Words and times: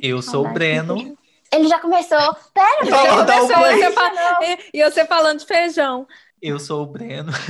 Eu 0.00 0.22
sou 0.22 0.46
o 0.46 0.52
Breno. 0.52 1.16
Ele 1.52 1.66
já 1.68 1.78
começou. 1.80 2.18
Pera, 2.54 2.84
Não, 2.84 2.90
já 2.90 3.12
um 3.22 3.26
começou. 3.26 3.56
Você 3.56 3.90
fa- 3.92 4.38
E 4.42 4.58
e 4.78 4.84
você 4.90 5.04
falando 5.04 5.38
de 5.40 5.46
feijão. 5.46 6.06
Eu 6.40 6.58
sou 6.58 6.82
o 6.82 6.86
Breno. 6.86 7.32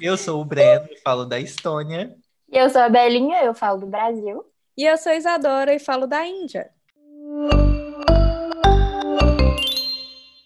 Eu 0.00 0.16
sou 0.16 0.40
o 0.40 0.44
Breno 0.44 0.86
e 0.90 1.00
falo 1.00 1.24
da 1.24 1.38
Estônia. 1.40 2.14
E 2.50 2.56
eu 2.58 2.68
sou 2.68 2.82
a 2.82 2.88
Belinha, 2.88 3.42
eu 3.42 3.54
falo 3.54 3.80
do 3.80 3.86
Brasil. 3.86 4.44
E 4.76 4.84
eu 4.84 4.96
sou 4.98 5.12
Isadora 5.12 5.72
e 5.74 5.78
falo 5.78 6.06
da 6.06 6.24
Índia. 6.26 6.68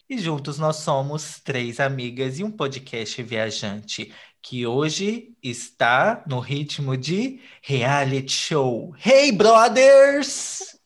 E 0.08 0.18
juntos 0.18 0.58
nós 0.58 0.76
somos 0.76 1.40
três 1.40 1.80
amigas 1.80 2.38
e 2.38 2.44
um 2.44 2.50
podcast 2.50 3.20
viajante 3.22 4.12
que 4.42 4.66
hoje 4.66 5.34
está 5.42 6.22
no 6.26 6.40
ritmo 6.40 6.96
de 6.96 7.40
reality 7.62 8.32
show. 8.32 8.94
Hey, 9.04 9.32
brothers! 9.32 10.78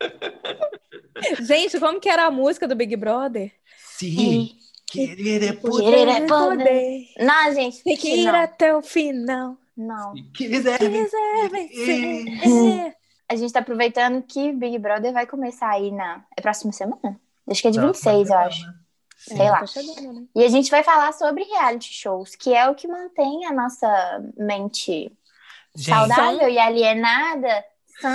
Gente, 1.46 1.78
como 1.78 2.00
que 2.00 2.08
era 2.08 2.26
a 2.26 2.30
música 2.30 2.66
do 2.66 2.74
Big 2.74 2.96
Brother? 2.96 3.52
Sim, 3.76 4.56
querer 4.86 5.42
é 5.42 5.52
poder. 5.52 5.84
Querer 5.84 6.08
é 6.08 6.26
poder. 6.26 7.06
Não, 7.18 7.54
gente, 7.54 7.82
Tem 7.84 7.96
que 7.96 8.08
ir 8.08 8.24
não. 8.24 8.34
até 8.34 8.74
o 8.74 8.80
final. 8.80 9.56
não. 9.76 10.14
Se 10.16 10.22
quiser 10.32 10.78
Quiser 10.78 11.48
vencer. 11.50 12.94
A 13.28 13.36
gente 13.36 13.52
tá 13.52 13.60
aproveitando 13.60 14.22
que 14.22 14.52
Big 14.52 14.78
Brother 14.78 15.12
vai 15.12 15.26
começar 15.26 15.68
aí 15.70 15.90
na. 15.92 16.24
É 16.36 16.40
próxima 16.40 16.72
semana? 16.72 17.20
Acho 17.48 17.62
que 17.62 17.68
é 17.68 17.70
de 17.70 17.78
Não, 17.78 17.88
26, 17.88 18.28
eu 18.30 18.34
não, 18.34 18.42
acho. 18.42 18.66
Sim. 19.20 19.36
Sei 19.36 19.50
lá. 19.50 19.66
Chegando, 19.66 20.12
né? 20.14 20.26
E 20.34 20.42
a 20.44 20.48
gente 20.48 20.70
vai 20.70 20.82
falar 20.82 21.12
sobre 21.12 21.44
reality 21.44 21.92
shows, 21.92 22.34
que 22.34 22.54
é 22.54 22.68
o 22.68 22.74
que 22.74 22.88
mantém 22.88 23.44
a 23.46 23.52
nossa 23.52 24.22
mente 24.36 25.12
Gente, 25.76 25.88
saudável 25.88 26.48
e 26.48 26.58
alienada 26.58 27.64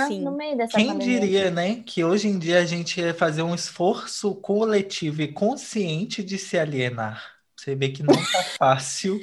Sim. 0.08 0.20
no 0.22 0.32
meio 0.32 0.56
dessa 0.56 0.76
Quem 0.76 0.88
pandemia. 0.88 1.20
diria, 1.20 1.50
né, 1.50 1.76
que 1.86 2.02
hoje 2.04 2.26
em 2.28 2.38
dia 2.38 2.58
a 2.60 2.64
gente 2.64 3.00
ia 3.00 3.14
fazer 3.14 3.42
um 3.42 3.54
esforço 3.54 4.34
coletivo 4.34 5.22
e 5.22 5.32
consciente 5.32 6.24
de 6.24 6.38
se 6.38 6.58
alienar. 6.58 7.22
Você 7.56 7.74
vê 7.76 7.88
que 7.90 8.02
não 8.02 8.14
tá 8.14 8.42
fácil 8.58 9.20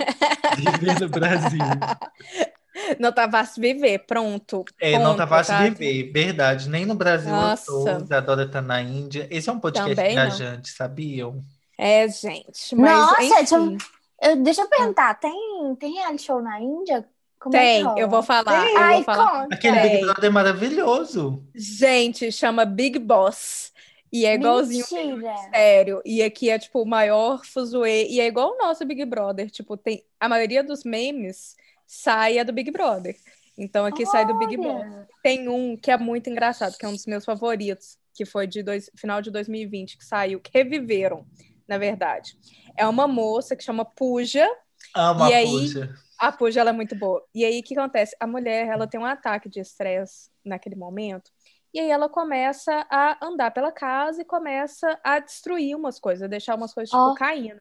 viver 0.57 0.99
no 1.01 1.09
Brasil. 1.09 1.59
Não 2.99 3.11
tá 3.13 3.29
fácil 3.29 3.61
viver, 3.61 3.99
pronto. 3.99 4.65
É, 4.79 4.97
não 4.97 5.15
tá 5.15 5.27
Ponto, 5.27 5.29
fácil 5.29 5.53
tá? 5.55 5.63
viver, 5.69 6.11
verdade. 6.11 6.67
Nem 6.69 6.85
no 6.85 6.95
Brasil 6.95 7.29
Nossa. 7.31 7.71
eu 7.71 7.83
tô, 7.85 8.03
Isadora 8.03 8.49
tá 8.49 8.61
na 8.61 8.81
Índia. 8.81 9.27
Esse 9.29 9.47
é 9.49 9.53
um 9.53 9.59
podcast 9.59 9.95
Também 9.95 10.15
não. 10.15 10.23
viajante, 10.23 10.69
sabiam? 10.69 11.43
É, 11.77 12.07
gente. 12.07 12.75
Mas, 12.75 12.91
Nossa, 12.99 13.23
enfim, 13.23 13.35
deixa 13.35 13.55
eu- 13.55 13.77
Eu- 14.21 14.35
deixa 14.43 14.61
eu 14.61 14.69
perguntar, 14.69 15.13
tem, 15.15 15.75
tem 15.79 15.93
reality 15.95 16.23
show 16.23 16.41
na 16.41 16.59
Índia? 16.61 17.05
Como 17.39 17.55
é 17.57 17.59
tem, 17.59 17.83
rola? 17.83 17.99
eu 17.99 18.09
vou 18.09 18.23
falar. 18.23 18.63
Tem. 18.63 18.73
Eu 18.73 18.79
Ai, 18.79 18.95
vou 18.95 19.03
falar. 19.03 19.41
conta. 19.43 19.55
Aquele 19.55 19.79
Big. 19.81 19.99
Brother 20.01 20.25
é 20.25 20.29
maravilhoso. 20.29 21.43
Gente, 21.53 22.31
chama 22.31 22.63
Big 22.63 22.97
Boss. 22.99 23.73
E 24.11 24.25
é 24.27 24.35
igualzinho 24.35 24.85
Mentira. 25.17 25.35
Sério, 25.49 26.01
e 26.05 26.21
aqui 26.21 26.49
é 26.49 26.59
tipo 26.59 26.81
o 26.81 26.85
maior 26.85 27.43
fuzuê, 27.43 28.05
e 28.07 28.21
é 28.21 28.27
igual 28.27 28.51
o 28.53 28.57
nosso 28.59 28.85
Big 28.85 29.03
Brother, 29.05 29.49
tipo, 29.49 29.75
tem 29.75 30.05
a 30.19 30.29
maioria 30.29 30.63
dos 30.63 30.83
memes 30.83 31.55
sai 31.87 32.37
é 32.37 32.43
do 32.43 32.53
Big 32.53 32.69
Brother. 32.69 33.15
Então 33.57 33.83
aqui 33.85 34.05
sai 34.05 34.25
do 34.25 34.37
Big 34.37 34.55
Brother. 34.55 34.85
Olha. 34.87 35.07
Tem 35.23 35.49
um 35.49 35.75
que 35.75 35.89
é 35.91 35.97
muito 35.97 36.29
engraçado, 36.29 36.77
que 36.77 36.85
é 36.85 36.87
um 36.87 36.93
dos 36.93 37.07
meus 37.07 37.25
favoritos, 37.25 37.97
que 38.13 38.23
foi 38.23 38.45
de 38.45 38.61
dois, 38.61 38.87
final 38.95 39.19
de 39.19 39.31
2020 39.31 39.97
que 39.97 40.05
saiu, 40.05 40.39
que 40.39 40.51
reviveram, 40.53 41.25
na 41.67 41.77
verdade. 41.77 42.37
É 42.77 42.87
uma 42.87 43.07
moça 43.07 43.55
que 43.55 43.63
chama 43.63 43.85
Puja, 43.85 44.47
Amo 44.95 45.27
E 45.27 45.33
a 45.33 45.37
aí? 45.37 45.45
Puja. 45.49 45.95
a 46.19 46.31
Puja 46.31 46.59
ela 46.61 46.69
é 46.71 46.73
muito 46.73 46.95
boa. 46.95 47.23
E 47.33 47.43
aí 47.45 47.59
o 47.59 47.63
que 47.63 47.77
acontece? 47.77 48.15
A 48.19 48.27
mulher, 48.27 48.67
ela 48.67 48.85
tem 48.87 48.99
um 48.99 49.05
ataque 49.05 49.49
de 49.49 49.59
estresse 49.59 50.29
naquele 50.43 50.75
momento, 50.75 51.31
e 51.73 51.79
aí 51.79 51.89
ela 51.89 52.07
começa 52.07 52.85
a 52.89 53.17
andar 53.25 53.51
pela 53.51 53.71
casa 53.71 54.21
e 54.21 54.25
começa 54.25 54.99
a 55.03 55.19
destruir 55.19 55.75
umas 55.75 55.99
coisas, 55.99 56.29
deixar 56.29 56.55
umas 56.55 56.73
coisas 56.73 56.89
tipo 56.91 57.01
Ó. 57.01 57.15
caindo. 57.15 57.59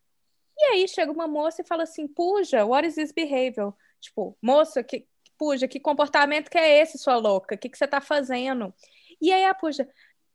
E 0.59 0.65
aí 0.65 0.87
chega 0.89 1.11
uma 1.11 1.27
moça 1.27 1.63
e 1.63 1.67
fala 1.67 1.85
assim: 1.85 2.07
"Puja, 2.07 2.65
what 2.65 2.87
is 2.87 2.95
this 2.97 3.13
behavior?" 3.13 3.73
Tipo, 4.01 4.37
moça, 4.43 4.83
que 4.83 5.07
Puja, 5.39 5.67
que 5.67 5.81
comportamento 5.81 6.51
que 6.51 6.59
é 6.59 6.81
esse, 6.83 6.99
sua 6.99 7.17
louca? 7.17 7.55
O 7.55 7.59
que 7.59 7.69
que 7.69 7.77
você 7.79 7.87
tá 7.89 8.01
fazendo? 8.01 8.73
E 9.21 9.33
aí 9.33 9.45
a 9.45 9.55
Puja, 9.55 9.89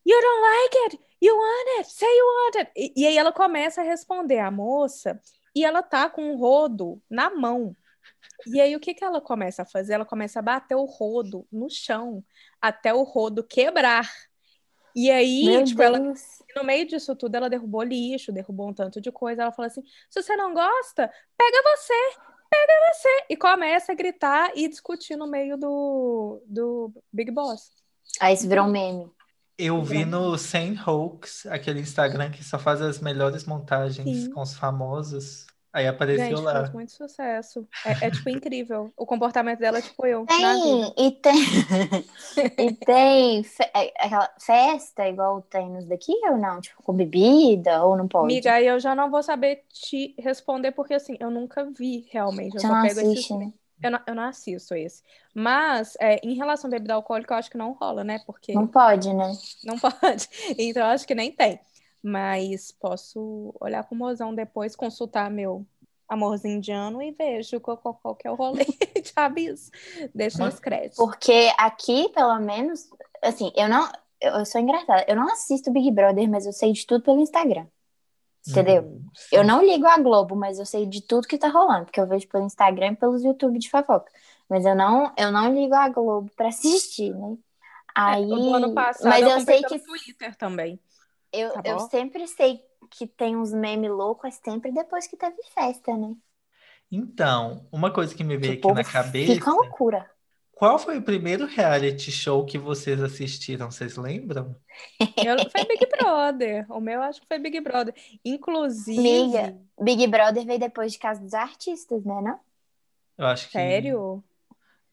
You 0.06 0.16
don't 0.22 0.42
like 0.42 0.78
it? 0.86 1.00
You 1.22 1.36
want 1.36 1.80
it? 1.80 1.90
Say 1.90 2.08
you 2.08 2.26
want 2.26 2.56
it. 2.58 2.72
E, 2.76 2.94
e 2.96 3.08
aí 3.08 3.18
ela 3.18 3.32
começa 3.32 3.82
a 3.82 3.84
responder 3.84 4.40
a 4.40 4.52
moça 4.52 5.20
e 5.56 5.66
ela 5.66 5.82
tá 5.82 6.10
com 6.10 6.32
um 6.32 6.38
rodo 6.38 7.02
na 7.10 7.30
mão. 7.30 7.76
E 8.46 8.62
aí 8.62 8.76
o 8.76 8.80
que 8.80 8.94
que 8.94 9.04
ela 9.04 9.20
começa 9.20 9.64
a 9.64 9.66
fazer? 9.66 9.94
Ela 9.94 10.06
começa 10.06 10.40
a 10.40 10.44
bater 10.44 10.76
o 10.76 10.86
rodo 10.86 11.48
no 11.52 11.70
chão 11.70 12.24
até 12.62 12.94
o 12.94 13.04
rodo 13.04 13.44
quebrar. 13.44 14.08
E 14.96 15.12
aí, 15.12 15.64
tipo, 15.64 15.82
ela, 15.82 16.00
no 16.00 16.64
meio 16.64 16.88
disso 16.88 17.16
tudo, 17.16 17.36
ela 17.36 17.50
derrubou 17.50 17.84
lixo, 17.84 18.32
derrubou 18.32 18.70
um 18.70 18.74
tanto 18.74 19.00
de 19.00 19.12
coisa. 19.12 19.44
Ela 19.44 19.52
falou 19.52 19.68
assim: 19.68 19.84
se 20.10 20.22
você 20.22 20.36
não 20.36 20.54
gosta, 20.54 21.12
pega 21.38 21.78
você, 21.78 21.94
pega 22.50 22.74
você. 22.92 23.26
E 23.30 23.38
começa 23.38 23.92
a 23.92 23.96
gritar 23.96 24.52
e 24.56 24.68
discutir 24.68 25.16
no 25.16 25.28
meio 25.28 25.56
do, 25.56 26.42
do 26.48 26.92
Big 27.14 27.30
Boss. 27.30 27.72
Aí 28.20 28.34
isso 28.34 28.48
virou 28.50 28.66
um 28.66 28.72
meme. 28.72 29.12
Eu 29.58 29.84
vi 29.84 30.06
no 30.06 30.38
Sem 30.38 30.78
Hoax, 30.80 31.46
aquele 31.48 31.80
Instagram 31.82 32.30
que 32.32 32.44
só 32.44 32.60
faz 32.60 32.82
as 32.82 33.00
melhores 33.00 33.46
montagens 33.46 34.26
Sim. 34.26 34.30
com 34.30 34.42
os 34.42 34.54
famosos. 34.56 35.48
Aí 35.74 35.88
apareceu 35.88 36.38
Gente, 36.38 36.42
lá. 36.42 36.52
faz 36.52 36.70
muito 36.72 36.92
sucesso. 36.92 37.68
É, 37.86 38.08
é, 38.08 38.12
tipo 38.12 38.30
incrível. 38.30 38.92
O 38.96 39.06
comportamento 39.06 39.60
dela 39.60 39.80
é 39.80 39.82
tipo 39.82 40.06
eu. 40.06 40.26
Tem, 40.26 40.94
e 40.98 41.12
tem, 41.12 41.36
e 42.58 42.74
tem 42.74 43.44
fe- 43.44 43.72
é, 43.76 43.94
aquela 44.00 44.34
festa 44.40 45.08
igual 45.08 45.42
tem 45.42 45.70
nos 45.70 45.86
daqui 45.86 46.14
ou 46.30 46.38
não? 46.38 46.62
Tipo, 46.62 46.82
com 46.84 46.94
bebida 46.94 47.84
ou 47.84 47.96
não 47.98 48.08
pode? 48.08 48.26
Amiga, 48.26 48.54
aí 48.54 48.68
eu 48.68 48.80
já 48.80 48.96
não 48.96 49.10
vou 49.12 49.22
saber 49.24 49.64
te 49.70 50.16
responder, 50.20 50.72
porque 50.72 50.94
assim, 50.94 51.16
eu 51.20 51.30
nunca 51.32 51.66
vi 51.72 52.08
realmente. 52.12 52.56
Eu 52.56 52.62
Você 52.62 52.68
só 52.68 52.74
não 52.74 52.82
pego 52.82 53.00
assiste, 53.02 53.20
esses. 53.20 53.38
né? 53.38 53.54
Eu 53.82 53.92
não, 53.92 54.00
eu 54.08 54.16
não 54.16 54.24
assisto 54.24 54.74
esse. 54.74 55.04
Mas, 55.34 55.96
é, 56.00 56.20
em 56.24 56.34
relação 56.34 56.68
à 56.68 56.72
bebida 56.72 56.94
alcoólica, 56.94 57.34
eu 57.34 57.38
acho 57.38 57.52
que 57.52 57.58
não 57.58 57.74
rola, 57.74 58.04
né? 58.04 58.20
Porque 58.26 58.54
Não 58.54 58.68
pode, 58.68 59.14
né? 59.14 59.32
não 59.64 59.78
pode. 59.80 60.28
Então, 60.58 60.84
eu 60.84 60.90
acho 60.90 61.06
que 61.06 61.14
nem 61.16 61.32
tem. 61.32 61.60
Mas 62.02 62.72
posso 62.72 63.54
olhar 63.60 63.84
com 63.84 63.96
o 63.96 63.98
mozão 63.98 64.34
depois, 64.34 64.76
consultar 64.76 65.30
meu 65.30 65.66
amorzinho 66.08 66.58
indiano 66.58 67.02
e 67.02 67.12
vejo 67.12 67.60
qual, 67.60 67.78
qual, 67.78 67.96
qual 67.96 68.16
que 68.16 68.28
é 68.28 68.32
o 68.32 68.36
rolê. 68.36 68.66
Te 69.04 69.14
aviso. 69.16 69.72
Deixa 70.16 70.44
nos 70.44 70.60
créditos. 70.60 70.98
Porque 70.98 71.52
aqui, 71.58 72.10
pelo 72.10 72.40
menos, 72.40 72.90
assim, 73.22 73.52
eu 73.56 73.68
não. 73.68 73.92
Eu, 74.20 74.34
eu 74.34 74.46
sou 74.46 74.60
engraçada. 74.60 75.06
Eu 75.08 75.16
não 75.16 75.32
assisto 75.32 75.72
Big 75.72 75.92
Brother, 75.92 76.30
mas 76.30 76.46
eu 76.46 76.54
sei 76.54 76.72
de 76.72 76.86
tudo 76.86 77.04
pelo 77.04 77.20
Instagram. 77.20 77.68
Entendeu? 78.48 78.90
Hum, 78.90 79.10
Eu 79.32 79.44
não 79.44 79.64
ligo 79.64 79.86
a 79.88 79.98
Globo, 79.98 80.36
mas 80.36 80.60
eu 80.60 80.66
sei 80.66 80.86
de 80.86 81.02
tudo 81.02 81.28
que 81.28 81.38
tá 81.38 81.50
rolando, 81.50 81.86
porque 81.86 82.00
eu 82.00 82.08
vejo 82.08 82.28
pelo 82.30 82.46
Instagram 82.46 82.94
e 82.94 82.96
pelos 82.96 83.24
YouTube 83.24 83.60
de 83.60 83.70
fofoca. 83.70 84.12
Mas 84.50 84.66
eu 84.66 84.76
não, 84.76 85.14
eu 85.18 85.32
não 85.32 85.54
ligo 85.54 85.74
a 85.76 85.90
Globo 85.90 86.32
pra 86.36 86.48
assistir, 86.50 87.14
né? 87.16 87.38
Aí, 87.96 88.24
É, 88.30 88.36
O 88.36 88.40
do 88.40 88.54
ano 88.54 88.70
passado 88.74 89.14
mas 89.14 89.26
eu 89.28 89.32
comprei 89.34 89.56
sei 89.60 89.64
que 89.64 89.80
Twitter 89.80 90.36
também. 90.36 90.80
eu, 91.32 91.52
tá 91.52 91.62
eu 91.64 91.80
sempre 91.80 92.28
sei 92.28 92.62
que 92.92 93.08
tem 93.08 93.36
uns 93.38 93.54
memes 93.54 93.90
loucos, 93.92 94.28
é 94.30 94.32
sempre 94.52 94.72
depois 94.72 95.08
que 95.08 95.18
teve 95.18 95.38
festa, 95.54 95.96
né? 95.98 96.16
Então, 96.92 97.68
uma 97.72 97.92
coisa 97.94 98.16
que 98.16 98.24
me 98.24 98.38
veio 98.38 98.54
Que 98.60 98.60
aqui 98.60 98.72
na 98.72 98.84
cabeça. 98.84 99.42
Fica 99.42 99.50
uma 99.52 99.62
loucura. 99.62 100.10
Qual 100.58 100.80
foi 100.80 100.98
o 100.98 101.04
primeiro 101.04 101.46
reality 101.46 102.12
show 102.12 102.44
que 102.44 102.58
vocês 102.58 103.00
assistiram? 103.02 103.70
Vocês 103.70 103.96
lembram? 103.96 104.56
Eu, 105.00 105.38
foi 105.52 105.66
Big 105.66 105.86
Brother. 105.96 106.66
O 106.72 106.80
meu 106.80 107.00
acho 107.04 107.22
que 107.22 107.28
foi 107.28 107.38
Big 107.38 107.60
Brother. 107.62 107.94
Inclusive. 108.26 109.38
Amiga, 109.38 109.58
Big 109.80 110.08
Brother 110.08 110.44
veio 110.44 110.60
depois 110.60 110.94
de 110.94 110.98
Casa 110.98 111.22
dos 111.22 111.36
Artistas, 111.36 112.04
né? 112.04 112.22
Não? 112.22 112.40
Eu 113.20 113.28
acho 113.28 113.46
que. 113.46 113.52
Sério? 113.52 114.24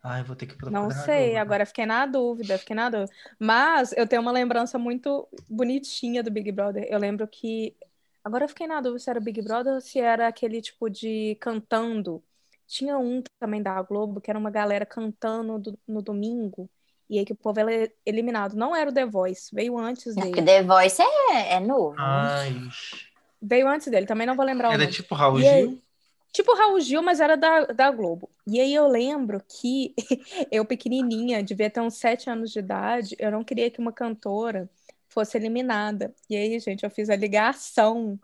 Ai, 0.02 0.22
vou 0.22 0.36
ter 0.36 0.44
que 0.44 0.54
procurar. 0.54 0.82
Não 0.82 0.90
sei, 0.90 1.30
agora. 1.30 1.40
agora 1.40 1.66
fiquei 1.66 1.86
na 1.86 2.04
dúvida, 2.04 2.58
fiquei 2.58 2.76
na 2.76 2.90
dúvida. 2.90 3.10
Mas 3.38 3.92
eu 3.92 4.06
tenho 4.06 4.20
uma 4.20 4.32
lembrança 4.32 4.78
muito 4.78 5.26
bonitinha 5.48 6.22
do 6.22 6.30
Big 6.30 6.52
Brother. 6.52 6.86
Eu 6.90 6.98
lembro 6.98 7.26
que. 7.26 7.74
Agora 8.22 8.44
eu 8.44 8.48
fiquei 8.50 8.66
na 8.66 8.82
dúvida 8.82 8.98
se 8.98 9.08
era 9.08 9.18
Big 9.18 9.40
Brother 9.40 9.72
ou 9.72 9.80
se 9.80 9.98
era 9.98 10.28
aquele 10.28 10.60
tipo 10.60 10.90
de 10.90 11.38
cantando. 11.40 12.22
Tinha 12.74 12.98
um 12.98 13.22
também 13.38 13.62
da 13.62 13.80
Globo, 13.82 14.20
que 14.20 14.28
era 14.28 14.38
uma 14.38 14.50
galera 14.50 14.84
cantando 14.84 15.58
do- 15.60 15.78
no 15.86 16.02
domingo, 16.02 16.68
e 17.08 17.20
aí 17.20 17.24
que 17.24 17.32
o 17.32 17.36
povo 17.36 17.60
era 17.60 17.88
eliminado. 18.04 18.54
Não 18.56 18.74
era 18.74 18.90
o 18.90 18.92
The 18.92 19.06
Voice, 19.06 19.54
veio 19.54 19.78
antes 19.78 20.16
Não, 20.16 20.24
porque 20.24 20.40
dele. 20.42 20.58
The 20.58 20.62
Voice 20.64 21.00
é, 21.00 21.52
é 21.54 21.60
novo. 21.60 21.94
Ai, 21.98 22.52
Veio 23.40 23.68
antes 23.68 23.86
dele, 23.88 24.06
também 24.06 24.26
não 24.26 24.34
vou 24.34 24.44
lembrar 24.44 24.70
o 24.70 24.72
era 24.72 24.82
nome. 24.82 24.92
tipo 24.92 25.14
Raul 25.14 25.38
E 25.40 25.46
aí- 25.48 25.62
Gil? 25.62 25.82
Tipo 26.32 26.52
Raul 26.56 26.80
Gil, 26.80 27.00
mas 27.00 27.20
era 27.20 27.36
da, 27.36 27.66
da 27.66 27.90
Globo. 27.92 28.28
E 28.44 28.60
aí 28.60 28.74
eu 28.74 28.88
lembro 28.88 29.40
que 29.48 29.94
eu, 30.50 30.64
pequenininha, 30.64 31.44
devia 31.44 31.70
ter 31.70 31.80
uns 31.80 31.94
sete 31.94 32.28
anos 32.28 32.50
de 32.50 32.58
idade, 32.58 33.14
eu 33.20 33.30
não 33.30 33.44
queria 33.44 33.70
que 33.70 33.78
uma 33.78 33.92
cantora 33.92 34.68
fosse 35.08 35.36
eliminada. 35.38 36.12
E 36.28 36.34
aí, 36.36 36.58
gente, 36.58 36.82
eu 36.82 36.90
fiz 36.90 37.08
a 37.08 37.14
ligação, 37.14 38.18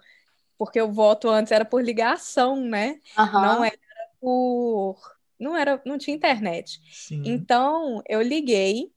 porque 0.58 0.82
o 0.82 0.90
voto 0.90 1.28
antes 1.28 1.52
era 1.52 1.64
por 1.64 1.84
ligação, 1.84 2.56
né? 2.56 2.98
Aham. 3.16 3.42
Não 3.42 3.64
era 3.64 3.78
por. 4.20 4.98
Não 5.38 5.56
era, 5.56 5.80
não 5.86 5.96
tinha 5.96 6.16
internet. 6.16 6.80
Sim. 6.92 7.22
Então, 7.24 8.02
eu 8.08 8.20
liguei 8.20 8.92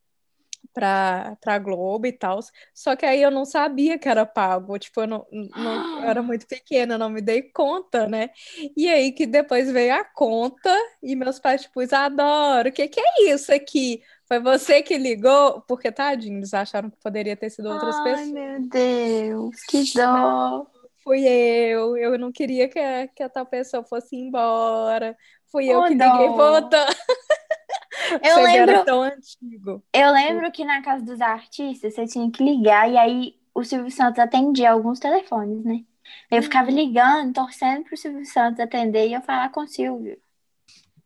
pra, 0.74 1.36
pra 1.40 1.58
Globo 1.58 2.06
e 2.06 2.12
tal. 2.12 2.40
Só 2.74 2.96
que 2.96 3.06
aí 3.06 3.22
eu 3.22 3.30
não 3.30 3.44
sabia 3.44 3.98
que 3.98 4.08
era 4.08 4.26
pago. 4.26 4.78
Tipo, 4.78 5.02
eu, 5.02 5.06
não, 5.06 5.26
não, 5.32 6.02
eu 6.02 6.08
era 6.08 6.22
muito 6.22 6.46
pequena, 6.46 6.98
não 6.98 7.08
me 7.08 7.20
dei 7.20 7.42
conta, 7.42 8.06
né? 8.06 8.30
E 8.76 8.88
aí 8.88 9.12
que 9.12 9.26
depois 9.26 9.70
veio 9.70 9.94
a 9.94 10.04
conta 10.04 10.74
e 11.02 11.14
meus 11.14 11.38
pais, 11.38 11.62
tipo, 11.62 11.80
adoro, 11.94 12.68
o 12.68 12.72
que, 12.72 12.88
que 12.88 13.00
é 13.00 13.32
isso 13.32 13.54
aqui? 13.54 14.02
Foi 14.26 14.40
você 14.40 14.82
que 14.82 14.98
ligou? 14.98 15.60
Porque, 15.62 15.92
tadinho, 15.92 16.38
eles 16.38 16.52
acharam 16.54 16.90
que 16.90 16.96
poderia 16.98 17.36
ter 17.36 17.50
sido 17.50 17.68
outras 17.68 17.96
Ai, 17.96 18.04
pessoas. 18.04 18.30
meu 18.30 18.68
Deus, 18.68 19.62
que 19.68 19.84
dó. 19.94 20.66
Fui 21.04 21.20
eu, 21.28 21.96
eu 21.98 22.18
não 22.18 22.32
queria 22.32 22.68
que 22.68 22.78
a, 22.78 23.06
que 23.08 23.22
a 23.22 23.28
tal 23.28 23.46
pessoa 23.46 23.84
fosse 23.84 24.16
embora. 24.16 25.16
Fui 25.52 25.66
eu 25.66 25.80
Oh, 25.80 25.84
que 25.84 25.94
liguei 25.94 26.28
voltando. 26.30 26.86
Eu 28.22 28.42
lembro, 28.42 28.84
tão 28.84 29.02
antigo. 29.02 29.82
eu 29.92 30.12
lembro 30.12 30.50
que 30.52 30.64
na 30.64 30.82
casa 30.82 31.04
dos 31.04 31.20
artistas 31.20 31.94
você 31.94 32.06
tinha 32.06 32.30
que 32.30 32.42
ligar 32.42 32.90
e 32.90 32.96
aí 32.98 33.40
o 33.54 33.64
Silvio 33.64 33.90
Santos 33.90 34.18
atendia 34.18 34.72
alguns 34.72 34.98
telefones, 34.98 35.64
né? 35.64 35.84
Eu 36.30 36.42
ficava 36.42 36.70
ligando, 36.70 37.32
torcendo 37.32 37.84
pro 37.84 37.96
Silvio 37.96 38.24
Santos 38.26 38.60
atender 38.60 39.08
e 39.08 39.14
eu 39.14 39.22
falar 39.22 39.50
com 39.50 39.60
o 39.62 39.68
Silvio. 39.68 40.20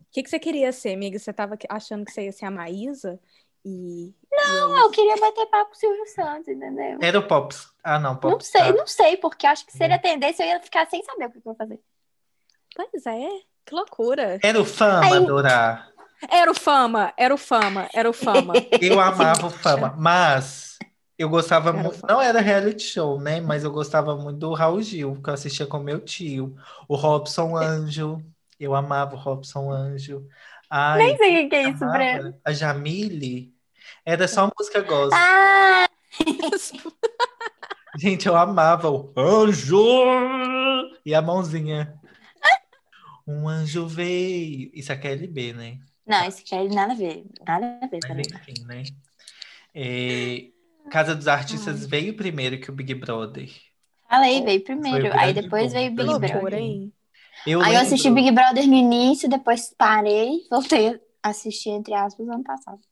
O 0.01 0.11
que, 0.13 0.23
que 0.23 0.31
você 0.31 0.39
queria 0.39 0.73
ser, 0.73 0.95
amiga? 0.95 1.19
Você 1.19 1.33
tava 1.33 1.57
achando 1.69 2.05
que 2.05 2.13
você 2.13 2.25
ia 2.25 2.33
ser 2.33 2.47
a 2.47 2.51
Maísa? 2.51 3.21
E, 3.69 4.15
Não, 4.31 4.77
eu 4.79 4.91
queria 4.91 5.17
bater 5.17 5.47
papo 5.47 5.71
com 5.71 5.77
o 5.77 5.79
Silvio 5.79 6.07
Santos, 6.07 6.49
entendeu? 6.49 6.99
Era 7.03 7.19
o 7.19 7.27
Pops. 7.27 7.69
Ah, 7.85 7.99
não, 7.99 8.13
Não 8.13 8.19
Popstar. 8.21 8.63
sei, 8.65 8.73
não 8.73 8.87
sei, 8.87 9.17
porque 9.17 9.47
acho 9.47 9.67
que 9.67 9.73
se 9.73 9.83
ele 9.85 9.95
atendesse 9.95 10.43
eu 10.43 10.47
ia 10.47 10.61
ficar 10.61 10.87
sem 10.89 11.03
saber 11.05 11.27
o 11.27 11.31
que 11.31 11.39
eu 11.39 11.53
ia 11.53 11.55
fazer. 11.57 11.81
Pois 12.75 13.07
é, 13.07 13.29
que 13.67 13.75
loucura. 13.75 14.39
Era 14.43 14.61
o 14.61 14.65
Fama, 14.65 15.05
Aí- 15.05 15.27
Dora. 15.27 15.87
Era 16.31 16.51
o 16.51 16.55
Fama, 16.55 17.13
era 17.17 17.33
o 17.35 17.39
Fama, 17.39 17.89
era 17.95 18.11
o 18.11 18.13
Fama. 18.13 18.53
Eu 18.83 18.99
amava 19.01 19.47
o 19.47 19.51
Fama, 19.51 19.95
mas 19.97 20.77
eu 21.17 21.29
gostava 21.29 21.71
Era 21.71 21.79
muito. 21.83 22.05
Não 22.07 22.21
era 22.21 22.41
reality 22.41 22.83
show, 22.83 23.21
né? 23.21 23.41
Mas 23.41 23.63
eu 23.65 23.71
gostava 23.71 24.17
muito 24.17 24.39
do 24.39 24.53
Raul 24.53 24.83
Gil, 24.83 25.21
que 25.23 25.31
eu 25.31 25.35
assistia 25.35 25.65
com 25.67 25.79
meu 25.79 26.01
tio. 26.01 26.57
O 26.89 26.97
Robson 26.97 27.57
Anjo. 27.57 28.21
Eu 28.59 28.75
amava 28.75 29.15
o 29.15 29.19
Robson 29.19 29.71
Anjo. 29.71 30.27
Ai, 30.69 30.99
Nem 30.99 31.17
sei 31.17 31.47
o 31.47 31.49
que 31.49 31.55
é 31.57 31.69
isso. 31.71 31.87
Breno. 31.89 32.35
A 32.45 32.53
Jamile. 32.53 33.55
Era 34.09 34.27
só 34.27 34.51
música 34.59 34.81
gospel. 34.81 35.11
Ah, 35.13 35.87
Gente, 37.99 38.27
eu 38.27 38.35
amava 38.35 38.91
o 38.91 39.13
anjo 39.15 39.79
e 41.05 41.15
a 41.15 41.21
mãozinha. 41.21 41.95
Um 43.27 43.47
anjo 43.47 43.87
veio. 43.87 44.71
Isso 44.73 44.91
é 44.93 44.97
KLB, 44.97 45.53
né? 45.53 45.79
não, 46.07 46.27
isso 46.27 46.43
quer 46.43 46.67
nada 46.71 46.95
a 46.95 46.97
ver. 46.97 47.27
Nada 47.47 47.79
a 47.83 47.87
ver, 47.87 47.99
peraí. 48.01 48.23
enfim, 48.23 48.65
né? 48.65 48.85
É, 49.75 50.47
Casa 50.91 51.15
dos 51.15 51.29
Artistas 51.29 51.85
veio 51.85 52.17
primeiro 52.17 52.59
que 52.59 52.71
o 52.71 52.75
Big 52.75 52.95
Brother. 52.95 53.51
Falei, 54.09 54.43
veio 54.43 54.65
primeiro. 54.65 55.09
o 55.09 55.21
Aí 55.21 55.35
depois 55.35 55.75
veio 55.75 55.95
Que 55.95 56.03
Big 56.03 56.19
Brother. 56.19 56.91
Eu 57.47 57.61
Aí 57.61 57.75
eu 57.75 57.81
assisti 57.83 58.11
Big 58.11 58.31
Brother 58.31 58.67
no 58.67 58.75
início, 58.75 59.29
depois 59.29 59.71
parei, 59.77 60.47
voltei 60.51 60.99
a 61.23 61.29
assistir, 61.29 61.69
entre 61.69 61.93
aspas, 61.93 62.27
ano 62.27 62.43
passado. 62.43 62.88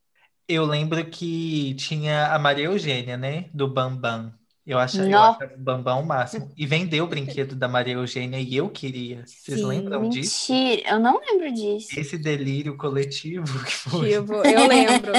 Eu 0.49 0.65
lembro 0.65 1.05
que 1.07 1.75
tinha 1.75 2.29
a 2.33 2.39
Maria 2.39 2.67
Eugênia, 2.67 3.17
né? 3.17 3.47
Do 3.53 3.67
Bambam. 3.67 4.33
Eu 4.67 4.81
achava, 4.81 5.09
eu 5.09 5.19
achava 5.19 5.55
o 5.55 5.59
Bambam 5.59 6.01
o 6.01 6.07
máximo. 6.07 6.51
E 6.57 6.67
vendeu 6.67 7.05
o 7.05 7.09
brinquedo 7.09 7.55
da 7.55 7.69
Maria 7.69 7.95
Eugênia 7.95 8.39
e 8.39 8.57
eu 8.57 8.69
queria. 8.69 9.23
Vocês 9.25 9.61
Sim, 9.61 9.67
lembram 9.67 10.09
disso? 10.09 10.53
Mentira, 10.53 10.91
eu 10.91 10.99
não 10.99 11.21
lembro 11.21 11.53
disso. 11.53 11.99
Esse 11.99 12.19
delírio 12.19 12.77
coletivo 12.77 13.65
que 13.65 13.73
foi. 13.73 14.11
Tipo, 14.11 14.35
eu 14.35 14.67
lembro. 14.67 15.13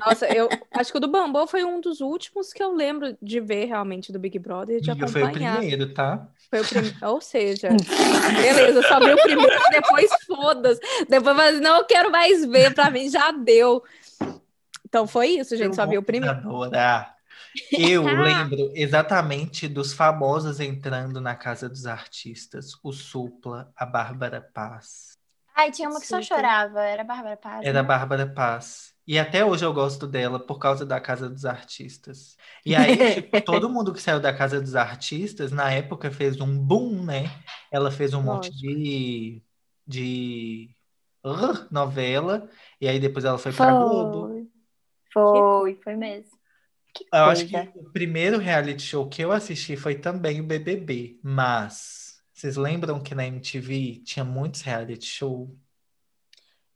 Nossa, 0.00 0.26
eu 0.28 0.48
acho 0.72 0.92
que 0.92 0.96
o 0.96 1.00
do 1.00 1.08
Bambam 1.08 1.46
foi 1.46 1.62
um 1.62 1.78
dos 1.78 2.00
últimos 2.00 2.54
que 2.54 2.62
eu 2.62 2.74
lembro 2.74 3.16
de 3.20 3.38
ver 3.38 3.66
realmente 3.66 4.10
do 4.12 4.18
Big 4.18 4.38
Brother, 4.38 4.80
de 4.80 4.90
Amiga, 4.90 5.08
foi 5.08 5.22
o 5.22 5.26
acompanhar. 5.26 5.58
primeiro, 5.58 5.92
tá? 5.92 6.26
Foi 6.48 6.60
o 6.60 6.64
primeiro. 6.66 6.96
Ou 7.02 7.20
seja, 7.20 7.68
beleza, 7.68 8.82
só 8.82 8.98
vi 8.98 9.12
o 9.12 9.22
primeiro, 9.22 9.60
depois 9.70 10.10
foda-se. 10.26 10.80
Depois, 11.06 11.36
mas 11.36 11.60
não 11.60 11.86
quero 11.86 12.10
mais 12.10 12.46
ver, 12.46 12.74
pra 12.74 12.90
mim 12.90 13.10
já 13.10 13.30
deu. 13.30 13.82
Então 14.90 15.06
foi 15.06 15.28
isso, 15.28 15.56
gente, 15.56 15.76
só 15.76 15.86
vi 15.86 15.96
o 15.96 16.02
primeiro. 16.02 16.36
Eu 17.72 18.02
lembro 18.20 18.72
exatamente 18.74 19.68
dos 19.68 19.92
famosos 19.92 20.58
entrando 20.58 21.20
na 21.20 21.36
casa 21.36 21.68
dos 21.68 21.86
artistas. 21.86 22.72
O 22.82 22.92
Supla, 22.92 23.72
a 23.76 23.86
Bárbara 23.86 24.40
Paz. 24.40 25.16
Ai, 25.54 25.70
tinha 25.70 25.88
uma 25.88 26.00
que 26.00 26.06
só 26.06 26.20
chorava, 26.20 26.82
era 26.82 27.02
a 27.02 27.04
Bárbara 27.04 27.36
Paz. 27.36 27.64
Era 27.64 27.80
a 27.80 27.82
né? 27.82 27.88
Bárbara 27.88 28.26
Paz. 28.26 28.92
E 29.06 29.16
até 29.16 29.44
hoje 29.44 29.64
eu 29.64 29.72
gosto 29.72 30.06
dela 30.06 30.40
por 30.40 30.58
causa 30.58 30.84
da 30.84 31.00
Casa 31.00 31.28
dos 31.28 31.44
Artistas. 31.44 32.36
E 32.66 32.74
aí, 32.74 33.14
tipo, 33.14 33.40
todo 33.42 33.68
mundo 33.68 33.92
que 33.92 34.02
saiu 34.02 34.18
da 34.18 34.32
Casa 34.32 34.60
dos 34.60 34.74
Artistas, 34.74 35.52
na 35.52 35.70
época, 35.70 36.10
fez 36.10 36.40
um 36.40 36.58
boom, 36.58 37.04
né? 37.04 37.30
Ela 37.70 37.90
fez 37.90 38.12
um 38.12 38.22
monte 38.22 38.48
Lógico. 38.48 38.58
de, 38.58 39.42
de 39.86 40.70
uh, 41.24 41.66
novela. 41.70 42.48
E 42.80 42.88
aí 42.88 42.98
depois 42.98 43.24
ela 43.24 43.38
foi 43.38 43.52
pra 43.52 43.72
Globo. 43.72 44.39
Foi, 45.12 45.38
foi, 45.38 45.80
foi 45.82 45.96
mesmo. 45.96 46.38
Que 46.92 47.04
Eu 47.12 47.24
acho 47.24 47.46
que 47.46 47.52
coisa. 47.52 47.72
o 47.76 47.90
primeiro 47.92 48.38
reality 48.38 48.82
show 48.82 49.08
que 49.08 49.22
eu 49.22 49.32
assisti 49.32 49.76
foi 49.76 49.94
também 49.94 50.40
o 50.40 50.44
BBB. 50.44 51.18
Mas, 51.22 52.20
vocês 52.32 52.56
lembram 52.56 53.00
que 53.00 53.14
na 53.14 53.26
MTV 53.26 54.02
tinha 54.04 54.24
muitos 54.24 54.62
reality 54.62 55.06
show? 55.06 55.56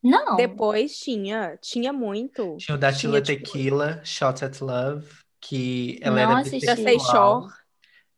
Não. 0.02 0.36
Depois 0.36 0.98
tinha, 0.98 1.56
tinha 1.60 1.92
muito. 1.92 2.56
Tinha 2.58 2.74
o 2.74 2.78
da 2.78 2.92
Tila 2.92 3.22
tipo, 3.22 3.42
Tequila, 3.42 4.00
Shots 4.04 4.42
at 4.42 4.60
Love, 4.60 5.08
que 5.40 5.98
ela 6.02 6.16
Não 6.16 6.32
era 6.40 6.42
bissexual. 6.50 7.42
Shore. 7.42 7.54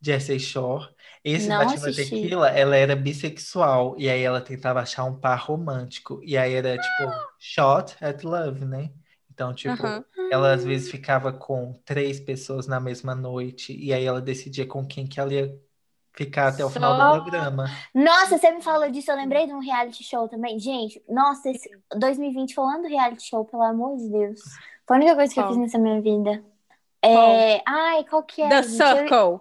Jersey 0.00 0.40
Shore. 0.40 0.88
Esse 1.24 1.48
Não 1.48 1.58
da 1.58 1.74
Tila. 1.74 1.92
Tequila, 1.92 2.50
ela 2.50 2.76
era 2.76 2.96
bissexual. 2.96 3.94
E 3.98 4.08
aí 4.08 4.22
ela 4.22 4.40
tentava 4.40 4.80
achar 4.80 5.04
um 5.04 5.18
par 5.18 5.38
romântico. 5.38 6.20
E 6.24 6.36
aí 6.36 6.54
era 6.54 6.76
tipo, 6.76 7.12
Shot 7.38 7.96
at 8.00 8.22
Love, 8.24 8.64
né? 8.64 8.90
Então, 9.36 9.52
tipo, 9.52 9.84
Aham. 9.84 10.02
ela 10.30 10.54
às 10.54 10.64
vezes 10.64 10.90
ficava 10.90 11.30
com 11.30 11.74
três 11.84 12.18
pessoas 12.18 12.66
na 12.66 12.80
mesma 12.80 13.14
noite. 13.14 13.76
E 13.78 13.92
aí 13.92 14.02
ela 14.02 14.18
decidia 14.18 14.66
com 14.66 14.82
quem 14.86 15.06
que 15.06 15.20
ela 15.20 15.30
ia 15.30 15.54
ficar 16.14 16.48
até 16.48 16.64
o 16.64 16.70
final 16.70 16.94
do 16.96 17.20
programa. 17.20 17.66
Nossa, 17.94 18.38
você 18.38 18.50
me 18.50 18.62
falou 18.62 18.90
disso, 18.90 19.10
eu 19.10 19.16
lembrei 19.16 19.46
de 19.46 19.52
um 19.52 19.58
reality 19.58 20.02
show 20.02 20.26
também. 20.26 20.58
Gente, 20.58 21.02
nossa, 21.06 21.50
esse 21.50 21.68
2020 21.94 22.54
foi 22.54 22.64
o 22.64 22.66
ano 22.66 22.82
do 22.84 22.88
reality 22.88 23.28
show, 23.28 23.44
pelo 23.44 23.62
amor 23.62 23.98
de 23.98 24.08
Deus. 24.08 24.40
Foi 24.86 24.96
a 24.96 25.00
única 25.00 25.14
coisa 25.14 25.34
que 25.34 25.38
eu 25.38 25.48
fiz 25.48 25.56
nessa 25.58 25.78
minha 25.78 26.00
vida. 26.00 26.42
É... 27.02 27.60
Ai, 27.66 28.02
qual 28.04 28.22
que 28.22 28.40
é? 28.40 28.48
The 28.48 28.62
gente? 28.62 28.80
Eu- 28.80 28.96
Circle. 28.96 29.40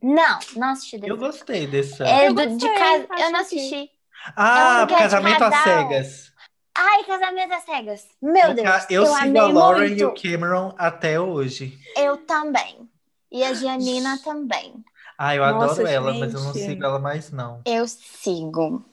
Não, 0.00 0.38
não 0.56 0.68
assisti 0.70 0.98
The 0.98 1.10
Eu 1.10 1.18
gostei 1.18 1.66
desse. 1.66 2.02
É 2.02 2.28
Eu 2.28 2.32
do- 2.32 2.56
de 2.56 2.66
casa. 2.66 3.06
Eu 3.18 3.30
não 3.30 3.40
assisti. 3.40 3.90
Ah, 4.34 4.80
é 4.80 4.84
um 4.84 4.98
Casamento 4.98 5.42
às. 5.44 5.54
Cegas. 5.62 6.32
Ai, 6.80 7.04
Casamento 7.04 7.52
às 7.54 7.64
Cegas. 7.64 8.06
Meu 8.22 8.54
Deus, 8.54 8.86
Eu, 8.88 9.02
eu, 9.02 9.06
sigo 9.06 9.16
amei 9.16 9.42
a 9.42 9.46
Lauren 9.48 9.88
muito. 9.88 10.00
e 10.00 10.04
o 10.04 10.14
Cameron 10.14 10.74
até 10.78 11.18
hoje. 11.20 11.78
Eu 11.96 12.16
também. 12.18 12.88
E 13.30 13.42
a 13.44 13.52
Gianina 13.52 14.18
também. 14.22 14.84
Ah, 15.18 15.34
eu 15.34 15.44
Nossa, 15.44 15.82
adoro 15.82 15.86
ela, 15.88 16.14
mas 16.14 16.32
eu 16.34 16.40
não 16.40 16.52
gente. 16.52 16.64
sigo 16.66 16.84
ela 16.84 16.98
mais, 16.98 17.30
não. 17.32 17.60
Eu 17.64 17.86
sigo. 17.88 18.84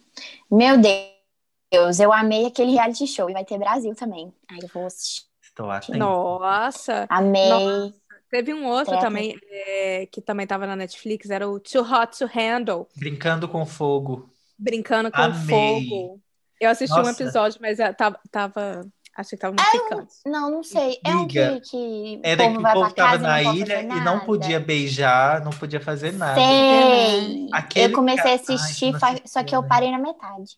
Meu 0.52 0.78
Deus, 0.78 2.00
eu 2.00 2.12
amei 2.12 2.48
aquele 2.48 2.72
reality 2.72 3.06
show. 3.08 3.30
E 3.30 3.34
vai 3.34 3.46
ter 3.46 3.58
Brasil 3.60 3.94
também. 3.96 4.34
Ai, 4.50 4.60
eu 4.64 4.70
vou 4.74 4.86
assistir. 4.86 5.24
Estou 5.42 5.70
atento. 5.70 5.98
Nossa. 6.00 7.06
Amei. 7.10 7.94
Teve 8.30 8.54
um 8.54 8.66
outro 8.66 8.98
Treta. 8.98 9.02
também, 9.06 9.38
é, 9.50 10.08
que 10.08 10.20
também 10.22 10.48
tava 10.48 10.66
na 10.68 10.76
Netflix, 10.76 11.30
era 11.30 11.48
o 11.48 11.60
Too 11.60 11.82
Hot 11.84 12.18
to 12.18 12.26
Handle, 12.26 12.88
Brincando 12.96 13.48
com 13.48 13.66
fogo. 13.66 14.30
brincando 14.58 15.12
com 15.12 15.22
Amei. 15.22 15.88
fogo. 15.90 16.22
Eu 16.60 16.70
assisti 16.70 16.94
um 16.94 17.04
Nossa. 17.04 17.24
episódio, 17.24 17.60
mas 17.62 17.80
é, 17.80 17.92
tava, 17.94 18.20
tava 18.32 18.86
acho 19.16 19.30
que 19.32 19.38
tava 19.38 19.56
muito 19.56 19.84
picante. 19.84 20.14
Não, 20.26 20.52
não 20.52 20.64
sei. 20.64 21.00
É 21.04 21.12
um 21.12 21.24
Amiga, 21.24 21.62
que, 21.62 21.70
que 21.70 22.20
Era 22.24 22.44
povo 22.44 22.58
que 22.58 22.66
o 22.66 22.74
povo 22.74 22.96
casa 22.96 22.96
tava 22.96 23.18
na 23.20 23.44
ilha 23.44 23.82
e 23.82 24.02
não 24.02 24.20
podia 24.22 24.60
beijar, 24.60 25.44
não 25.44 25.52
podia 25.52 25.80
fazer 25.80 26.12
nada. 26.12 26.42
Sei. 26.42 27.48
Aquele 27.52 27.86
Eu 27.86 27.96
comecei 27.96 28.32
a 28.32 28.34
Ai, 28.34 28.36
assistir, 28.36 28.96
assisti 28.96 29.30
só 29.30 29.44
que 29.44 29.56
eu 29.56 29.64
parei 29.64 29.92
na 29.92 30.00
metade. 30.00 30.58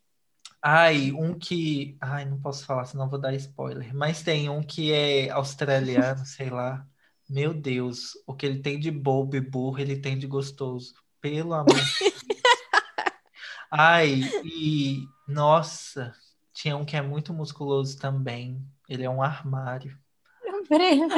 Ai, 0.61 1.11
um 1.11 1.37
que. 1.37 1.97
Ai, 2.01 2.25
não 2.25 2.39
posso 2.39 2.65
falar, 2.65 2.85
senão 2.85 3.09
vou 3.09 3.19
dar 3.19 3.33
spoiler. 3.35 3.95
Mas 3.95 4.21
tem 4.21 4.49
um 4.49 4.63
que 4.63 4.91
é 4.91 5.29
australiano, 5.29 6.25
sei 6.25 6.49
lá. 6.49 6.85
Meu 7.29 7.53
Deus, 7.53 8.11
o 8.25 8.33
que 8.33 8.45
ele 8.45 8.59
tem 8.59 8.79
de 8.79 8.89
bobo 8.89 9.35
e 9.35 9.41
burro, 9.41 9.79
ele 9.79 9.97
tem 9.97 10.17
de 10.17 10.25
gostoso. 10.25 10.93
Pelo 11.19 11.53
amor 11.53 11.75
de 11.75 11.99
Deus. 11.99 12.13
Ai, 13.69 14.21
e 14.45 15.05
nossa, 15.27 16.13
tinha 16.53 16.75
um 16.77 16.85
que 16.85 16.95
é 16.95 17.01
muito 17.01 17.33
musculoso 17.33 17.97
também. 17.99 18.61
Ele 18.87 19.03
é 19.03 19.09
um 19.09 19.21
armário. 19.21 19.97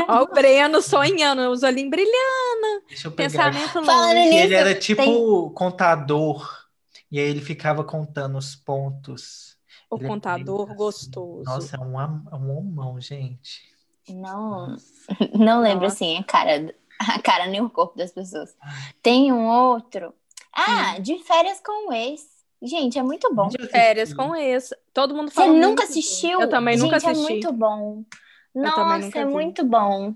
Ó, 0.07 0.23
o 0.23 0.27
Breno 0.27 0.81
sonhando, 0.81 1.49
os 1.51 1.63
olhinhos 1.63 1.89
brilhando, 1.91 2.85
Deixa 2.87 3.07
eu 3.07 3.11
pegar. 3.11 3.47
aqui. 3.47 3.57
pensamento 3.59 3.85
Falando 3.85 4.15
longe. 4.15 4.19
E 4.27 4.29
nisso, 4.31 4.43
ele 4.43 4.53
era 4.55 4.75
tipo 4.75 5.01
tem- 5.01 5.53
contador. 5.53 6.67
E 7.11 7.19
aí 7.19 7.25
ele 7.25 7.41
ficava 7.41 7.83
contando 7.83 8.37
os 8.37 8.55
pontos. 8.55 9.57
O 9.89 9.95
Ele 9.97 10.05
é 10.05 10.07
contador 10.07 10.67
assim. 10.67 10.75
gostoso. 10.75 11.43
Nossa, 11.45 11.75
é 11.75 11.79
um, 11.79 11.99
é 11.99 12.35
um 12.35 12.57
homão, 12.57 12.99
gente. 13.01 13.63
Não, 14.09 14.75
não 15.33 15.61
lembro 15.61 15.83
Nossa. 15.85 15.95
assim 15.95 16.17
a 16.17 16.23
cara, 16.23 16.75
a 16.99 17.19
cara 17.21 17.47
nem 17.47 17.61
o 17.61 17.69
corpo 17.69 17.97
das 17.97 18.11
pessoas. 18.11 18.55
Tem 19.01 19.31
um 19.31 19.47
outro. 19.47 20.13
Ah, 20.55 20.95
Hum. 20.97 21.01
de 21.01 21.17
férias 21.23 21.59
com 21.63 21.89
o 21.89 21.93
ex. 21.93 22.21
Gente, 22.61 22.97
é 22.99 23.03
muito 23.03 23.33
bom. 23.33 23.57
Já 23.59 23.67
Férias 23.69 24.13
com 24.13 24.35
esse. 24.35 24.75
Todo 24.93 25.15
mundo 25.15 25.31
Você 25.31 25.31
fala 25.31 25.53
nunca 25.53 25.83
muito 25.83 25.83
assistiu? 25.83 26.41
Eu 26.41 26.49
também 26.49 26.77
Gente, 26.77 26.77
nunca 26.77 26.97
é 27.07 27.13
assisti. 27.13 27.13
muito 27.13 27.51
bom. 27.51 28.03
Eu 28.75 28.85
Nossa, 28.85 28.99
nunca 28.99 29.21
é 29.21 29.25
vi. 29.25 29.25
muito 29.25 29.65
bom. 29.65 30.13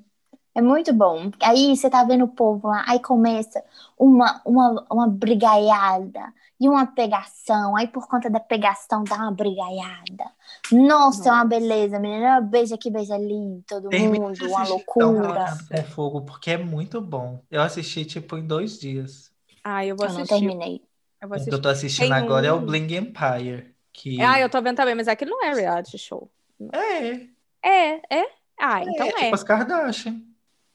É 0.55 0.61
muito 0.61 0.93
bom. 0.93 1.31
Aí 1.41 1.75
você 1.75 1.89
tá 1.89 2.03
vendo 2.03 2.25
o 2.25 2.27
povo 2.29 2.67
lá, 2.69 2.83
aí 2.87 2.99
começa 2.99 3.63
uma, 3.97 4.41
uma, 4.45 4.85
uma 4.91 5.07
brigaiada 5.09 6.33
e 6.59 6.69
uma 6.69 6.85
pegação. 6.87 7.75
Aí 7.77 7.87
por 7.87 8.07
conta 8.07 8.29
da 8.29 8.39
pegação 8.39 9.05
dá 9.05 9.17
uma 9.17 9.31
brigaiada. 9.31 10.25
Nossa, 10.71 11.29
é 11.29 11.31
uma 11.33 11.45
beleza, 11.45 11.99
menina. 11.99 12.41
Beija 12.41 12.75
aqui, 12.75 12.91
beija 12.91 13.15
ali, 13.15 13.63
todo 13.67 13.91
Termina 13.91 14.19
mundo, 14.19 14.33
de 14.33 14.47
uma 14.47 14.63
loucura. 14.65 15.55
Com 15.67 15.83
Fogo, 15.93 16.21
porque 16.25 16.51
é 16.51 16.57
muito 16.57 17.01
bom. 17.01 17.43
Eu 17.49 17.61
assisti, 17.61 18.05
tipo, 18.05 18.37
em 18.37 18.45
dois 18.47 18.79
dias. 18.79 19.31
Ah, 19.63 19.85
eu 19.85 19.95
vou 19.97 20.05
Eu 20.05 20.13
não 20.13 20.25
assistir. 20.25 20.27
terminei. 20.27 20.81
Eu 21.23 21.29
vou 21.29 21.37
O 21.37 21.43
que 21.43 21.53
eu 21.53 21.61
tô 21.61 21.69
assistindo 21.69 22.09
Tem 22.09 22.13
agora 22.13 22.47
é 22.47 22.51
o 22.51 22.59
Bling 22.59 22.93
Empire. 22.97 23.73
Que... 23.93 24.21
Ah, 24.21 24.39
eu 24.41 24.49
tô 24.49 24.61
vendo 24.61 24.75
também, 24.75 24.93
mas 24.93 25.07
aquilo 25.07 25.31
não 25.31 25.45
é 25.45 25.53
reality 25.53 25.97
show. 25.97 26.29
É, 26.73 27.27
É, 27.65 28.01
é? 28.13 28.25
Ah, 28.59 28.81
então 28.83 29.07
é, 29.07 29.09
é. 29.09 29.13
tipo 29.23 29.35
as 29.35 29.43
Kardashian. 29.43 30.21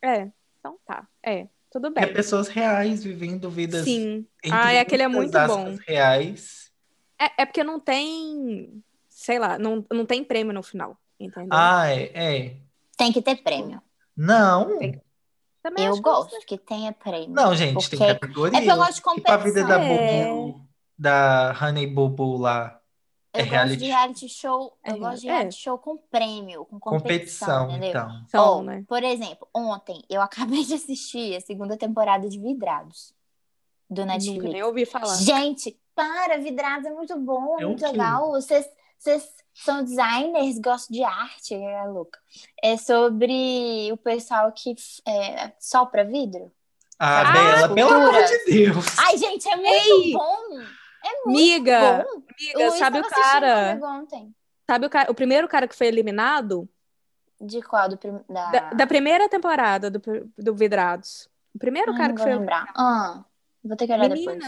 É, 0.01 0.29
então 0.59 0.79
tá. 0.87 1.07
É, 1.23 1.47
tudo 1.71 1.89
É 1.89 1.91
bem. 1.91 2.13
pessoas 2.15 2.49
reais 2.49 3.05
vivendo 3.05 3.51
vidas 3.51 3.85
Sim. 3.85 4.27
Ah, 4.51 4.73
é 4.73 4.81
aquele 4.81 5.03
é 5.03 5.09
muito 5.09 5.39
bom. 5.47 5.77
reais. 5.87 6.73
É, 7.21 7.43
é 7.43 7.47
porque 7.47 7.63
não 7.63 7.79
tem, 7.79 8.83
sei 9.07 9.39
lá, 9.39 9.59
não, 9.59 9.85
não 9.93 10.07
tem 10.07 10.25
prêmio 10.25 10.55
no 10.55 10.63
final, 10.63 10.97
entendeu? 11.21 11.49
Ah, 11.53 11.91
é, 11.91 12.11
é. 12.15 12.57
Tem 12.97 13.13
que 13.13 13.21
ter 13.21 13.37
prêmio. 13.37 13.83
Não, 14.17 14.79
Tem- 14.79 15.01
Também 15.69 15.85
Eu 15.85 15.93
acho 15.93 16.03
que 16.03 16.09
gosto 16.09 16.47
que 16.47 16.59
tenha 16.59 16.93
prêmio. 16.93 17.31
não, 17.31 17.55
gente, 17.55 17.89
tem 17.91 17.99
Porque- 17.99 18.15
categoria. 18.15 18.59
É 18.59 18.61
porque 18.61 18.73
eu 18.73 18.77
gosto 18.77 18.95
de 18.95 19.03
Tipo 19.15 19.31
a 19.31 19.37
vida 19.37 19.65
da 19.65 19.79
competição. 19.79 20.61
É. 20.65 20.69
Da 20.99 21.57
Honey 21.63 21.87
Bubu 21.87 22.37
lá. 22.39 22.81
É 23.33 23.41
Eu 23.41 23.45
gosto 23.45 23.51
reality 23.53 23.77
de 23.77 23.85
reality 23.87 24.29
show. 24.29 24.77
Eu 24.85 24.95
É, 24.95 24.99
gosto 24.99 25.21
de 25.21 25.29
é. 25.29 25.33
reality 25.33 25.57
show 25.57 25.79
com 25.79 25.97
prêmio, 25.97 26.65
com 26.65 26.81
competição, 26.81 27.67
Competição, 27.67 27.71
entendeu? 27.71 27.91
então. 27.91 28.25
São, 28.29 28.59
Ó, 28.59 28.63
né? 28.63 28.85
Por 28.89 29.05
exemplo, 29.05 29.47
ontem 29.55 30.03
eu 30.09 30.21
acabei 30.61 30.65
de 30.65 30.75
assistir 30.75 31.37
a 31.37 31.41
segunda 31.41 31.77
temporada 31.77 32.29
de 32.29 32.39
Vidrados 32.39 33.13
do 33.89 34.01
Nunca 34.03 34.15
Netflix. 34.15 34.53
nem 34.53 34.63
ouvi 34.63 34.85
falar. 34.87 35.15
Gente, 35.17 35.79
para, 35.95 36.39
Vidrados 36.39 36.87
é 36.87 36.91
muito 36.93 37.17
bom, 37.21 37.59
é 37.59 37.63
É 37.63 37.67
muito 37.67 37.85
legal. 37.87 38.31
Vocês, 38.33 38.67
vocês 38.99 39.29
são 39.55 39.83
designers, 39.85 40.59
gostam 40.59 40.95
de 40.97 41.03
arte, 41.05 41.55
é 41.55 41.85
louca. 41.85 42.19
É 42.63 42.77
sobre 42.77 43.91
o 43.93 43.97
pessoal 43.97 44.53
que 44.53 44.75
é, 45.07 45.53
sopra 45.59 46.05
vidro. 46.05 46.53
Ah, 46.99 47.21
Ah, 47.29 47.33
Bela, 47.33 47.75
pelo 47.75 47.91
amor 47.95 48.13
de 48.25 48.45
Deus. 48.45 48.99
Ai, 48.99 49.17
gente, 49.17 49.49
é 49.49 49.57
muito 49.57 49.69
Ei! 49.73 50.13
bom. 50.13 50.61
É 51.05 51.25
muito 51.25 51.27
Miga, 51.27 52.05
bom. 52.05 52.23
amiga, 52.37 52.59
Luiz 52.69 52.75
sabe 52.75 52.99
o 53.01 53.09
cara? 53.09 53.79
ontem. 53.83 54.35
Sabe 54.69 54.87
o 54.87 54.91
cara, 54.91 55.11
o 55.11 55.15
primeiro 55.15 55.49
cara 55.49 55.67
que 55.69 55.77
foi 55.77 55.87
eliminado 55.87 56.69
De 57.41 57.63
qual? 57.63 57.89
Do 57.89 57.97
prim... 57.97 58.19
da... 58.29 58.51
da, 58.51 58.71
da 58.71 58.87
primeira 58.87 59.29
temporada 59.29 59.91
do, 59.91 60.03
do 60.37 60.55
Vidrados. 60.55 61.29
O 61.55 61.59
primeiro 61.59 61.93
Ai, 61.93 61.99
cara 61.99 62.13
que 62.13 62.19
vou 62.19 62.27
foi 62.29 62.37
lembrar. 62.37 62.67
Ah, 62.77 63.25
vou 63.65 63.77
ter 63.77 63.87
que 63.87 63.93
olhar 63.93 64.09
depois. 64.09 64.45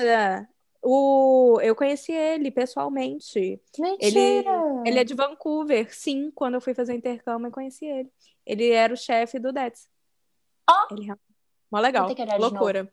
O, 0.83 1.59
eu 1.63 1.75
conheci 1.75 2.13
ele 2.13 2.51
pessoalmente. 2.51 3.61
Mentira! 3.79 4.83
Ele 4.87 4.99
é 4.99 5.05
de 5.05 5.15
Vancouver, 5.15 5.95
sim. 5.95 6.31
Quando 6.31 6.55
eu 6.55 6.61
fui 6.61 6.73
fazer 6.73 6.95
intercâmbio, 6.95 7.49
eu 7.49 7.53
conheci 7.53 7.85
ele. 7.85 8.11
Ele 8.47 8.71
era 8.71 8.93
o 8.93 8.97
chefe 8.97 9.39
do 9.39 9.53
Dets. 9.53 9.89
Ó! 10.69 10.95
Ele 10.95 11.11
é 11.11 11.15
mó 11.71 11.81
legal. 11.81 12.09
Loucura. 12.39 12.93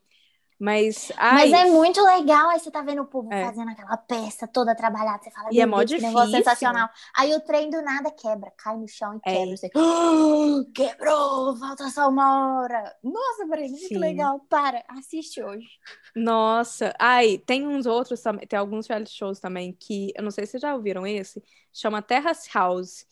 Mas, 0.59 1.11
Mas 1.15 1.53
ai, 1.53 1.67
é 1.67 1.71
muito 1.71 2.01
legal. 2.03 2.49
Aí 2.49 2.59
você 2.59 2.71
tá 2.71 2.81
vendo 2.81 3.03
o 3.03 3.05
povo 3.05 3.31
É. 3.31 3.45
fazendo 3.45 3.69
aquela 3.69 3.95
peça 3.95 4.47
toda 4.47 4.75
trabalhada. 4.75 5.23
Você 5.23 5.29
fala, 5.29 5.49
E 5.51 5.61
é 5.61 5.65
mó 5.67 5.77
Deus, 5.83 5.91
que 5.91 5.97
negócio 6.01 6.27
difícil. 6.31 6.43
sensacional. 6.45 6.89
Aí 7.15 7.33
o 7.35 7.41
trem 7.41 7.69
do 7.69 7.79
nada 7.81 8.09
quebra, 8.09 8.51
cai 8.57 8.75
no 8.75 8.87
chão 8.87 9.13
e 9.15 9.29
É. 9.29 9.33
quebra. 9.35 9.55
Você, 9.57 9.69
"Ah, 9.75 10.63
quebrou, 10.73 11.55
falta 11.57 11.89
só 11.89 12.09
uma 12.09 12.61
hora. 12.61 12.95
Nossa, 13.03 13.45
Breno, 13.45 13.69
muito 13.71 13.87
Sim. 13.87 13.97
legal. 13.99 14.39
Para, 14.49 14.83
assiste 14.89 15.41
hoje. 15.43 15.67
nossa. 16.15 16.93
Ai, 16.99 17.37
tem 17.37 17.67
uns 17.67 17.85
outros 17.85 18.21
também. 18.21 18.47
Tem 18.47 18.57
alguns 18.57 18.87
reality 18.87 19.11
shows 19.13 19.39
também 19.39 19.73
que, 19.79 20.11
eu 20.15 20.23
não 20.23 20.31
sei 20.31 20.45
se 20.45 20.51
vocês 20.53 20.61
já 20.61 20.73
ouviram 20.73 21.05
esse. 21.05 21.43
Chama 21.71 22.01
Terrace 22.01 22.49
House. 22.53 23.05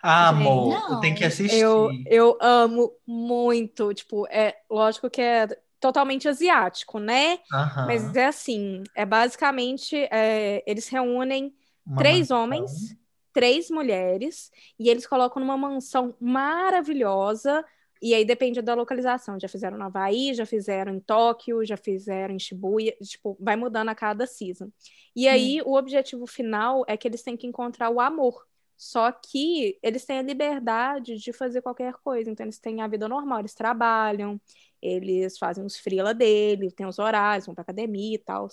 Ah, 0.00 0.32
Gente, 0.32 0.46
amor, 0.46 0.68
não. 0.72 0.92
eu 0.94 1.00
tenho 1.00 1.16
que 1.16 1.24
assistir. 1.24 1.58
Eu, 1.58 1.90
eu 2.06 2.38
amo 2.40 2.92
muito. 3.04 3.92
Tipo, 3.92 4.24
é 4.28 4.54
lógico 4.70 5.10
que 5.10 5.20
é 5.20 5.48
totalmente 5.84 6.26
asiático, 6.26 6.98
né? 6.98 7.38
Aham, 7.52 7.86
Mas 7.86 8.16
é 8.16 8.24
assim, 8.26 8.82
é 8.94 9.04
basicamente, 9.04 9.94
é, 10.10 10.62
eles 10.66 10.88
reúnem 10.88 11.54
uma 11.86 11.96
três 11.96 12.30
mansão. 12.30 12.42
homens, 12.42 12.96
três 13.34 13.68
mulheres, 13.68 14.50
e 14.78 14.88
eles 14.88 15.06
colocam 15.06 15.40
numa 15.42 15.58
mansão 15.58 16.16
maravilhosa, 16.18 17.62
e 18.00 18.14
aí 18.14 18.24
depende 18.24 18.62
da 18.62 18.74
localização. 18.74 19.38
Já 19.38 19.48
fizeram 19.48 19.76
no 19.76 19.84
Havaí, 19.84 20.32
já 20.34 20.46
fizeram 20.46 20.94
em 20.94 21.00
Tóquio, 21.00 21.64
já 21.66 21.76
fizeram 21.76 22.34
em 22.34 22.38
Shibuya, 22.38 22.96
tipo, 23.02 23.36
vai 23.38 23.56
mudando 23.56 23.90
a 23.90 23.94
cada 23.94 24.26
season. 24.26 24.70
E 25.14 25.28
aí 25.28 25.60
o 25.64 25.74
objetivo 25.76 26.26
final 26.26 26.82
é 26.88 26.96
que 26.96 27.06
eles 27.08 27.22
têm 27.22 27.36
que 27.36 27.46
encontrar 27.46 27.90
o 27.90 28.00
amor. 28.00 28.46
Só 28.76 29.10
que 29.12 29.78
eles 29.82 30.04
têm 30.04 30.18
a 30.18 30.22
liberdade 30.22 31.16
de 31.16 31.32
fazer 31.32 31.62
qualquer 31.62 31.94
coisa. 31.94 32.30
Então, 32.30 32.44
eles 32.44 32.58
têm 32.58 32.82
a 32.82 32.88
vida 32.88 33.08
normal, 33.08 33.38
eles 33.40 33.54
trabalham, 33.54 34.40
eles 34.82 35.38
fazem 35.38 35.64
os 35.64 35.76
freela 35.76 36.12
dele, 36.12 36.70
tem 36.70 36.86
os 36.86 36.98
horários, 36.98 37.46
vão 37.46 37.54
pra 37.54 37.62
academia 37.62 38.14
e 38.14 38.18
tal. 38.18 38.48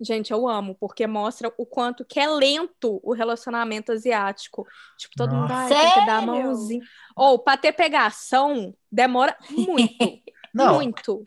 Gente, 0.00 0.32
eu 0.32 0.46
amo, 0.46 0.76
porque 0.78 1.08
mostra 1.08 1.52
o 1.58 1.66
quanto 1.66 2.04
que 2.04 2.20
é 2.20 2.28
lento 2.28 3.00
o 3.02 3.12
relacionamento 3.12 3.90
asiático. 3.90 4.64
Tipo, 4.96 5.14
todo 5.16 5.34
mundo, 5.34 5.50
ai, 5.52 5.68
tem 5.68 5.90
que 6.00 6.06
dar 6.06 6.18
a 6.18 6.20
mãozinha. 6.22 6.84
Ou, 7.16 7.36
pra 7.38 7.56
ter 7.56 7.72
pegação, 7.72 8.72
demora 8.92 9.36
muito, 9.50 9.98
Não, 10.54 10.74
muito. 10.76 11.26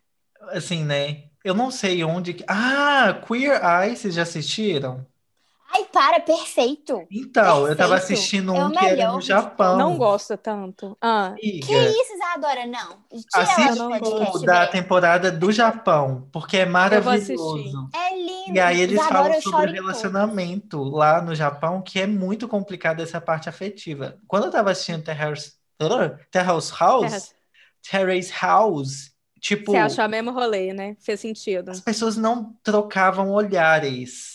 assim, 0.51 0.86
né? 0.86 1.25
Eu 1.44 1.54
não 1.54 1.70
sei 1.70 2.01
onde. 2.04 2.36
que- 2.36 2.46
Ah, 2.48 3.22
Queer 3.28 3.60
Eye, 3.62 3.98
vocês 3.98 4.13
já 4.13 4.22
assistiram? 4.22 5.06
Ai, 5.74 5.86
para, 5.86 6.20
perfeito. 6.20 7.06
Então, 7.10 7.68
eu 7.68 7.75
tava 7.75 7.96
Perfeito. 7.96 8.13
assistindo 8.20 8.56
É 8.56 8.66
um 8.66 8.72
que 8.72 8.86
era 8.86 9.12
no 9.12 9.22
Japão. 9.22 9.78
Não 9.78 9.98
gosta 9.98 10.38
tanto. 10.38 10.98
Ah, 11.01 11.28
Amiga, 11.28 11.66
Que 11.68 11.74
isso, 11.74 12.13
Isadora? 12.13 12.66
Não. 12.68 12.98
Tira 13.10 13.44
assiste 13.44 13.82
o 13.82 14.00
podcast. 14.00 14.46
da 14.46 14.68
temporada 14.68 15.32
do 15.32 15.51
Japão, 15.51 16.28
porque 16.32 16.58
é 16.58 16.66
maravilhoso. 16.66 17.90
É 17.96 18.16
lindo. 18.16 18.56
E 18.56 18.60
aí 18.60 18.82
eles 18.82 19.00
Isadora, 19.00 19.24
falam 19.24 19.42
sobre 19.42 19.72
relacionamento 19.72 20.84
lá 20.84 21.22
no 21.22 21.34
Japão, 21.34 21.82
que 21.82 22.00
é 22.00 22.08
muito 22.08 22.48
complicado 22.48 23.01
essa 23.01 23.22
parte 23.22 23.48
afetiva. 23.48 24.18
Quando 24.28 24.46
eu 24.46 24.51
tava 24.51 24.72
assistindo 24.72 25.04
Terrace, 25.04 25.54
Terrace 26.32 26.72
House, 26.80 27.10
Terrace. 27.10 27.32
Terrace 27.90 28.34
House, 28.42 29.12
tipo, 29.40 29.72
você 29.72 29.78
achou 29.78 30.06
o 30.06 30.10
mesmo 30.10 30.32
rolê, 30.32 30.74
né? 30.74 30.96
Fez 31.00 31.20
sentido. 31.20 31.70
as 31.70 31.80
pessoas 31.80 32.18
não 32.18 32.54
trocavam 32.63 33.32
olhares. 33.32 34.31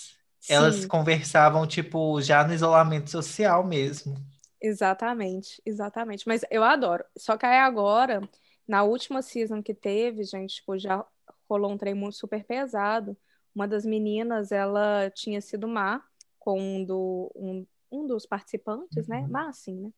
Elas 0.48 0.76
Sim. 0.76 0.88
conversavam, 0.88 1.66
tipo, 1.66 2.20
já 2.22 2.44
no 2.46 2.54
isolamento 2.54 3.10
social 3.10 3.64
mesmo. 3.64 4.14
Exatamente, 4.60 5.60
exatamente. 5.64 6.26
Mas 6.26 6.42
eu 6.50 6.64
adoro. 6.64 7.04
Só 7.16 7.36
que 7.36 7.46
aí 7.46 7.58
agora, 7.58 8.28
na 8.66 8.82
última 8.82 9.22
season 9.22 9.62
que 9.62 9.74
teve, 9.74 10.24
gente, 10.24 10.56
tipo, 10.56 10.78
já 10.78 11.04
rolou 11.48 11.72
um 11.72 11.78
trem 11.78 11.94
muito 11.94 12.16
super 12.16 12.44
pesado. 12.44 13.16
Uma 13.54 13.68
das 13.68 13.84
meninas, 13.86 14.52
ela 14.52 15.10
tinha 15.10 15.40
sido 15.40 15.68
má 15.68 16.02
com 16.38 16.60
um, 16.60 16.84
do, 16.84 17.30
um, 17.34 17.66
um 17.90 18.06
dos 18.06 18.26
participantes, 18.26 19.06
né? 19.06 19.20
Uhum. 19.22 19.28
Má, 19.28 19.48
assim, 19.48 19.74
né? 19.80 19.90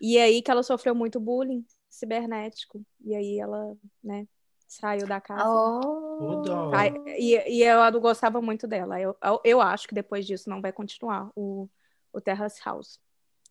E 0.00 0.18
aí 0.18 0.42
que 0.42 0.50
ela 0.50 0.62
sofreu 0.62 0.94
muito 0.94 1.20
bullying 1.20 1.64
cibernético. 1.88 2.84
E 3.04 3.14
aí 3.14 3.38
ela, 3.38 3.76
né, 4.02 4.26
saiu 4.74 5.06
da 5.06 5.20
casa. 5.20 5.48
Oh. 5.48 6.70
e, 7.06 7.58
e 7.58 7.62
eu 7.62 7.80
não 7.90 8.00
gostava 8.00 8.40
muito 8.40 8.66
dela. 8.66 9.00
Eu, 9.00 9.16
eu, 9.22 9.40
eu 9.44 9.60
acho 9.60 9.88
que 9.88 9.94
depois 9.94 10.26
disso 10.26 10.50
não 10.50 10.60
vai 10.60 10.72
continuar 10.72 11.30
o, 11.34 11.68
o 12.12 12.20
Terrace 12.20 12.60
House. 12.64 12.98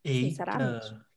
Eita. 0.03 0.29
sinceramente. 0.29 1.12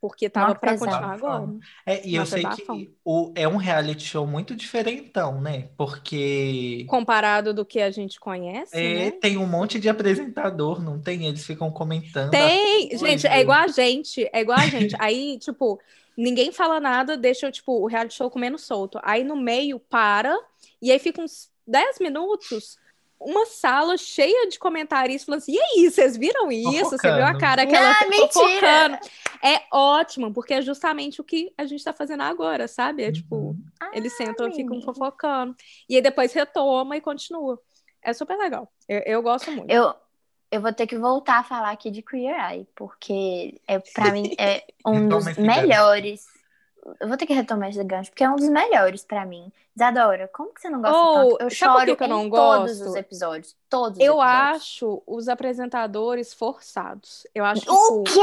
Porque 0.00 0.30
tava 0.30 0.54
pesado. 0.54 0.78
continuar 0.78 1.12
agora. 1.12 1.48
É, 1.84 2.06
e 2.06 2.14
eu 2.14 2.24
sei 2.24 2.42
bafão. 2.42 2.78
que 2.78 2.90
o, 3.04 3.32
é 3.34 3.46
um 3.46 3.56
reality 3.56 4.04
show 4.04 4.26
muito 4.26 4.56
diferentão, 4.56 5.40
né? 5.40 5.68
Porque 5.76 6.86
Comparado 6.88 7.52
do 7.52 7.66
que 7.66 7.80
a 7.80 7.90
gente 7.90 8.18
conhece, 8.18 8.74
é, 8.74 9.04
né? 9.06 9.10
tem 9.10 9.36
um 9.36 9.46
monte 9.46 9.78
de 9.78 9.90
apresentador, 9.90 10.82
não 10.82 10.98
tem? 10.98 11.26
Eles 11.26 11.44
ficam 11.44 11.70
comentando. 11.70 12.30
Tem! 12.30 12.96
Gente, 12.96 13.26
é 13.26 13.40
igual 13.40 13.58
a 13.58 13.68
gente. 13.68 14.28
É 14.32 14.40
igual 14.40 14.58
a 14.58 14.66
gente. 14.66 14.96
Aí, 14.98 15.38
tipo, 15.38 15.78
ninguém 16.16 16.50
fala 16.50 16.80
nada, 16.80 17.16
deixa, 17.16 17.50
tipo, 17.50 17.72
o 17.82 17.86
reality 17.86 18.14
show 18.14 18.30
comendo 18.30 18.58
solto. 18.58 18.98
Aí 19.02 19.22
no 19.22 19.36
meio 19.36 19.78
para, 19.78 20.34
e 20.80 20.90
aí 20.90 20.98
fica 20.98 21.20
uns 21.20 21.50
10 21.66 21.98
minutos 21.98 22.78
uma 23.20 23.44
sala 23.46 23.96
cheia 23.98 24.48
de 24.48 24.58
comentaristas 24.58 25.26
falando 25.26 25.40
assim: 25.42 25.52
e 25.52 25.60
aí, 25.60 25.90
vocês 25.90 26.16
viram 26.16 26.50
isso? 26.50 26.90
Você 26.90 27.12
viu 27.12 27.24
a 27.24 27.34
cara 27.36 27.66
que 27.66 27.76
ela 27.76 27.94
Não, 28.00 28.08
mentira! 28.08 28.28
fofocando? 28.32 28.98
É 29.42 29.62
ótimo, 29.72 30.32
porque 30.32 30.54
é 30.54 30.62
justamente 30.62 31.20
o 31.20 31.24
que 31.24 31.52
a 31.56 31.64
gente 31.66 31.84
tá 31.84 31.92
fazendo 31.92 32.22
agora, 32.22 32.66
sabe? 32.66 33.02
É 33.02 33.12
tipo, 33.12 33.36
Uhum. 33.36 33.56
eles 33.92 34.16
sentam 34.16 34.48
e 34.48 34.54
ficam 34.54 34.80
fofocando. 34.80 35.54
E 35.88 35.96
aí 35.96 36.02
depois 36.02 36.32
retoma 36.32 36.96
e 36.96 37.00
continua. 37.00 37.60
É 38.02 38.12
super 38.12 38.36
legal. 38.36 38.70
Eu, 38.88 39.02
eu 39.06 39.22
gosto 39.22 39.50
muito. 39.52 39.70
Eu, 39.70 39.94
eu 40.50 40.60
vou 40.60 40.72
ter 40.72 40.86
que 40.86 40.96
voltar 40.98 41.38
a 41.38 41.44
falar 41.44 41.70
aqui 41.70 41.90
de 41.90 42.02
Queer 42.02 42.34
Eye, 42.52 42.66
porque 42.74 43.60
é, 43.68 43.78
pra 43.78 44.12
mim 44.12 44.34
é 44.38 44.64
um 44.86 45.08
dos 45.08 45.36
melhores. 45.36 46.24
Eu 47.00 47.08
vou 47.08 47.16
ter 47.16 47.26
que 47.26 47.32
retomar 47.34 47.68
esse 47.70 47.82
gancho, 47.84 48.10
porque 48.10 48.24
é 48.24 48.30
um 48.30 48.36
dos 48.36 48.48
melhores 48.48 49.04
pra 49.04 49.24
mim. 49.26 49.52
Isadora, 49.76 50.28
como 50.28 50.52
que 50.54 50.60
você 50.60 50.70
não 50.70 50.80
gosta 50.82 51.06
Oh, 51.06 51.12
tanto? 51.12 51.40
Eu 51.40 51.50
choro 51.50 51.94
que 51.94 51.96
que 51.96 52.02
eu 52.02 52.06
em 52.06 52.08
não 52.08 52.30
todos 52.30 52.80
gosto? 52.80 52.82
os 52.82 52.94
episódios. 52.94 53.56
Todos 53.68 54.00
os 54.00 54.04
Eu 54.04 54.20
episódios. 54.20 54.62
acho 54.62 55.02
os 55.06 55.28
apresentadores 55.28 56.34
forçados. 56.34 57.26
Eu 57.34 57.44
acho 57.44 57.64
O 57.68 58.02
tipo, 58.02 58.04
quê? 58.04 58.20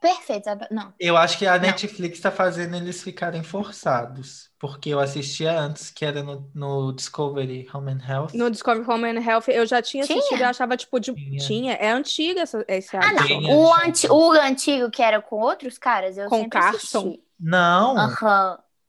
Perfeito. 0.00 0.48
Não. 0.70 0.92
Eu 0.98 1.16
acho 1.16 1.38
que 1.38 1.46
a 1.46 1.58
Não. 1.58 1.60
Netflix 1.60 2.20
tá 2.20 2.30
fazendo 2.30 2.76
eles 2.76 3.02
ficarem 3.02 3.42
forçados. 3.42 4.50
Porque 4.58 4.90
eu 4.90 5.00
assistia 5.00 5.58
antes, 5.58 5.90
que 5.90 6.04
era 6.04 6.22
no, 6.22 6.50
no 6.54 6.92
Discovery 6.92 7.68
Home 7.74 7.92
and 7.92 8.00
Health. 8.08 8.32
no 8.32 8.50
Discovery 8.50 8.88
Home 8.88 9.08
and 9.08 9.20
Health 9.22 9.48
eu 9.48 9.66
já 9.66 9.82
tinha 9.82 10.06
Tinha? 10.06 10.18
assistido 10.18 10.40
e 10.40 10.44
achava 10.44 10.76
tipo 10.76 10.98
de 11.00 11.14
Tinha. 11.14 11.38
tinha, 11.38 11.72
é 11.74 11.90
antiga 11.90 12.42
essa, 12.42 12.64
esse 12.68 12.96
Ah, 13.00 13.12
não. 13.12 13.28
O, 13.44 13.72
antigo. 13.74 13.74
anti, 13.74 14.08
o 14.10 14.32
antigo 14.32 14.90
que 14.90 15.02
era 15.02 15.20
com 15.20 15.40
outros 15.40 15.78
caras, 15.78 16.16
eu 16.18 16.28
Com 16.28 16.36
sempre 16.36 16.48
Carson? 16.48 17.00
assisti. 17.00 17.22
Não, 17.42 17.96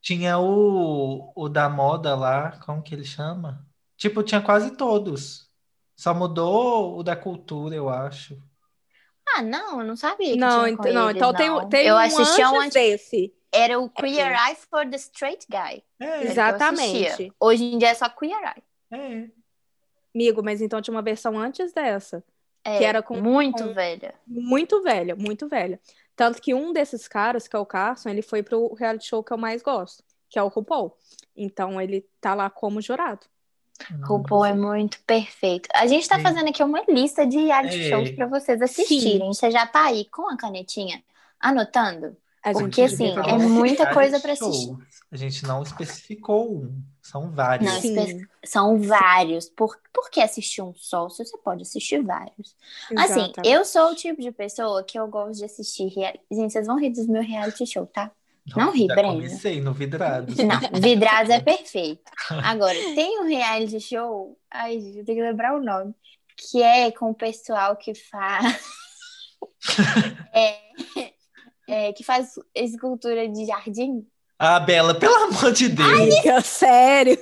tinha 0.00 0.38
o, 0.38 1.32
o 1.34 1.48
da 1.48 1.68
moda 1.68 2.14
lá, 2.14 2.52
como 2.64 2.82
que 2.82 2.94
ele 2.94 3.04
chama? 3.04 3.66
Tipo, 3.96 4.22
tinha 4.22 4.40
quase 4.40 4.76
todos. 4.76 5.50
Só 5.96 6.14
mudou 6.14 6.96
o 6.98 7.02
da 7.02 7.16
cultura, 7.16 7.74
eu 7.74 7.88
acho. 7.88 8.40
Ah, 9.36 9.42
não, 9.42 9.80
eu 9.80 9.86
não 9.86 9.96
sabia 9.96 10.32
que 10.34 10.36
Não, 10.38 10.64
tinha 10.64 10.76
com 10.76 10.84
ent- 10.86 10.94
não, 10.94 11.10
eles, 11.10 11.16
então 11.16 11.32
tem, 11.34 11.48
não. 11.48 11.68
tem 11.68 11.86
eu 11.86 11.94
um 11.94 11.98
assistia 11.98 12.50
um 12.50 12.60
antes 12.60 12.66
anti... 12.66 12.72
desse. 12.74 13.34
Era 13.50 13.78
o 13.78 13.88
Queer 13.88 14.32
Eye 14.32 14.56
for 14.68 14.88
the 14.88 14.96
Straight 14.96 15.46
Guy. 15.48 15.82
É, 16.00 16.04
Era 16.06 16.14
o 16.14 16.18
que 16.20 16.28
eu 16.28 16.30
Exatamente. 16.30 17.32
Hoje 17.40 17.64
em 17.64 17.78
dia 17.78 17.88
é 17.90 17.94
só 17.94 18.08
Queer 18.08 18.36
Eye. 18.42 18.62
é. 18.92 19.30
Amigo, 20.14 20.42
mas 20.44 20.60
então 20.62 20.80
tinha 20.80 20.94
uma 20.94 21.02
versão 21.02 21.36
antes 21.38 21.72
dessa, 21.72 22.22
É, 22.62 22.78
Que 22.78 22.84
era 22.84 23.02
com- 23.02 23.20
muito 23.20 23.64
com- 23.64 23.72
velha. 23.74 24.14
muito 24.26 24.80
velha, 24.82 25.14
muito 25.16 25.48
velha. 25.48 25.80
Tanto 26.16 26.40
que 26.40 26.54
um 26.54 26.72
desses 26.72 27.08
caras, 27.08 27.48
que 27.48 27.56
é 27.56 27.58
o 27.58 27.66
Carson, 27.66 28.08
ele 28.08 28.22
foi 28.22 28.42
pro 28.42 28.72
reality 28.74 29.06
show 29.08 29.22
que 29.22 29.32
eu 29.32 29.38
mais 29.38 29.62
gosto, 29.62 30.02
que 30.28 30.38
é 30.38 30.42
o 30.42 30.48
RuPaul. 30.48 30.96
Então 31.36 31.80
ele 31.80 32.06
tá 32.20 32.34
lá 32.34 32.48
como 32.48 32.80
jurado. 32.80 33.26
RuPaul 34.04 34.44
é 34.44 34.54
muito 34.54 35.00
perfeito. 35.04 35.68
A 35.74 35.86
gente 35.86 36.08
tá 36.08 36.16
Sim. 36.16 36.22
fazendo 36.22 36.48
aqui 36.48 36.62
uma 36.62 36.82
lista 36.88 37.26
de 37.26 37.38
reality 37.38 37.80
É. 37.80 37.90
shows 37.90 38.10
pra 38.12 38.26
vocês 38.26 38.62
assistirem. 38.62 39.26
Você 39.32 39.50
já 39.50 39.66
tá 39.66 39.86
aí 39.86 40.04
com 40.06 40.28
a 40.30 40.36
canetinha 40.36 41.02
anotando? 41.40 42.16
Porque, 42.52 42.82
assim, 42.82 43.12
é 43.18 43.38
muita 43.38 43.92
coisa 43.92 44.20
pra 44.20 44.32
assistir. 44.32 44.76
A 45.10 45.16
gente 45.16 45.44
não 45.46 45.62
especificou 45.62 46.54
um. 46.56 46.82
São 47.00 47.30
vários. 47.30 47.70
Não, 47.70 47.78
espe- 47.78 48.28
São 48.44 48.78
vários. 48.78 49.48
Por, 49.48 49.76
por 49.92 50.10
que 50.10 50.20
assistir 50.20 50.60
um 50.62 50.74
só 50.74 51.08
se 51.08 51.24
você 51.24 51.36
pode 51.38 51.62
assistir 51.62 52.02
vários? 52.02 52.54
Assim, 52.96 53.20
exatamente. 53.20 53.48
eu 53.48 53.64
sou 53.64 53.92
o 53.92 53.94
tipo 53.94 54.20
de 54.20 54.30
pessoa 54.32 54.82
que 54.82 54.98
eu 54.98 55.06
gosto 55.08 55.38
de 55.38 55.44
assistir. 55.44 55.88
rea- 55.88 56.18
Gente, 56.30 56.52
vocês 56.52 56.66
vão 56.66 56.78
rir 56.78 56.90
dos 56.90 57.06
meus 57.06 57.26
reality 57.26 57.66
show, 57.66 57.86
tá? 57.86 58.10
Não 58.54 58.72
ri, 58.72 58.86
já 58.86 58.94
Breno. 58.94 59.14
comecei 59.14 59.60
no 59.60 59.72
Vidrados. 59.72 60.36
Não, 60.36 60.60
Vidrados 60.80 61.30
é 61.30 61.40
perfeito. 61.40 62.02
Agora, 62.44 62.74
tem 62.94 63.20
um 63.20 63.26
reality 63.26 63.80
show. 63.80 64.38
Ai, 64.50 64.80
gente, 64.80 64.98
eu 64.98 65.04
tenho 65.04 65.18
que 65.18 65.24
lembrar 65.24 65.54
o 65.54 65.62
nome. 65.62 65.94
Que 66.36 66.60
é 66.62 66.90
com 66.90 67.10
o 67.10 67.14
pessoal 67.14 67.76
que 67.76 67.94
faz. 67.94 68.60
é, 70.34 70.56
é, 71.68 71.92
que 71.92 72.02
faz 72.04 72.34
escultura 72.54 73.28
de 73.28 73.46
jardim. 73.46 74.06
Ah, 74.38 74.58
Bela, 74.60 74.94
pelo 74.94 75.14
amor 75.14 75.52
de 75.52 75.68
Deus. 75.68 75.88
Amiga, 76.00 76.40
sério. 76.40 77.18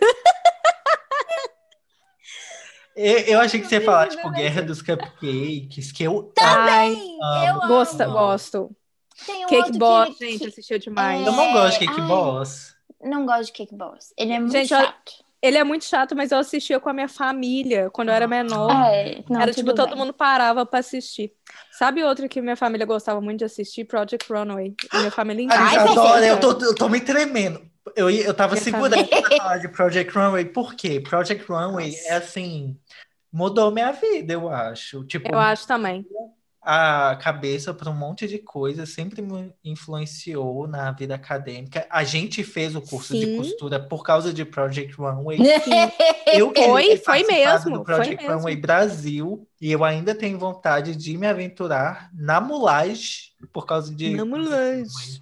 Eu, 2.94 3.18
eu 3.20 3.40
achei 3.40 3.59
que 3.61 3.66
você 3.66 3.76
ia 3.76 3.85
falar, 3.85 4.09
tipo, 4.09 4.31
Guerra 4.31 4.62
dos 4.62 4.83
Cupcakes, 4.83 5.90
que 5.92 6.02
eu 6.05 6.31
Ai, 6.38 6.92
Amo. 6.92 7.44
eu 7.46 7.55
amo. 7.62 7.68
gosto. 8.12 8.76
Tem 9.24 9.44
um 9.44 9.48
Cake 9.48 9.78
Boss, 9.78 10.16
que 10.18 10.26
gente, 10.31 10.38
que- 10.40 10.46
assistiu 10.48 10.78
demais. 10.78 11.26
Eu 11.26 11.33
não 11.33 11.52
gosto 11.52 11.78
de 11.81 11.87
Cake 11.87 12.00
ai. 12.00 12.07
Boss. 12.07 12.74
Não 13.02 13.24
gosto 13.26 13.46
de 13.46 13.52
Cake 13.52 13.74
Boss. 13.74 14.12
Ele 14.16 14.33
é 14.33 14.38
muito 14.38 14.52
Gente, 14.52 14.72
eu- 14.72 14.78
chato. 14.81 15.12
Ele 15.42 15.59
é 15.59 15.64
muito 15.64 15.85
chato, 15.85 16.14
mas 16.14 16.31
eu 16.31 16.38
assistia 16.38 16.78
com 16.78 16.88
a 16.88 16.92
minha 16.92 17.09
família 17.09 17.90
quando 17.90 18.11
eu 18.11 18.14
era 18.14 18.28
menor. 18.28 18.70
É, 18.70 19.24
não, 19.28 19.40
Era 19.40 19.52
tipo, 19.52 19.74
todo 19.74 19.90
bem. 19.90 19.98
mundo 19.98 20.12
parava 20.12 20.64
pra 20.64 20.78
assistir. 20.78 21.33
Sabe 21.72 22.05
outro 22.05 22.28
que 22.28 22.40
minha 22.40 22.55
família 22.55 22.87
gostava 22.87 23.20
muito 23.20 23.40
de 23.40 23.44
assistir? 23.44 23.85
Project 23.85 24.33
Runway. 24.33 24.74
E 24.94 24.98
minha 24.98 25.11
família 25.11 25.42
inteira. 25.42 25.64
Ai, 25.64 25.76
adora, 25.78 26.24
eu 26.24 26.38
tô, 26.38 26.52
eu 26.64 26.74
tô 26.76 26.88
me 26.88 27.00
tremendo. 27.00 27.61
Eu, 27.96 28.09
eu 28.09 28.33
tava 28.33 28.52
Minha 28.52 28.62
segurando 28.62 29.07
pra 29.09 29.37
falar 29.37 29.59
de 29.59 29.68
Project 29.68 30.16
Runway, 30.16 30.44
por 30.44 30.74
quê? 30.74 31.00
Project 31.00 31.44
Runway 31.50 31.90
Nossa. 31.90 32.09
é 32.09 32.12
assim, 32.14 32.78
mudou 33.33 33.72
minha 33.72 33.90
vida, 33.90 34.33
eu 34.35 34.48
acho. 34.48 35.05
Tipo, 35.07 35.35
Eu 35.35 35.38
acho 35.40 35.66
também. 35.66 36.07
A 36.62 37.16
cabeça 37.16 37.75
para 37.75 37.90
um 37.90 37.94
monte 37.94 38.29
de 38.29 38.38
coisa, 38.38 38.87
sempre 38.87 39.20
me 39.20 39.53
influenciou 39.64 40.68
na 40.68 40.92
vida 40.92 41.16
acadêmica. 41.16 41.85
A 41.90 42.05
gente 42.05 42.44
fez 42.44 42.77
o 42.77 42.81
curso 42.81 43.14
de 43.14 43.27
Sim. 43.27 43.37
costura 43.37 43.81
por 43.81 44.05
causa 44.05 44.33
de 44.33 44.44
Project 44.44 44.94
Runway. 44.94 45.38
Eu 46.33 46.53
Foi, 46.55 46.96
foi 46.96 47.25
mesmo, 47.25 47.79
do 47.79 47.85
foi 47.85 47.85
Project 47.85 48.22
mesmo. 48.22 48.38
Runway 48.38 48.57
Brasil 48.57 49.46
e 49.61 49.70
eu 49.70 49.85
ainda 49.85 50.14
tenho 50.14 50.38
vontade 50.38 50.96
de 50.96 51.18
me 51.18 51.27
aventurar 51.27 52.09
na 52.14 52.40
mulagem 52.40 53.33
por 53.53 53.66
causa 53.66 53.94
de 53.94 54.16
Na 54.16 54.25
mulagem. 54.25 55.20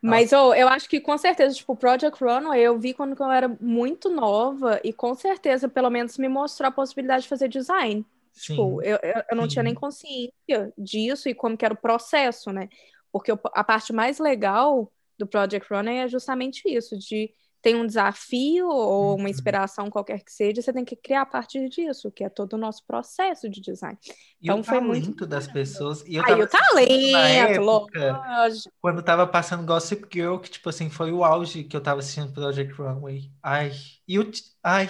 Mas 0.00 0.32
oh, 0.32 0.52
eu 0.54 0.68
acho 0.68 0.88
que 0.88 1.00
com 1.00 1.16
certeza, 1.16 1.54
tipo, 1.54 1.74
Project 1.74 2.22
Runway 2.22 2.60
eu 2.60 2.78
vi 2.78 2.92
quando 2.92 3.16
eu 3.18 3.30
era 3.30 3.48
muito 3.60 4.10
nova 4.10 4.80
e 4.84 4.92
com 4.92 5.14
certeza, 5.14 5.68
pelo 5.68 5.88
menos, 5.90 6.18
me 6.18 6.28
mostrou 6.28 6.68
a 6.68 6.72
possibilidade 6.72 7.22
de 7.22 7.28
fazer 7.28 7.48
design. 7.48 8.04
Sim. 8.32 8.76
Tipo, 8.76 8.82
eu, 8.82 8.98
eu, 9.02 9.22
eu 9.30 9.36
não 9.36 9.46
tinha 9.48 9.62
Sim. 9.62 9.64
nem 9.64 9.74
consciência 9.74 10.72
disso 10.76 11.28
e 11.28 11.34
como 11.34 11.56
que 11.56 11.64
era 11.64 11.74
o 11.74 11.76
processo, 11.76 12.52
né? 12.52 12.68
Porque 13.10 13.32
o- 13.32 13.38
a 13.54 13.62
parte 13.64 13.92
mais 13.92 14.18
legal 14.18 14.90
do 15.18 15.26
Project 15.26 15.66
Runway 15.72 15.98
é 15.98 16.08
justamente 16.08 16.62
isso, 16.66 16.98
de 16.98 17.32
tem 17.60 17.76
um 17.76 17.86
desafio 17.86 18.68
ou 18.68 19.16
uma 19.16 19.30
Uhum. 19.30 19.30
inspiração 19.30 19.88
qualquer 19.88 20.24
que 20.24 20.32
seja, 20.32 20.60
você 20.60 20.72
tem 20.72 20.84
que 20.84 20.96
criar 20.96 21.22
a 21.22 21.26
partir 21.26 21.68
disso, 21.68 22.10
que 22.10 22.24
é 22.24 22.28
todo 22.28 22.54
o 22.54 22.58
nosso 22.58 22.84
processo 22.86 23.48
de 23.48 23.60
design. 23.60 23.96
E 24.40 24.50
o 24.50 24.54
Então 24.54 24.64
foi 24.64 24.80
muito 24.80 25.14
talento 25.14 25.26
das 25.26 25.46
pessoas. 25.46 26.02
E 26.06 26.16
eu 26.16 26.24
Aí 26.26 26.42
o 26.42 26.46
talento, 26.48 27.62
época, 27.62 28.00
lógico. 28.06 28.74
quando 28.80 29.02
tava 29.02 29.26
passando 29.26 29.66
Gossip 29.66 30.08
Girl, 30.12 30.38
que, 30.38 30.50
tipo 30.50 30.68
assim, 30.68 30.90
foi 30.90 31.12
o 31.12 31.24
auge 31.24 31.64
que 31.64 31.76
eu 31.76 31.82
tava 31.82 32.00
assistindo 32.00 32.32
Project 32.32 32.72
Runway. 32.74 33.32
Ai, 33.42 33.72
e 34.08 34.18
o... 34.18 34.30
Ai, 34.62 34.88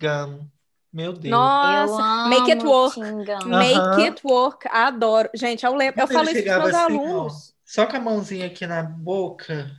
Gunn. 0.00 0.48
Meu 0.92 1.12
Deus. 1.12 1.24
Eu 1.26 1.30
Nossa, 1.30 2.02
amo 2.02 2.28
make 2.30 2.50
it 2.52 2.64
work. 2.64 2.94
Tingão. 2.94 3.38
Make 3.46 3.74
Aham. 3.78 4.02
it 4.02 4.20
work, 4.24 4.68
adoro. 4.68 5.30
Gente, 5.34 5.64
eu 5.64 5.74
lembro, 5.74 6.00
eu 6.00 6.04
ele 6.06 6.14
isso 6.14 6.24
meus 6.24 6.36
chegava 6.36 6.64
assim, 6.68 6.76
ó, 6.76 6.80
alunos. 6.80 7.54
Só 7.64 7.86
com 7.86 7.96
a 7.96 8.00
mãozinha 8.00 8.46
aqui 8.46 8.66
na 8.66 8.82
boca. 8.82 9.70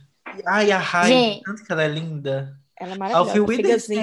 Ai, 0.46 0.72
a 0.72 0.78
Rai, 0.78 1.40
tanto 1.44 1.64
que 1.64 1.70
ela 1.72 1.82
é 1.82 1.88
linda. 1.88 2.56
Ela 2.80 2.94
é 2.94 2.96
maravilhosa. 2.98 3.94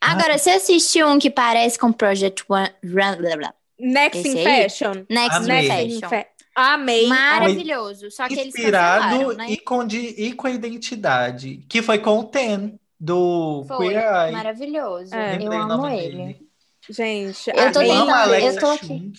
Agora, 0.00 0.38
você 0.38 0.50
assistiu 0.50 1.08
um 1.08 1.18
que 1.18 1.30
parece 1.30 1.78
com 1.78 1.92
Project 1.92 2.44
One, 2.48 2.70
Run, 2.84 3.16
blá, 3.16 3.36
blá, 3.36 3.54
Next 3.80 4.18
Esse 4.20 4.36
in 4.38 4.46
aí? 4.46 4.62
Fashion. 4.68 5.04
Next 5.08 5.36
Amei. 5.38 5.66
In 5.86 6.00
Fashion. 6.00 6.08
Fa- 6.08 6.26
Amei. 6.54 7.06
Maravilhoso. 7.06 8.10
Só 8.10 8.26
que 8.28 8.34
eles 8.34 8.46
Inspirado 8.54 9.04
cancelaram, 9.10 9.36
né? 9.36 9.50
e, 9.50 9.56
com 9.58 9.86
di- 9.86 10.14
e 10.18 10.32
com 10.32 10.46
a 10.46 10.50
identidade. 10.50 11.64
Que 11.68 11.80
foi 11.80 11.98
com 11.98 12.18
o 12.18 12.24
Ten, 12.24 12.78
do 12.98 13.64
Foi. 13.66 13.88
Queer 13.88 14.02
Eye. 14.26 14.32
Maravilhoso. 14.32 15.14
É. 15.14 15.36
Eu 15.42 15.52
amo 15.52 15.86
ele. 15.88 16.16
dele. 16.16 16.48
Gente, 16.90 17.50
Eu 17.50 17.72
tô 17.72 17.80
tentando, 17.80 18.34
eu 18.34 18.58
tô 18.58 18.66
aqui. 18.70 19.12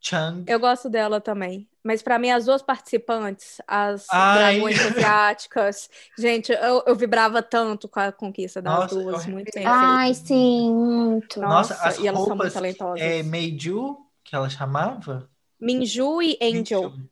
Chung. 0.00 0.44
Eu 0.46 0.60
gosto 0.60 0.88
dela 0.88 1.20
também. 1.20 1.68
Mas 1.82 2.00
pra 2.02 2.18
mim, 2.18 2.30
as 2.30 2.44
duas 2.44 2.62
participantes, 2.62 3.60
as 3.66 4.06
Ai. 4.12 4.54
dragões 4.54 4.78
asiáticas, 4.86 5.90
gente, 6.16 6.52
eu, 6.52 6.82
eu 6.86 6.94
vibrava 6.94 7.42
tanto 7.42 7.88
com 7.88 7.98
a 7.98 8.12
conquista 8.12 8.62
das 8.62 8.72
Nossa, 8.72 8.94
duas. 8.94 9.26
eu 9.26 9.32
Muito 9.32 9.50
bem 9.52 9.66
Ai, 9.66 10.14
feito. 10.14 10.28
sim, 10.28 10.72
muito. 10.72 11.40
Nossa, 11.40 11.74
Nossa, 11.74 11.88
as 11.88 11.98
e 11.98 12.06
elas 12.06 12.20
são 12.20 12.28
muito 12.28 12.38
roupas 12.38 12.54
talentosas. 12.54 13.00
é 13.00 13.22
Meiju, 13.24 13.96
que 14.22 14.34
ela 14.36 14.48
chamava? 14.48 15.28
Minju 15.60 16.22
e 16.22 16.38
Angel. 16.40 16.90
Meiju. 16.90 17.08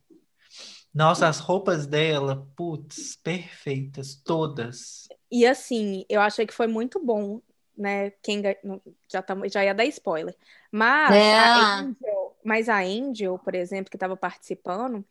Nossa, 0.95 1.29
as 1.29 1.41
roupas 1.41 1.87
dela, 1.87 2.47
putz, 2.57 3.17
perfeitas, 3.17 4.15
todas. 4.17 5.11
E 5.31 5.47
assim, 5.47 6.05
eu 6.09 6.21
achei 6.21 6.47
que 6.47 6.55
foi 6.55 6.67
muito 6.67 7.05
bom, 7.05 7.41
né? 7.77 8.11
Quem 8.23 8.43
já, 9.11 9.23
tamo, 9.23 9.49
já 9.49 9.65
ia 9.65 9.75
dar 9.75 9.85
spoiler. 9.87 10.37
Mas 10.71 11.33
É. 11.33 11.35
a 11.37 11.51
Angel, 11.59 12.37
mas 12.45 12.69
a 12.69 12.79
Angel, 12.81 13.39
por 13.39 13.55
exemplo, 13.55 13.91
que 13.91 13.97
estava 13.97 14.17
participando, 14.17 15.05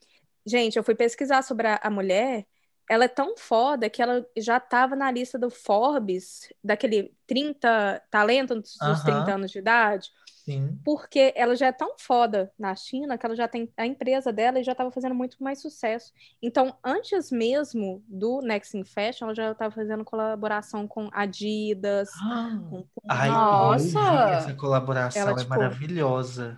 gente, 0.46 0.78
eu 0.78 0.84
fui 0.84 0.96
pesquisar 0.96 1.42
sobre 1.44 1.68
a, 1.68 1.80
a 1.84 1.90
mulher. 1.90 2.46
ela 2.90 3.06
é 3.06 3.08
tão 3.08 3.36
foda 3.38 3.90
que 3.90 4.02
ela 4.02 4.26
já 4.38 4.60
tava 4.60 4.96
na 4.96 5.12
lista 5.12 5.38
do 5.40 5.50
Forbes, 5.50 6.50
daquele 6.64 7.14
30 7.28 8.00
talentos 8.10 8.80
dos 8.82 9.02
Aham. 9.02 9.04
30 9.04 9.34
anos 9.36 9.52
de 9.52 9.60
idade, 9.60 10.10
Sim. 10.46 10.80
porque 10.84 11.34
ela 11.36 11.56
já 11.56 11.68
é 11.68 11.72
tão 11.72 11.96
foda 11.98 12.52
na 12.60 12.76
China 12.76 13.18
que 13.18 13.26
ela 13.26 13.36
já 13.36 13.48
tem 13.48 13.72
a 13.78 13.86
empresa 13.86 14.34
dela 14.34 14.60
e 14.60 14.64
já 14.64 14.74
estava 14.74 14.92
fazendo 14.92 15.16
muito 15.16 15.42
mais 15.42 15.62
sucesso. 15.62 16.14
Então, 16.42 16.78
antes 16.84 17.32
mesmo 17.32 18.04
do 18.08 18.42
Next 18.42 18.78
in 18.78 18.84
Fashion, 18.84 19.26
ela 19.28 19.36
já 19.36 19.52
estava 19.52 19.74
fazendo 19.74 20.04
colaboração 20.04 20.88
com 20.88 21.10
Adidas, 21.14 22.10
com 22.70 22.86
Ai, 23.08 23.30
Nossa! 23.30 24.00
essa 24.32 24.54
colaboração, 24.56 25.22
Ela, 25.22 25.32
é 25.34 25.36
tipo, 25.36 25.50
maravilhosa. 25.50 26.58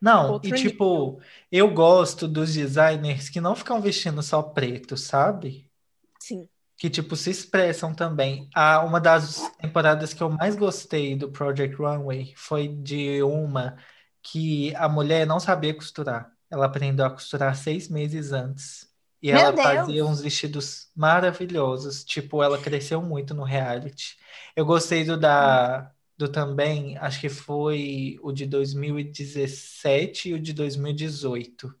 Não, 0.00 0.40
e 0.42 0.52
nível. 0.52 0.60
tipo, 0.70 1.20
eu 1.50 1.72
gosto 1.72 2.28
dos 2.28 2.52
designers 2.54 3.28
que 3.28 3.40
não 3.40 3.56
ficam 3.56 3.80
vestindo 3.80 4.22
só 4.22 4.42
preto, 4.42 4.96
sabe? 4.96 5.70
Sim. 6.18 6.48
Que, 6.84 6.90
tipo, 6.90 7.16
se 7.16 7.30
expressam 7.30 7.94
também. 7.94 8.46
Ah, 8.54 8.84
uma 8.84 9.00
das 9.00 9.50
temporadas 9.58 10.12
que 10.12 10.22
eu 10.22 10.28
mais 10.28 10.54
gostei 10.54 11.16
do 11.16 11.30
Project 11.32 11.74
Runway 11.76 12.34
foi 12.36 12.68
de 12.68 13.22
uma 13.22 13.78
que 14.22 14.74
a 14.76 14.86
mulher 14.86 15.26
não 15.26 15.40
sabia 15.40 15.74
costurar. 15.74 16.30
Ela 16.50 16.66
aprendeu 16.66 17.06
a 17.06 17.10
costurar 17.10 17.56
seis 17.56 17.88
meses 17.88 18.32
antes. 18.32 18.92
E 19.22 19.32
Meu 19.32 19.40
ela 19.40 19.50
Deus! 19.52 19.62
fazia 19.62 20.04
uns 20.04 20.20
vestidos 20.20 20.90
maravilhosos. 20.94 22.04
Tipo, 22.04 22.42
ela 22.42 22.58
cresceu 22.60 23.00
muito 23.00 23.32
no 23.32 23.44
reality. 23.44 24.18
Eu 24.54 24.66
gostei 24.66 25.04
do 25.04 25.16
da 25.18 25.90
do 26.16 26.28
também, 26.28 26.96
acho 26.98 27.20
que 27.20 27.28
foi 27.30 28.18
o 28.22 28.30
de 28.30 28.46
2017 28.46 30.28
e 30.28 30.34
o 30.34 30.40
de 30.40 30.52
2018. 30.52 31.74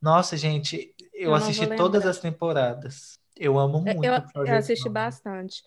Nossa, 0.00 0.36
gente, 0.36 0.94
eu 1.12 1.30
Eu 1.30 1.34
assisti 1.34 1.66
todas 1.76 2.04
as 2.06 2.18
temporadas. 2.20 3.18
Eu 3.38 3.58
amo 3.58 3.78
Eu, 3.86 3.94
muito 3.94 4.04
eu- 4.04 4.46
eu 4.46 4.54
assisti 4.56 4.88
Runway. 4.88 5.04
bastante. 5.04 5.62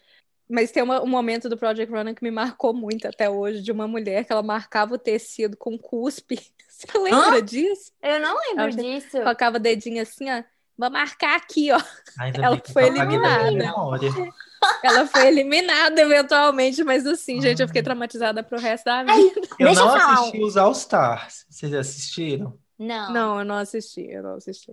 Mas 0.49 0.71
tem 0.71 0.81
uma- 0.81 1.01
um 1.03 1.07
momento 1.07 1.49
do 1.49 1.57
Project 1.57 1.91
Runner 1.91 2.15
que 2.15 2.23
me 2.23 2.31
marcou 2.31 2.73
muito 2.73 3.05
até 3.07 3.29
hoje, 3.29 3.61
de 3.61 3.71
uma 3.71 3.87
mulher 3.87 4.23
que 4.23 4.31
ela 4.31 4.41
marcava 4.43 4.95
o 4.95 4.97
tecido 4.97 5.57
com 5.57 5.77
cuspe. 5.77 6.39
Você 6.69 6.87
lembra 6.97 7.41
disso? 7.41 7.91
Eu 8.01 8.19
não 8.21 8.37
lembro 8.37 8.61
Ela 8.63 8.69
disso. 8.71 9.11
Colocava 9.17 9.57
o 9.57 9.59
dedinho 9.59 10.01
assim, 10.01 10.29
ó. 10.31 10.43
Vou 10.77 10.91
marcar 10.91 11.35
aqui, 11.35 11.71
ó. 11.71 11.81
Ainda 12.19 12.43
Ela 12.45 12.61
foi 12.71 12.85
eliminada. 12.85 13.73
Ela 14.83 15.07
foi 15.07 15.27
eliminada 15.27 15.99
eventualmente, 16.01 16.83
mas 16.83 17.05
assim, 17.05 17.41
gente, 17.41 17.61
eu 17.61 17.67
fiquei 17.67 17.81
traumatizada 17.81 18.43
pro 18.43 18.59
resto 18.59 18.85
da 18.85 19.03
vida. 19.03 19.41
Eu 19.59 19.67
Deixa 19.67 19.81
não 19.85 19.97
eu 19.97 20.01
assisti 20.13 20.41
os 20.43 20.55
All 20.55 20.71
Stars. 20.71 21.45
Vocês 21.49 21.73
assistiram? 21.73 22.57
Não. 22.77 23.11
Não, 23.11 23.39
eu 23.39 23.45
não 23.45 23.55
assisti, 23.55 24.01
eu 24.07 24.21
não 24.21 24.35
assisti. 24.35 24.71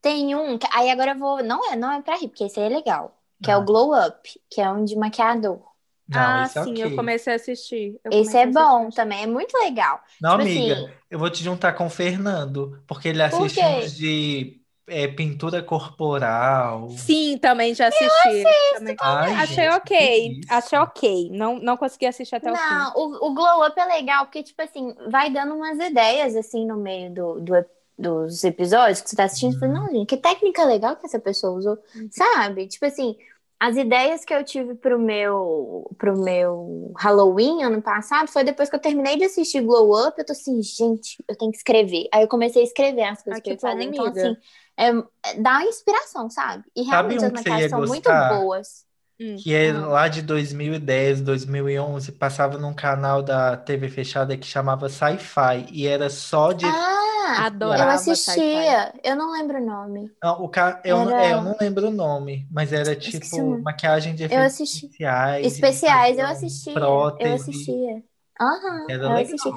Tem 0.00 0.34
um, 0.34 0.58
que- 0.58 0.66
aí 0.72 0.90
agora 0.90 1.12
eu 1.12 1.18
vou, 1.18 1.42
não 1.42 1.72
é, 1.72 1.76
não 1.76 1.92
é 1.92 2.02
pra 2.02 2.16
rir, 2.16 2.28
porque 2.28 2.44
esse 2.44 2.58
aí 2.60 2.66
é 2.66 2.68
legal, 2.68 3.16
que 3.42 3.50
é 3.50 3.54
Ah. 3.54 3.58
o 3.58 3.64
Glow 3.64 3.92
Up, 3.94 4.40
que 4.50 4.60
é 4.60 4.70
um 4.70 4.84
de 4.84 4.96
maquiador. 4.96 5.60
Não, 6.08 6.20
ah, 6.20 6.44
é 6.44 6.48
sim, 6.48 6.70
ok. 6.72 6.84
eu 6.84 6.96
comecei 6.96 7.32
a 7.32 7.36
assistir. 7.36 8.00
Eu 8.04 8.12
Esse 8.12 8.36
é 8.38 8.46
bom 8.46 8.84
assistir. 8.84 8.96
também, 8.96 9.22
é 9.24 9.26
muito 9.26 9.52
legal. 9.58 10.00
Não, 10.20 10.30
Tipo 10.30 10.42
amiga, 10.42 10.74
assim- 10.74 10.92
eu 11.10 11.18
vou 11.18 11.30
te 11.30 11.42
juntar 11.44 11.72
com 11.74 11.86
o 11.86 11.90
Fernando, 11.90 12.82
porque 12.86 13.08
ele 13.08 13.18
Por 13.22 13.26
assiste 13.42 13.60
quê? 13.60 13.62
uns 13.64 13.96
de 13.96 14.60
é, 14.90 15.06
pintura 15.06 15.62
corporal. 15.62 16.88
Sim, 16.90 17.36
também 17.38 17.74
já 17.74 17.88
assisti. 17.88 18.44
Também. 18.74 18.96
Ai, 19.00 19.34
Achei 19.42 19.66
gente, 19.66 19.76
ok, 19.76 20.40
achei 20.48 20.78
ok. 20.78 21.30
Não, 21.30 21.58
não 21.58 21.76
consegui 21.76 22.06
assistir 22.06 22.34
até 22.36 22.50
o 22.50 22.56
fim. 22.56 22.62
Não, 22.64 22.92
o, 22.96 23.26
o 23.28 23.34
Glow 23.34 23.66
Up 23.66 23.78
é 23.78 23.84
legal, 23.84 24.24
porque, 24.24 24.42
tipo 24.42 24.62
assim, 24.62 24.94
vai 25.10 25.30
dando 25.30 25.54
umas 25.54 25.78
ideias, 25.78 26.34
assim, 26.34 26.66
no 26.66 26.76
meio 26.78 27.12
do, 27.12 27.40
do- 27.40 27.66
dos 27.98 28.44
episódios 28.44 29.00
que 29.00 29.10
você 29.10 29.16
tá 29.16 29.24
assistindo. 29.24 29.52
Você 29.54 29.58
fala, 29.60 29.72
não, 29.72 29.88
gente, 29.90 30.06
que 30.06 30.16
técnica 30.16 30.64
legal 30.64 30.96
que 30.96 31.06
essa 31.06 31.18
pessoa 31.20 31.58
usou, 31.58 31.78
Uhum. 31.94 32.08
sabe? 32.10 32.66
Tipo 32.68 32.86
assim, 32.86 33.16
as 33.60 33.76
ideias 33.76 34.24
que 34.24 34.32
eu 34.32 34.44
tive 34.44 34.74
pro 34.76 34.98
meu, 34.98 35.90
pro 35.98 36.16
meu 36.16 36.92
Halloween 36.96 37.64
ano 37.64 37.82
passado 37.82 38.28
foi 38.28 38.44
depois 38.44 38.70
que 38.70 38.76
eu 38.76 38.80
terminei 38.80 39.16
de 39.16 39.24
assistir 39.24 39.62
Glow 39.62 40.06
Up, 40.08 40.14
eu 40.18 40.24
tô 40.26 40.32
assim, 40.32 40.62
gente, 40.62 41.22
eu 41.28 41.36
tenho 41.36 41.50
que 41.50 41.58
escrever. 41.58 42.08
Aí 42.12 42.22
eu 42.22 42.28
comecei 42.28 42.62
a 42.62 42.64
escrever 42.64 43.02
as 43.04 43.22
coisas 43.22 43.38
Ah, 43.38 43.42
que 43.42 43.50
que 43.50 43.50
eu 43.50 43.54
ia 43.54 43.60
fazer. 43.60 43.84
bom, 43.84 43.90
Então, 43.90 44.06
assim, 44.06 44.36
é, 44.76 44.88
é- 45.30 45.34
dá 45.40 45.62
inspiração, 45.64 46.30
sabe? 46.30 46.64
E 46.76 46.82
Sabe 46.90 47.18
realmente 47.18 47.18
um 47.18 47.32
as 47.34 47.46
ia 47.58 47.68
são 47.68 47.80
muito 47.80 48.08
gostar? 48.08 48.28
boas. 48.28 48.86
Hum. 49.20 49.36
Que 49.36 49.54
é 49.54 49.72
lá 49.72 50.08
de 50.08 50.22
2010, 50.22 51.20
2011, 51.20 52.12
passava 52.12 52.58
num 52.58 52.74
canal 52.74 53.22
da 53.22 53.56
TV 53.56 53.88
fechada 53.88 54.36
que 54.36 54.46
chamava 54.46 54.88
Sci-Fi 54.88 55.66
e 55.70 55.86
era 55.86 56.10
só 56.10 56.52
de. 56.52 56.64
Ah, 56.66 57.07
Adorava 57.36 57.90
eu 57.90 57.94
assistia. 57.94 58.94
Eu 59.02 59.16
não 59.16 59.32
lembro 59.32 59.58
o 59.58 59.64
nome. 59.64 60.10
Não, 60.22 60.42
o 60.42 60.48
ca... 60.48 60.80
eu, 60.84 60.96
não- 61.04 61.10
Era- 61.10 61.22
é, 61.26 61.32
eu 61.32 61.42
não 61.42 61.56
lembro 61.60 61.88
o 61.88 61.90
nome, 61.90 62.46
mas 62.50 62.72
era 62.72 62.94
tipo 62.96 63.58
maquiagem 63.62 64.14
de 64.14 64.22
Eu 64.22 64.26
efeitos 64.26 64.46
assisti. 64.46 64.86
especiais. 64.86 65.46
Especiais, 65.46 66.18
eu 66.18 66.26
assistia. 66.26 66.72
prótese. 66.74 67.28
Eu 67.28 67.34
assistia. 67.34 68.02
Aham, 68.40 68.86
Era 68.88 69.04
eu 69.04 69.10
legal. 69.10 69.22
assisti. 69.22 69.50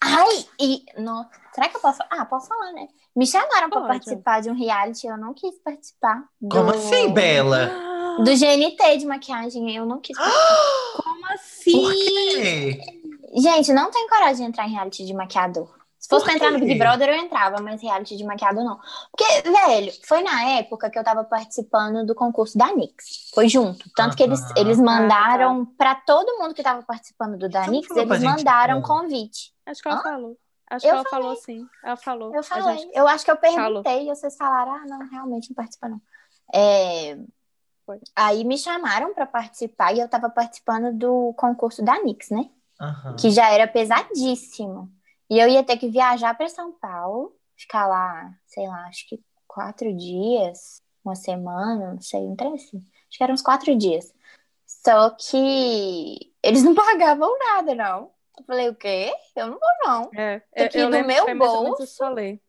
Ai, 0.00 0.46
e. 0.60 0.84
No... 0.98 1.24
Será 1.54 1.68
que 1.68 1.76
eu 1.76 1.80
posso? 1.80 2.02
Ah, 2.10 2.24
posso 2.26 2.48
falar, 2.48 2.72
né? 2.72 2.88
Me 3.16 3.26
chamaram 3.26 3.70
pra 3.70 3.80
Pode. 3.80 3.86
participar 3.88 4.40
de 4.42 4.50
um 4.50 4.54
reality, 4.54 5.06
eu 5.06 5.16
não 5.16 5.32
quis 5.32 5.54
participar. 5.62 6.24
Do... 6.40 6.48
Como 6.48 6.70
assim, 6.70 7.12
Bela? 7.12 7.70
Do 8.18 8.30
GNT 8.36 8.98
de 8.98 9.06
maquiagem, 9.06 9.74
eu 9.74 9.86
não 9.86 10.00
quis 10.00 10.16
participar. 10.16 10.44
Como 11.02 11.26
assim? 11.32 11.72
Por 11.72 11.92
quê? 11.94 12.80
Gente, 13.36 13.72
não 13.72 13.90
tenho 13.90 14.08
coragem 14.08 14.36
de 14.36 14.42
entrar 14.50 14.66
em 14.68 14.72
reality 14.72 15.04
de 15.04 15.14
maquiador. 15.14 15.83
Se 16.04 16.08
fosse 16.10 16.24
pra 16.26 16.34
entrar 16.34 16.50
no? 16.52 16.58
Big 16.58 16.78
Brother, 16.78 17.08
eu 17.08 17.14
entrava, 17.16 17.60
mas 17.62 17.80
reality 17.80 18.14
de 18.16 18.24
maquiador 18.24 18.62
não. 18.62 18.78
Porque, 19.10 19.24
velho, 19.48 19.92
foi 20.06 20.22
na 20.22 20.50
época 20.50 20.90
que 20.90 20.98
eu 20.98 21.02
tava 21.04 21.24
participando 21.24 22.04
do 22.04 22.14
concurso 22.14 22.58
da 22.58 22.74
Nix. 22.74 23.30
Foi 23.34 23.48
junto. 23.48 23.88
Tanto 23.96 24.14
que 24.16 24.22
eles, 24.22 24.42
Aham. 24.42 24.52
eles 24.58 24.78
Ah, 24.78 24.82
mandaram 24.82 25.64
pra 25.64 25.94
todo 25.94 26.38
mundo 26.38 26.52
que 26.54 26.62
tava 26.62 26.82
participando 26.82 27.38
do 27.38 27.48
da 27.48 27.66
Nix, 27.66 27.88
falou 27.88 28.02
eles 28.02 28.20
gente, 28.20 28.36
mandaram 28.36 28.74
não? 28.76 28.82
convite. 28.82 29.54
Acho 29.64 29.80
que 29.80 29.88
ela 29.88 29.98
Hã? 29.98 30.02
falou. 30.02 30.38
Acho 30.70 30.86
Eu 30.86 30.90
que 30.90 30.96
ela 30.96 31.04
falou 31.08 31.36
sim. 31.36 31.66
Ela 31.82 31.96
falou. 31.96 32.34
Eu 32.34 32.42
falei. 32.44 32.78
gente- 32.78 32.92
Eu 32.94 33.08
acho 33.08 33.24
que 33.24 33.30
eu 33.30 33.36
Falou. 33.36 33.82
perguntei 33.82 34.02
e 34.10 34.14
vocês 34.14 34.36
falaram: 34.36 34.72
ah, 34.72 34.84
não, 34.86 35.08
realmente 35.08 35.48
não 35.50 35.54
participa, 35.54 35.88
não. 35.88 36.00
É, 36.52 37.16
Foi. 37.86 37.98
Aí 38.16 38.44
me 38.44 38.56
chamaram 38.58 39.14
pra 39.14 39.26
participar 39.26 39.94
e 39.94 40.00
eu 40.00 40.08
tava 40.08 40.28
participando 40.30 40.92
do 40.96 41.32
concurso 41.34 41.82
da 41.82 42.02
Nix, 42.02 42.28
né? 42.30 42.50
Aham. 42.80 43.16
que 43.16 43.30
já 43.30 43.50
era 43.50 43.66
pesadíssimo. 43.68 44.90
E 45.30 45.38
eu 45.38 45.48
ia 45.48 45.64
ter 45.64 45.76
que 45.76 45.88
viajar 45.88 46.34
para 46.36 46.48
São 46.48 46.72
Paulo, 46.72 47.34
ficar 47.56 47.86
lá, 47.86 48.32
sei 48.46 48.66
lá, 48.68 48.86
acho 48.86 49.08
que 49.08 49.22
quatro 49.46 49.92
dias, 49.96 50.82
uma 51.04 51.14
semana, 51.14 51.94
não 51.94 52.00
sei, 52.00 52.20
um 52.20 52.36
trem 52.36 52.54
assim. 52.54 52.78
Acho 52.78 53.18
que 53.18 53.22
eram 53.24 53.34
uns 53.34 53.42
quatro 53.42 53.74
dias. 53.76 54.12
Só 54.66 55.10
que 55.10 56.32
eles 56.42 56.62
não 56.62 56.74
pagavam 56.74 57.38
nada, 57.38 57.74
não. 57.74 58.10
Eu 58.38 58.44
falei, 58.44 58.68
o 58.68 58.74
quê? 58.74 59.14
Eu 59.36 59.46
não 59.46 59.58
vou, 59.58 59.70
não. 59.84 60.10
É, 60.14 60.42
eu, 60.64 60.68
que 60.68 60.78
ir 60.78 60.80
eu 60.82 60.90
do 60.90 61.04
meu 61.04 61.38
bolso. 61.38 61.82
isso 61.82 61.98
que 61.98 62.02
eu 62.02 62.06
falei. 62.08 62.40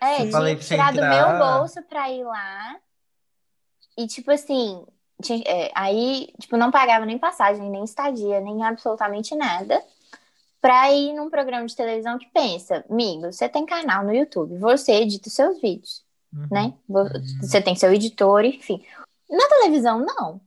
É, 0.00 0.22
Eu 0.22 0.30
falei 0.30 0.54
que 0.56 0.60
pra 0.60 0.68
você 0.68 0.74
tirar 0.74 0.92
do 0.92 1.00
meu 1.00 1.38
bolso 1.38 1.82
pra 1.82 2.10
ir 2.10 2.24
lá. 2.24 2.80
E, 3.96 4.06
tipo 4.06 4.30
assim, 4.30 4.86
tinha- 5.22 5.42
é, 5.46 5.70
aí, 5.74 6.32
tipo, 6.40 6.56
não 6.56 6.70
pagava 6.70 7.04
nem 7.04 7.18
passagem, 7.18 7.68
nem 7.68 7.84
estadia, 7.84 8.40
nem 8.40 8.62
absolutamente 8.64 9.34
nada. 9.34 9.82
Pra 10.60 10.92
ir 10.92 11.12
num 11.12 11.30
programa 11.30 11.66
de 11.66 11.76
televisão 11.76 12.18
que 12.18 12.26
pensa, 12.32 12.84
amigo, 12.90 13.32
você 13.32 13.48
tem 13.48 13.64
canal 13.64 14.02
no 14.04 14.12
YouTube, 14.14 14.58
você 14.58 14.92
edita 14.92 15.28
os 15.28 15.34
seus 15.34 15.60
vídeos, 15.60 16.04
Uhum. 16.34 16.46
né? 16.50 16.74
Vo- 16.88 17.08
Você 17.40 17.60
tem 17.62 17.76
seu 17.76 17.92
editor, 17.92 18.44
enfim. 18.44 18.84
Na 19.30 19.46
televisão, 19.48 20.00
não. 20.04 20.40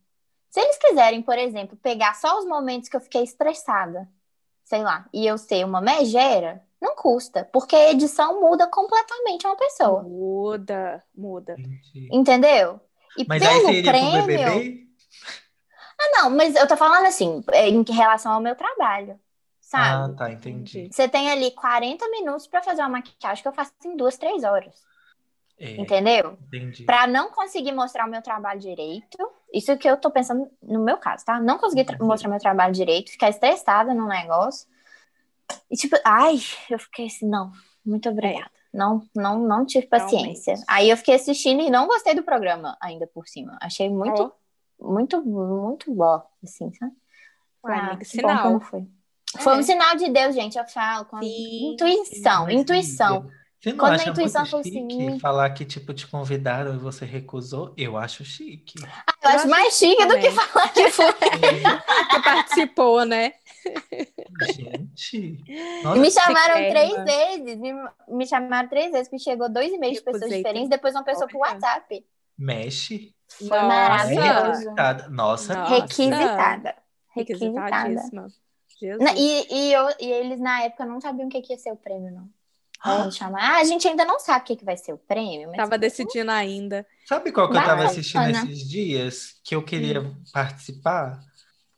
Se 0.50 0.60
eles 0.60 0.78
quiserem, 0.78 1.22
por 1.22 1.38
exemplo, 1.38 1.78
pegar 1.78 2.14
só 2.16 2.38
os 2.40 2.46
momentos 2.46 2.90
que 2.90 2.96
eu 2.98 3.02
fiquei 3.02 3.24
estressada, 3.24 4.08
sei 4.66 4.84
lá, 4.84 5.08
e 5.14 5.26
eu 5.26 5.38
ser 5.38 5.64
uma 5.66 5.80
megera, 5.80 6.62
não 6.82 6.94
custa, 6.96 7.48
porque 7.54 7.76
a 7.76 7.92
edição 7.92 8.42
muda 8.42 8.68
completamente 8.68 9.48
uma 9.48 9.56
pessoa. 9.56 10.04
Muda, 10.04 11.02
muda. 11.16 11.56
Entendi. 11.58 12.10
Entendeu? 12.12 12.82
E 13.18 13.26
Mas 13.28 13.42
aí 13.44 13.58
pelo 13.62 13.70
iria 13.72 13.92
pro 13.92 14.00
prêmio. 14.02 14.26
BBB? 14.26 14.88
Ah, 16.00 16.22
não, 16.24 16.30
mas 16.32 16.56
eu 16.56 16.68
tô 16.68 16.76
falando 16.76 17.06
assim, 17.06 17.44
em 17.54 17.84
relação 17.94 18.34
ao 18.34 18.42
meu 18.42 18.56
trabalho. 18.56 19.20
Ah, 19.74 20.08
Sabe? 20.08 20.16
tá, 20.18 20.32
entendi. 20.32 20.90
Você 20.92 21.08
tem 21.08 21.30
ali 21.30 21.52
40 21.52 22.08
minutos 22.10 22.48
pra 22.48 22.62
fazer 22.62 22.82
uma 22.82 22.90
maquiagem 22.90 23.42
que 23.42 23.48
eu 23.48 23.54
faço 23.54 23.72
em 23.86 23.96
duas, 23.96 24.18
três 24.18 24.44
horas. 24.44 24.76
É, 25.58 25.72
Entendeu? 25.78 26.38
entendi. 26.54 26.86
Pra 26.86 27.08
não 27.08 27.32
conseguir 27.32 27.72
mostrar 27.72 28.06
o 28.08 28.10
meu 28.10 28.22
trabalho 28.22 28.60
direito. 28.60 29.18
Isso 29.54 29.78
que 29.78 29.90
eu 29.90 29.98
tô 29.98 30.10
pensando 30.12 30.50
no 30.62 30.84
meu 30.84 30.98
caso, 30.98 31.26
tá? 31.26 31.40
Não 31.40 31.58
conseguir 31.58 31.86
tra- 31.86 31.98
mostrar 32.02 32.30
meu 32.30 32.40
trabalho 32.40 32.74
direito, 32.74 33.12
ficar 33.12 33.30
estressada 33.30 33.94
no 33.94 34.08
negócio. 34.08 34.68
E 35.70 35.76
tipo, 35.76 35.96
ai, 36.06 36.38
eu 36.70 36.80
fiquei 36.80 37.08
assim, 37.08 37.28
não, 37.28 37.52
muito 37.86 38.10
obrigada. 38.10 38.52
Não, 38.74 39.02
não, 39.16 39.40
não 39.40 39.66
tive 39.66 39.88
paciência. 39.88 40.54
Realmente. 40.54 40.66
Aí 40.68 40.90
eu 40.90 40.98
fiquei 40.98 41.16
assistindo 41.16 41.62
e 41.62 41.70
não 41.70 41.88
gostei 41.88 42.14
do 42.16 42.24
programa 42.24 42.78
ainda 42.82 43.06
por 43.08 43.28
cima. 43.28 43.58
Achei 43.62 43.90
muito, 43.90 44.24
Ó, 44.24 44.32
muito, 44.80 45.22
muito 45.26 45.94
bom, 45.94 46.22
assim, 46.44 46.74
sabe? 46.74 46.94
Ué, 47.64 47.74
Ah, 47.74 47.80
amiga, 47.80 48.06
que 48.06 48.22
bom 48.22 48.38
que 48.40 48.48
eu 48.48 48.52
sinal. 48.52 48.52
não 48.52 48.60
fui. 48.62 48.88
Foi 49.40 49.54
É. 49.54 49.58
um 49.58 49.64
sinal 49.64 49.96
de 49.96 50.10
Deus, 50.10 50.36
gente, 50.36 50.58
eu 50.58 50.66
falo, 50.68 51.06
com 51.06 51.20
Sim, 51.22 51.74
intuição, 51.74 52.46
Mas, 52.46 52.56
intuição. 52.56 53.28
Você 53.60 53.74
não 53.74 53.78
Quando 53.78 53.94
a 53.94 53.96
acha 53.96 54.10
intuição 54.10 54.42
muito 54.42 54.50
falou 54.50 54.64
chique 54.64 54.78
assim, 54.80 55.20
falar 55.20 55.50
que, 55.52 55.64
tipo, 55.66 55.94
te 55.94 56.08
convidaram 56.08 56.74
e 56.74 56.80
você 56.80 57.06
recusou? 57.06 57.74
Eu 57.78 57.96
acho 57.96 58.26
chique. 58.26 58.74
Ah, 58.84 59.14
eu 59.24 59.30
acho 59.30 59.38
acho 59.38 59.48
mais 59.50 59.78
chique 59.78 60.04
do 60.06 60.18
que 60.20 60.32
falar 60.32 60.70
que 60.70 60.90
foi. 60.92 61.06
Que 62.10 62.22
participou, 62.24 63.06
né? 63.06 63.34
Gente. 64.56 65.38
Nossa, 65.84 66.00
me 66.00 66.12
chamaram 66.12 66.70
três 66.70 67.04
vezes. 67.04 67.58
Me, 67.60 67.74
me 68.08 68.26
chamaram 68.28 68.68
três 68.68 68.92
vezes, 68.92 69.08
porque 69.10 69.24
chegou 69.24 69.48
dois 69.52 69.72
e-mails 69.72 69.98
de 69.98 70.04
pessoas 70.04 70.22
Recusei 70.24 70.38
diferentes, 70.40 70.70
depois 70.70 70.96
uma 70.96 71.04
pessoa 71.04 71.28
por. 71.28 71.40
WhatsApp. 71.40 72.06
mexe. 72.38 73.14
Foi 73.48 73.62
maravilhoso. 73.62 74.52
Requisitada. 74.52 75.10
Nossa, 75.10 75.54
Nossa. 75.56 75.76
Requisitada. 75.76 76.76
Requisitada. 77.16 77.96
Requisitadíssima. 77.96 78.28
Jesus. 78.82 79.00
Na- 79.04 79.14
e, 79.18 79.48
e, 79.50 79.74
eu- 79.74 79.90
e 80.00 80.12
eles, 80.12 80.40
na 80.40 80.64
época, 80.64 80.86
não 80.86 81.00
sabiam 81.00 81.28
o 81.28 81.32
que, 81.32 81.42
que 81.42 81.54
ia 81.54 81.58
ser 81.60 81.72
o 81.72 81.76
prêmio, 81.78 82.12
não. 82.12 82.28
Ah. 82.84 83.02
eles 83.04 83.16
chamaram, 83.16 83.46
ah, 83.46 83.58
a 83.60 83.64
gente 83.64 83.88
ainda 83.88 84.04
não 84.04 84.20
sabe 84.20 84.40
o 84.40 84.44
que, 84.44 84.56
que 84.56 84.66
vai 84.66 84.76
ser 84.76 84.92
o 84.92 84.98
prêmio. 84.98 85.50
Mas 85.50 85.58
Tava 85.58 85.78
decidindo 85.78 86.32
ainda. 86.32 86.84
Sabe 87.06 87.32
qual 87.32 87.48
que 87.50 87.56
eu 87.56 87.64
tava 87.64 87.84
assistindo 87.84 88.28
esses 88.28 88.68
dias? 88.68 89.40
Que 89.44 89.54
eu 89.56 89.62
queria 89.64 90.02
Hum. 90.02 90.16
participar? 90.34 91.20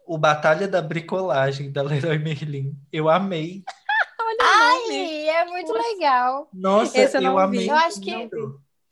O 0.07 0.17
Batalha 0.17 0.65
da 0.67 0.81
Bricolagem, 0.81 1.69
da 1.71 1.81
Leroy 1.83 2.17
Merlin. 2.19 2.73
Eu 2.91 3.09
amei. 3.09 3.63
Ai, 4.41 5.29
é 5.29 5.45
muito 5.45 5.71
legal. 5.73 6.47
Nossa, 6.53 6.97
Esse 6.97 7.17
eu 7.17 7.21
eu, 7.21 7.27
não 7.33 7.35
vi. 7.35 7.43
amei. 7.57 7.69
Eu 7.69 7.75
acho 7.75 7.99
que-. 8.01 8.29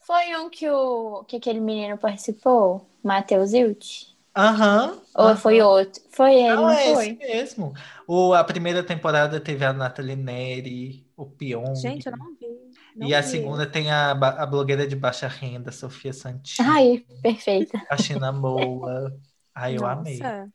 Foi 0.01 0.35
um 0.37 0.49
que, 0.49 0.69
o, 0.69 1.23
que 1.25 1.37
aquele 1.37 1.59
menino 1.59 1.97
participou, 1.97 2.85
Matheus 3.03 3.53
Hilt? 3.53 4.10
Aham. 4.35 5.01
Ou 5.15 5.27
aham. 5.27 5.37
foi 5.37 5.61
outro? 5.61 6.01
Foi 6.11 6.33
ele, 6.35 6.65
não, 6.65 6.69
Não, 6.69 6.69
é 6.69 6.83
foi? 6.83 7.07
esse 7.07 7.15
mesmo. 7.17 7.73
O, 8.07 8.33
a 8.33 8.43
primeira 8.43 8.83
temporada 8.85 9.39
teve 9.39 9.63
a 9.65 9.71
Nathalie 9.73 10.15
Neri, 10.15 11.09
o 11.15 11.25
Pyong. 11.29 11.81
Gente, 11.81 12.07
eu 12.07 12.17
não 12.17 12.35
vi. 12.35 12.47
não 12.95 13.07
E 13.07 13.13
a 13.15 13.23
vi. 13.23 13.23
segunda 13.23 13.65
tem 13.69 13.91
a, 13.91 14.11
a 14.11 14.45
blogueira 14.45 14.87
de 14.87 14.95
baixa 14.95 15.27
renda, 15.27 15.71
Sofia 15.71 16.13
Santini. 16.13 16.77
Ai, 16.77 17.05
perfeita. 17.21 17.77
A 17.89 17.97
China 17.97 18.31
Moa. 18.31 19.19
Ai, 19.55 19.77
eu 19.77 19.85
amei. 19.85 20.21
Nossa. 20.21 20.51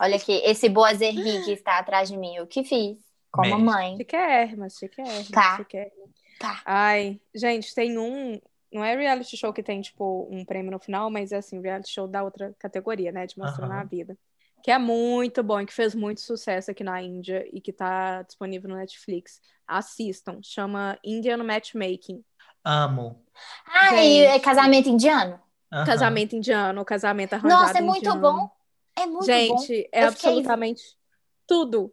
Olha 0.00 0.16
aqui, 0.16 0.32
esse 0.44 0.68
Boaz 0.68 1.00
Henrique 1.02 1.52
está 1.52 1.78
atrás 1.78 2.08
de 2.10 2.16
mim, 2.18 2.36
eu 2.36 2.46
que 2.48 2.64
fiz, 2.64 2.98
como 3.30 3.58
Mexe. 3.58 3.58
mãe. 3.58 4.02
Chiquérrima, 4.02 4.68
chiquérrima, 4.70 5.30
Tá. 5.32 5.50
chiquérrima. 5.56 6.15
Tá. 6.38 6.62
Ai, 6.64 7.20
gente, 7.34 7.74
tem 7.74 7.98
um. 7.98 8.40
Não 8.72 8.84
é 8.84 8.94
reality 8.96 9.36
show 9.36 9.52
que 9.52 9.62
tem, 9.62 9.80
tipo, 9.80 10.28
um 10.30 10.44
prêmio 10.44 10.70
no 10.70 10.78
final, 10.78 11.10
mas 11.10 11.32
é 11.32 11.36
assim, 11.36 11.60
reality 11.60 11.88
show 11.90 12.06
da 12.06 12.22
outra 12.22 12.54
categoria, 12.58 13.10
né? 13.12 13.26
De 13.26 13.38
mostrando 13.38 13.72
Aham. 13.72 13.80
a 13.80 13.84
vida. 13.84 14.18
Que 14.62 14.70
é 14.70 14.78
muito 14.78 15.42
bom 15.42 15.60
e 15.60 15.66
que 15.66 15.72
fez 15.72 15.94
muito 15.94 16.20
sucesso 16.20 16.70
aqui 16.70 16.82
na 16.82 17.00
Índia 17.00 17.46
e 17.52 17.60
que 17.60 17.72
tá 17.72 18.22
disponível 18.22 18.68
no 18.68 18.76
Netflix. 18.76 19.40
Assistam. 19.66 20.40
Chama 20.42 20.98
Indian 21.04 21.42
Matchmaking. 21.44 22.24
Amo. 22.64 23.22
Ah, 23.66 23.94
e 24.02 24.18
é 24.24 24.38
casamento 24.40 24.88
indiano? 24.88 25.40
Aham. 25.72 25.84
Casamento 25.86 26.34
indiano, 26.34 26.84
casamento 26.84 27.34
arranjado 27.34 27.62
Nossa, 27.62 27.78
é 27.78 27.80
muito 27.80 27.98
indiano. 27.98 28.20
bom. 28.20 28.50
É 28.96 29.06
muito 29.06 29.18
bom. 29.18 29.24
Gente, 29.24 29.72
é 29.92 30.04
Eu 30.04 30.12
fiquei- 30.12 30.30
absolutamente 30.30 30.82
tudo. 31.46 31.92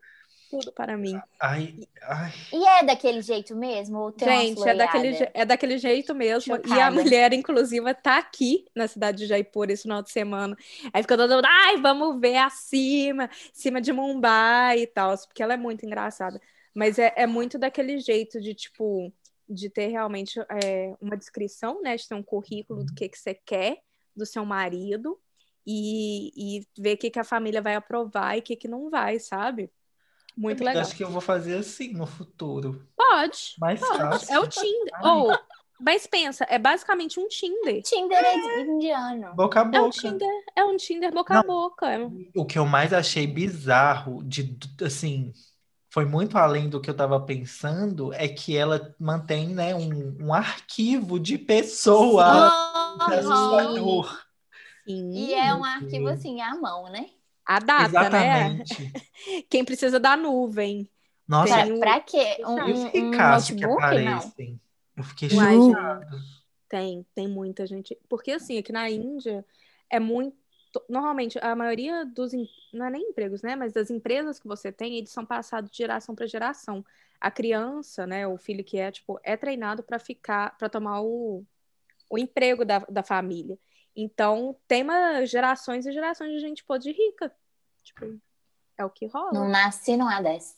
Tudo 0.59 0.71
para 0.71 0.95
mim. 0.95 1.19
Ai, 1.41 1.75
ai. 2.03 2.31
E 2.51 2.65
é 2.65 2.83
daquele 2.83 3.21
jeito 3.21 3.55
mesmo? 3.55 3.97
Ou 3.97 4.11
tem 4.11 4.27
Gente, 4.27 4.59
uma 4.59 4.69
é 4.69 4.75
daquele, 4.75 5.29
é 5.33 5.45
daquele 5.45 5.77
jeito 5.79 6.13
mesmo. 6.13 6.55
E 6.55 6.59
a 6.59 6.61
Chocada. 6.61 6.91
mulher, 6.91 7.33
inclusive, 7.33 7.93
tá 7.95 8.19
aqui 8.19 8.65
na 8.75 8.87
cidade 8.87 9.17
de 9.17 9.25
Jaipur 9.25 9.69
esse 9.69 9.83
final 9.83 10.03
de 10.03 10.11
semana. 10.11 10.55
Aí 10.93 11.01
fica 11.01 11.17
todo 11.17 11.33
mundo, 11.33 11.45
ai, 11.45 11.77
vamos 11.77 12.19
ver 12.21 12.37
acima, 12.37 13.29
cima 13.51 13.81
de 13.81 13.91
Mumbai 13.91 14.81
e 14.81 14.87
tal, 14.87 15.17
porque 15.25 15.41
ela 15.41 15.55
é 15.55 15.57
muito 15.57 15.85
engraçada. 15.85 16.39
Mas 16.73 16.99
é, 16.99 17.11
é 17.15 17.25
muito 17.25 17.57
daquele 17.57 17.99
jeito 17.99 18.39
de, 18.39 18.53
tipo, 18.53 19.11
de 19.49 19.69
ter 19.69 19.87
realmente 19.87 20.39
é, 20.63 20.93
uma 21.01 21.17
descrição, 21.17 21.81
né? 21.81 21.95
De 21.95 22.07
ter 22.07 22.15
um 22.15 22.23
currículo 22.23 22.83
do 22.83 22.93
que, 22.93 23.09
que 23.09 23.17
você 23.17 23.33
quer 23.33 23.79
do 24.15 24.25
seu 24.25 24.45
marido 24.45 25.19
e, 25.65 26.59
e 26.59 26.67
ver 26.77 26.93
o 26.93 26.97
que, 26.97 27.09
que 27.09 27.19
a 27.19 27.23
família 27.23 27.61
vai 27.61 27.75
aprovar 27.75 28.35
e 28.35 28.39
o 28.39 28.43
que, 28.43 28.55
que 28.55 28.67
não 28.67 28.89
vai, 28.89 29.19
sabe? 29.19 29.71
Muito 30.35 30.57
Amiga, 30.57 30.65
legal. 30.65 30.81
Acho 30.81 30.95
que 30.95 31.03
eu 31.03 31.09
vou 31.09 31.21
fazer 31.21 31.57
assim 31.57 31.93
no 31.93 32.05
futuro. 32.05 32.85
Pode. 32.95 33.55
Mais 33.59 33.79
Pode. 33.79 33.97
fácil. 33.97 34.33
É 34.33 34.39
o 34.39 34.47
Tinder. 34.47 34.93
Ou, 35.03 35.37
mas 35.79 36.07
pensa, 36.07 36.45
é 36.49 36.57
basicamente 36.57 37.19
um 37.19 37.27
Tinder. 37.27 37.81
Tinder 37.83 38.23
é 38.23 38.61
indiano. 38.61 39.33
Boca 39.35 39.61
a 39.61 39.63
É 39.63 39.81
um 39.81 39.85
boca. 39.85 39.91
Tinder, 39.91 40.29
é 40.55 40.63
um 40.63 40.77
Tinder 40.77 41.11
boca 41.11 41.33
Não. 41.33 41.41
a 41.41 41.43
boca. 41.43 41.91
É 41.91 41.97
O 42.35 42.45
que 42.45 42.57
eu 42.57 42.65
mais 42.65 42.93
achei 42.93 43.27
bizarro, 43.27 44.23
de 44.23 44.57
assim, 44.83 45.33
foi 45.89 46.05
muito 46.05 46.37
além 46.37 46.69
do 46.69 46.81
que 46.81 46.89
eu 46.89 46.95
tava 46.95 47.19
pensando, 47.19 48.11
é 48.13 48.27
que 48.27 48.57
ela 48.57 48.95
mantém, 48.99 49.49
né, 49.49 49.75
um, 49.75 50.17
um 50.25 50.33
arquivo 50.33 51.19
de 51.19 51.37
pessoa. 51.37 52.25
Assustador. 52.99 54.23
Sim. 54.87 55.11
E 55.11 55.33
é 55.33 55.53
um 55.53 55.63
arquivo 55.63 56.07
assim, 56.07 56.41
à 56.41 56.55
mão, 56.55 56.89
né? 56.89 57.09
A 57.45 57.59
data, 57.59 57.85
Exatamente. 57.89 58.83
né? 58.83 58.91
Quem 59.49 59.65
precisa 59.65 59.99
da 59.99 60.15
nuvem. 60.15 60.89
Nossa, 61.27 61.55
Tem 61.55 61.71
o- 61.73 61.79
pra 61.79 61.99
quê? 62.01 62.37
Um, 62.45 62.51
um, 62.51 62.85
um 62.85 63.11
ricaços 63.11 63.55
que 63.55 63.65
notebook? 63.65 63.81
Não. 63.81 64.17
aparecem. 64.17 64.61
Eu 64.95 65.03
fiquei 65.03 65.29
Uai, 65.29 65.55
chocado. 65.59 66.17
Tem, 66.69 67.05
tem 67.13 67.27
muita 67.27 67.65
gente. 67.67 67.97
Porque 68.09 68.31
assim, 68.31 68.57
aqui 68.57 68.71
na 68.71 68.89
Índia 68.89 69.45
é 69.89 69.99
muito. 69.99 70.35
Normalmente, 70.89 71.37
a 71.39 71.55
maioria 71.55 72.05
dos. 72.05 72.31
Não 72.73 72.85
é 72.87 72.89
nem 72.89 73.03
empregos, 73.09 73.41
né? 73.43 73.55
Mas 73.55 73.73
das 73.73 73.91
empresas 73.91 74.39
que 74.39 74.47
você 74.47 74.71
tem, 74.71 74.97
eles 74.97 75.11
são 75.11 75.25
passados 75.25 75.69
de 75.71 75.77
geração 75.77 76.15
para 76.15 76.25
geração. 76.25 76.83
A 77.21 77.29
criança, 77.31 78.07
né? 78.07 78.27
O 78.27 78.37
filho 78.37 78.63
que 78.63 78.77
é, 78.77 78.91
tipo, 78.91 79.19
é 79.23 79.37
treinado 79.37 79.83
para 79.83 79.99
ficar, 79.99 80.57
para 80.57 80.67
tomar 80.69 81.01
o, 81.01 81.43
o 82.09 82.17
emprego 82.17 82.65
da, 82.65 82.79
da 82.79 83.03
família. 83.03 83.57
Então, 83.95 84.55
tem 84.67 84.83
uma 84.83 85.25
gerações 85.25 85.85
e 85.85 85.91
gerações 85.91 86.31
de 86.31 86.39
gente 86.39 86.63
podre 86.63 86.89
e 86.89 86.93
rica. 86.93 87.31
Tipo, 87.83 88.19
é 88.77 88.83
o 88.85 88.89
que 88.89 89.05
rola. 89.07 89.31
Não 89.33 89.47
nasce 89.47 89.95
numa 89.95 90.19
dessa. 90.21 90.55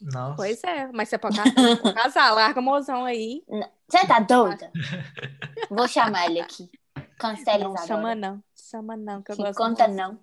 Nossa. 0.00 0.36
Pois 0.36 0.62
é, 0.64 0.86
mas 0.92 1.08
você 1.08 1.18
pode 1.18 1.36
ca- 1.36 1.50
pode 1.82 1.94
casar, 1.94 2.30
larga 2.32 2.60
o 2.60 2.62
mozão 2.62 3.04
aí. 3.04 3.44
Você 3.88 4.06
tá 4.06 4.20
doida? 4.20 4.70
Vou 5.68 5.88
chamar 5.88 6.26
ele 6.26 6.40
aqui. 6.40 6.70
Cancela 7.18 7.64
Não, 7.64 7.76
chama 7.86 8.14
não. 8.14 8.42
Chama 8.54 8.96
não, 8.96 9.22
que 9.22 9.32
eu 9.32 9.36
gosto 9.36 9.56
conta 9.58 9.88
não. 9.88 10.18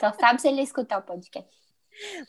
Só 0.00 0.12
sabe 0.14 0.40
se 0.40 0.48
ele 0.48 0.62
escutar 0.62 0.98
o 0.98 1.02
podcast. 1.02 1.54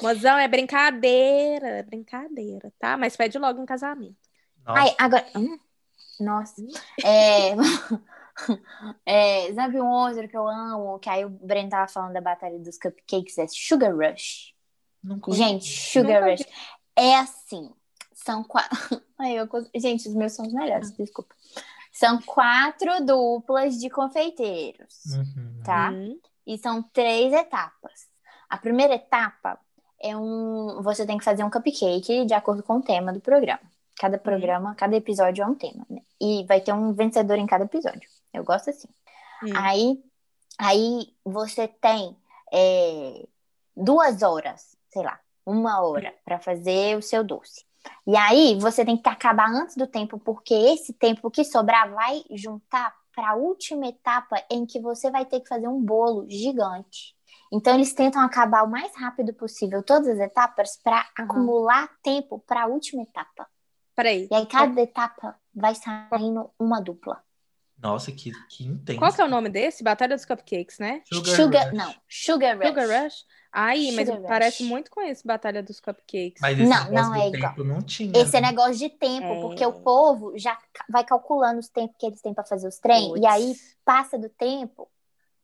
Mozão, 0.01 0.37
é 0.37 0.47
brincadeira, 0.47 1.67
é 1.69 1.83
brincadeira, 1.83 2.71
tá? 2.79 2.97
Mas 2.97 3.15
pede 3.15 3.37
logo 3.37 3.61
um 3.61 3.65
casamento. 3.65 4.15
Nossa. 4.65 4.81
Ai, 4.81 4.95
agora. 4.99 5.25
Hum? 5.35 5.57
Nossa. 6.19 6.61
É... 7.03 7.51
é, 9.05 9.53
sabe 9.53 9.81
um 9.81 9.89
outro 9.89 10.27
que 10.27 10.37
eu 10.37 10.47
amo? 10.47 10.99
Que 10.99 11.09
aí 11.09 11.25
o 11.25 11.29
Breno 11.29 11.69
tava 11.69 11.87
falando 11.87 12.13
da 12.13 12.21
Batalha 12.21 12.59
dos 12.59 12.77
Cupcakes? 12.77 13.37
É 13.37 13.47
Sugar 13.47 13.95
Rush. 13.95 14.53
Conheço. 15.21 15.43
Gente, 15.43 15.91
Sugar 15.91 16.21
Nunca 16.21 16.31
Rush. 16.31 16.45
É 16.95 17.15
assim. 17.15 17.71
São 18.13 18.43
quatro. 18.43 18.77
Ai, 19.19 19.33
eu... 19.39 19.47
Gente, 19.75 20.07
os 20.09 20.15
meus 20.15 20.33
são 20.33 20.45
os 20.45 20.53
melhores, 20.53 20.91
desculpa. 20.91 21.33
São 21.91 22.21
quatro 22.21 23.03
duplas 23.03 23.77
de 23.79 23.89
confeiteiros, 23.89 25.05
Uhum. 25.05 25.61
tá? 25.63 25.89
Hum, 25.91 26.19
E 26.45 26.57
são 26.57 26.83
três 26.83 27.33
etapas. 27.33 28.07
A 28.49 28.57
primeira 28.57 28.93
etapa 28.95 29.59
é 29.99 30.15
um. 30.15 30.81
Você 30.83 31.05
tem 31.05 31.17
que 31.17 31.23
fazer 31.23 31.43
um 31.43 31.49
cupcake 31.49 32.25
de 32.25 32.33
acordo 32.33 32.61
com 32.61 32.75
o 32.77 32.81
tema 32.83 33.11
do 33.11 33.19
programa. 33.19 33.59
Cada 33.99 34.17
programa, 34.19 34.75
cada 34.75 34.95
episódio 34.95 35.43
é 35.43 35.47
um 35.47 35.55
tema, 35.55 35.85
né? 35.89 36.01
E 36.21 36.45
vai 36.45 36.61
ter 36.61 36.71
um 36.71 36.93
vencedor 36.93 37.37
em 37.39 37.47
cada 37.47 37.65
episódio. 37.65 38.07
Eu 38.33 38.43
gosto 38.43 38.69
assim. 38.69 38.87
hum. 39.41 39.53
Aí, 39.55 40.03
aí 40.59 41.15
você 41.25 41.67
tem 41.67 42.17
é, 42.53 43.27
duas 43.75 44.21
horas, 44.21 44.75
sei 44.91 45.03
lá, 45.03 45.19
uma 45.45 45.81
hora 45.81 46.13
para 46.25 46.39
fazer 46.39 46.97
o 46.97 47.01
seu 47.01 47.23
doce. 47.23 47.65
E 48.05 48.15
aí 48.17 48.59
você 48.59 48.83
tem 48.83 48.97
que 48.97 49.07
acabar 49.09 49.49
antes 49.49 49.75
do 49.75 49.87
tempo, 49.87 50.19
porque 50.19 50.53
esse 50.53 50.93
tempo 50.93 51.31
que 51.31 51.43
sobrar 51.43 51.89
vai 51.91 52.23
juntar 52.31 52.93
para 53.15 53.31
a 53.31 53.35
última 53.35 53.87
etapa 53.87 54.43
em 54.49 54.65
que 54.65 54.79
você 54.79 55.09
vai 55.09 55.25
ter 55.25 55.39
que 55.41 55.47
fazer 55.47 55.67
um 55.67 55.81
bolo 55.81 56.29
gigante. 56.29 57.15
Então 57.51 57.73
eles 57.75 57.93
tentam 57.93 58.21
acabar 58.21 58.63
o 58.63 58.69
mais 58.69 58.93
rápido 58.95 59.33
possível 59.33 59.81
todas 59.83 60.07
as 60.07 60.19
etapas 60.19 60.77
para 60.83 60.99
Uhum. 61.19 61.25
acumular 61.25 61.89
tempo 62.03 62.39
para 62.45 62.63
a 62.63 62.67
última 62.67 63.03
etapa. 63.03 63.47
Peraí, 63.95 64.27
E 64.29 64.35
aí 64.35 64.45
cada 64.45 64.81
etapa 64.81 65.39
vai 65.53 65.73
saindo 65.75 66.49
uma 66.59 66.81
dupla. 66.81 67.23
Nossa, 67.79 68.11
que, 68.11 68.31
que 68.49 68.65
intenso. 68.65 68.99
qual 68.99 69.13
que 69.13 69.21
é 69.21 69.25
o 69.25 69.29
nome 69.29 69.49
desse? 69.49 69.83
Batalha 69.83 70.15
dos 70.15 70.25
Cupcakes, 70.25 70.79
né? 70.79 71.01
Sugar, 71.13 71.65
Rush. 71.69 71.73
não, 71.77 71.95
Sugar 72.09 72.57
Rush. 72.57 72.67
Sugar 72.67 73.03
Rush? 73.03 73.25
Aí, 73.51 73.91
mas 73.93 74.05
Sugar 74.07 74.21
Rush. 74.21 74.27
parece 74.29 74.63
muito 74.63 74.89
com 74.91 75.01
esse 75.01 75.25
Batalha 75.25 75.61
dos 75.61 75.79
Cupcakes. 75.79 76.41
Mas 76.41 76.59
esse 76.59 76.69
Não, 76.69 76.83
negócio 76.85 76.93
não 76.93 77.11
do 77.11 77.17
é 77.21 77.27
igual. 77.27 77.51
tempo 77.53 77.63
não 77.63 77.81
tinha. 77.81 78.11
Esse 78.21 78.35
é 78.37 78.41
né? 78.41 78.47
negócio 78.49 78.75
de 78.77 78.89
tempo, 78.89 79.27
É. 79.27 79.39
porque 79.41 79.65
o 79.65 79.73
povo 79.73 80.37
já 80.37 80.57
vai 80.89 81.03
calculando 81.03 81.59
os 81.59 81.69
tempos 81.69 81.95
que 81.99 82.05
eles 82.07 82.19
têm 82.21 82.33
para 82.33 82.43
fazer 82.43 82.67
os 82.67 82.79
trem, 82.79 83.09
Puts. 83.09 83.21
e 83.21 83.25
aí 83.27 83.55
passa 83.85 84.17
do 84.17 84.29
tempo 84.29 84.89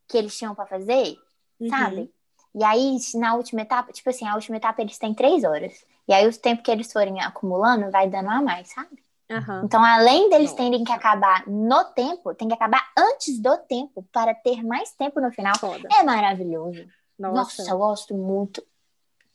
que 0.08 0.18
eles 0.18 0.36
tinham 0.38 0.56
para 0.56 0.66
fazer, 0.66 1.16
Uhum. 1.60 1.70
sabe? 1.70 2.12
E 2.56 2.64
aí, 2.64 2.98
na 3.16 3.36
última 3.36 3.62
etapa, 3.62 3.92
tipo 3.92 4.10
assim, 4.10 4.28
a 4.28 4.36
última 4.36 4.58
etapa 4.58 4.82
eles 4.82 4.98
têm 4.98 5.14
três 5.14 5.44
horas. 5.44 5.74
E 6.08 6.14
aí, 6.14 6.28
o 6.28 6.38
tempo 6.38 6.62
que 6.62 6.70
eles 6.70 6.92
forem 6.92 7.20
acumulando 7.22 7.90
vai 7.90 8.08
dando 8.10 8.30
a 8.30 8.42
mais, 8.42 8.70
sabe? 8.70 9.02
Aham. 9.32 9.62
Então, 9.66 9.84
além 9.84 10.30
deles 10.30 10.52
Nossa. 10.52 10.64
terem 10.64 10.84
que 10.84 10.92
acabar 10.92 11.44
no 11.48 11.84
tempo, 11.86 12.34
tem 12.36 12.48
que 12.48 12.54
acabar 12.54 12.84
antes 12.98 13.40
do 13.42 13.58
tempo 13.58 14.06
para 14.12 14.34
ter 14.36 14.62
mais 14.64 14.92
tempo 14.92 15.20
no 15.22 15.32
final. 15.32 15.58
Foda. 15.58 15.88
É 15.98 16.04
maravilhoso. 16.04 16.86
Nossa, 17.18 17.34
Nossa. 17.62 17.72
eu 17.72 17.78
gosto 17.78 18.14
muito. 18.16 18.64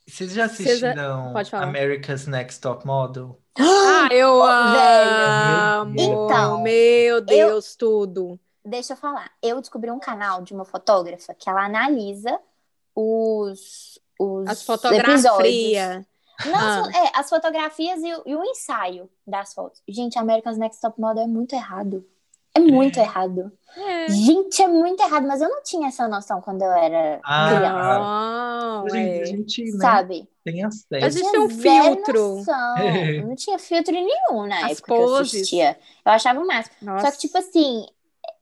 Vocês 0.07 0.33
já 0.33 0.49
Vocês 0.49 0.79
já- 0.79 0.91
assistiram 0.93 1.33
falar. 1.51 1.63
America's 1.65 2.27
Next 2.27 2.61
Top 2.61 2.87
Model? 2.87 3.39
Ah, 3.61 4.09
eu 4.15 4.41
velho. 4.43 5.81
amo. 5.81 5.95
Então, 5.99 6.63
meu 6.63 7.21
Deus, 7.21 7.75
tudo. 7.75 8.39
Deixa 8.65 8.93
eu 8.93 8.97
falar. 8.97 9.31
Eu 9.43 9.61
descobri 9.61 9.91
um 9.91 9.99
canal 9.99 10.41
de 10.43 10.55
uma 10.55 10.65
fotógrafa 10.65 11.35
que 11.35 11.51
ela 11.51 11.65
analisa 11.67 12.39
os, 12.95 13.99
os 14.19 14.47
As 14.49 14.63
episódios. 14.63 14.65
fotografias. 15.25 16.07
Não, 16.47 16.85
Ah. 16.85 16.91
é, 16.95 17.11
as 17.19 17.29
fotografias 17.29 18.01
e, 18.03 18.15
o- 18.15 18.23
e 18.27 18.37
o 18.37 18.45
ensaio 18.45 19.09
das 19.27 19.53
fotos. 19.55 19.83
Gente, 19.89 20.19
America's 20.19 20.57
Next 20.59 20.81
Top 20.81 21.01
Model 21.01 21.25
é 21.25 21.27
muito 21.27 21.55
errado. 21.55 22.07
É 22.55 22.61
muito 22.61 22.99
errado. 22.99 23.53
É. 23.77 24.09
Gente, 24.09 24.61
é 24.63 24.67
muito 24.67 25.01
errado, 25.01 25.27
mas 25.29 25.41
eu 25.41 25.49
não 25.49 25.63
tinha 25.63 25.89
essa 25.89 26.09
noção 26.09 26.41
quando 26.41 26.63
eu 26.63 26.73
era 26.73 27.21
Ah, 27.25 28.83
criança, 28.83 28.91
dia 28.97 29.01
a 29.01 29.23
é. 29.23 29.25
gente 29.27 29.65
né, 29.65 29.79
sabe? 29.81 30.29
tem 30.45 30.63
Mas 30.63 30.75
acesso. 30.91 31.07
Existe 31.07 31.31
Tinha 31.31 31.43
um 31.43 31.49
zero 31.51 31.85
filtro. 31.95 32.37
noção. 32.37 32.75
Não 33.29 33.37
tinha 33.37 33.59
filtro 33.59 33.93
nenhum 33.93 34.47
na 34.47 34.67
As 34.67 34.73
época 34.73 34.87
que 34.87 34.93
eu 34.93 34.97
poses. 35.07 35.35
assistia. 35.35 35.79
Eu 36.05 36.13
achava 36.13 36.41
o 36.41 36.47
máximo. 36.47 36.75
Nossa. 36.83 37.07
Só 37.07 37.13
que, 37.13 37.19
tipo 37.19 37.39
assim, 37.39 37.87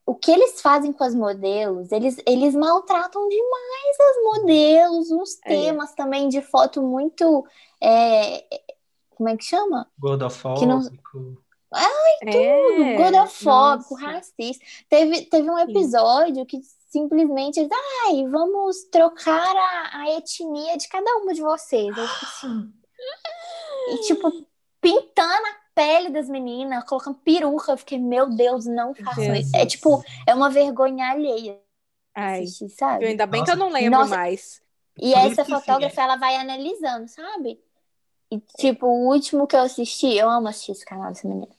o 0.07 0.15
que 0.15 0.31
eles 0.31 0.61
fazem 0.61 0.93
com 0.93 1.03
as 1.03 1.13
modelos, 1.13 1.91
eles, 1.91 2.17
eles 2.25 2.55
maltratam 2.55 3.27
demais 3.27 3.99
as 3.99 4.23
modelos, 4.39 5.11
uns 5.11 5.37
É. 5.45 5.49
temas 5.49 5.93
também 5.93 6.29
de 6.29 6.41
foto 6.41 6.81
muito. 6.81 7.45
é, 7.83 8.43
como 9.15 9.29
é 9.29 9.35
que 9.37 9.43
chama? 9.43 9.87
Gordofóbico. 9.99 10.59
Tudo, 11.11 11.43
é, 12.23 12.95
gordofóbico, 12.95 13.95
nossa. 13.95 14.05
racista. 14.05 14.65
Teve, 14.89 15.25
teve 15.25 15.49
um 15.51 15.59
episódio 15.59 16.45
que 16.45 16.61
simplesmente 16.89 17.59
eles, 17.59 17.69
ai, 18.05 18.25
vamos 18.27 18.85
trocar 18.85 19.55
a, 19.55 20.01
a 20.03 20.11
etnia 20.17 20.77
de 20.77 20.87
cada 20.87 21.11
uma 21.17 21.33
de 21.33 21.41
vocês. 21.41 21.95
Eu 21.97 22.03
assim. 22.03 22.71
E, 23.89 23.97
tipo, 24.01 24.29
pintando 24.81 25.47
a 25.47 25.55
pele 25.77 26.09
das 26.09 26.27
meninas, 26.29 26.83
colocando 26.85 27.17
peruca. 27.19 27.73
Eu 27.73 27.77
fiquei, 27.77 27.99
meu 27.99 28.29
Deus, 28.35 28.65
não 28.65 28.95
façam 28.95 29.35
isso. 29.35 29.51
É 29.55 29.65
Jesus. 29.65 29.73
tipo, 29.73 30.03
é 30.25 30.33
uma 30.33 30.49
vergonha 30.49 31.11
alheia 31.11 31.61
Ai, 32.13 32.43
assistir, 32.43 32.69
sabe? 32.69 33.05
eu 33.05 33.07
ainda 33.09 33.25
bem 33.27 33.43
que 33.43 33.51
Nossa. 33.51 33.51
eu 33.51 33.55
não 33.57 33.69
lembro 33.69 34.05
Nossa. 34.05 34.11
mais. 34.11 34.61
E 34.99 35.13
Por 35.13 35.21
essa 35.25 35.43
que, 35.43 35.51
fotógrafa, 35.51 36.01
ela 36.01 36.17
vai 36.17 36.35
analisando, 36.37 37.07
sabe? 37.09 37.61
E, 38.31 38.39
tipo, 38.57 38.87
o 38.87 39.07
último 39.13 39.47
que 39.47 39.55
eu 39.55 39.61
assisti, 39.61 40.15
eu 40.15 40.29
amo 40.29 40.47
assistir 40.49 40.73
esse 40.73 40.85
canal 40.85 41.09
dessa 41.09 41.27
menina. 41.27 41.53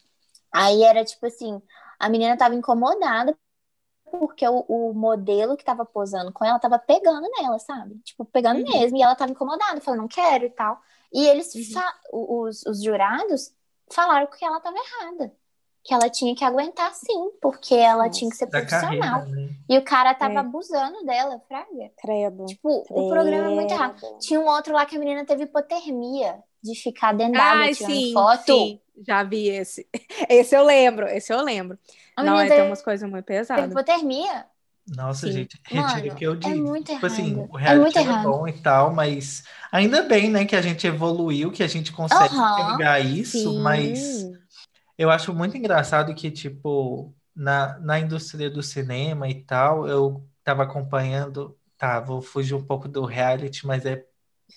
Aí 0.53 0.83
era 0.85 1.05
tipo 1.05 1.27
assim, 1.27 1.63
a 1.99 2.09
menina 2.11 2.37
tava 2.37 2.55
incomodada 2.55 3.37
porque 4.11 4.47
o, 4.49 4.61
o 4.69 4.95
modelo 4.95 5.57
que 5.57 5.65
tava 5.65 5.85
posando 5.85 6.33
com 6.33 6.45
ela 6.45 6.59
tava 6.59 6.79
pegando 6.79 7.29
nela, 7.39 7.59
sabe? 7.59 7.99
Tipo, 8.01 8.25
pegando 8.25 8.59
Uhum. 8.59 8.73
mesmo. 8.73 8.97
E 8.99 9.03
ela 9.03 9.15
tava 9.15 9.33
incomodada, 9.33 9.81
falando, 9.81 10.01
não 10.03 10.09
quero 10.09 10.45
e 10.47 10.51
tal. 10.51 10.81
E 11.13 11.27
eles, 11.27 11.55
Uhum. 11.55 11.83
os, 12.13 12.65
os 12.67 12.83
jurados, 12.83 13.53
falaram 13.95 14.27
que 14.27 14.45
ela 14.45 14.61
tava 14.61 14.77
errada. 14.77 15.33
Que 15.85 15.95
ela 15.95 16.11
tinha 16.11 16.35
que 16.35 16.45
aguentar 16.45 16.93
sim, 16.95 17.31
porque 17.41 17.75
ela 17.75 18.07
Nossa. 18.07 18.19
tinha 18.19 18.31
que 18.31 18.37
ser 18.37 18.47
Da 18.47 18.65
carreira, 18.67 19.07
profissional. 19.07 19.27
né? 19.47 19.55
E 19.69 19.79
o 19.79 19.85
cara 19.85 20.15
tava 20.15 20.35
É. 20.35 20.39
abusando 20.39 21.05
dela, 21.05 21.41
fraga. 21.49 21.91
Credo. 21.99 22.45
Tipo, 22.47 22.85
o 22.91 23.09
programa 23.09 23.47
é 23.51 23.55
muito 23.55 23.73
errado. 23.73 24.19
Tinha 24.19 24.39
um 24.41 24.47
outro 24.47 24.75
lá 24.75 24.85
que 24.85 24.97
a 24.97 24.99
menina 24.99 25.25
teve 25.25 25.45
hipotermia 25.45 26.43
de 26.63 26.75
ficar 26.75 27.15
dentro 27.15 27.41
Ai, 27.41 27.75
tirando 27.75 27.93
sim, 27.93 28.13
foto. 28.13 28.43
sim, 28.45 28.81
já 29.07 29.23
vi 29.23 29.49
esse. 29.49 29.89
Esse 30.29 30.55
eu 30.57 30.65
lembro, 30.65 31.07
esse 31.09 31.33
eu 31.33 31.41
lembro. 31.43 31.79
A 32.17 32.23
Não, 32.23 32.33
menina 32.35 32.47
é, 32.47 32.49
tem 32.49 32.57
teve, 32.59 32.69
umas 32.69 32.83
coisas 32.83 33.09
muito 33.09 33.25
teve 33.25 33.39
pesadas. 33.41 33.71
hipotermia. 33.71 34.47
Nossa, 34.89 35.31
Sim. 35.31 35.31
gente, 35.31 35.61
retiro 35.67 36.09
o 36.09 36.13
Mano, 36.13 36.15
que 36.15 36.25
eu 36.27 36.35
é 36.43 36.55
disse. 36.55 36.57
muito 36.57 36.93
tipo 36.93 37.05
assim, 37.07 37.37
o 37.51 37.57
É 37.67 37.73
reality 37.75 37.99
era 37.99 38.15
errado. 38.15 38.15
bom 38.15 38.49
e 38.49 38.55
tal, 38.63 38.95
mas 38.95 39.43
ainda 39.71 40.03
bem, 40.03 40.31
né, 40.31 40.47
que 40.47 40.57
a 40.57 40.63
gente 40.63 40.87
evoluiu, 40.87 41.53
que 41.53 41.63
a 41.63 41.67
gente 41.69 41.93
consegue 41.93 42.35
Aham. 42.37 42.55
pegar 42.55 42.99
isso, 43.01 43.55
Sim. 43.55 43.61
mas 43.61 44.31
eu 44.99 45.11
acho 45.11 45.35
muito 45.35 45.57
engraçado 45.57 46.15
que, 46.15 46.31
tipo, 46.31 47.15
na, 47.35 47.79
na 47.81 48.01
indústria 48.01 48.51
do 48.51 48.63
cinema 48.63 49.29
e 49.29 49.45
tal, 49.45 49.89
eu 49.89 50.29
tava 50.45 50.65
acompanhando, 50.65 51.59
tá, 51.79 52.01
vou 52.01 52.23
fugir 52.23 52.55
um 52.55 52.65
pouco 52.67 52.89
do 52.89 53.05
reality, 53.07 53.67
mas 53.67 53.87
é 53.87 54.07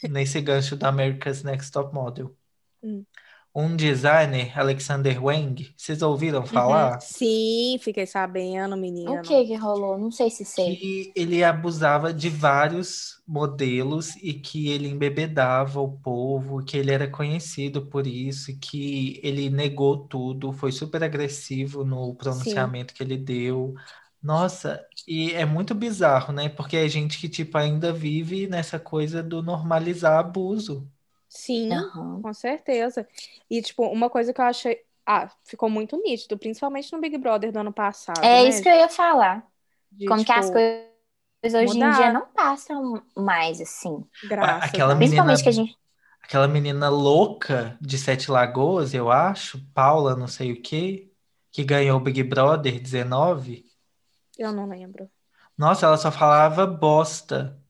nesse 0.07 0.41
gancho 0.41 0.75
da 0.77 0.89
America's 0.89 1.43
Next 1.43 1.71
Top 1.71 1.93
Model. 1.93 2.35
Hum. 2.83 3.05
Um 3.55 3.75
designer, 3.77 4.57
Alexander 4.59 5.23
Wang, 5.23 5.73
vocês 5.77 6.01
ouviram 6.01 6.45
Uhum. 6.51 6.51
falar? 6.51 6.99
Sim, 6.99 7.77
fiquei 7.79 8.05
sabendo, 8.05 8.75
menina. 8.77 9.11
O 9.13 9.19
que 9.19 9.45
que 9.45 9.55
rolou? 9.55 9.95
Não 9.97 10.09
sei 10.11 10.31
se 10.31 10.43
sei. 10.43 10.79
que 10.79 11.11
ele 11.15 11.43
abusava 11.43 12.13
de 12.13 12.29
vários 12.29 13.21
modelos 13.27 14.15
e 14.17 14.33
que 14.33 14.69
ele 14.69 14.87
embebedava 14.89 15.79
o 15.81 15.97
povo, 15.99 16.63
que 16.63 16.77
ele 16.77 16.91
era 16.91 17.09
conhecido 17.09 17.87
por 17.87 18.05
isso, 18.05 18.57
que 18.59 19.19
ele 19.23 19.49
negou 19.49 20.07
tudo, 20.07 20.51
foi 20.53 20.71
super 20.71 21.03
agressivo 21.03 21.83
no 21.83 22.15
pronunciamento 22.15 22.93
que 22.93 23.01
ele 23.01 23.17
deu. 23.17 23.73
Nossa, 24.21 24.85
e 25.07 25.31
é 25.33 25.45
muito 25.45 25.73
bizarro, 25.73 26.31
né? 26.31 26.47
Porque 26.49 26.77
é 26.77 26.87
gente 26.87 27.17
que, 27.19 27.27
tipo, 27.27 27.57
ainda 27.57 27.91
vive 27.91 28.45
nessa 28.47 28.79
coisa 28.79 29.23
do 29.23 29.41
normalizar 29.41 30.19
abuso. 30.19 30.87
Sim, 31.31 31.89
Aham. 31.95 32.21
com 32.21 32.33
certeza. 32.33 33.07
E, 33.49 33.61
tipo, 33.61 33.83
uma 33.87 34.09
coisa 34.09 34.33
que 34.33 34.41
eu 34.41 34.45
achei. 34.45 34.83
Ah, 35.05 35.29
ficou 35.45 35.69
muito 35.69 35.97
nítido, 36.01 36.37
principalmente 36.37 36.91
no 36.91 36.99
Big 37.01 37.17
Brother 37.17 37.51
do 37.51 37.59
ano 37.59 37.73
passado, 37.73 38.37
É 38.37 38.37
né? 38.37 38.49
isso 38.49 38.61
que 38.61 38.69
eu 38.69 38.75
ia 38.75 38.89
falar. 38.89 39.45
De, 39.91 40.07
Como 40.07 40.23
que 40.25 40.31
as 40.31 40.49
tipo, 40.49 40.51
coisas 40.51 40.89
hoje 41.55 41.79
em 41.79 41.89
mudar. 41.89 41.91
dia 41.91 42.11
não 42.13 42.27
passam 42.33 43.03
mais 43.15 43.61
assim. 43.61 44.05
graças 44.23 44.69
Aquela 44.69 44.95
menina- 44.95 44.97
Principalmente 44.97 45.43
que 45.43 45.49
a 45.49 45.51
gente. 45.51 45.77
Aquela 46.23 46.47
menina 46.47 46.89
louca 46.89 47.77
de 47.81 47.97
Sete 47.97 48.31
Lagoas, 48.31 48.93
eu 48.93 49.11
acho, 49.11 49.59
Paula, 49.73 50.15
não 50.15 50.27
sei 50.27 50.53
o 50.53 50.61
quê, 50.61 51.11
que 51.51 51.63
ganhou 51.63 51.97
o 51.99 52.03
Big 52.03 52.23
Brother 52.23 52.79
19. 52.81 53.65
Eu 54.37 54.51
não 54.51 54.67
lembro. 54.67 55.09
Nossa, 55.57 55.85
ela 55.85 55.97
só 55.97 56.11
falava 56.11 56.65
bosta. 56.67 57.60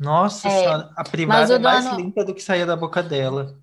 Nossa 0.00 0.48
É, 0.48 0.50
senhora, 0.62 0.90
a 0.96 1.04
privada 1.04 1.54
é 1.54 1.58
mais 1.58 1.84
dono- 1.84 1.96
limpa 1.98 2.24
do 2.24 2.34
que 2.34 2.42
saía 2.42 2.64
da 2.64 2.74
boca 2.74 3.02
dela. 3.02 3.60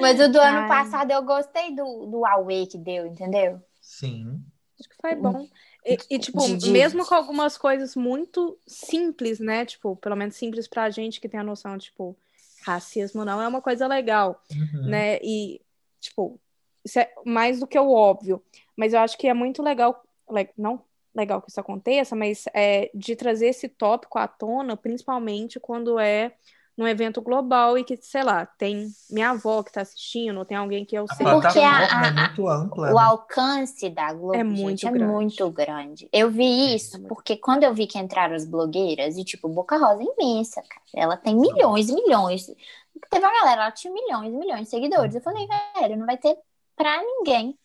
Mas 0.00 0.20
o 0.20 0.28
do 0.28 0.38
ano 0.38 0.58
Ai. 0.60 0.68
passado 0.68 1.10
eu 1.10 1.22
gostei 1.22 1.74
do, 1.74 2.06
do 2.06 2.24
Away 2.26 2.66
que 2.66 2.76
deu, 2.78 3.06
entendeu? 3.06 3.60
Sim. 3.80 4.42
Acho 4.78 4.88
que 4.88 4.96
foi 5.00 5.14
bom. 5.14 5.46
E, 5.86 5.98
e, 6.10 6.18
tipo, 6.18 6.38
De- 6.40 6.56
de- 6.56 6.70
mesmo 6.70 7.06
com 7.06 7.14
algumas 7.14 7.56
coisas 7.58 7.96
muito 7.96 8.58
simples, 8.66 9.38
né? 9.40 9.64
Tipo, 9.64 9.96
pelo 9.96 10.16
menos 10.16 10.36
simples 10.36 10.68
pra 10.68 10.90
gente 10.90 11.20
que 11.20 11.28
tem 11.28 11.40
a 11.40 11.44
noção, 11.44 11.78
tipo, 11.78 12.16
racismo 12.64 13.24
não 13.24 13.40
é 13.40 13.48
uma 13.48 13.60
coisa 13.62 13.86
legal, 13.86 14.42
Uhum. 14.52 14.86
né? 14.88 15.18
E, 15.22 15.60
tipo, 16.00 16.38
isso 16.84 16.98
é 16.98 17.12
mais 17.24 17.60
do 17.60 17.66
que 17.66 17.78
o 17.78 17.90
óbvio. 17.90 18.42
Mas 18.76 18.92
eu 18.92 19.00
acho 19.00 19.16
que 19.18 19.28
é 19.28 19.34
muito 19.34 19.62
legal, 19.62 20.02
le- 20.30 20.50
não 20.58 20.82
legal 21.14 21.40
que 21.42 21.50
isso 21.50 21.60
aconteça, 21.60 22.16
mas 22.16 22.44
é 22.54 22.90
de 22.94 23.14
trazer 23.16 23.48
esse 23.48 23.68
tópico 23.68 24.18
à 24.18 24.26
tona, 24.26 24.76
principalmente 24.76 25.60
quando 25.60 25.98
é 25.98 26.32
num 26.74 26.88
evento 26.88 27.20
global 27.20 27.76
e 27.76 27.84
que, 27.84 27.98
sei 28.00 28.22
lá, 28.24 28.46
tem 28.46 28.88
minha 29.10 29.30
avó 29.30 29.62
que 29.62 29.70
tá 29.70 29.82
assistindo, 29.82 30.38
ou 30.38 30.44
tem 30.46 30.56
alguém 30.56 30.86
que 30.86 30.96
eu 30.96 31.04
A 31.06 31.14
sei. 31.14 31.26
Porque 31.26 31.60
plataforma 31.60 31.78
a- 31.78 32.06
é 32.06 32.08
a- 32.08 32.28
muito 32.28 32.48
ampla, 32.48 32.90
O 32.90 32.94
né? 32.94 33.02
alcance 33.02 33.90
da 33.90 34.10
Globo, 34.14 34.34
É 34.34 34.38
gente, 34.42 34.60
muito 34.62 34.88
é 34.88 34.90
grande. 34.90 35.12
muito 35.12 35.50
grande. 35.50 36.08
Eu 36.10 36.30
vi 36.30 36.74
isso 36.74 36.96
É 36.96 36.98
muito- 36.98 37.14
porque 37.14 37.36
quando 37.36 37.64
eu 37.64 37.74
vi 37.74 37.86
que 37.86 37.98
entraram 37.98 38.34
as 38.34 38.46
blogueiras, 38.46 39.18
e 39.18 39.22
tipo, 39.24 39.50
Boca 39.50 39.76
Rosa 39.76 40.02
é 40.02 40.06
imensa, 40.18 40.62
cara. 40.62 40.80
Ela 40.96 41.16
tem 41.18 41.36
milhões 41.36 41.90
e 41.90 41.94
milhões. 41.94 42.46
Teve 43.10 43.24
uma 43.26 43.34
galera, 43.40 43.62
ela 43.64 43.70
tinha 43.72 43.92
milhões 43.92 44.32
e 44.32 44.36
milhões 44.36 44.62
de 44.62 44.68
seguidores. 44.70 45.14
Eu 45.14 45.20
falei, 45.20 45.46
velho, 45.76 45.98
não 45.98 46.06
vai 46.06 46.16
ter 46.16 46.38
pra 46.74 47.02
ninguém 47.02 47.58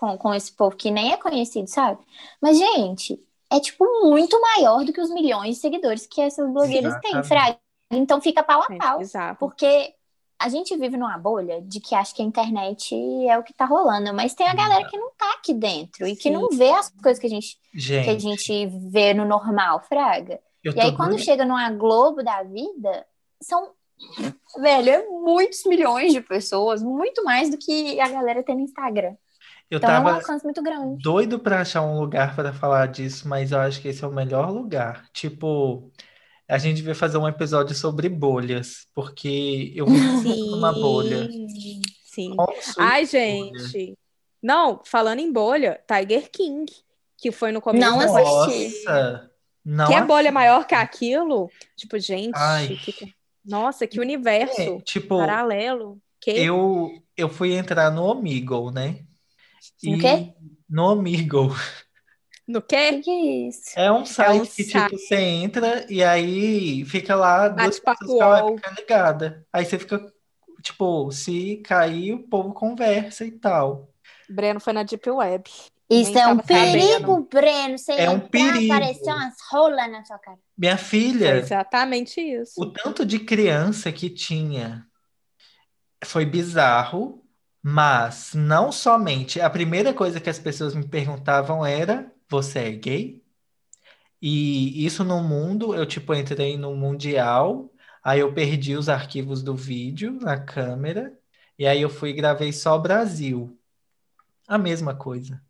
com, 0.00 0.16
com 0.16 0.34
esse 0.34 0.50
povo 0.52 0.74
que 0.74 0.90
nem 0.90 1.12
é 1.12 1.16
conhecido, 1.18 1.68
sabe? 1.68 2.00
Mas, 2.40 2.58
gente, 2.58 3.22
é 3.52 3.60
tipo 3.60 3.84
muito 4.08 4.40
maior 4.40 4.82
do 4.84 4.92
que 4.94 5.00
os 5.00 5.10
milhões 5.10 5.56
de 5.56 5.60
seguidores 5.60 6.06
que 6.06 6.22
essas 6.22 6.50
blogueiras 6.50 6.98
têm, 7.00 7.18
Exatamente. 7.18 7.28
Fraga. 7.28 7.58
Então 7.92 8.20
fica 8.20 8.42
pau 8.42 8.62
a 8.62 8.74
É, 8.74 8.78
pau. 8.78 8.98
bizarro. 8.98 9.36
Porque 9.38 9.94
a 10.38 10.48
gente 10.48 10.74
vive 10.76 10.96
numa 10.96 11.18
bolha 11.18 11.60
de 11.60 11.80
que 11.80 11.94
acha 11.94 12.14
que 12.14 12.22
a 12.22 12.24
internet 12.24 12.94
é 13.28 13.36
o 13.38 13.42
que 13.42 13.52
tá 13.52 13.66
rolando, 13.66 14.14
mas 14.14 14.32
tem 14.32 14.46
a 14.48 14.54
galera 14.54 14.88
que 14.88 14.96
não 14.96 15.10
tá 15.18 15.34
aqui 15.34 15.52
dentro 15.52 16.06
e 16.06 16.16
que 16.16 16.30
não 16.30 16.48
vê 16.48 16.70
as 16.70 16.88
coisas 17.02 17.18
que 17.18 17.26
a 17.26 17.30
gente, 17.30 17.58
que 17.72 17.76
a 17.76 17.80
Gente, 18.18 18.20
gente 18.22 18.66
vê 18.90 19.12
no 19.12 19.26
normal, 19.26 19.80
Fraga. 19.86 20.40
eu 20.64 20.72
E 20.74 20.80
aí, 20.80 20.96
quando 20.96 21.18
chega 21.18 21.44
numa 21.44 21.70
Globo 21.70 22.22
da 22.22 22.42
vida, 22.42 23.04
são. 23.42 23.72
Velho, 24.58 24.88
é 24.90 25.06
muitos 25.08 25.64
milhões 25.66 26.12
de 26.12 26.22
pessoas, 26.22 26.82
muito 26.82 27.22
mais 27.22 27.50
do 27.50 27.58
que 27.58 28.00
a 28.00 28.08
galera 28.08 28.42
tem 28.42 28.54
no 28.56 28.62
Instagram. 28.62 29.14
Eu 29.70 29.78
Então 29.78 29.90
é 29.90 30.00
um 30.00 30.04
tava 30.04 30.14
alcance 30.16 30.44
muito 30.44 30.62
grande. 30.62 31.02
doido 31.02 31.38
pra 31.38 31.60
achar 31.60 31.82
um 31.82 31.98
lugar 32.00 32.34
para 32.34 32.52
falar 32.52 32.86
disso, 32.88 33.28
mas 33.28 33.52
eu 33.52 33.60
acho 33.60 33.80
que 33.80 33.88
esse 33.88 34.04
é 34.04 34.06
o 34.08 34.12
melhor 34.12 34.50
lugar. 34.50 35.08
Tipo, 35.12 35.90
a 36.48 36.58
gente 36.58 36.76
devia 36.76 36.94
fazer 36.94 37.18
um 37.18 37.28
episódio 37.28 37.74
sobre 37.74 38.08
bolhas, 38.08 38.86
porque 38.94 39.72
eu 39.76 39.86
vivo 39.86 40.22
muito 40.26 40.50
numa 40.50 40.72
bolha. 40.72 41.30
Sim, 41.30 41.80
sim. 42.04 42.36
Qual 42.36 42.50
a 42.58 42.62
sua 42.62 42.84
Ai, 42.84 43.02
bolha? 43.02 43.10
gente. 43.10 43.98
Não, 44.42 44.80
falando 44.84 45.20
em 45.20 45.30
bolha, 45.32 45.80
Tiger 45.86 46.30
King, 46.30 46.72
que 47.18 47.30
foi 47.30 47.52
no 47.52 47.60
começo 47.60 47.86
Não 47.90 48.00
assisti. 48.00 48.84
Nossa, 48.86 49.30
não 49.64 49.86
Que 49.86 49.94
é 49.94 50.04
bolha 50.04 50.32
maior 50.32 50.66
que 50.66 50.74
aquilo? 50.74 51.50
Tipo, 51.76 51.98
gente, 51.98 52.36
Ai. 52.36 52.68
que- 52.76 53.14
nossa, 53.44 53.86
que 53.86 54.00
universo 54.00 54.60
É, 54.60 54.80
tipo, 54.80 55.16
paralelo. 55.16 56.00
Que 56.20 56.32
eu, 56.32 56.90
eu 57.16 57.28
fui 57.28 57.52
entrar 57.54 57.90
no 57.90 58.04
Omegle, 58.04 58.70
né? 58.72 59.04
No 59.82 59.98
quê? 59.98 60.34
no 60.68 60.84
Omegle. 60.92 61.50
no 62.46 62.58
O 62.58 62.62
quê? 62.62 62.92
que 62.92 63.02
que 63.02 63.10
é 63.10 63.48
isso? 63.48 63.70
É 63.76 63.90
um 63.92 64.04
site 64.04 64.50
que, 64.54 64.64
site. 64.64 64.90
tipo, 64.90 64.98
você 64.98 65.16
entra 65.16 65.86
e 65.90 66.02
aí 66.02 66.84
fica 66.84 67.14
lá 67.14 67.48
duas 67.48 67.78
pessoas 67.78 68.42
webcam 68.42 68.72
ligada. 68.74 69.46
Aí 69.52 69.64
você 69.64 69.78
fica, 69.78 70.12
tipo, 70.62 71.10
se 71.12 71.58
cair, 71.58 72.14
o 72.14 72.22
povo 72.28 72.52
conversa 72.52 73.24
e 73.24 73.32
tal. 73.32 73.88
Breno 74.28 74.60
foi 74.60 74.72
na 74.72 74.82
Deep 74.82 75.08
Web. 75.10 75.50
Isso 75.88 76.12
Nem 76.12 76.22
é 76.22 76.26
um 76.28 76.36
tava 76.36 76.48
sabendo. 76.48 76.72
perigo, 76.72 77.28
Breno. 77.30 77.78
Você 77.78 77.92
É 77.92 78.08
um 78.10 78.20
perigo. 78.20 78.72
aparecer 78.72 79.12
umas 79.12 79.34
rolas 79.50 79.90
na 79.90 80.04
sua 80.04 80.18
cara. 80.18 80.38
Minha 80.56 80.76
Foi 80.76 80.88
filha, 80.88 81.36
exatamente 81.36 82.20
isso. 82.20 82.60
o 82.60 82.66
tanto 82.72 83.04
de 83.04 83.18
criança 83.18 83.90
que 83.90 84.08
tinha 84.10 84.86
foi 86.04 86.24
bizarro, 86.24 87.19
mas 87.62 88.34
não 88.34 88.72
somente. 88.72 89.40
A 89.40 89.50
primeira 89.50 89.94
coisa 89.94 90.20
que 90.20 90.30
as 90.30 90.38
pessoas 90.38 90.74
me 90.74 90.86
perguntavam 90.88 91.64
era: 91.66 92.12
você 92.28 92.60
é 92.60 92.72
gay? 92.72 93.22
E 94.22 94.84
isso 94.84 95.04
no 95.04 95.22
mundo, 95.22 95.74
eu 95.74 95.86
tipo 95.86 96.14
entrei 96.14 96.56
no 96.56 96.74
mundial, 96.76 97.72
aí 98.02 98.20
eu 98.20 98.34
perdi 98.34 98.76
os 98.76 98.88
arquivos 98.88 99.42
do 99.42 99.54
vídeo 99.56 100.12
na 100.20 100.38
câmera, 100.38 101.18
e 101.58 101.66
aí 101.66 101.80
eu 101.82 101.88
fui 101.90 102.10
e 102.10 102.12
gravei 102.14 102.52
só 102.52 102.78
Brasil. 102.78 103.58
A 104.48 104.58
mesma 104.58 104.94
coisa. 104.96 105.42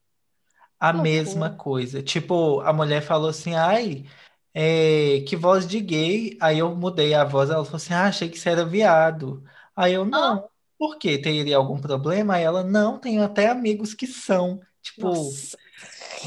A 0.80 0.92
Loucura. 0.92 1.02
mesma 1.02 1.50
coisa. 1.56 2.02
Tipo, 2.02 2.60
a 2.62 2.72
mulher 2.72 3.02
falou 3.02 3.30
assim: 3.30 3.54
ai, 3.56 4.06
é, 4.54 5.22
que 5.28 5.36
voz 5.36 5.66
de 5.68 5.80
gay. 5.80 6.38
Aí 6.42 6.58
eu 6.60 6.76
mudei 6.76 7.14
a 7.14 7.24
voz, 7.24 7.50
ela 7.50 7.64
falou 7.64 7.78
assim: 7.78 7.94
ah, 7.94 8.06
achei 8.08 8.30
que 8.30 8.38
você 8.38 8.50
era 8.50 8.66
viado. 8.66 9.44
Aí 9.76 9.94
eu, 9.94 10.04
não, 10.06 10.49
por 10.80 10.98
quê? 10.98 11.18
Teria 11.22 11.58
algum 11.58 11.80
problema? 11.80 12.36
Aí 12.36 12.44
ela, 12.44 12.64
não, 12.64 13.00
tenho 13.00 13.22
até 13.24 13.48
amigos 13.50 13.94
que 13.94 14.08
são. 14.08 14.60
Tipo, 14.82 15.38
Nossa, 15.38 15.58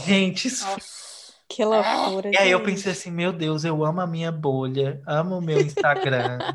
gente, 0.06 0.48
isso 0.48 0.66
que 1.48 1.64
loucura. 1.66 2.32
e 2.32 2.38
aí 2.38 2.52
eu 2.52 2.64
pensei 2.64 2.92
assim, 2.92 3.12
meu 3.12 3.32
Deus, 3.32 3.64
eu 3.64 3.84
amo 3.86 4.02
a 4.02 4.08
minha 4.08 4.32
bolha, 4.32 5.02
amo 5.08 5.38
o 5.38 5.42
meu 5.42 5.62
Instagram. 5.62 6.46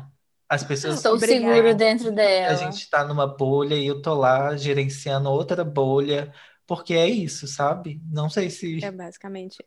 As 0.47 0.63
pessoas 0.63 0.95
Estou 0.97 1.15
Obrigada. 1.15 1.35
seguro 1.35 1.73
dentro 1.75 2.11
a 2.45 2.55
dela. 2.55 2.55
gente 2.55 2.89
tá 2.89 3.03
numa 3.05 3.27
bolha 3.27 3.75
e 3.75 3.87
eu 3.87 4.01
tô 4.01 4.15
lá 4.15 4.55
gerenciando 4.57 5.29
outra 5.31 5.63
bolha, 5.65 6.33
porque 6.67 6.93
é 6.95 7.07
isso, 7.09 7.47
sabe? 7.47 8.01
Não 8.11 8.29
sei 8.29 8.49
se 8.49 8.81
É 8.81 8.91
basicamente. 8.91 9.63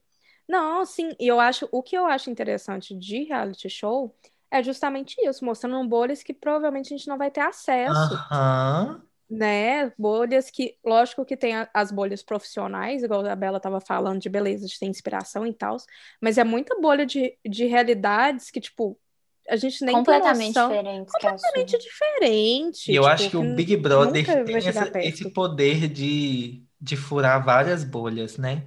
Não, 0.49 0.85
sim, 0.85 1.15
e 1.21 1.27
eu 1.29 1.39
acho, 1.41 1.69
o 1.73 1.83
que 1.83 1.97
eu 1.97 2.07
acho 2.07 2.31
interessante 2.31 2.95
de 2.97 3.25
reality 3.25 3.69
show 3.71 4.15
é 4.53 4.63
justamente 4.63 5.17
isso, 5.27 5.45
mostrando 5.45 5.89
bolhas 5.89 6.23
que 6.23 6.35
provavelmente 6.35 6.95
a 6.95 6.97
gente 6.97 7.09
não 7.09 7.19
vai 7.19 7.31
ter 7.31 7.41
acesso, 7.43 8.23
Aham. 8.31 9.03
né? 9.29 9.91
Bolhas 9.99 10.51
que, 10.51 10.77
lógico 10.85 11.25
que 11.25 11.37
tem 11.37 11.55
as 11.73 11.91
bolhas 11.91 12.23
profissionais, 12.23 13.03
igual 13.03 13.25
a 13.27 13.37
Bela 13.37 13.57
estava 13.57 13.81
falando, 13.81 14.21
de 14.21 14.29
beleza, 14.29 14.67
de 14.67 14.79
ter 14.79 14.87
inspiração 14.87 15.47
e 15.47 15.55
tal, 15.55 15.77
mas 16.21 16.39
é 16.39 16.45
muita 16.45 16.79
bolha 16.81 17.07
de, 17.07 17.37
de 17.49 17.65
realidades 17.67 18.51
que, 18.51 18.61
tipo, 18.61 18.99
a 19.49 19.57
gente 19.57 19.85
nem 19.85 19.95
tem 19.95 20.01
Completamente 20.01 20.23
noção. 20.23 20.71
diferente 20.73 21.25
é. 21.25 21.37
Completamente 21.37 21.79
diferente. 21.79 22.93
E 22.93 22.95
eu 22.97 23.07
tipo, 23.07 23.07
acho 23.07 23.31
que 23.31 23.37
o 23.37 23.45
Big 23.45 23.77
Brother 23.77 24.45
tem 24.45 24.67
essa- 24.67 24.97
esse 25.01 25.33
poder 25.33 25.89
de, 25.89 26.65
de 26.81 26.97
furar 26.97 27.45
várias 27.45 27.85
bolhas, 27.85 28.37
né? 28.39 28.67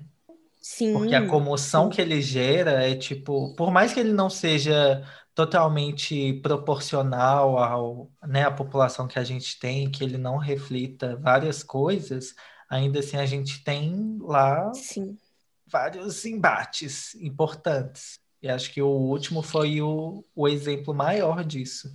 Sim, 0.61 0.91
Porque 0.91 1.15
a 1.15 1.25
comoção 1.27 1.89
sim. 1.89 1.89
que 1.89 2.01
ele 2.01 2.21
gera 2.21 2.83
é 2.87 2.95
tipo, 2.95 3.55
por 3.55 3.71
mais 3.71 3.93
que 3.93 3.99
ele 3.99 4.13
não 4.13 4.29
seja 4.29 5.05
totalmente 5.35 6.33
proporcional 6.41 7.57
ao, 7.57 8.09
né, 8.25 8.45
à 8.45 8.51
população 8.51 9.05
que 9.05 9.19
a 9.19 9.23
gente 9.23 9.59
tem, 9.59 9.91
que 9.91 10.01
ele 10.01 10.17
não 10.17 10.37
reflita 10.37 11.17
várias 11.17 11.61
coisas, 11.61 12.33
ainda 12.69 12.99
assim 12.99 13.17
a 13.17 13.25
gente 13.25 13.61
tem 13.61 14.17
lá 14.21 14.73
Sim. 14.73 15.17
vários 15.67 16.25
embates 16.25 17.13
importantes. 17.15 18.17
E 18.41 18.47
acho 18.47 18.71
que 18.71 18.81
o 18.81 18.87
último 18.87 19.41
foi 19.41 19.81
o, 19.81 20.23
o 20.33 20.47
exemplo 20.47 20.93
maior 20.93 21.43
disso. 21.43 21.93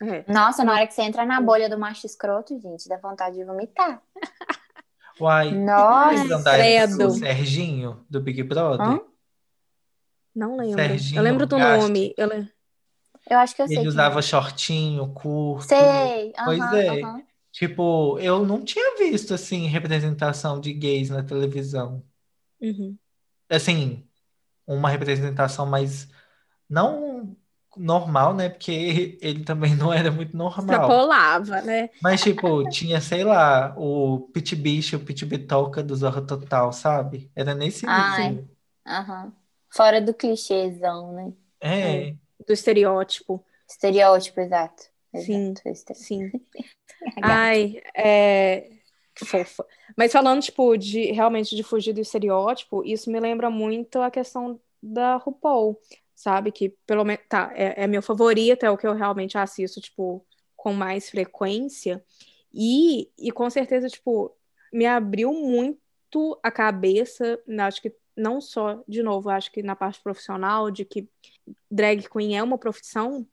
É. 0.00 0.24
Nossa, 0.32 0.64
na 0.64 0.72
hora 0.72 0.86
que 0.86 0.94
você 0.94 1.02
entra 1.02 1.26
na 1.26 1.40
bolha 1.40 1.68
do 1.68 1.78
macho 1.78 2.06
escroto, 2.06 2.58
gente, 2.58 2.88
dá 2.88 2.96
vontade 2.96 3.36
de 3.36 3.44
vomitar. 3.44 4.02
Uai, 5.20 5.52
Nossa, 5.52 6.38
do 6.38 6.44
credo. 6.44 7.10
Serginho, 7.10 8.04
do 8.08 8.20
Big 8.20 8.42
Brother? 8.42 8.86
Hã? 8.86 9.00
Não 10.34 10.56
lembro. 10.56 10.76
Serginho 10.76 11.18
Eu 11.18 11.22
lembro 11.22 11.46
do 11.46 11.58
nome. 11.58 12.14
Eu 12.16 12.28
le- 12.28 12.50
eu 13.30 13.38
acho 13.38 13.54
que 13.56 13.62
eu 13.62 13.68
sei. 13.68 13.84
Ele 13.84 13.88
usava 13.88 14.18
é. 14.18 14.22
shortinho, 14.22 15.12
curto. 15.14 15.66
Sei. 15.68 16.32
Pois 16.42 16.58
aham, 16.58 16.72
é. 16.72 16.88
aham. 16.88 17.26
Tipo, 17.52 18.18
eu 18.18 18.44
não 18.46 18.64
tinha 18.64 18.96
visto, 18.98 19.34
assim, 19.34 19.66
representação 19.66 20.60
de 20.60 20.72
gays 20.72 21.10
na 21.10 21.22
televisão. 21.22 22.02
Uhum. 22.60 22.98
Assim, 23.48 24.06
uma 24.66 24.90
representação 24.90 25.66
mais... 25.66 26.08
Não 26.68 27.36
normal, 27.76 28.34
né? 28.34 28.48
Porque 28.50 29.18
ele 29.22 29.44
também 29.44 29.76
não 29.76 29.92
era 29.92 30.10
muito 30.12 30.36
normal. 30.36 30.90
Extrapolava, 30.90 31.62
né? 31.62 31.88
Mas, 32.00 32.22
tipo, 32.22 32.68
tinha, 32.68 33.00
sei 33.00 33.24
lá, 33.24 33.74
o 33.78 34.28
Pit 34.32 34.56
Bicho, 34.56 34.96
o 34.96 35.04
Pit 35.04 35.24
Bitoca 35.24 35.82
do 35.82 35.94
Zorra 35.96 36.20
Total, 36.26 36.72
sabe? 36.72 37.30
Era 37.34 37.54
nesse 37.54 37.86
Ai. 37.86 38.28
nível. 38.28 38.48
Aham. 38.86 39.32
Fora 39.70 40.00
do 40.00 40.12
clichêzão, 40.14 41.12
né? 41.12 41.32
É. 41.60 42.16
Do 42.46 42.52
estereótipo. 42.52 43.44
Estereótipo, 43.68 44.40
exato. 44.40 44.84
Sim. 45.14 45.50
Exato, 45.50 45.68
estereótipo. 45.68 45.94
Sim. 45.94 46.30
Ai, 47.22 47.82
é. 47.96 48.68
Que 49.14 49.26
fofa. 49.26 49.66
Mas 49.96 50.10
falando, 50.10 50.40
tipo, 50.42 50.76
de 50.76 51.12
realmente 51.12 51.54
de 51.54 51.62
fugir 51.62 51.92
do 51.92 52.00
estereótipo, 52.00 52.82
isso 52.84 53.10
me 53.10 53.20
lembra 53.20 53.50
muito 53.50 54.00
a 54.00 54.10
questão 54.10 54.58
da 54.82 55.16
RuPaul, 55.16 55.78
sabe? 56.14 56.50
Que 56.50 56.70
pelo 56.86 57.04
menos. 57.04 57.22
Tá, 57.28 57.52
é, 57.54 57.84
é 57.84 57.86
meu 57.86 58.02
favorito, 58.02 58.64
é 58.64 58.70
o 58.70 58.78
que 58.78 58.86
eu 58.86 58.94
realmente 58.94 59.36
assisto, 59.36 59.80
tipo, 59.80 60.24
com 60.56 60.72
mais 60.72 61.10
frequência. 61.10 62.02
E, 62.54 63.10
e 63.18 63.30
com 63.30 63.48
certeza, 63.50 63.88
tipo, 63.88 64.34
me 64.72 64.86
abriu 64.86 65.32
muito 65.32 66.38
a 66.42 66.50
cabeça, 66.50 67.38
acho 67.60 67.82
que 67.82 67.94
não 68.16 68.40
só, 68.40 68.82
de 68.86 69.02
novo, 69.02 69.30
acho 69.30 69.50
que 69.50 69.62
na 69.62 69.74
parte 69.74 70.02
profissional, 70.02 70.70
de 70.70 70.84
que 70.84 71.08
drag 71.70 72.08
queen 72.08 72.36
é 72.36 72.42
uma 72.42 72.58
profissão, 72.58 73.26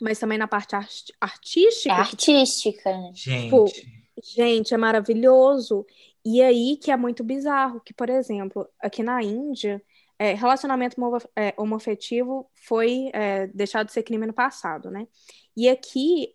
mas 0.00 0.18
também 0.18 0.38
na 0.38 0.48
parte 0.48 0.74
É 0.74 0.78
artística, 1.20 1.94
que 1.94 2.00
artística, 2.00 2.90
né? 2.90 3.12
Tipo, 3.14 3.66
Gente, 3.66 4.04
Gente, 4.22 4.74
é 4.74 4.76
maravilhoso. 4.76 5.86
E 6.24 6.40
aí 6.40 6.76
que 6.76 6.90
é 6.90 6.96
muito 6.96 7.22
bizarro, 7.24 7.80
que, 7.80 7.92
por 7.92 8.08
exemplo, 8.08 8.66
aqui 8.80 9.02
na 9.02 9.22
Índia, 9.22 9.82
é, 10.18 10.32
relacionamento 10.34 11.00
homo- 11.00 11.18
é, 11.36 11.52
homoafetivo 11.56 12.48
foi 12.54 13.10
é, 13.12 13.48
deixado 13.48 13.86
de 13.86 13.92
ser 13.92 14.02
crime 14.04 14.26
no 14.26 14.32
passado, 14.32 14.90
né? 14.90 15.06
E 15.56 15.68
aqui, 15.68 16.34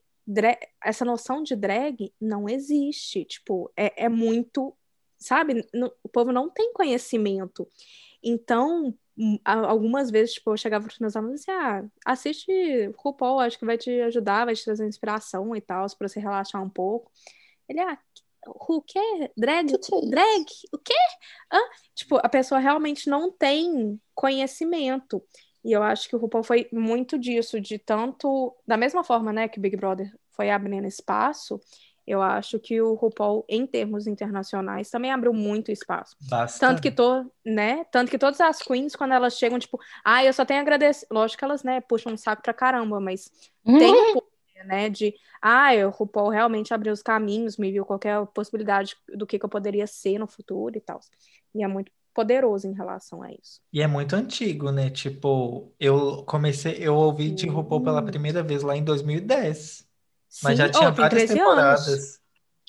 essa 0.84 1.04
noção 1.06 1.42
de 1.42 1.56
drag 1.56 2.14
não 2.22 2.48
existe. 2.48 3.26
Tipo, 3.26 3.72
é, 3.76 4.06
é 4.06 4.10
muito, 4.10 4.76
sabe? 5.18 5.66
O 6.04 6.10
povo 6.10 6.32
não 6.32 6.50
tem 6.50 6.72
conhecimento. 6.74 7.68
Então, 8.24 8.94
hum, 9.18 9.40
algumas 9.46 10.12
vezes, 10.12 10.36
tipo, 10.36 10.52
eu 10.52 10.58
chegava 10.58 10.86
para 10.86 10.94
os 10.94 11.00
meus 11.00 11.16
alunos 11.16 11.42
e 11.42 11.52
assim, 11.52 11.62
ah, 11.62 11.84
assiste 12.06 12.92
RuPaul, 12.98 13.40
acho 13.40 13.58
que 13.58 13.66
vai 13.66 13.78
te 13.78 13.90
ajudar, 14.02 14.46
vai 14.46 14.56
te 14.56 14.64
trazer 14.64 14.88
inspiração 14.88 15.56
e 15.56 15.62
tal, 15.62 15.86
para 15.98 16.08
você 16.08 16.20
relaxar 16.20 16.64
um 16.64 16.70
pouco. 16.70 17.12
Ele, 17.68 17.80
ah, 17.82 17.98
o 18.48 18.82
quê? 18.82 19.00
Drag? 19.38 19.74
É? 19.74 20.10
Drag? 20.10 20.46
O 20.72 20.78
quê? 20.78 20.94
Hã? 21.52 21.60
Tipo, 21.96 22.18
a 22.18 22.30
pessoa 22.30 22.60
realmente 22.60 23.10
não 23.10 23.32
tem 23.32 24.00
conhecimento. 24.16 25.24
E 25.64 25.72
eu 25.72 25.84
acho 25.84 26.08
que 26.08 26.16
o 26.16 26.20
RuPaul 26.20 26.44
foi 26.44 26.70
muito 26.72 27.18
disso, 27.20 27.60
de 27.60 27.78
tanto, 27.78 28.56
da 28.66 28.78
mesma 28.78 29.04
forma, 29.04 29.34
né, 29.34 29.48
que 29.48 29.60
o 29.60 29.62
Big 29.62 29.76
Brother 29.76 30.12
foi 30.32 30.50
abrindo 30.50 30.88
espaço, 30.88 31.60
eu 32.10 32.22
acho 32.22 32.60
que 32.60 32.82
o 32.82 32.96
RuPaul, 32.96 33.46
em 33.48 33.68
termos 33.68 34.08
internacionais, 34.08 34.90
também 34.90 35.12
abriu 35.12 35.32
muito 35.32 35.72
espaço. 35.72 36.16
Tanto 36.60 36.82
que, 36.82 36.90
bastante. 36.90 36.92
to, 36.92 37.32
né, 37.46 37.86
tanto 37.92 38.10
que 38.10 38.18
todas 38.18 38.42
as 38.42 38.62
queens, 38.62 38.96
quando 38.96 39.14
elas 39.14 39.38
chegam, 39.38 39.60
tipo, 39.60 39.80
ah, 40.04 40.24
eu 40.24 40.34
só 40.34 40.44
tenho 40.44 40.60
a 40.60 40.64
agradecer. 40.64 41.06
Lógico 41.12 41.40
que 41.40 41.46
elas, 41.46 41.64
né, 41.64 41.82
puxam 41.82 42.14
um 42.14 42.18
saco 42.18 42.42
pra 42.42 42.54
caramba, 42.54 43.00
mas 43.00 43.32
tem 43.64 43.94
um 43.94 44.14
poder 44.14 44.30
né? 44.66 44.90
De, 44.90 45.14
ah, 45.42 45.70
o 45.86 45.90
RuPaul 45.90 46.30
realmente 46.30 46.74
abriu 46.74 46.94
os 46.94 47.02
caminhos, 47.02 47.58
me 47.58 47.72
viu 47.72 47.86
qualquer 47.86 48.26
possibilidade 48.28 48.96
do 49.14 49.26
que, 49.26 49.40
que 49.40 49.46
eu 49.46 49.50
poderia 49.50 49.88
ser 49.88 50.18
no 50.18 50.28
futuro 50.28 50.78
e 50.78 50.82
tal. 50.82 51.00
E 51.54 51.64
é 51.64 51.68
muito 51.68 51.92
poderoso 52.14 52.68
em 52.68 52.74
relação 52.74 53.24
a 53.24 53.32
isso. 53.32 53.62
E 53.72 53.82
é 53.82 53.88
muito 53.88 54.16
antigo, 54.16 54.72
né? 54.72 54.90
Tipo, 54.90 55.74
eu 55.80 56.24
comecei, 56.24 56.76
eu 56.80 56.96
ouvi 56.96 57.32
de 57.32 57.48
RuPaul 57.48 57.82
pela 57.82 58.02
primeira 58.02 58.44
vez 58.44 58.62
lá 58.62 58.76
em 58.76 58.84
2010. 58.84 59.88
Mas 60.44 60.58
já 60.58 60.66
Sim. 60.66 60.72
tinha 60.72 60.90
Oh, 60.90 60.92
tem 60.94 61.02
várias 61.02 61.24
13 61.24 61.34
temporadas. 61.36 61.88
anos. 61.88 62.20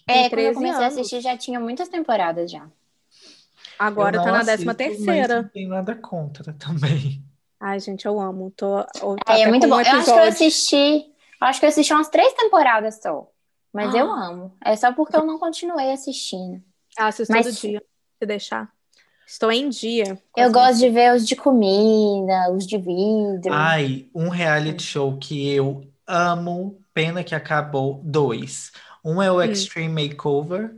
É, 0.06 0.12
Tem 0.12 0.22
quando 0.22 0.24
eu 0.24 0.30
13 0.30 0.54
comecei 0.54 0.76
a 0.82 0.86
anos. 0.86 0.98
assistir 0.98 1.20
já 1.20 1.36
tinha 1.36 1.60
muitas 1.60 1.88
temporadas 1.88 2.50
já. 2.50 2.66
Agora 3.78 4.16
Eu 4.18 4.22
tá 4.24 4.32
na 4.32 4.42
décima 4.42 4.74
terceira. 4.74 5.42
não 5.42 5.48
tenho 5.48 5.68
nada 5.70 5.94
contra 5.94 6.52
também. 6.54 7.22
Ai, 7.58 7.78
gente, 7.80 8.06
eu 8.06 8.18
amo. 8.20 8.50
Tô, 8.56 8.78
eu- 8.80 9.16
tá 9.24 9.34
É, 9.38 9.42
até 9.42 9.48
muito 9.48 9.62
com 9.62 9.66
um 9.68 9.70
bom. 9.70 9.80
Eu 9.80 9.86
acho 9.96 10.04
que 10.04 10.10
eu 10.10 10.22
assisti. 10.24 11.06
Eu 11.40 11.46
acho 11.46 11.60
que 11.60 11.66
eu 11.66 11.70
assisti 11.70 11.92
umas 11.92 12.08
três 12.08 12.32
temporadas 12.34 13.00
só. 13.02 13.30
Mas 13.72 13.94
eu 13.94 14.10
Ah. 14.10 14.26
amo. 14.28 14.56
É 14.64 14.74
só 14.76 14.92
porque 14.92 15.16
eu 15.16 15.24
não 15.24 15.38
continuei 15.38 15.92
assistindo. 15.92 16.62
Ah, 16.98 17.06
assisto 17.08 17.32
Mas- 17.32 17.46
todo 17.46 17.54
dia, 17.54 17.82
se 18.18 18.26
deixar. 18.26 18.70
Estou 19.26 19.52
em 19.52 19.68
dia. 19.68 20.18
Eu 20.36 20.50
gosto 20.50 20.78
de 20.80 20.90
ver 20.90 21.14
os 21.14 21.26
de 21.26 21.36
comida, 21.36 22.50
os 22.52 22.66
de 22.66 22.76
vidro. 22.76 23.52
Ai, 23.52 24.08
um 24.12 24.28
reality 24.28 24.82
show 24.82 25.16
que 25.18 25.48
eu 25.54 25.84
amo, 26.04 26.79
pena 26.94 27.22
que 27.24 27.34
acabou, 27.34 28.00
dois. 28.04 28.72
Um 29.04 29.20
é 29.22 29.30
o 29.30 29.38
Hum. 29.38 29.42
Extreme 29.42 30.08
Makeover. 30.08 30.74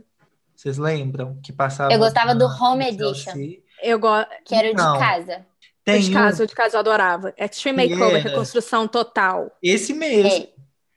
Vocês 0.55 0.77
lembram? 0.77 1.37
Que 1.43 1.51
passava 1.51 1.91
Eu 1.93 1.99
gostava 1.99 2.33
do 2.33 2.45
Home. 2.45 2.85
Edition. 2.87 3.33
Eu 3.81 3.99
gosto. 3.99 4.29
que 4.45 4.55
era 4.55 4.71
o 4.71 4.73
Não. 4.73 4.93
de 4.93 4.99
casa. 4.99 5.45
Tem 5.83 5.99
de 5.99 6.11
um- 6.11 6.13
casa, 6.13 6.43
o 6.43 6.47
de 6.47 6.55
casa 6.55 6.75
eu 6.77 6.79
adorava. 6.79 7.33
Extreme 7.37 7.89
Makeover, 7.89 8.19
era? 8.19 8.29
reconstrução 8.29 8.87
total. 8.87 9.51
esse 9.61 9.93
mesmo. 9.93 10.47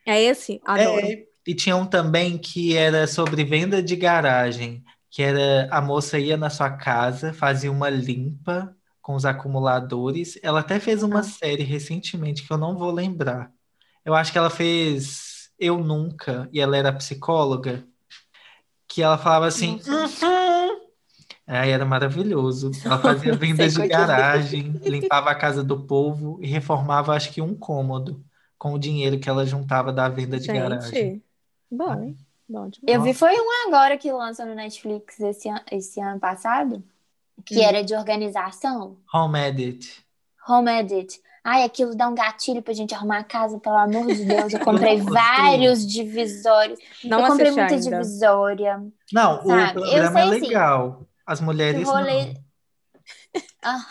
É, 0.07 0.13
É 0.19 0.23
esse? 0.23 0.61
Adoro. 0.65 1.05
É, 1.05 1.25
e 1.45 1.53
tinha 1.55 1.75
um 1.77 1.85
também 1.85 2.39
que 2.39 2.77
era 2.77 3.09
sobre 3.09 3.43
venda 3.45 3.83
de 3.83 3.97
garagem, 3.97 4.85
que 5.11 5.21
era 5.23 5.67
a 5.73 5.81
moça 5.81 6.17
ia 6.17 6.37
na 6.37 6.49
sua 6.51 6.71
casa, 6.71 7.33
fazia 7.33 7.73
uma 7.73 7.91
limpa 7.91 8.73
com 9.03 9.15
os 9.17 9.25
acumuladores. 9.25 10.39
Ela 10.43 10.61
até 10.61 10.79
fez 10.79 11.03
uma 11.03 11.21
Ah. 11.21 11.25
série 11.25 11.65
recentemente 11.65 12.47
que 12.47 12.53
eu 12.53 12.59
não 12.59 12.77
vou 12.79 12.93
lembrar. 12.93 13.51
Eu 14.07 14.15
acho 14.15 14.33
que 14.33 14.39
ela 14.39 14.49
fez 14.49 15.51
Eu 15.59 15.79
Nunca, 15.85 16.49
e 16.53 16.61
ela 16.61 16.77
era 16.77 16.93
psicóloga, 16.93 17.85
que 18.89 19.03
ela 19.03 19.19
falava 19.19 19.47
assim, 19.47 19.81
"Uhum." 19.87 20.87
Aí 21.47 21.71
era 21.71 21.85
maravilhoso. 21.85 22.71
Ela 22.85 22.99
fazia 22.99 23.35
vendas 23.37 23.75
de 23.75 23.83
é. 23.83 23.89
garagem, 23.89 24.73
limpava 24.83 25.31
a 25.31 25.35
casa 25.35 25.63
do 25.63 25.85
povo 25.85 26.39
e 26.43 26.47
reformava, 26.47 27.15
acho 27.15 27.33
que 27.33 27.41
um 27.43 27.55
cômodo 27.55 28.25
com 28.59 28.73
o 28.75 28.79
dinheiro 28.79 29.19
que 29.19 29.29
ela 29.29 29.45
juntava 29.45 29.93
da 29.93 30.09
venda 30.09 30.39
de 30.41 30.47
garagem. 30.49 30.91
Gente, 30.91 31.25
bom. 31.71 32.15
Bom 32.49 32.69
demais. 32.69 32.79
eu 32.87 33.03
vi 33.03 33.13
foi 33.13 33.35
um 33.35 33.67
agora 33.69 33.99
que 33.99 34.11
lança 34.13 34.45
no 34.47 34.55
Netflix 34.55 35.19
esse, 35.19 35.49
an- 35.49 35.65
esse 35.71 36.01
ano 36.01 36.21
passado, 36.21 36.83
que 37.45 37.59
Hum. 37.59 37.63
era 37.63 37.83
de 37.83 37.93
organização. 37.95 38.97
Home 39.13 39.39
Edit. 39.41 40.05
Home 40.49 40.71
Edit. 40.71 41.21
Ai, 41.49 41.63
aquilo 41.63 41.95
dá 41.95 42.09
um 42.09 42.15
gatilho 42.15 42.61
pra 42.61 42.75
gente 42.75 42.93
arrumar 42.93 43.19
a 43.19 43.25
casa, 43.25 43.61
pelo 43.61 43.77
amor 43.77 44.13
de 44.13 44.25
Deus. 44.25 44.53
Eu 44.53 44.59
comprei 44.67 44.97
vários 45.01 45.87
divisórios. 45.87 46.77
Não 47.05 47.21
eu 47.21 47.27
comprei 47.29 47.53
muita 47.53 47.75
ainda. 47.75 47.99
divisória. 48.01 48.85
Não, 49.13 49.35
o 49.45 49.47
Sabe, 49.47 49.69
eu 49.69 49.73
programa 49.75 50.21
é 50.21 50.25
assim, 50.25 50.41
legal. 50.41 51.07
As 51.25 51.41
mulheres 51.41 51.87
rolê- 51.89 52.35
não. 52.35 52.47
Ah, 53.63 53.87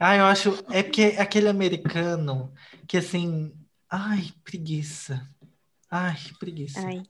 Ah, 0.00 0.16
eu 0.16 0.24
acho. 0.24 0.58
É 0.72 0.82
porque 0.82 1.14
é 1.16 1.20
aquele 1.20 1.48
americano 1.48 2.52
que 2.88 2.96
assim. 2.96 3.52
Ai, 3.88 4.32
preguiça. 4.42 5.24
Ai, 5.88 6.16
preguiça. 6.40 6.80
Ai, 6.84 7.02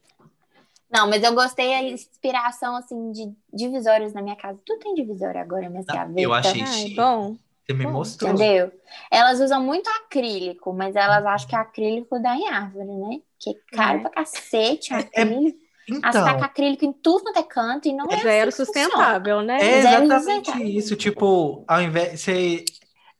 Não, 0.91 1.09
mas 1.09 1.23
eu 1.23 1.33
gostei 1.33 1.69
da 1.69 1.81
inspiração, 1.89 2.75
assim, 2.75 3.11
de 3.11 3.33
divisórios 3.51 4.13
na 4.13 4.21
minha 4.21 4.35
casa. 4.35 4.59
Tudo 4.63 4.79
tem 4.79 4.93
divisória 4.93 5.41
agora, 5.41 5.67
minhas 5.67 5.87
Não, 5.87 5.95
gavetas. 5.95 6.21
eu 6.23 6.31
achei 6.31 6.61
ai, 6.61 6.89
bom. 6.95 7.35
Você 7.65 7.73
me 7.73 7.85
mostrou. 7.87 8.31
Entendeu? 8.31 8.71
Elas 9.09 9.39
usam 9.39 9.63
muito 9.63 9.89
acrílico, 9.89 10.73
mas 10.73 10.95
elas 10.95 11.25
acham 11.25 11.47
que 11.49 11.55
acrílico 11.55 12.19
dá 12.21 12.35
em 12.35 12.49
árvore, 12.49 12.85
né? 12.91 13.19
Que 13.39 13.51
é 13.51 13.53
caro 13.75 13.99
É. 13.99 14.01
pra 14.01 14.09
cacete, 14.11 14.93
É- 14.93 14.97
acrílico. 14.97 15.63
As 16.01 16.15
Então, 16.15 16.41
acrílico 16.43 16.85
em 16.85 16.93
tudo 16.93 17.23
quanto 17.23 17.39
é 17.39 17.43
canto 17.43 17.87
e 17.89 17.93
não 17.93 18.05
é 18.09 18.17
Já 18.17 18.31
era 18.31 18.49
assim 18.49 18.63
sustentável, 18.63 19.41
né? 19.41 19.57
é 19.57 19.81
Zero 19.81 20.03
exatamente 20.05 20.45
sustentável. 20.45 20.67
isso. 20.69 20.95
Tipo, 20.95 21.65
ao 21.67 21.81
invés 21.81 22.11
de 22.11 22.17
você. 22.19 22.65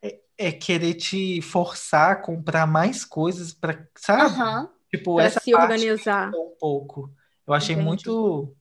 É, 0.02 0.18
é 0.38 0.52
querer 0.52 0.94
te 0.94 1.42
forçar 1.42 2.12
a 2.12 2.16
comprar 2.16 2.66
mais 2.66 3.04
coisas 3.04 3.52
para, 3.52 3.86
sabe? 3.96 4.68
Tipo, 4.90 5.16
Pra 5.16 5.24
essa 5.24 5.40
se 5.40 5.50
parte 5.52 5.72
organizar. 5.72 6.30
um 6.30 6.54
pouco. 6.58 7.10
Eu 7.46 7.52
achei 7.52 7.74
Entendi. 7.74 7.86
muito. 7.86 8.54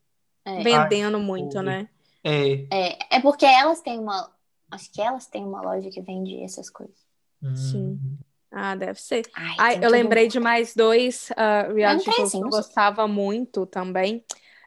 É. 0.45 0.61
Vendendo 0.61 1.19
muito, 1.19 1.61
né? 1.61 1.87
É. 2.25 2.65
É, 2.71 3.15
é 3.17 3.19
porque 3.21 3.45
elas 3.45 3.79
têm 3.81 3.99
uma. 3.99 4.29
Acho 4.73 4.91
que 4.91 5.01
elas 5.01 5.27
têm 5.27 5.45
uma 5.45 5.61
loja 5.61 5.89
que 5.89 6.01
vende 6.01 6.41
essas 6.43 6.69
coisas. 6.69 6.97
hum, 7.41 7.55
Sim. 7.55 8.17
Ah, 8.51 8.75
deve 8.75 8.99
ser. 9.01 9.23
Ai, 9.35 9.55
Ai, 9.59 9.79
eu 9.81 9.89
lembrei 9.89 10.27
de 10.27 10.39
mais 10.39 10.75
dois 10.75 11.31
ah, 11.35 11.71
reality 11.73 12.11
shows 12.11 12.31
que 12.31 12.37
eu 12.37 12.41
sei. 12.41 12.49
gostava 12.49 13.07
muito 13.07 13.65
também. 13.65 14.23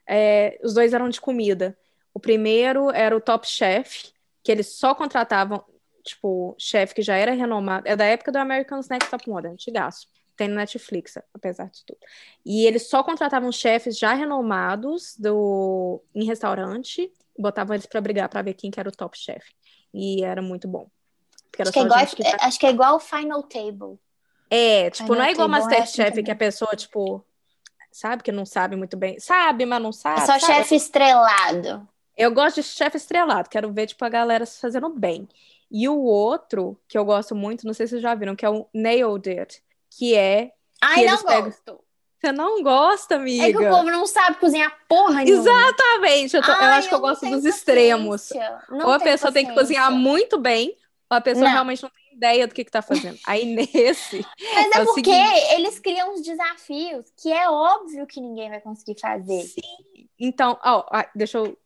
É, 0.08 0.58
os 0.62 0.74
dois 0.74 0.92
eram 0.92 1.08
de 1.08 1.20
comida. 1.20 1.76
O 2.14 2.20
primeiro 2.20 2.90
era 2.90 3.16
o 3.16 3.20
Top 3.20 3.46
Chef, 3.46 4.10
que 4.42 4.50
eles 4.50 4.74
só 4.76 4.94
contratavam, 4.94 5.64
tipo, 6.04 6.54
chefe 6.58 6.94
que 6.94 7.02
já 7.02 7.16
era 7.16 7.32
renomado. 7.32 7.86
É 7.86 7.94
da 7.96 8.04
época 8.04 8.32
do 8.32 8.38
American's 8.38 8.88
Next 8.88 9.10
Top 9.10 9.28
Model, 9.28 9.52
antigaço. 9.52 10.08
Tem 10.36 10.48
no 10.48 10.54
Netflix, 10.56 11.14
apesar 11.32 11.70
de 11.70 11.84
tudo. 11.84 11.98
E 12.44 12.66
eles 12.66 12.88
só 12.88 13.02
contratavam 13.02 13.50
chefes 13.52 13.98
já 13.98 14.14
renomados 14.14 15.16
do, 15.18 16.02
em 16.14 16.24
restaurante, 16.24 17.10
botavam 17.38 17.74
eles 17.74 17.86
pra 17.86 18.00
brigar 18.00 18.28
pra 18.28 18.42
ver 18.42 18.54
quem 18.54 18.70
que 18.70 18.78
era 18.80 18.88
o 18.88 18.92
top 18.92 19.16
chef. 19.18 19.46
E 19.92 20.22
era 20.24 20.42
muito 20.42 20.68
bom. 20.68 20.86
Acho 21.58 21.72
que, 21.72 21.78
é 21.78 21.82
igual, 21.82 22.06
que 22.06 22.22
já 22.22 22.36
acho 22.40 22.58
que 22.60 22.66
é 22.66 22.70
igual 22.70 22.96
o 22.96 23.00
Final 23.00 23.42
Table. 23.42 23.98
é, 24.50 24.90
tipo, 24.90 25.04
Final 25.04 25.18
não 25.18 25.24
é 25.24 25.32
igual 25.32 25.48
é 25.48 25.50
Masterchef, 25.50 26.22
que 26.22 26.30
a 26.30 26.36
pessoa, 26.36 26.76
tipo, 26.76 27.24
sabe 27.90 28.22
que 28.22 28.30
não 28.30 28.44
sabe 28.44 28.76
muito 28.76 28.96
bem. 28.96 29.18
Sabe, 29.18 29.64
mas 29.64 29.82
não 29.82 29.90
sabe. 29.92 30.20
É 30.20 30.26
só 30.26 30.38
sabe? 30.38 30.52
chefe 30.54 30.74
estrelado. 30.74 31.88
Eu 32.16 32.30
gosto 32.32 32.56
de 32.56 32.62
chefe 32.62 32.96
estrelado, 32.98 33.48
quero 33.48 33.72
ver, 33.72 33.86
tipo, 33.86 34.04
a 34.04 34.08
galera 34.08 34.44
se 34.44 34.60
fazendo 34.60 34.88
bem. 34.90 35.28
E 35.70 35.88
o 35.88 35.98
outro, 35.98 36.78
que 36.86 36.96
eu 36.96 37.04
gosto 37.04 37.34
muito, 37.34 37.66
não 37.66 37.74
sei 37.74 37.86
se 37.86 37.92
vocês 37.92 38.02
já 38.02 38.14
viram, 38.14 38.36
que 38.36 38.44
é 38.44 38.50
o 38.50 38.66
Nailed 38.72 39.28
It, 39.30 39.62
que 39.90 40.14
é. 40.14 40.52
Ai, 40.80 41.00
eles 41.04 41.12
não 41.22 41.24
pegam- 41.24 41.44
gosto. 41.44 41.80
Você 42.26 42.32
não 42.32 42.62
gosta, 42.62 43.14
amiga? 43.16 43.44
É 43.46 43.52
que 43.52 43.58
o 43.58 43.68
povo 43.70 43.90
não 43.90 44.04
sabe 44.06 44.38
cozinhar 44.38 44.76
porra 44.88 45.22
nenhuma. 45.24 45.42
Exatamente, 45.48 46.36
eu, 46.36 46.42
tô- 46.42 46.50
eu 46.50 46.56
Ai, 46.56 46.78
acho 46.78 46.88
que 46.88 46.94
eu 46.94 46.98
não 47.00 47.08
gosto 47.08 47.30
dos 47.30 47.44
extremos. 47.44 48.22
paciência. 48.28 48.58
Não 48.68 48.86
ou 48.86 48.92
a 48.92 48.98
pessoa 48.98 49.32
tem 49.32 49.46
que 49.46 49.54
cozinhar 49.54 49.84
paciência. 49.84 50.08
muito 50.10 50.38
bem, 50.38 50.76
ou 51.10 51.16
a 51.16 51.20
pessoa 51.20 51.44
Não. 51.44 51.52
realmente 51.52 51.82
não 51.84 51.90
tem 51.90 52.16
ideia 52.16 52.46
do 52.48 52.54
que, 52.54 52.64
que 52.64 52.70
tá 52.70 52.82
fazendo. 52.82 53.16
Aí 53.26 53.44
nesse. 53.54 54.26
Mas 54.54 54.74
é, 54.74 54.80
É 54.80 54.84
porque 54.84 55.04
seguinte. 55.12 55.54
eles 55.54 55.78
criam 55.78 56.14
uns 56.14 56.22
desafios 56.22 57.06
que 57.16 57.32
é 57.32 57.48
óbvio 57.48 58.06
que 58.06 58.20
ninguém 58.20 58.50
vai 58.50 58.60
conseguir 58.60 58.98
fazer. 59.00 59.42
Sim. 59.42 60.08
Então, 60.18 60.58
ó, 60.64 60.84
deixa 61.14 61.38
eu 61.38 61.56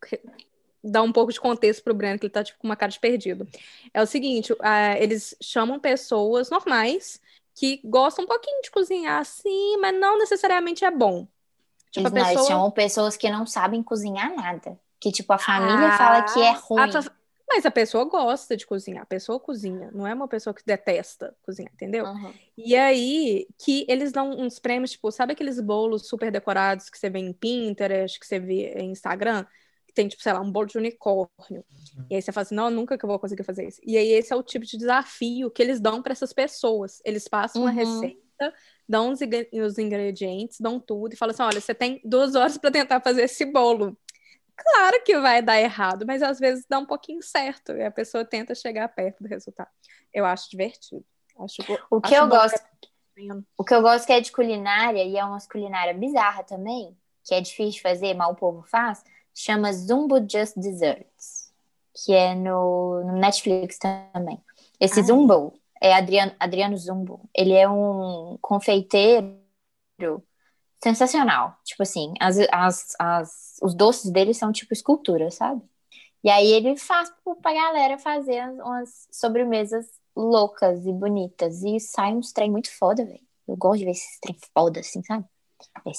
dar 0.85 1.03
um 1.03 1.13
pouco 1.13 1.33
de 1.33 1.41
contexto 1.41 1.83
pro 1.85 1.95
Breno, 1.95 2.19
que 2.19 2.27
ele 2.27 2.33
tá 2.33 2.43
tipo 2.45 2.59
com 2.59 2.67
uma 2.69 2.77
cara 2.77 2.91
de 2.93 2.99
perdido. 2.99 3.47
É 3.95 4.03
o 4.03 4.07
seguinte, 4.07 4.55
ah, 4.61 4.99
eles 4.99 5.35
chamam 5.41 5.79
pessoas 5.79 6.51
normais 6.51 7.21
que 7.61 7.81
gostam 7.85 8.25
um 8.25 8.29
pouquinho 8.29 8.63
de 8.63 8.71
cozinhar 8.71 9.21
assim, 9.21 9.77
mas 9.79 9.95
não 9.99 10.19
necessariamente 10.19 10.85
é 10.85 10.91
bom. 10.91 11.29
Tipo, 11.91 12.09
Eles, 12.09 12.13
não, 12.13 12.21
eles 12.21 12.29
pessoa. 12.33 12.49
chamam 12.49 12.71
pessoas 12.71 13.17
que 13.17 13.31
não 13.31 13.47
sabem 13.47 13.83
cozinhar 13.83 14.35
nada. 14.35 14.79
Que, 14.99 15.13
tipo, 15.13 15.33
a 15.33 15.39
família 15.39 15.89
Ah, 15.89 15.99
fala 15.99 16.23
que 16.23 16.41
é 16.41 16.53
ruim. 16.53 16.91
a 16.91 17.03
fa- 17.03 17.17
Mas 17.49 17.67
a 17.67 17.71
pessoa 17.71 18.05
gosta 18.05 18.57
de 18.57 18.65
cozinhar, 18.65 19.03
a 19.03 19.07
pessoa 19.07 19.41
cozinha, 19.41 19.91
não 19.93 20.07
é 20.07 20.15
uma 20.15 20.29
pessoa 20.29 20.55
que 20.55 20.63
detesta 20.65 21.37
cozinhar, 21.43 21.73
entendeu? 21.75 22.05
Uhum. 22.07 22.33
E 22.57 22.77
aí, 22.77 23.49
que 23.59 23.85
eles 23.89 24.13
dão 24.13 24.31
uns 24.31 24.59
prêmios, 24.61 24.93
tipo, 24.93 25.11
sabe 25.11 25.33
aqueles 25.33 25.59
bolos 25.61 26.07
super 26.09 26.31
decorados 26.31 26.89
que 26.89 26.97
você 26.97 27.11
vê 27.11 27.19
em 27.19 27.33
Pinterest, 27.33 28.21
que 28.21 28.27
você 28.27 28.39
vê 28.39 28.73
em 28.75 28.93
Instagram? 28.93 29.45
Que 29.91 29.95
tem, 29.95 30.07
tipo, 30.07 30.23
sei 30.23 30.33
lá, 30.33 30.41
um 30.41 30.53
bolo 30.53 30.67
de 30.67 30.79
unicórnio. 30.79 31.65
E 32.09 32.15
aí 32.15 32.23
você 32.23 32.31
fala 32.31 32.43
assim, 32.43 32.55
não, 32.55 32.71
nunca 32.71 32.97
que 32.97 33.05
eu 33.05 33.09
vou 33.09 33.19
conseguir 33.19 33.43
fazer 33.43 33.67
isso. 33.67 33.81
E 33.85 33.97
aí 33.99 34.13
esse 34.13 34.33
é 34.33 34.37
o 34.37 34.43
tipo 34.43 34.65
de 34.65 34.77
desafio 34.79 35.51
que 35.51 35.61
eles 35.61 35.81
dão 35.81 36.01
para 36.01 36.13
essas 36.13 36.33
pessoas. 36.33 37.03
Eles 37.05 37.27
passam 37.27 37.63
uma 37.63 37.71
Uhum. 37.71 37.77
receita, 37.77 38.55
dão 38.89 39.11
os, 39.11 39.19
os 39.65 39.79
ingredientes, 39.79 40.61
dão 40.61 40.79
tudo 40.79 41.13
e 41.13 41.17
falam 41.17 41.33
assim, 41.33 41.43
olha, 41.43 41.61
você 41.61 41.75
tem 41.75 42.01
duas 42.05 42.37
horas 42.37 42.57
para 42.57 42.71
tentar 42.71 43.01
fazer 43.01 43.23
esse 43.23 43.45
bolo. 43.45 43.99
Claro 44.57 45.03
que 45.05 45.19
vai 45.19 45.43
dar 45.43 45.61
errado, 45.61 46.05
mas 46.07 46.23
às 46.23 46.39
vezes 46.39 46.65
dá 46.69 46.79
um 46.79 46.87
pouquinho 46.87 47.23
certo 47.23 47.73
e 47.73 47.83
a 47.83 47.91
pessoa 47.91 48.25
tenta 48.25 48.55
chegar 48.55 48.87
perto 48.89 49.23
do 49.25 49.29
resultado. 49.29 49.71
Eu 50.15 50.25
acho 50.25 50.49
divertido. 50.51 51.05
Acho, 51.39 51.63
O 51.91 52.01
que 52.01 52.15
acho 52.15 52.25
eu 52.25 52.29
gosto, 52.29 52.61
aprendendo. 53.13 53.47
o 53.57 53.65
que 53.65 53.75
eu 53.75 53.83
gosto 53.83 54.07
que 54.07 54.13
é 54.13 54.21
de 54.21 54.31
culinária, 54.31 55.03
e 55.03 55.17
é 55.17 55.25
umas 55.25 55.47
culinária 55.49 55.95
bizarra 55.95 56.45
também, 56.45 56.97
que 57.25 57.35
é 57.35 57.41
difícil 57.41 57.73
de 57.73 57.83
fazer, 57.83 58.15
mas 58.15 58.31
o 58.31 58.35
povo 58.35 58.63
faz, 58.63 59.03
chama 59.35 59.73
Zumbo 59.73 60.17
Just 60.29 60.57
Desserts, 60.57 61.53
que 61.95 62.13
é 62.13 62.35
no, 62.35 63.05
no 63.05 63.13
Netflix 63.19 63.79
também. 63.79 64.41
Esse 64.79 65.01
Ah. 65.01 65.03
Zumbo 65.03 65.55
é 65.81 65.95
Adriano, 65.95 66.33
Adriano 66.39 66.77
Zumbo. 66.77 67.29
Ele 67.35 67.53
é 67.55 67.69
um 67.69 68.39
confeiteiro 68.41 69.37
sensacional. 70.83 71.57
Tipo 71.65 71.83
assim, 71.83 72.15
as, 72.21 72.37
as, 72.51 72.97
as, 72.99 73.57
os 73.63 73.75
doces 73.75 74.11
dele 74.11 74.35
são 74.35 74.53
tipo 74.53 74.73
escultura, 74.73 75.31
sabe? 75.31 75.63
E 76.23 76.31
aí 76.31 76.51
ele 76.53 76.77
faz 76.77 77.11
pra 77.41 77.53
galera 77.55 77.99
fazer 77.99 78.43
umas 78.63 79.09
sobremesas 79.11 79.87
loucas 80.15 80.85
e 80.87 80.93
bonitas. 80.93 81.63
E 81.63 81.81
sai 81.81 82.13
uns 82.13 82.33
trem 82.33 82.51
muito 82.51 82.71
foda, 82.77 83.05
velho. 83.05 83.21
Eu 83.49 83.57
gosto 83.57 83.79
de 83.79 83.85
ver 83.87 83.93
esses 83.93 84.19
trem 84.21 84.37
foda, 84.55 84.81
assim, 84.81 85.03
sabe? 85.03 85.25
É 85.87 85.93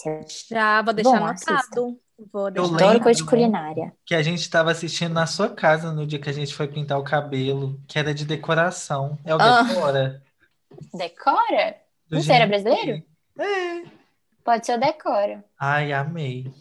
Já 0.50 0.82
vou 0.82 0.94
deixar 0.94 1.20
Bom, 1.20 1.26
anotado. 1.26 2.00
Vou 2.32 2.47
Eu 2.49 2.69
deixar 2.69 2.99
coisa 2.99 3.24
de 3.24 3.26
culinária. 3.30 3.93
Que 4.05 4.13
a 4.15 4.22
gente 4.22 4.41
estava 4.41 4.72
assistindo 4.72 5.13
na 5.13 5.26
sua 5.26 5.49
casa 5.49 5.91
no 5.91 6.05
dia 6.05 6.19
que 6.19 6.30
a 6.30 6.34
gente 6.34 6.53
foi 6.53 6.67
pintar 6.67 6.99
o 6.99 7.03
cabelo, 7.03 7.80
que 7.88 7.97
era 7.97 8.13
de 8.13 8.26
decoração. 8.26 9.17
É 9.26 9.34
o 9.36 9.39
Ah. 9.41 9.63
Decora? 9.63 10.22
Decora? 10.93 11.76
Do 12.09 12.22
Você 12.22 12.32
era 12.34 12.45
brasileiro? 12.47 13.03
É. 13.39 13.84
Pode 14.43 14.65
ser 14.65 14.78
o 14.78 14.80
Decora. 14.80 15.43
Ai, 15.59 15.93
amei. 15.93 16.51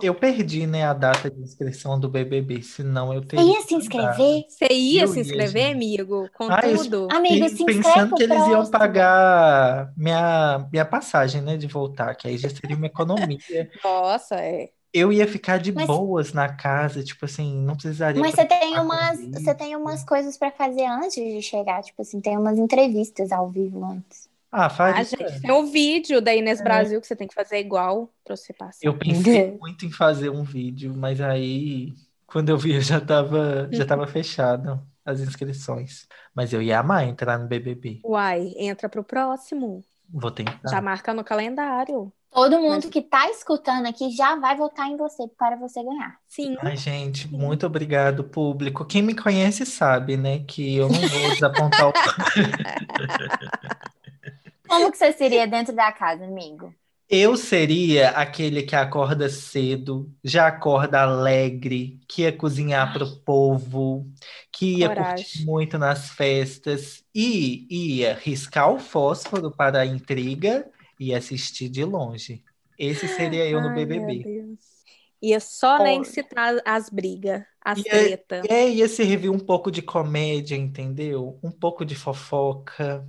Eu 0.00 0.14
perdi, 0.14 0.64
né, 0.64 0.84
a 0.84 0.92
data 0.92 1.28
de 1.28 1.40
inscrição 1.40 1.98
do 1.98 2.08
BBB, 2.08 2.62
senão 2.62 3.12
eu 3.12 3.20
Você 3.20 3.26
teria. 3.30 3.44
ia 3.52 3.62
se 3.62 3.74
inscrever? 3.74 4.44
Você 4.48 4.68
ia 4.72 5.02
Eu 5.02 5.08
se 5.08 5.16
ia, 5.16 5.22
inscrever, 5.22 5.62
gente. 5.62 5.74
amigo? 5.74 6.28
Com 6.34 6.44
Ah, 6.52 6.60
eu- 6.62 6.78
tudo? 6.78 7.08
Amigo, 7.10 7.48
se 7.48 7.64
pensando 7.64 8.14
que 8.14 8.22
eles 8.22 8.46
iam 8.46 8.70
pagar 8.70 9.92
minha, 9.96 10.68
minha 10.70 10.84
passagem, 10.84 11.42
né, 11.42 11.56
de 11.56 11.66
voltar, 11.66 12.14
que 12.14 12.28
aí 12.28 12.38
já 12.38 12.48
seria 12.48 12.76
uma 12.76 12.86
economia. 12.86 13.38
Nossa, 13.84 14.36
é. 14.36 14.70
Eu 14.92 15.12
ia 15.12 15.26
ficar 15.28 15.58
de 15.58 15.72
Mas- 15.72 15.86
boas 15.86 16.32
na 16.32 16.48
casa, 16.48 17.02
tipo 17.04 17.24
assim, 17.24 17.60
não 17.62 17.74
precisaria 17.74 18.20
Mas 18.20 18.34
você 18.34 18.44
tem 18.46 18.78
umas, 18.78 19.20
isso. 19.20 19.32
você 19.32 19.54
tem 19.54 19.76
umas 19.76 20.02
coisas 20.04 20.36
pra 20.38 20.50
fazer 20.50 20.86
antes 20.86 21.14
de 21.14 21.42
chegar, 21.42 21.82
tipo 21.82 22.00
assim, 22.00 22.20
tem 22.20 22.36
umas 22.38 22.58
entrevistas 22.58 23.30
ao 23.32 23.50
vivo 23.50 23.84
antes. 23.84 24.28
Ah, 24.50 24.64
Ah, 24.66 24.70
faria. 24.70 25.04
gente, 25.04 25.42
tem 25.42 25.52
um 25.52 25.66
vídeo 25.70 26.22
da 26.22 26.34
Inês 26.34 26.62
Brasil 26.62 27.00
que 27.02 27.06
você 27.06 27.14
tem 27.14 27.28
que 27.28 27.34
fazer 27.34 27.58
igual 27.58 28.08
pra 28.24 28.34
você 28.34 28.52
passar. 28.54 28.78
Eu 28.82 28.96
pensei 28.98 29.50
muito 29.60 29.84
em 29.84 29.90
fazer 29.92 30.30
um 30.30 30.42
vídeo, 30.42 30.94
mas 30.96 31.20
aí, 31.20 31.92
quando 32.26 32.48
eu 32.48 32.56
vi, 32.56 32.74
eu 32.74 32.80
já 32.80 32.98
tava, 32.98 33.68
já 33.70 33.84
tava 33.84 34.06
fechado 34.06 34.80
as 35.04 35.20
inscrições. 35.20 36.06
Mas 36.34 36.52
eu 36.54 36.62
ia 36.62 36.78
amar 36.80 37.06
entrar 37.06 37.38
no 37.38 37.46
BBB. 37.46 38.00
Uai, 38.02 38.54
entra 38.56 38.88
pro 38.88 39.04
próximo. 39.04 39.84
Vou 40.08 40.30
tentar. 40.30 40.58
Já 40.66 40.80
marca 40.80 41.12
no 41.12 41.22
calendário. 41.22 42.10
Todo 42.30 42.58
mundo 42.60 42.84
Mas- 42.84 42.86
que 42.86 43.00
tá 43.02 43.28
escutando 43.30 43.86
aqui 43.86 44.10
já 44.10 44.36
vai 44.36 44.56
votar 44.56 44.86
em 44.86 44.96
você 44.96 45.26
para 45.38 45.56
você 45.56 45.82
ganhar. 45.82 46.16
Sim. 46.26 46.56
Ai, 46.60 46.76
gente, 46.76 47.26
muito 47.28 47.66
obrigado, 47.66 48.22
público. 48.24 48.84
Quem 48.84 49.02
me 49.02 49.14
conhece 49.14 49.64
sabe, 49.64 50.16
né, 50.16 50.40
que 50.46 50.76
eu 50.76 50.88
não 50.88 51.00
vou 51.00 51.30
desapontar 51.30 51.88
o. 51.88 51.92
Como 54.68 54.92
que 54.92 54.98
você 54.98 55.12
seria 55.12 55.46
dentro 55.46 55.74
da 55.74 55.90
casa, 55.90 56.24
amigo? 56.24 56.74
Eu 57.08 57.38
seria 57.38 58.10
aquele 58.10 58.62
que 58.62 58.76
acorda 58.76 59.30
cedo, 59.30 60.12
já 60.22 60.46
acorda 60.46 61.00
alegre, 61.00 61.98
que 62.06 62.20
ia 62.20 62.30
cozinhar 62.30 62.92
para 62.92 63.02
o 63.04 63.16
povo, 63.20 64.06
que 64.52 64.80
ia 64.80 64.88
Coragem. 64.88 65.24
curtir 65.24 65.46
muito 65.46 65.78
nas 65.78 66.10
festas 66.10 67.02
e 67.14 67.66
ia 67.70 68.12
riscar 68.14 68.70
o 68.70 68.78
fósforo 68.78 69.50
para 69.50 69.80
a 69.80 69.86
intriga 69.86 70.66
e 70.98 71.14
assistir 71.14 71.68
de 71.68 71.84
longe. 71.84 72.44
Esse 72.78 73.08
seria 73.08 73.46
eu 73.48 73.60
no 73.60 73.70
Ai, 73.70 73.86
meu 73.86 74.14
BBB. 74.14 74.22
Deus. 74.22 74.84
Ia 75.22 75.40
só, 75.40 75.78
né, 75.80 75.92
Olha. 75.92 75.94
incitar 75.94 76.54
as 76.64 76.88
brigas, 76.90 77.44
as 77.60 77.84
E 77.84 77.86
tretas. 77.86 78.48
É, 78.48 78.68
ia 78.70 78.88
servir 78.88 79.30
um 79.30 79.38
pouco 79.38 79.70
de 79.70 79.82
comédia, 79.82 80.56
entendeu? 80.56 81.38
Um 81.42 81.50
pouco 81.50 81.84
de 81.84 81.94
fofoca. 81.94 83.06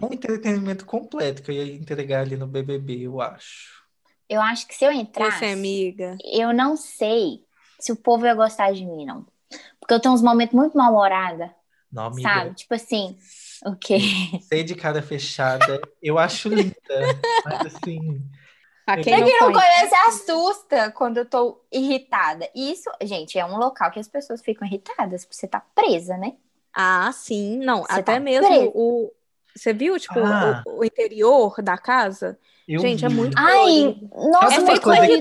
É 0.00 0.06
um 0.06 0.12
entretenimento 0.12 0.86
completo 0.86 1.42
que 1.42 1.50
eu 1.52 1.56
ia 1.56 1.74
entregar 1.76 2.22
ali 2.22 2.36
no 2.36 2.46
BBB, 2.48 3.02
eu 3.02 3.20
acho. 3.20 3.84
Eu 4.28 4.40
acho 4.40 4.66
que 4.66 4.74
se 4.74 4.84
eu 4.84 4.92
Você, 5.14 5.44
entrasse, 5.44 5.52
amiga. 5.52 6.22
eu 6.24 6.52
não 6.52 6.76
sei 6.76 7.44
se 7.78 7.92
o 7.92 7.96
povo 7.96 8.26
ia 8.26 8.34
gostar 8.34 8.72
de 8.72 8.84
mim, 8.84 9.04
não. 9.06 9.26
Porque 9.80 9.94
eu 9.94 10.00
tenho 10.00 10.14
uns 10.14 10.22
momentos 10.22 10.54
muito 10.54 10.76
mal-humorada, 10.76 11.54
Não, 11.90 12.04
amiga, 12.06 12.42
sabe? 12.42 12.54
Tipo 12.56 12.74
assim, 12.74 13.18
o 13.66 13.76
quê? 13.76 13.98
Ser 14.38 14.64
de 14.64 14.74
cara 14.74 15.02
fechada, 15.02 15.80
eu 16.00 16.18
acho 16.18 16.48
linda. 16.48 16.76
Mas 17.44 17.64
assim, 17.66 18.22
Pra 18.84 18.96
quem 18.98 19.18
não 19.20 19.26
não 19.40 19.52
conhece. 19.52 19.94
assusta 20.06 20.92
quando 20.92 21.18
eu 21.18 21.26
tô 21.28 21.60
irritada. 21.72 22.48
E 22.54 22.70
isso, 22.72 22.88
gente, 23.02 23.38
é 23.38 23.44
um 23.44 23.56
local 23.58 23.90
que 23.90 23.98
as 23.98 24.08
pessoas 24.08 24.40
ficam 24.42 24.66
irritadas, 24.66 25.24
porque 25.24 25.36
você 25.36 25.48
tá 25.48 25.60
presa, 25.60 26.16
né? 26.16 26.36
Ah, 26.72 27.10
sim. 27.12 27.58
Não, 27.58 27.82
Você 27.82 27.92
até 27.92 28.02
tá 28.14 28.20
mesmo 28.20 28.70
o... 28.74 29.12
Você 29.56 29.72
viu, 29.72 29.98
tipo, 29.98 30.20
Ah. 30.20 30.62
o, 30.64 30.80
o 30.80 30.84
interior 30.84 31.62
da 31.62 31.78
casa? 31.78 32.38
eu 32.68 32.80
Gente, 32.80 33.04
é 33.04 33.08
vi. 33.08 33.10
muito 33.10 33.36
Ai, 33.36 33.96
nossa, 34.12 34.60
uma 34.60 34.74
uma 34.74 34.80
coisa 34.80 35.08
me 35.08 35.20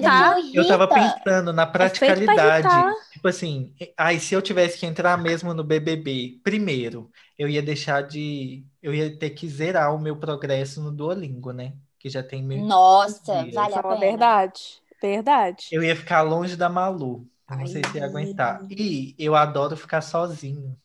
Eu 0.54 0.66
tava 0.66 0.88
pensando 0.88 1.54
na 1.54 1.66
É 1.80 1.90
feito 1.90 2.24
pra 2.24 2.36
praticalidade. 2.36 2.36
irritar. 2.36 2.94
Tipo 3.12 3.28
assim, 3.28 3.74
ai, 3.98 4.20
se 4.20 4.34
eu 4.34 4.42
tivesse 4.42 4.78
que 4.80 4.86
entrar 4.86 5.18
mesmo 5.18 5.54
no 5.54 5.64
BBB, 5.64 6.40
primeiro, 6.44 7.12
eu 7.38 7.48
ia 7.50 7.62
deixar 7.62 8.02
de. 8.04 8.66
Eu 8.82 8.94
ia 8.94 9.18
ter 9.18 9.32
que 9.32 9.48
zerar 9.50 9.94
o 9.96 10.00
meu 10.00 10.18
progresso 10.20 10.82
no 10.82 10.92
Duolingo, 10.92 11.52
né? 11.52 11.74
Que 12.00 12.10
já 12.10 12.24
tem 12.24 12.44
mil. 12.44 12.66
Nossa, 12.68 13.22
dias. 13.24 13.54
vale 13.54 13.76
a 13.76 13.82
é 13.82 13.84
pena. 13.84 13.96
verdade. 13.96 14.82
Verdade. 15.02 15.66
Eu 15.70 15.84
ia 15.84 15.96
ficar 15.96 16.22
longe 16.22 16.56
da 16.56 16.70
Malu. 16.70 17.30
Não 17.56 17.66
sei 17.68 17.86
se 17.86 17.98
ia 17.98 18.04
Ai. 18.04 18.10
aguentar. 18.10 18.66
E 18.70 19.16
eu 19.20 19.36
adoro 19.36 19.76
ficar 19.78 20.02
sozinho. 20.02 20.80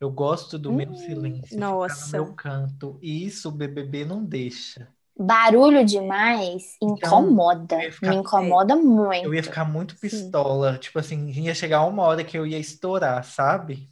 Eu 0.00 0.10
gosto 0.10 0.58
do 0.58 0.72
meu 0.72 0.90
Hum, 0.90 0.94
silêncio, 0.94 1.46
ficar 1.48 1.60
nossa. 1.60 2.18
no 2.18 2.24
meu 2.24 2.34
canto. 2.34 2.98
E 3.02 3.24
isso 3.24 3.48
o 3.48 3.52
BBB 3.52 4.04
não 4.04 4.22
deixa. 4.24 4.88
Barulho 5.18 5.82
demais 5.84 6.76
incomoda. 6.82 7.78
ficar- 7.90 8.10
Me 8.10 8.16
incomoda 8.16 8.76
muito. 8.76 9.24
Eu 9.24 9.34
ia 9.34 9.42
ficar 9.42 9.64
muito 9.64 9.94
Sim. 9.94 10.00
pistola. 10.00 10.76
Tipo 10.78 10.98
assim, 10.98 11.30
ia 11.30 11.54
chegar 11.54 11.82
uma 11.84 12.02
hora 12.02 12.22
que 12.22 12.36
eu 12.36 12.46
ia 12.46 12.58
estourar, 12.58 13.24
sabe? 13.24 13.88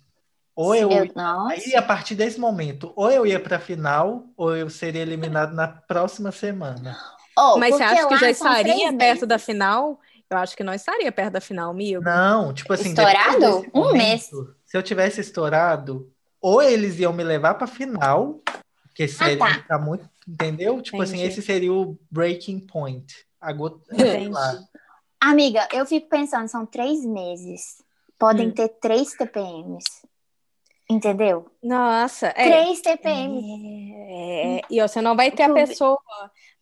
Ou 0.54 0.74
eu. 0.74 0.90
Eu-. 0.90 1.12
Aí, 1.48 1.74
a 1.74 1.82
partir 1.82 2.14
desse 2.14 2.38
momento, 2.38 2.92
ou 2.94 3.10
eu 3.10 3.26
ia 3.26 3.40
pra 3.40 3.58
final, 3.58 4.24
ou 4.36 4.54
eu 4.54 4.68
seria 4.70 5.00
eliminado 5.02 5.54
na 5.54 5.66
próxima 5.68 6.30
semana. 6.30 6.96
Oh, 7.36 7.58
Mas 7.58 7.74
você 7.74 7.82
acha 7.82 8.06
que 8.06 8.16
já 8.16 8.30
estaria 8.30 8.92
perto 8.96 9.26
da 9.26 9.40
final? 9.40 9.98
Eu 10.30 10.36
acho 10.38 10.56
que 10.56 10.62
não 10.62 10.72
estaria 10.72 11.10
perto 11.10 11.32
da 11.32 11.40
final, 11.40 11.68
amigo. 11.68 12.00
Não, 12.00 12.54
tipo 12.54 12.72
assim, 12.72 12.90
Estourado? 12.90 13.66
Um 13.74 13.80
momento, 13.80 13.98
mês. 13.98 14.30
Se 14.74 14.78
eu 14.78 14.82
tivesse 14.82 15.20
estourado, 15.20 16.12
ou 16.40 16.60
eles 16.60 16.98
iam 16.98 17.12
me 17.12 17.22
levar 17.22 17.54
pra 17.54 17.64
final, 17.64 18.40
porque 18.82 19.06
seria 19.06 19.38
tá. 19.38 19.54
ficar 19.54 19.78
muito, 19.78 20.04
entendeu? 20.26 20.82
Tipo 20.82 21.00
assim, 21.00 21.18
Entendi. 21.18 21.28
esse 21.28 21.42
seria 21.42 21.72
o 21.72 21.96
breaking 22.10 22.58
point. 22.58 23.24
A 23.40 23.52
gota. 23.52 23.78
Amiga, 25.20 25.68
eu 25.72 25.86
fico 25.86 26.08
pensando, 26.08 26.48
são 26.48 26.66
três 26.66 27.04
meses. 27.04 27.80
Podem 28.18 28.48
Hum. 28.48 28.50
ter 28.50 28.68
três 28.80 29.12
TPMs. 29.12 29.84
Entendeu? 30.90 31.48
Nossa, 31.62 32.26
é. 32.26 32.32
Três 32.32 32.80
TPMs. 32.80 33.94
É, 34.08 34.60
e 34.68 34.82
você 34.82 35.00
não 35.00 35.14
vai 35.14 35.30
ter 35.30 35.44
a 35.44 35.54
pessoa 35.54 36.00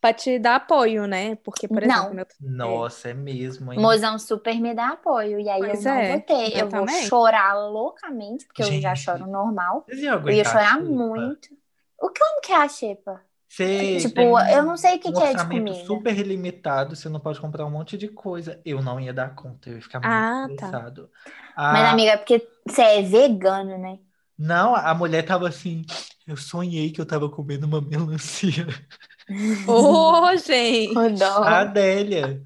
pra 0.03 0.12
te 0.12 0.38
dar 0.38 0.57
apoio, 0.57 1.07
né? 1.07 1.36
Porque, 1.36 1.68
por 1.68 1.80
Não. 1.82 2.12
exemplo, 2.12 2.14
meu- 2.16 2.26
Nossa, 2.40 3.09
é 3.11 3.14
mesmo, 3.14 3.72
hein? 3.72 3.78
Mozão 3.80 4.18
super 4.18 4.61
me 4.61 4.74
dá 4.74 4.88
apoio. 4.88 5.38
E 5.40 5.48
aí 5.48 5.61
Pois 5.61 5.86
eu 5.86 5.92
não 5.92 5.98
é, 6.00 6.09
vou 6.11 6.20
ter. 6.20 6.53
eu 6.53 6.59
Eu, 6.59 6.68
vou 6.68 6.80
também. 6.86 7.07
chorar 7.07 7.55
loucamente, 7.55 8.44
porque 8.46 8.62
eu 8.62 8.66
já 8.66 8.94
Gente. 8.94 9.05
choro 9.05 9.26
normal. 9.26 9.84
Vocês 9.86 10.03
iam 10.03 10.20
Eu 10.20 10.30
ia 10.30 10.44
chorar 10.44 10.80
muito. 10.82 11.48
O 11.98 12.11
que 12.11 12.20
como 12.20 12.40
que 12.40 12.53
é 12.53 12.57
a 12.57 12.68
xepa? 12.68 13.22
Você 13.48 14.00
Tipo, 14.00 14.14
tem 14.14 14.26
eu 14.26 14.62
não 14.64 14.76
sei 14.76 14.96
o 14.96 14.98
que, 14.98 15.11
um 15.11 15.12
que 15.14 15.22
é 15.22 15.34
de 15.34 15.46
comida. 15.46 15.84
super 15.86 16.14
limitado, 16.26 16.96
você 16.96 17.09
não 17.09 17.20
pode 17.20 17.40
comprar 17.40 17.64
um 17.66 17.70
monte 17.70 17.96
de 17.96 18.09
coisa. 18.09 18.61
Eu 18.64 18.82
não 18.82 18.98
ia 18.98 19.12
dar 19.12 19.34
conta, 19.36 19.68
eu 19.70 19.76
ia 19.76 19.82
ficar 19.82 20.00
muito 20.00 20.12
Ah, 20.12 20.46
tá. 20.48 20.55
estressado. 20.55 21.11
Mas, 21.70 21.84
A- 21.84 21.90
amiga, 21.92 22.11
é 22.12 22.16
porque 22.16 22.48
você 22.66 22.82
é 22.82 23.03
vegano, 23.03 23.78
né? 23.78 23.98
Não, 24.38 24.74
a 24.74 24.94
mulher 24.94 25.22
tava 25.24 25.48
assim, 25.48 25.84
eu 26.26 26.36
sonhei 26.36 26.90
que 26.90 27.00
eu 27.00 27.07
tava 27.07 27.28
comendo 27.30 27.66
uma 27.66 27.80
melancia. 27.80 28.66
Ô, 29.66 30.36
gente! 30.38 30.96
O 30.96 31.10
dó. 31.16 31.42
A 31.42 31.60
Adélia. 31.60 32.42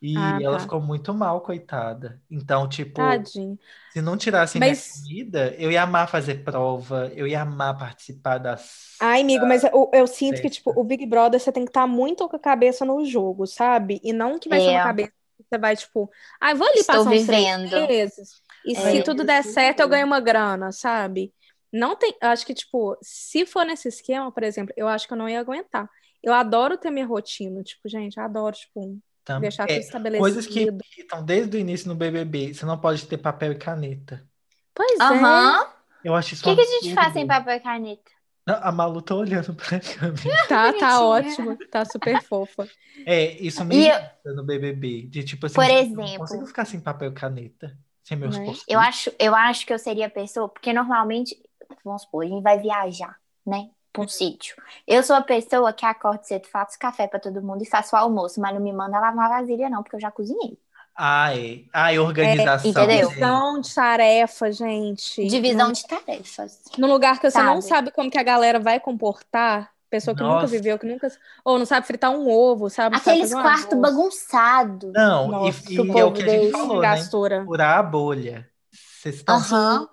E 0.00 0.14
Ah, 0.16 0.38
ela 0.42 0.56
tá. 0.56 0.60
ficou 0.62 0.80
muito 0.80 1.12
mal, 1.14 1.40
coitada. 1.40 2.20
Então, 2.30 2.68
tipo, 2.68 2.94
Tadinho. 2.96 3.58
se 3.92 4.02
não 4.02 4.16
tirassem 4.16 4.60
Mas- 4.60 4.92
minha 5.02 5.24
comida, 5.24 5.54
eu 5.58 5.72
ia 5.72 5.82
amar 5.82 6.06
fazer 6.08 6.44
prova, 6.44 7.10
eu 7.14 7.26
ia 7.26 7.40
amar 7.42 7.76
participar 7.78 8.36
das. 8.38 8.94
Ai, 9.00 9.22
amigo, 9.22 9.46
mas 9.46 9.64
eu, 9.64 9.90
eu 9.94 10.06
sinto 10.06 10.40
que, 10.42 10.50
tipo, 10.50 10.70
o 10.78 10.84
Big 10.84 11.06
Brother 11.06 11.40
você 11.40 11.50
tem 11.50 11.64
que 11.64 11.70
estar 11.70 11.86
muito 11.86 12.28
com 12.28 12.36
a 12.36 12.38
cabeça 12.38 12.84
no 12.84 13.04
jogo, 13.06 13.46
sabe? 13.46 13.98
E 14.04 14.12
não 14.12 14.38
que 14.38 14.50
vai 14.50 14.60
ser 14.60 14.66
É. 14.66 14.74
uma 14.76 14.84
cabeça 14.84 15.10
que 15.10 15.44
você 15.50 15.58
vai, 15.58 15.74
tipo, 15.74 16.10
ai, 16.40 16.54
vou 16.54 16.66
ali 16.68 16.80
Estou 16.80 16.96
passar 16.96 17.10
uns 17.10 17.26
meses. 17.26 18.42
E 18.66 18.76
É. 18.76 18.80
se 18.92 19.02
tudo 19.02 19.24
der 19.24 19.42
certo, 19.44 19.80
eu 19.80 19.88
ganho 19.88 20.06
uma 20.06 20.20
grana, 20.20 20.72
sabe? 20.72 21.32
Não 21.72 21.96
tem. 21.96 22.14
Eu 22.22 22.28
acho 22.28 22.44
que, 22.46 22.54
tipo, 22.54 22.96
se 23.02 23.46
for 23.46 23.64
nesse 23.64 23.88
esquema, 23.88 24.30
por 24.30 24.42
exemplo, 24.42 24.74
eu 24.76 24.86
acho 24.88 25.06
que 25.08 25.14
eu 25.14 25.18
não 25.18 25.28
ia 25.28 25.40
aguentar. 25.40 25.88
Eu 26.26 26.34
adoro 26.34 26.76
ter 26.76 26.90
minha 26.90 27.06
rotina, 27.06 27.62
tipo, 27.62 27.88
gente, 27.88 28.16
eu 28.16 28.24
adoro, 28.24 28.56
tipo, 28.56 28.98
Tam- 29.24 29.40
deixar 29.40 29.62
é, 29.64 29.66
tudo 29.74 29.78
estabelecido. 29.78 30.22
coisas 30.22 30.46
que 30.46 30.60
irritam 30.60 31.24
desde 31.24 31.56
o 31.56 31.60
início 31.60 31.88
no 31.88 31.94
BBB. 31.94 32.52
Você 32.52 32.66
não 32.66 32.76
pode 32.78 33.06
ter 33.06 33.16
papel 33.16 33.52
e 33.52 33.54
caneta. 33.54 34.26
Pois 34.74 34.98
é. 34.98 35.02
Aham. 35.04 35.66
Eu 36.04 36.14
acho 36.14 36.32
O 36.32 36.34
isso 36.34 36.42
que, 36.44 36.50
um 36.50 36.54
que 36.56 36.60
a 36.60 36.64
gente 36.64 36.94
faz 36.94 37.12
sem 37.12 37.26
papel 37.26 37.54
e 37.56 37.60
caneta? 37.60 38.10
Não, 38.46 38.54
a 38.60 38.70
Malu 38.72 39.02
tá 39.02 39.14
olhando 39.14 39.54
pra 39.54 39.80
câmera. 39.80 40.22
Tá, 40.48 40.72
tá 40.72 41.00
ótimo. 41.04 41.56
Tá 41.70 41.84
super 41.84 42.20
fofa. 42.22 42.68
É, 43.04 43.32
isso 43.40 43.64
me 43.64 43.88
eu- 43.88 44.34
no 44.34 44.44
BBB. 44.44 45.02
De 45.02 45.22
tipo 45.24 45.46
assim, 45.46 45.54
Por 45.54 45.64
gente, 45.64 45.90
eu 45.90 45.96
não 45.96 46.02
exemplo- 46.04 46.18
consigo 46.20 46.46
ficar 46.46 46.64
sem 46.64 46.80
papel 46.80 47.10
e 47.10 47.14
caneta. 47.14 47.76
Sem 48.04 48.16
meus 48.16 48.36
Né? 48.38 48.52
Eu 48.68 48.78
acho, 48.80 49.12
eu 49.18 49.34
acho 49.34 49.64
que 49.66 49.72
eu 49.72 49.78
seria 49.78 50.06
a 50.06 50.10
pessoa, 50.10 50.48
porque 50.48 50.72
normalmente, 50.72 51.36
vamos 51.84 52.02
supor, 52.02 52.24
a 52.24 52.28
gente 52.28 52.42
vai 52.42 52.60
viajar, 52.60 53.16
né? 53.44 53.68
Pra 53.96 54.04
um 54.04 54.08
sítio. 54.08 54.56
Eu 54.86 55.02
sou 55.02 55.16
a 55.16 55.22
pessoa 55.22 55.72
que 55.72 55.84
acorda 55.84 56.22
cedo, 56.22 56.46
faço 56.46 56.78
café 56.78 57.06
pra 57.06 57.18
todo 57.18 57.42
mundo 57.42 57.62
e 57.62 57.66
faço 57.66 57.96
o 57.96 57.98
almoço, 57.98 58.40
mas 58.40 58.54
não 58.54 58.60
me 58.60 58.72
manda 58.72 58.98
lavar 59.00 59.28
vasilha, 59.28 59.68
não, 59.68 59.82
porque 59.82 59.96
eu 59.96 60.00
já 60.00 60.10
cozinhei. 60.10 60.58
Ah, 60.94 61.36
é. 61.36 61.60
Ah, 61.72 61.92
e 61.92 61.98
organização. 61.98 62.70
entendeu? 62.70 62.88
né? 62.88 63.02
Divisão 63.08 63.60
de 63.60 63.74
tarefa, 63.74 64.50
gente. 64.50 65.26
Divisão 65.26 65.70
de 65.72 65.86
tarefas. 65.86 66.62
Num 66.78 66.88
lugar 66.88 67.20
que 67.20 67.30
você 67.30 67.42
não 67.42 67.60
Sabe? 67.60 67.68
sabe 67.68 67.90
como 67.90 68.10
que 68.10 68.18
a 68.18 68.22
galera 68.22 68.58
vai 68.58 68.80
comportar, 68.80 69.70
pessoa 69.90 70.16
que 70.16 70.22
nunca 70.22 70.34
Nossa. 70.36 70.46
viveu, 70.46 70.78
que 70.78 70.86
nunca. 70.86 71.08
Ou 71.44 71.58
não 71.58 71.66
sabe 71.66 71.86
fritar 71.86 72.10
um 72.10 72.28
ovo, 72.30 72.70
sabe? 72.70 72.98
Sabe 72.98 73.10
Aqueles 73.10 73.32
um 73.32 73.42
quartos 73.42 73.78
bagunçados. 73.78 74.92
Não, 74.94 75.28
Nossa, 75.28 75.60
e, 75.60 75.74
que 75.74 75.80
o 75.80 75.84
e 75.84 75.98
é 75.98 76.04
o 76.04 76.08
povo 76.08 76.12
que 76.16 76.22
a 76.22 76.28
gente 76.28 76.40
deixa. 76.40 76.58
falou, 76.58 76.80
né? 76.80 76.88
Gastura. 76.88 77.44
Furar 77.44 77.78
a 77.78 77.82
bolha. 77.82 78.50
Vocês 78.72 79.16
estão. 79.16 79.36
Aham. 79.36 79.88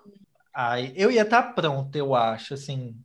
Ai, 0.54 0.92
eu 0.96 1.10
ia 1.10 1.22
estar 1.22 1.42
pronta, 1.54 1.98
eu 1.98 2.14
acho, 2.14 2.54
assim. 2.54 2.96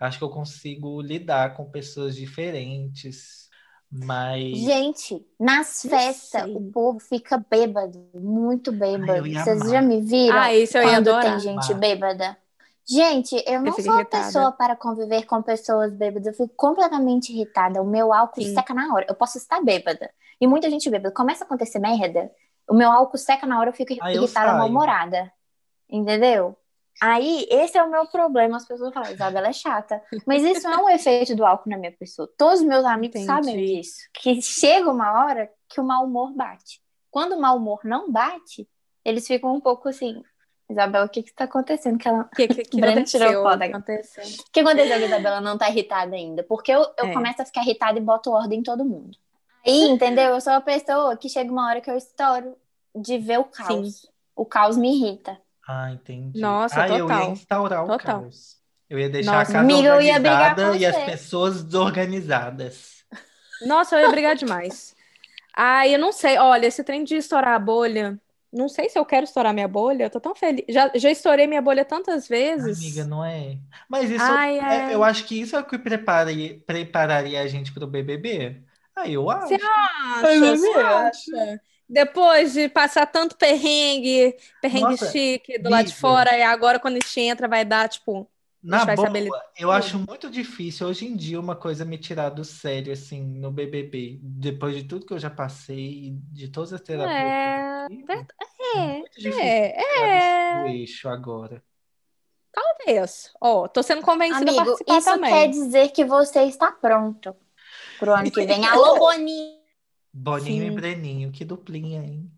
Acho 0.00 0.18
que 0.18 0.24
eu 0.24 0.30
consigo 0.30 1.00
lidar 1.02 1.54
com 1.56 1.70
pessoas 1.70 2.14
diferentes, 2.16 3.48
mas. 3.90 4.42
Gente, 4.56 5.26
nas 5.38 5.82
festas, 5.82 6.48
o 6.54 6.70
povo 6.70 7.00
fica 7.00 7.36
bêbado, 7.50 8.08
muito 8.14 8.70
bêbado. 8.72 9.24
Ai, 9.24 9.32
Vocês 9.34 9.60
amar. 9.60 9.68
já 9.68 9.82
me 9.82 10.00
viram 10.00 10.38
Ah, 10.38 10.54
isso 10.54 10.78
eu 10.78 10.82
ia 10.82 10.88
quando 10.96 11.08
adorar. 11.08 11.22
tem 11.22 11.40
gente 11.40 11.72
Amar. 11.72 11.80
bêbada? 11.80 12.38
Gente, 12.88 13.34
eu 13.46 13.60
não 13.60 13.72
sou 13.72 13.92
a 13.92 13.96
irritada. 13.96 14.24
pessoa 14.24 14.52
para 14.52 14.74
conviver 14.76 15.26
com 15.26 15.42
pessoas 15.42 15.92
bêbadas. 15.92 16.26
Eu 16.28 16.32
fico 16.34 16.54
completamente 16.56 17.32
irritada. 17.32 17.82
O 17.82 17.86
meu 17.86 18.12
álcool 18.12 18.40
Sim. 18.42 18.54
seca 18.54 18.72
na 18.72 18.94
hora. 18.94 19.04
Eu 19.08 19.14
posso 19.14 19.36
estar 19.36 19.60
bêbada. 19.62 20.10
E 20.40 20.46
muita 20.46 20.70
gente 20.70 20.88
bêbada. 20.88 21.12
Começa 21.14 21.44
a 21.44 21.46
acontecer 21.46 21.78
merda, 21.78 22.30
o 22.68 22.74
meu 22.74 22.90
álcool 22.90 23.18
seca 23.18 23.46
na 23.46 23.58
hora, 23.60 23.70
eu 23.70 23.74
fico 23.74 23.94
Ah, 24.00 24.12
irritada, 24.12 24.54
mal-humorada. 24.56 25.30
Entendeu? 25.88 26.56
Aí, 27.00 27.46
esse 27.50 27.78
é 27.78 27.82
o 27.82 27.90
meu 27.90 28.06
problema. 28.06 28.56
As 28.56 28.66
pessoas 28.66 28.92
falam, 28.92 29.12
Isabela 29.12 29.48
é 29.48 29.52
chata. 29.52 30.02
Mas 30.26 30.42
isso 30.42 30.68
não 30.68 30.80
é 30.88 30.92
um 30.92 30.96
efeito 30.96 31.34
do 31.36 31.46
álcool 31.46 31.70
na 31.70 31.76
minha 31.78 31.92
pessoa. 31.92 32.28
Todos 32.36 32.60
os 32.60 32.66
meus 32.66 32.84
amigos 32.84 33.20
Entendi. 33.20 33.26
sabem 33.26 33.64
disso. 33.64 33.98
Que 34.14 34.42
chega 34.42 34.90
uma 34.90 35.24
hora 35.24 35.50
que 35.68 35.80
o 35.80 35.84
mau 35.84 36.04
humor 36.04 36.32
bate. 36.32 36.80
Quando 37.10 37.32
o 37.36 37.40
mau 37.40 37.56
humor 37.56 37.80
não 37.84 38.10
bate, 38.10 38.68
eles 39.04 39.26
ficam 39.26 39.54
um 39.54 39.60
pouco 39.60 39.88
assim. 39.88 40.22
Isabela, 40.68 41.06
o 41.06 41.08
que 41.08 41.22
que 41.22 41.32
tá 41.32 41.44
acontecendo? 41.44 41.96
Que 41.98 42.08
ela... 42.08 42.22
O 42.30 42.36
que, 42.36 42.46
que, 42.48 42.62
que 42.62 42.70
tirou 42.76 42.90
aconteceu? 42.90 43.42
foto. 43.42 43.62
Aconteceu. 43.62 44.24
O 44.24 44.50
que 44.52 44.60
aconteceu 44.60 44.96
que 44.98 45.04
a 45.04 45.06
Isabela 45.06 45.40
não 45.40 45.56
tá 45.56 45.70
irritada 45.70 46.14
ainda? 46.14 46.42
Porque 46.42 46.70
eu, 46.72 46.82
eu 46.98 47.06
É. 47.06 47.12
começo 47.14 47.40
a 47.40 47.44
ficar 47.46 47.62
irritada 47.62 47.98
e 47.98 48.02
boto 48.02 48.30
ordem 48.30 48.58
em 48.58 48.62
todo 48.62 48.84
mundo. 48.84 49.16
Aí, 49.66 49.82
entendeu? 49.88 50.34
Eu 50.34 50.40
sou 50.40 50.52
a 50.52 50.60
pessoa 50.60 51.16
que 51.16 51.28
chega 51.28 51.50
uma 51.50 51.68
hora 51.68 51.80
que 51.80 51.90
eu 51.90 51.96
estouro 51.96 52.54
de 52.94 53.18
ver 53.18 53.38
o 53.38 53.44
caos. 53.44 54.10
O 54.36 54.44
caos 54.44 54.76
me 54.76 54.94
irrita. 54.94 55.40
Ah, 55.68 55.92
entendi. 55.92 56.40
Nossa, 56.40 56.82
ah, 56.82 56.88
eu 56.88 56.94
ia 56.94 57.00
total. 57.02 57.32
instaurar 57.32 57.84
o 57.84 57.86
Total. 57.86 58.22
caos. 58.22 58.56
Eu 58.88 58.98
ia 58.98 59.10
deixar 59.10 59.32
Nossa, 59.32 59.52
a 59.52 59.54
casa 59.54 59.58
amiga, 59.58 59.88
eu 59.88 60.00
ia 60.00 60.18
brigar 60.18 60.50
organizada 60.50 60.70
com 60.70 60.74
e 60.76 60.86
as 60.86 60.96
pessoas 61.04 61.62
desorganizadas. 61.62 63.04
Nossa, 63.60 63.96
eu 63.96 64.00
ia 64.00 64.08
brigar 64.08 64.34
demais. 64.34 64.94
Ah, 65.54 65.86
eu 65.88 65.98
não 65.98 66.12
sei. 66.12 66.38
Olha, 66.38 66.66
esse 66.66 66.84
trem 66.84 67.04
de 67.04 67.16
estourar 67.16 67.54
a 67.54 67.58
bolha. 67.58 68.18
Não 68.52 68.68
sei 68.68 68.88
se 68.88 68.98
eu 68.98 69.04
quero 69.04 69.24
estourar 69.24 69.52
minha 69.52 69.68
bolha. 69.68 70.04
Eu 70.04 70.10
tô 70.10 70.20
tão 70.20 70.34
feliz. 70.34 70.64
Já, 70.68 70.90
já 70.94 71.10
estourei 71.10 71.46
minha 71.46 71.60
bolha 71.62 71.84
tantas 71.84 72.26
vezes. 72.28 72.78
Amiga, 72.78 73.04
não 73.04 73.24
é? 73.24 73.58
Mas 73.88 74.10
isso, 74.10 74.24
Ai, 74.24 74.58
é- 74.58 74.92
é. 74.92 74.94
eu 74.94 75.04
acho 75.04 75.26
que 75.26 75.40
isso 75.40 75.56
é 75.56 75.60
o 75.60 75.66
que 75.66 75.78
prepararia, 75.78 76.58
prepararia 76.66 77.42
a 77.42 77.46
gente 77.46 77.72
pro 77.72 77.86
BBB. 77.86 78.62
Ah, 78.96 79.08
eu 79.08 79.28
acho. 79.30 79.48
Você 79.48 79.54
acha? 79.54 80.26
Ai, 80.26 80.38
Você 80.56 80.68
acho. 80.80 81.36
acha? 81.36 81.60
Depois 81.88 82.52
de 82.52 82.68
passar 82.68 83.06
tanto 83.06 83.36
perrengue, 83.36 84.36
perrengue 84.60 84.90
Nossa, 84.90 85.10
chique 85.10 85.58
do 85.58 85.70
lado 85.70 85.86
de 85.86 85.94
fora, 85.94 86.36
e 86.36 86.42
agora 86.42 86.78
quando 86.78 86.96
a 86.96 87.00
gente 87.00 87.20
entra 87.20 87.48
vai 87.48 87.64
dar, 87.64 87.88
tipo, 87.88 88.28
Na 88.62 88.84
vai 88.84 88.94
boa, 88.94 89.08
eu 89.56 89.70
acho 89.72 89.98
muito 89.98 90.30
difícil 90.30 90.86
hoje 90.86 91.06
em 91.06 91.16
dia 91.16 91.40
uma 91.40 91.56
coisa 91.56 91.84
me 91.84 91.96
tirar 91.96 92.28
do 92.30 92.44
sério, 92.44 92.92
assim, 92.92 93.22
no 93.22 93.50
BBB. 93.50 94.18
Depois 94.22 94.74
de 94.76 94.84
tudo 94.84 95.06
que 95.06 95.14
eu 95.14 95.18
já 95.18 95.30
passei, 95.30 96.12
de 96.32 96.48
todas 96.48 96.72
as 96.72 96.80
terapias 96.80 97.16
É, 97.16 97.86
tive, 97.88 98.04
verdade. 98.04 98.28
é 98.74 98.78
é, 98.78 98.98
muito 98.98 99.20
difícil 99.20 99.40
é, 99.40 100.58
é. 100.58 100.62
do 100.62 100.68
eixo 100.68 101.08
agora. 101.08 101.62
Talvez. 102.52 103.32
Ó, 103.40 103.68
tô 103.68 103.82
sendo 103.82 104.02
convencida 104.02 104.50
a 104.50 104.54
Amigo, 104.54 104.64
participar 104.64 104.98
isso 104.98 105.04
também. 105.04 105.30
quer 105.30 105.48
dizer 105.48 105.88
que 105.92 106.04
você 106.04 106.42
está 106.44 106.72
pronto 106.72 107.36
pro 107.98 108.14
ano 108.14 108.30
que 108.30 108.44
vem. 108.44 108.66
Alô, 108.66 108.98
Boninho! 108.98 109.57
Boninho 110.18 110.64
e 110.64 110.70
Sim. 110.70 110.74
Breninho, 110.74 111.32
que 111.32 111.44
duplinha, 111.44 112.02
hein? 112.02 112.30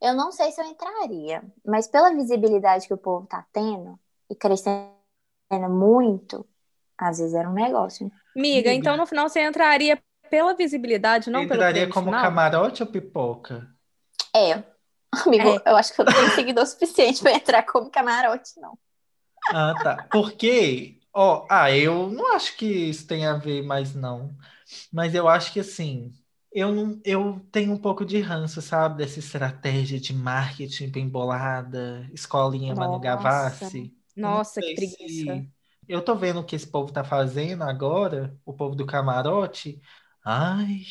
Eu 0.00 0.14
não 0.14 0.30
sei 0.30 0.50
se 0.52 0.60
eu 0.60 0.66
entraria, 0.66 1.42
mas 1.64 1.86
pela 1.88 2.14
visibilidade 2.14 2.86
que 2.86 2.94
o 2.94 2.98
povo 2.98 3.26
tá 3.26 3.46
tendo 3.52 3.98
e 4.30 4.34
crescendo 4.34 4.92
muito, 5.70 6.46
às 6.98 7.18
vezes 7.18 7.34
era 7.34 7.48
um 7.48 7.54
negócio. 7.54 8.06
né? 8.06 8.12
Amiga, 8.36 8.70
Amiga. 8.70 8.72
então 8.72 8.96
no 8.96 9.06
final 9.06 9.28
você 9.28 9.40
entraria 9.40 10.02
pela 10.28 10.54
visibilidade, 10.54 11.30
não 11.30 11.40
pelo 11.40 11.54
Entraria 11.54 11.88
como 11.88 12.06
final? 12.06 12.22
camarote 12.22 12.82
ou 12.82 12.88
pipoca? 12.88 13.68
É. 14.34 14.62
Amigo, 15.26 15.48
É. 15.48 15.70
eu 15.70 15.76
acho 15.76 15.94
que 15.94 16.00
eu 16.00 16.04
não 16.04 16.12
tenho 16.12 16.30
seguidor 16.34 16.66
suficiente 16.66 17.22
pra 17.22 17.32
entrar 17.32 17.62
como 17.62 17.90
camarote, 17.90 18.58
não. 18.60 18.76
Ah, 19.48 19.74
tá. 19.82 20.08
Porque, 20.10 20.98
ó, 21.12 21.46
ah, 21.50 21.70
eu 21.70 22.10
não 22.10 22.34
acho 22.34 22.56
que 22.56 22.66
isso 22.66 23.06
tenha 23.06 23.32
a 23.32 23.38
ver 23.38 23.62
mais, 23.62 23.94
não. 23.94 24.36
Mas 24.92 25.14
eu 25.14 25.28
acho 25.28 25.52
que, 25.52 25.60
assim, 25.60 26.12
eu 26.54 26.72
não, 26.72 27.00
eu 27.04 27.40
tenho 27.52 27.72
um 27.74 27.78
pouco 27.80 28.04
de 28.06 28.20
ranço, 28.20 28.62
sabe? 28.62 28.98
Dessa 28.98 29.18
estratégia 29.20 30.00
de 30.00 30.14
marketing 30.14 30.90
bem 30.90 31.08
bolada, 31.08 32.08
escolinha 32.14 32.74
Manu 32.74 33.00
Nossa. 33.00 33.00
Gavassi. 33.00 33.96
Eu 34.22 34.30
não 34.30 34.40
Nossa, 34.40 34.62
que 34.62 34.74
preguiça. 34.74 35.06
se- 35.08 35.50
Eu 35.88 36.02
tô 36.04 36.16
vendo 36.16 36.40
o 36.40 36.44
que 36.46 36.56
esse 36.56 36.66
povo 36.66 36.92
tá 36.92 37.04
fazendo 37.04 37.62
agora, 37.64 38.38
o 38.44 38.54
povo 38.54 38.74
do 38.76 38.86
camarote. 38.86 39.80
Ai, 40.24 40.82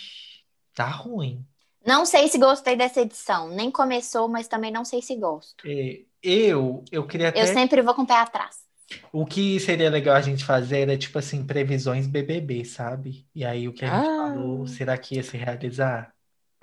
tá 0.74 0.88
ruim. 0.90 1.48
Não 1.86 2.04
sei 2.06 2.28
se 2.28 2.38
gostei 2.40 2.76
dessa 2.76 3.02
edição. 3.02 3.48
Nem 3.50 3.70
começou, 3.72 4.28
mas 4.28 4.48
também 4.48 4.72
não 4.72 4.84
sei 4.84 5.02
se 5.04 5.16
gosto. 5.16 5.66
É, 5.66 6.06
eu, 6.22 6.84
eu 6.92 7.08
queria 7.08 7.30
Eu 7.34 7.46
até. 7.46 7.56
sempre 7.56 7.82
vou 7.82 7.94
com 7.96 8.04
o 8.04 8.08
pé 8.08 8.16
atrás. 8.16 8.64
O 9.12 9.26
que 9.26 9.60
seria 9.60 9.90
legal 9.90 10.16
a 10.16 10.22
gente 10.22 10.44
fazer 10.44 10.80
era, 10.82 10.98
tipo 10.98 11.18
assim, 11.18 11.46
previsões 11.46 12.06
BBB, 12.08 12.66
sabe? 12.66 13.26
E 13.34 13.44
aí 13.46 13.68
o 13.68 13.74
que 13.74 13.86
a 13.86 13.88
gente 13.88 14.08
Ah. 14.10 14.34
falou, 14.34 14.68
será 14.68 14.98
que 14.98 15.16
ia 15.16 15.24
se 15.24 15.38
realizar? 15.38 16.14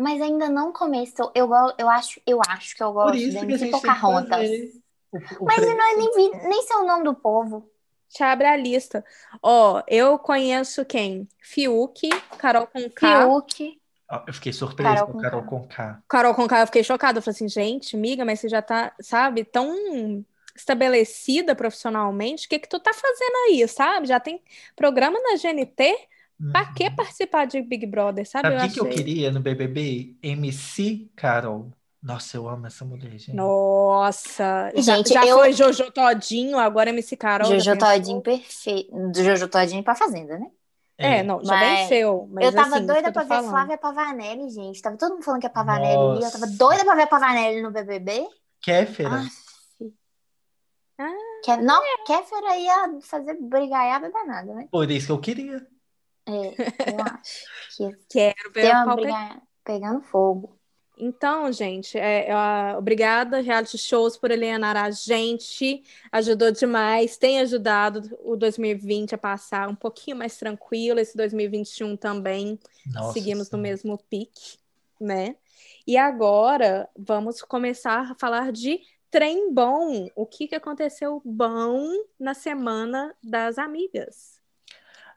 Mas 0.01 0.21
ainda 0.21 0.49
não 0.49 0.73
começou. 0.73 1.31
Eu, 1.35 1.51
eu, 1.79 1.89
acho, 1.89 2.21
eu 2.27 2.41
acho 2.49 2.75
que 2.77 2.83
eu 2.83 2.93
Por 2.93 3.05
gosto 3.13 3.17
isso 3.19 3.47
de 3.47 3.59
que 3.59 3.71
Pocahontas. 3.71 4.29
fazer 4.31 4.73
o, 5.13 5.17
o 5.43 5.45
Mas 5.47 5.57
pre- 5.57 5.75
não 5.75 5.91
é 5.93 5.97
nem, 5.97 6.11
vi- 6.15 6.49
nem 6.49 6.63
sei 6.63 6.77
o 6.77 6.87
nome 6.87 7.05
do 7.05 7.15
povo. 7.15 7.69
Te 8.09 8.23
abre 8.25 8.47
a 8.47 8.57
lista. 8.57 9.05
Ó, 9.43 9.83
eu 9.87 10.19
conheço 10.19 10.85
quem? 10.85 11.29
Fiuk, 11.41 12.09
Carol 12.39 12.67
Conká. 12.67 13.23
Fiuk. 13.25 13.79
Ó, 14.11 14.23
Eu 14.27 14.35
fiquei 14.35 14.53
surpreso 14.53 14.95
Carol 14.95 15.07
com 15.07 15.13
com 15.13 15.19
Carol 15.21 15.43
K. 15.43 15.49
Conká. 15.49 16.03
Carol 16.09 16.35
Conká, 16.35 16.61
eu 16.61 16.67
fiquei 16.67 16.83
chocada. 16.83 17.19
Eu 17.19 17.23
falei 17.23 17.35
assim, 17.37 17.49
gente, 17.49 17.95
amiga, 17.97 18.25
mas 18.25 18.41
você 18.41 18.49
já 18.49 18.61
tá, 18.63 18.93
sabe, 19.01 19.45
tão 19.45 20.25
estabelecida 20.61 21.55
profissionalmente. 21.55 22.47
O 22.47 22.49
que 22.49 22.59
que 22.59 22.69
tu 22.69 22.79
tá 22.81 22.93
fazendo 22.95 23.35
aí, 23.49 23.67
sabe? 23.69 24.07
Já 24.07 24.21
tem 24.21 24.43
programa 24.77 25.19
na 25.21 25.37
GNT. 25.37 25.95
Pra 26.53 26.65
que 26.73 26.85
Uhum. 26.85 26.97
participar 26.97 27.45
de 27.47 27.61
Big 27.61 27.85
Brother, 27.85 28.27
sabe? 28.27 28.49
Sabe 28.49 28.57
o 28.57 28.69
que 28.69 28.73
que 28.75 28.81
eu 28.81 28.89
queria 28.89 29.31
no 29.31 29.41
BBB? 29.41 30.17
MC 30.23 31.11
Carol. 31.15 31.71
Nossa, 32.03 32.39
eu 32.39 32.49
amo 32.49 32.67
essa 32.67 32.83
mulher, 32.83 33.11
gente. 33.19 33.35
Nossa, 33.35 34.73
já, 34.77 34.97
Gente, 34.97 35.13
já 35.13 35.27
eu- 35.27 35.37
foi 35.39 35.53
Jojo 35.53 35.91
Todinho, 35.91 36.59
agora 36.59 36.89
MC 36.89 37.15
Carol. 37.17 37.47
já 37.47 37.59
Jojo? 37.59 37.79
Todinho 37.79 38.21
perfeito. 38.23 38.91
Do 39.11 39.23
Jojo 39.23 39.49
Todinho 39.49 39.83
pra 39.83 39.95
Fazenda, 39.95 40.39
né? 40.39 40.47
É, 40.97 41.23
não, 41.23 41.45
já 41.45 41.55
Mas 41.55 41.79
venceu. 41.81 42.29
Mas 42.33 42.45
eu 42.47 42.53
tava 42.55 42.77
assim, 42.77 42.87
doida 42.87 43.13
pra 43.13 43.23
ver 43.23 43.29
falando. 43.29 43.51
Flávia 43.51 43.79
Pavanelli, 43.79 44.51
gente. 44.51 44.81
Tava 44.83 44.97
todo 44.97 45.13
mundo 45.13 45.23
falando 45.25 45.41
que 45.41 45.47
é 45.47 45.51
Pavanelli 45.51 45.97
ali. 45.97 46.25
Eu 46.25 46.31
tava 46.31 46.47
doida 46.47 46.85
pra 46.85 46.95
ver 46.95 47.07
Pavanelli 47.07 47.63
no 47.63 47.71
BBB. 47.71 48.27
Kéfera. 48.63 49.11
Ah. 49.25 49.29
Ke- 51.45 51.57
Não, 51.59 51.83
Kéfera 52.07 52.57
ia 52.57 53.01
fazer 53.03 53.35
brigaiada 53.41 54.11
danada, 54.11 54.55
né? 54.55 54.69
Por 54.71 54.91
isso 54.91 55.07
que 55.07 55.13
eu 55.13 55.21
queria. 55.21 55.67
É, 56.27 56.33
eu 56.33 57.01
acho 57.03 57.97
que 58.09 58.35
Quero 58.35 58.53
ver 58.53 58.67
o 58.67 58.85
uma 58.85 58.97
brigaiada 58.97 59.43
pegando 59.65 60.01
fogo. 60.03 60.61
Então, 61.03 61.51
gente, 61.51 61.97
é, 61.99 62.29
é, 62.29 62.77
obrigada, 62.77 63.41
Reality 63.41 63.79
Shows, 63.79 64.19
por 64.19 64.31
alienar 64.31 64.77
a 64.77 64.91
gente. 64.91 65.83
Ajudou 66.13 66.53
demais, 66.53 67.17
tem 67.17 67.41
ajudado 67.41 68.03
o 68.23 68.37
2020 68.37 69.15
a 69.15 69.19
passar 69.19 69.67
um 69.69 69.75
pouquinho 69.75 70.19
mais 70.19 70.37
tranquilo, 70.37 71.01
esse 71.01 71.17
2021 71.17 71.97
também. 71.97 72.59
Nossa 72.93 73.15
Seguimos 73.15 73.51
no 73.51 73.57
mesmo 73.57 73.97
pique, 74.11 74.59
né? 75.01 75.37
E 75.87 75.97
agora 75.97 76.87
vamos 76.95 77.41
começar 77.41 78.13
a 78.13 78.15
falar 78.17 78.53
de 78.53 78.81
trem 79.11 79.53
bom. 79.53 80.09
O 80.15 80.27
que, 80.27 80.49
que 80.49 80.55
aconteceu 80.55 81.21
bom 81.25 81.87
na 82.19 82.35
semana 82.35 83.15
das 83.23 83.59
amigas? 83.59 84.41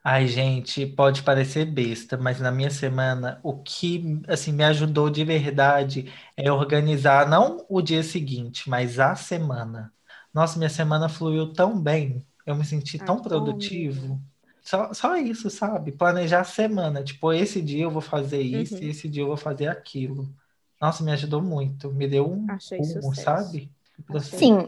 Ai, 0.04 0.28
gente, 0.28 0.86
pode 0.86 1.24
parecer 1.24 1.66
besta, 1.66 2.18
mas 2.18 2.40
na 2.40 2.52
minha 2.52 2.70
semana, 2.70 3.40
o 3.44 3.62
que 3.64 4.22
assim 4.28 4.52
me 4.52 4.64
ajudou 4.64 5.10
de 5.10 5.24
verdade 5.24 6.12
é 6.36 6.52
organizar 6.52 7.28
não 7.30 7.66
o 7.70 7.82
dia 7.82 8.04
seguinte, 8.04 8.70
mas 8.70 9.00
a 9.00 9.16
semana. 9.16 9.94
Nossa, 10.34 10.58
minha 10.58 10.70
semana 10.70 11.08
fluiu 11.08 11.54
tão 11.54 11.82
bem, 11.82 12.26
eu 12.46 12.56
me 12.56 12.66
senti 12.66 13.00
tão 13.00 13.22
bom, 13.32 13.72
produtivo. 13.72 14.22
Só, 14.62 14.94
só 14.94 15.16
isso, 15.18 15.50
sabe? 15.50 15.92
Planejar 15.94 16.42
a 16.42 16.44
semana. 16.44 17.04
Tipo, 17.04 17.32
esse 17.34 17.62
dia 17.62 17.84
eu 17.84 17.92
vou 17.92 18.02
fazer 18.02 18.42
isso 18.42 18.84
Uhum. 18.84 18.84
e 18.84 18.90
esse 18.90 19.08
dia 19.10 19.22
eu 19.24 19.28
vou 19.28 19.38
fazer 19.38 19.68
aquilo. 19.68 20.34
Nossa, 20.82 21.04
me 21.04 21.12
ajudou 21.12 21.42
muito. 21.42 21.92
Me 21.94 22.08
deu 22.08 22.30
um 22.30 22.48
Achei 22.48 22.82
rumo, 22.82 23.14
sucesso. 23.14 23.14
sabe? 23.16 23.73
Sim. 24.22 24.68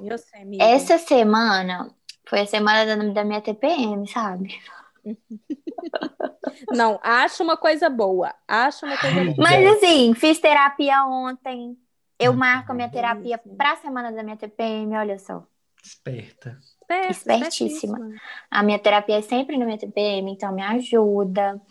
Essa 0.60 0.98
semana 0.98 1.94
foi 2.28 2.42
a 2.42 2.46
semana 2.46 2.86
da, 2.86 3.14
da 3.14 3.24
minha 3.24 3.42
TPM, 3.42 4.08
sabe? 4.08 4.60
Não, 6.72 7.00
acho 7.04 7.44
uma 7.44 7.58
coisa 7.58 7.90
boa. 7.90 8.34
Acho 8.48 8.86
uma 8.86 8.98
coisa 8.98 9.24
boa. 9.24 9.36
Mas 9.38 9.78
assim, 9.78 10.14
fiz 10.14 10.40
terapia 10.40 11.06
ontem. 11.06 11.78
Eu 12.18 12.34
marco 12.34 12.72
a 12.72 12.76
minha 12.76 12.90
terapia 12.90 13.38
Delícia. 13.38 13.58
pra 13.58 13.76
semana 13.76 14.12
da 14.12 14.24
minha 14.24 14.38
TPM, 14.38 14.96
olha 14.96 15.20
só. 15.20 15.46
Esperta. 15.84 16.58
Esperta, 16.82 17.12
Espertíssima. 17.12 17.98
espertíssima. 17.98 18.22
A 18.50 18.64
minha 18.64 18.80
terapia 18.80 19.18
é 19.18 19.22
sempre 19.22 19.58
na 19.58 19.66
minha 19.66 19.78
TPM, 19.78 20.32
então 20.32 20.54
me 20.54 20.62
ajuda. 20.62 21.62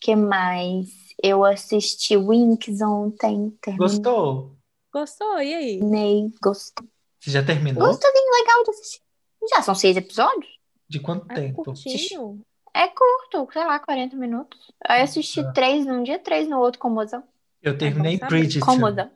que 0.00 0.14
mais? 0.14 0.88
Eu 1.22 1.44
assisti 1.44 2.16
Winx 2.16 2.80
ontem, 2.82 3.56
Gostou? 3.76 4.56
Gostou? 4.92 5.40
E 5.40 5.54
aí? 5.54 5.78
terminei, 5.78 6.30
gostei. 6.42 6.86
Você 7.24 7.30
já 7.30 7.42
terminou? 7.42 7.86
Gostei, 7.86 8.10
legal 8.10 8.64
de 8.64 8.70
assistir. 8.70 9.00
Já 9.50 9.62
são 9.62 9.74
seis 9.74 9.96
episódios? 9.96 10.46
De 10.88 11.00
quanto 11.00 11.30
É 11.32 11.34
tempo? 11.34 11.64
curtinho? 11.64 12.42
É 12.74 12.88
curto, 12.88 13.50
sei 13.52 13.64
lá, 13.64 13.78
40 13.78 14.16
minutos. 14.16 14.58
Aí 14.86 15.00
eu 15.00 15.04
assisti 15.04 15.40
Ah. 15.40 15.52
três 15.52 15.86
num 15.86 16.02
dia, 16.02 16.18
três 16.18 16.48
no 16.48 16.58
outro 16.58 16.78
com 16.80 16.90
mozão. 16.90 17.22
Eu 17.62 17.78
terminei. 17.78 18.18
Bridgerton. 18.18 18.66
Com 18.66 18.78
mozão. 18.78 19.10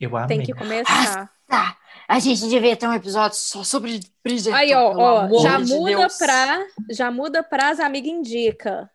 Eu 0.00 0.16
amei. 0.16 0.38
Tem 0.38 0.46
que 0.46 0.52
começar. 0.54 1.30
Tá, 1.48 1.76
a 2.08 2.18
gente 2.18 2.48
devia 2.48 2.74
ter 2.76 2.86
um 2.88 2.92
episódio 2.94 3.36
só 3.36 3.62
sobre 3.62 4.00
Bridgerton. 4.24 4.56
Aí, 4.56 4.72
ó, 4.74 4.94
ó, 4.96 5.42
já 5.42 5.58
de 5.60 5.74
muda 5.74 5.96
Deus. 5.96 6.16
pra. 6.16 6.66
Já 6.90 7.10
muda 7.10 7.42
pra 7.42 7.68
as 7.70 7.78
amigas 7.80 8.10
indica. 8.10 8.90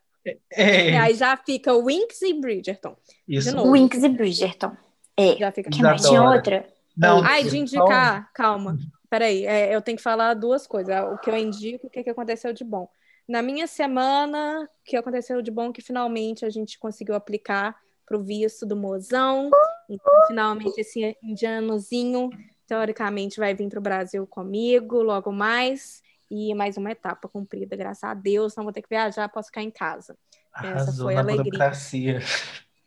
É, 0.51 0.89
E 0.91 0.95
aí 0.97 1.13
já 1.13 1.37
fica 1.37 1.73
Winx 1.77 2.21
e 2.23 2.33
Bridgerton. 2.33 2.95
isso. 3.27 3.49
de 3.49 3.55
novo. 3.55 3.71
Winx 3.73 4.03
e 4.03 4.09
Bridgerton. 4.09 4.75
É. 5.15 5.35
Já 5.37 5.51
fica. 5.51 5.69
que 5.69 5.81
mais? 5.81 6.01
Tinha 6.01 6.23
outra? 6.23 6.67
Não, 6.97 7.23
Ai, 7.23 7.43
de 7.43 7.51
só- 7.51 7.55
indicar, 7.55 8.31
calma. 8.33 8.77
Peraí, 9.09 9.45
é, 9.45 9.73
eu 9.73 9.81
tenho 9.81 9.97
que 9.97 10.03
falar 10.03 10.33
duas 10.33 10.65
coisas. 10.67 10.95
O 11.13 11.17
que 11.17 11.29
eu 11.29 11.37
indico 11.37 11.85
e 11.85 11.87
o 11.87 11.89
que, 11.89 12.03
que 12.03 12.09
aconteceu 12.09 12.51
de 12.51 12.63
bom. 12.63 12.89
Na 13.27 13.41
minha 13.41 13.67
semana, 13.67 14.63
o 14.63 14.83
que 14.83 14.97
aconteceu 14.97 15.41
de 15.41 15.51
bom 15.51 15.69
é 15.69 15.73
que 15.73 15.81
finalmente 15.81 16.45
a 16.45 16.49
gente 16.49 16.79
conseguiu 16.79 17.13
aplicar 17.15 17.75
pro 18.05 18.21
visto 18.23 18.65
do 18.65 18.75
mozão. 18.75 19.49
Então, 19.89 20.13
finalmente, 20.27 20.79
esse 20.79 21.15
indianozinho, 21.21 22.29
teoricamente, 22.65 23.39
vai 23.39 23.53
vir 23.53 23.69
pro 23.69 23.81
Brasil 23.81 24.25
comigo 24.27 25.01
logo 25.01 25.31
mais. 25.31 26.01
E 26.29 26.53
mais 26.55 26.75
uma 26.75 26.91
etapa 26.91 27.27
cumprida, 27.29 27.75
graças 27.75 28.03
a 28.03 28.13
Deus. 28.13 28.55
Não 28.55 28.63
vou 28.65 28.73
ter 28.73 28.81
que 28.81 28.89
viajar, 28.89 29.29
posso 29.29 29.47
ficar 29.47 29.61
em 29.61 29.71
casa. 29.71 30.17
Essa 30.57 30.67
Arrasou 30.69 31.05
foi 31.05 31.13
na 31.13 31.19
a 31.21 31.23
alegria. 31.23 31.43
burocracia. 31.45 32.19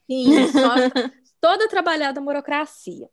Sim, 0.07 0.47
só 0.49 0.75
toda 1.41 1.69
trabalhada 1.69 2.21
a 2.21 2.23
burocracia. 2.23 3.09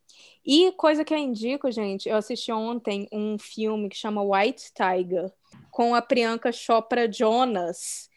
E 0.46 0.72
coisa 0.74 1.04
que 1.04 1.14
eu 1.14 1.18
indico, 1.18 1.72
gente, 1.72 2.08
eu 2.10 2.16
assisti 2.16 2.52
ontem 2.52 3.08
um 3.12 3.38
filme 3.38 3.90
que 3.90 3.96
chama 3.98 4.22
White 4.24 4.72
Tiger, 4.74 5.32
com 5.72 5.94
a 5.96 6.02
Priyanka 6.02 6.52
Chopra 6.52 7.12
Jonas. 7.12 8.10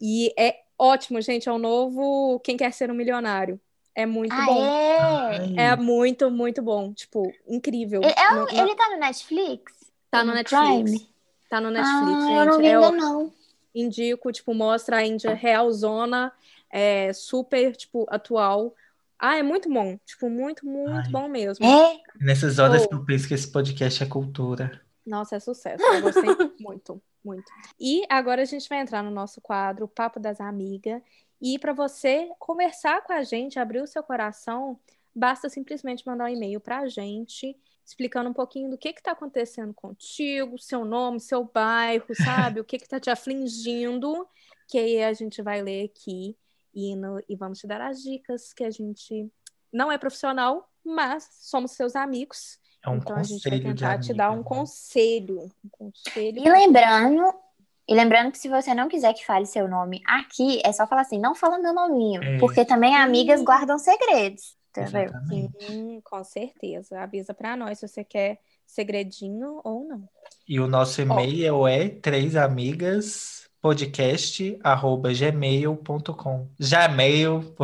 E 0.00 0.32
é 0.38 0.60
ótimo, 0.78 1.20
gente. 1.20 1.48
É 1.48 1.52
o 1.52 1.58
novo 1.58 2.38
Quem 2.40 2.56
Quer 2.56 2.72
Ser 2.72 2.90
um 2.90 2.94
Milionário. 2.94 3.60
É 3.94 4.04
muito 4.04 4.34
Ah, 4.34 4.44
bom. 4.44 4.62
é? 4.62 5.68
É 5.70 5.76
muito, 5.76 6.30
muito 6.30 6.60
bom. 6.60 6.92
Tipo, 6.92 7.32
incrível. 7.48 8.02
Ele, 8.02 8.12
é 8.14 8.30
um- 8.32 8.36
No- 8.36 8.44
no- 8.44 8.50
ele 8.60 8.74
tá 8.74 8.88
no 8.90 8.98
Netflix? 8.98 9.72
tá 10.10 10.22
no 10.22 10.30
no 10.30 10.34
Netflix. 10.34 10.90
Prime? 10.90 11.08
Tá 11.48 11.60
no 11.60 11.70
Netflix, 11.70 12.12
ah, 12.24 12.26
gente. 12.26 12.38
eu 12.38 12.44
não 12.46 12.58
vi 12.58 12.66
É 12.66 12.74
ainda 12.74 12.90
não. 12.92 13.32
indico, 13.74 14.32
tipo, 14.32 14.52
mostra 14.52 14.96
a 14.98 15.06
Índia 15.06 15.32
realzona, 15.34 16.32
é, 16.70 17.12
super, 17.12 17.74
tipo, 17.76 18.04
atual. 18.10 18.74
Ah, 19.18 19.36
é 19.38 19.42
muito 19.42 19.68
bom. 19.72 19.98
Tipo, 20.04 20.28
muito, 20.28 20.66
muito 20.66 20.90
Ai. 21.06 21.10
bom 21.10 21.28
mesmo. 21.28 21.64
É? 21.64 22.00
Nessas 22.20 22.58
horas 22.58 22.84
Oh. 22.84 22.88
que 22.88 22.94
eu 22.94 23.04
penso 23.04 23.26
que 23.28 23.34
esse 23.34 23.50
podcast 23.50 24.02
é 24.02 24.06
cultura. 24.06 24.80
Nossa, 25.06 25.36
é 25.36 25.40
sucesso. 25.40 25.82
Eu 25.82 26.02
gostei 26.02 26.22
muito, 26.60 27.00
muito. 27.24 27.50
E 27.80 28.02
agora 28.08 28.42
a 28.42 28.44
gente 28.44 28.68
vai 28.68 28.80
entrar 28.80 29.02
no 29.02 29.10
nosso 29.10 29.40
quadro 29.40 29.86
Papo 29.88 30.18
das 30.20 30.40
Amigas. 30.40 31.00
E 31.40 31.58
para 31.58 31.72
você 31.72 32.30
conversar 32.38 33.02
com 33.04 33.12
a 33.12 33.22
gente, 33.22 33.58
abrir 33.58 33.80
o 33.82 33.86
seu 33.86 34.02
coração, 34.02 34.78
basta 35.14 35.48
simplesmente 35.48 36.06
mandar 36.06 36.24
um 36.24 36.28
e-mail 36.34 36.60
para 36.60 36.80
a 36.80 36.88
gente, 36.88 37.56
explicando 37.84 38.28
um 38.30 38.34
pouquinho 38.34 38.68
do 38.70 38.76
que 38.78 38.88
está 38.88 39.12
acontecendo 39.12 39.72
contigo, 39.72 40.58
seu 40.58 40.84
nome, 40.84 41.20
seu 41.20 41.44
bairro, 41.44 42.06
sabe? 42.24 42.60
O 42.60 42.64
que 42.64 42.76
está 42.76 42.98
te 42.98 43.10
afligindo, 43.10 44.26
que 44.68 44.78
aí 44.78 45.02
a 45.02 45.12
gente 45.12 45.40
vai 45.42 45.62
ler 45.62 45.84
aqui 45.84 46.36
e, 46.76 46.94
no- 46.94 47.20
e 47.28 47.34
vamos 47.34 47.58
te 47.58 47.66
dar 47.66 47.80
as 47.80 48.02
dicas 48.02 48.52
que 48.52 48.62
a 48.62 48.70
gente 48.70 49.28
não 49.72 49.90
é 49.90 49.96
profissional, 49.98 50.68
mas 50.84 51.28
somos 51.40 51.72
seus 51.72 51.96
amigos. 51.96 52.58
É 52.84 52.90
um 52.90 52.98
Então 52.98 53.16
a 53.16 53.22
gente 53.22 53.48
vai 53.48 53.58
tentar 53.58 53.98
te 53.98 54.14
dar 54.14 54.30
um 54.30 54.34
amiga, 54.34 54.50
né? 54.50 54.56
conselho. 54.56 55.50
Um 55.64 55.68
conselho. 55.70 56.38
E 56.38 56.48
lembrando, 56.48 57.34
e 57.88 57.94
lembrando 57.94 58.30
que 58.30 58.38
se 58.38 58.48
você 58.48 58.74
não 58.74 58.88
quiser 58.88 59.12
que 59.14 59.24
fale 59.26 59.46
seu 59.46 59.66
nome 59.66 60.02
aqui, 60.06 60.60
é 60.64 60.70
só 60.72 60.86
falar 60.86 61.00
assim, 61.02 61.18
não 61.18 61.34
fala 61.34 61.58
meu 61.58 61.72
nominho. 61.74 62.22
É. 62.22 62.38
Porque 62.38 62.64
também 62.64 62.94
amigas 62.94 63.42
guardam 63.42 63.78
segredos. 63.78 64.54
Entendeu? 64.70 65.10
Sim, 65.58 66.00
com 66.04 66.22
certeza. 66.22 67.00
Avisa 67.00 67.32
pra 67.32 67.56
nós 67.56 67.78
se 67.78 67.88
você 67.88 68.04
quer 68.04 68.38
segredinho 68.66 69.60
ou 69.64 69.84
não. 69.88 70.06
E 70.46 70.60
o 70.60 70.66
nosso 70.68 71.00
e-mail 71.00 71.66
é 71.66 71.88
trêsamigaspodcast@gmail.com. 73.74 76.48
Gmail.com. 76.58 77.62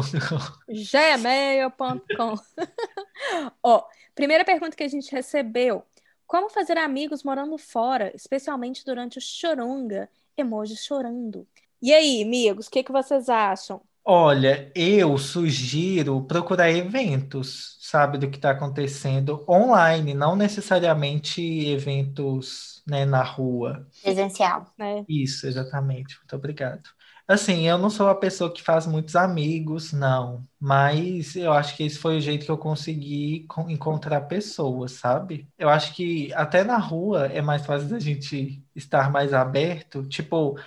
gmail.com. 0.69 2.35
Ó, 3.63 3.85
primeira 4.15 4.45
pergunta 4.45 4.77
que 4.77 4.83
a 4.83 4.89
gente 4.89 5.11
recebeu: 5.13 5.85
Como 6.27 6.51
fazer 6.51 6.77
amigos 6.79 7.23
morando 7.23 7.57
fora, 7.59 8.11
especialmente 8.15 8.85
durante 8.85 9.19
o 9.19 9.21
choronga? 9.21 10.09
Emoji 10.37 10.77
chorando. 10.77 11.47
E 11.81 11.93
aí, 11.93 12.23
amigos, 12.23 12.67
o 12.69 12.71
que, 12.71 12.83
que 12.83 12.93
vocês 12.93 13.29
acham? 13.29 13.83
Olha, 14.05 14.71
eu 14.75 15.17
sugiro 15.17 16.25
procurar 16.27 16.71
eventos, 16.71 17.77
sabe, 17.81 18.19
do 18.19 18.29
que 18.29 18.37
está 18.37 18.51
acontecendo 18.51 19.45
online, 19.49 20.13
não 20.13 20.35
necessariamente 20.35 21.41
eventos, 21.69 22.83
né, 22.87 23.05
na 23.05 23.23
rua. 23.23 23.87
Presencial. 24.03 24.67
Né? 24.77 25.05
Isso, 25.09 25.47
exatamente. 25.47 26.17
Muito 26.19 26.37
obrigado. 26.37 26.83
Assim, 27.27 27.63
eu 27.69 27.79
não 27.79 27.89
sou 27.89 28.09
a 28.09 28.15
pessoa 28.15 28.53
que 28.53 28.63
faz 28.63 28.87
muitos 28.87 29.15
amigos, 29.17 29.93
não, 29.93 30.47
mas 30.61 31.37
eu 31.37 31.53
acho 31.53 31.77
que 31.77 31.85
esse 31.85 31.97
foi 31.99 32.17
o 32.19 32.21
jeito 32.21 32.45
que 32.45 32.51
eu 32.51 32.59
consegui 32.59 33.47
co- 33.49 33.71
encontrar 33.71 34.23
pessoas, 34.23 34.93
sabe? 34.93 35.49
Eu 35.57 35.69
acho 35.69 35.95
que 35.95 36.33
até 36.35 36.65
na 36.65 36.77
rua 36.79 37.27
é 37.27 37.41
mais 37.41 37.65
fácil 37.65 37.89
da 37.89 37.99
gente 38.01 38.65
estar 38.75 39.11
mais 39.11 39.33
aberto, 39.33 40.07
tipo, 40.09 40.59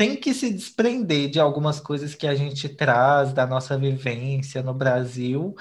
tem 0.00 0.16
que 0.16 0.32
se 0.32 0.50
desprender 0.50 1.28
de 1.28 1.38
algumas 1.38 1.78
coisas 1.78 2.14
que 2.14 2.26
a 2.26 2.34
gente 2.34 2.70
traz 2.70 3.34
da 3.34 3.46
nossa 3.46 3.76
vivência 3.76 4.62
no 4.62 4.72
Brasil 4.72 5.54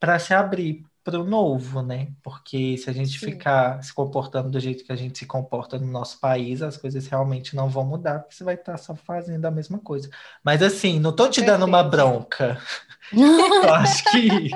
para 0.00 0.18
se 0.18 0.34
abrir 0.34 0.84
para 1.04 1.20
o 1.20 1.24
novo, 1.24 1.82
né? 1.82 2.08
Porque 2.20 2.76
se 2.78 2.90
a 2.90 2.92
gente 2.92 3.16
Sim. 3.16 3.26
ficar 3.26 3.80
se 3.84 3.94
comportando 3.94 4.50
do 4.50 4.58
jeito 4.58 4.82
que 4.82 4.90
a 4.90 4.96
gente 4.96 5.16
se 5.20 5.24
comporta 5.24 5.78
no 5.78 5.86
nosso 5.86 6.18
país, 6.18 6.62
as 6.62 6.76
coisas 6.76 7.06
realmente 7.06 7.54
não 7.54 7.68
vão 7.68 7.86
mudar, 7.86 8.18
porque 8.18 8.34
você 8.34 8.42
vai 8.42 8.56
estar 8.56 8.76
só 8.76 8.96
fazendo 8.96 9.44
a 9.44 9.52
mesma 9.52 9.78
coisa. 9.78 10.10
Mas 10.42 10.64
assim, 10.64 10.98
não 10.98 11.14
tô 11.14 11.28
te 11.28 11.40
dando 11.40 11.64
uma 11.64 11.84
bronca. 11.84 12.60
Eu 13.14 13.72
acho 13.72 14.02
que 14.10 14.50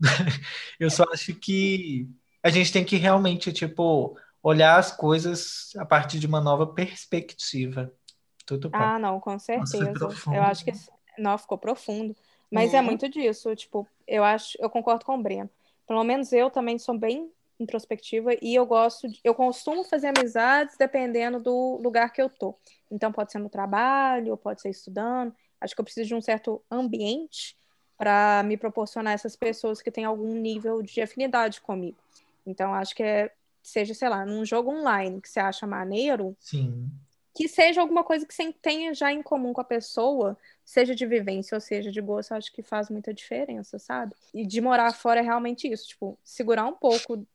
eu 0.80 0.90
só 0.90 1.04
acho 1.12 1.32
que 1.36 2.08
a 2.42 2.50
gente 2.50 2.72
tem 2.72 2.84
que 2.84 2.96
realmente, 2.96 3.52
tipo, 3.52 4.18
olhar 4.42 4.76
as 4.76 4.90
coisas 4.90 5.70
a 5.76 5.86
partir 5.86 6.18
de 6.18 6.26
uma 6.26 6.40
nova 6.40 6.66
perspectiva. 6.66 7.92
Tudo 8.58 8.70
bom. 8.70 8.76
Ah, 8.76 8.98
não, 8.98 9.20
com 9.20 9.38
foi 9.38 9.66
certeza. 9.66 10.08
Eu 10.32 10.42
acho 10.42 10.64
que 10.64 10.72
né? 10.72 10.78
não 11.18 11.38
ficou 11.38 11.56
profundo, 11.58 12.14
mas 12.50 12.74
é 12.74 12.78
Uhum. 12.78 12.84
muito 12.86 13.08
disso. 13.08 13.54
Tipo, 13.56 13.86
eu 14.06 14.22
acho, 14.24 14.56
eu 14.60 14.68
concordo 14.68 15.04
com 15.04 15.14
o 15.16 15.22
Breno. 15.22 15.48
Pelo 15.86 16.04
menos 16.04 16.32
eu 16.32 16.50
também 16.50 16.78
sou 16.78 16.96
bem 16.96 17.30
introspectiva 17.58 18.32
e 18.42 18.54
eu 18.54 18.66
gosto, 18.66 19.08
de- 19.08 19.20
eu 19.22 19.34
costumo 19.34 19.84
fazer 19.84 20.08
amizades 20.08 20.76
dependendo 20.76 21.38
do 21.40 21.78
lugar 21.82 22.12
que 22.12 22.20
eu 22.20 22.28
tô. 22.28 22.54
Então 22.90 23.12
pode 23.12 23.30
ser 23.32 23.38
no 23.38 23.48
trabalho, 23.48 24.32
ou 24.32 24.36
pode 24.36 24.60
ser 24.60 24.70
estudando. 24.70 25.34
Acho 25.60 25.74
que 25.74 25.80
eu 25.80 25.84
preciso 25.84 26.08
de 26.08 26.14
um 26.14 26.20
certo 26.20 26.62
ambiente 26.70 27.56
para 27.96 28.42
me 28.44 28.56
proporcionar 28.56 29.12
essas 29.14 29.36
pessoas 29.36 29.80
que 29.80 29.90
têm 29.90 30.04
algum 30.04 30.34
nível 30.34 30.82
de 30.82 31.00
afinidade 31.00 31.60
comigo. 31.60 31.96
Então 32.46 32.74
acho 32.74 32.94
que 32.94 33.02
é 33.02 33.30
seja, 33.62 33.94
sei 33.94 34.08
lá, 34.08 34.26
num 34.26 34.44
jogo 34.44 34.72
online 34.72 35.20
que 35.20 35.28
você 35.28 35.38
acha 35.38 35.66
maneiro, 35.68 36.36
Sim. 36.40 36.90
Que 37.34 37.48
seja 37.48 37.80
alguma 37.80 38.04
coisa 38.04 38.26
que 38.26 38.34
você 38.34 38.52
tenha 38.52 38.92
já 38.94 39.12
em 39.12 39.22
comum 39.22 39.52
com 39.52 39.60
a 39.60 39.64
pessoa, 39.64 40.36
seja 40.64 40.94
de 40.94 41.06
vivência 41.06 41.54
ou 41.54 41.60
seja 41.60 41.90
de 41.90 42.00
gosto, 42.00 42.32
eu 42.32 42.36
acho 42.36 42.52
que 42.52 42.62
faz 42.62 42.90
muita 42.90 43.12
diferença, 43.12 43.78
sabe? 43.78 44.14
E 44.34 44.46
de 44.46 44.60
morar 44.60 44.92
fora 44.94 45.20
é 45.20 45.22
realmente 45.22 45.70
isso, 45.70 45.88
tipo, 45.88 46.18
segurar 46.22 46.66
um 46.66 46.74
pouco 46.74 47.26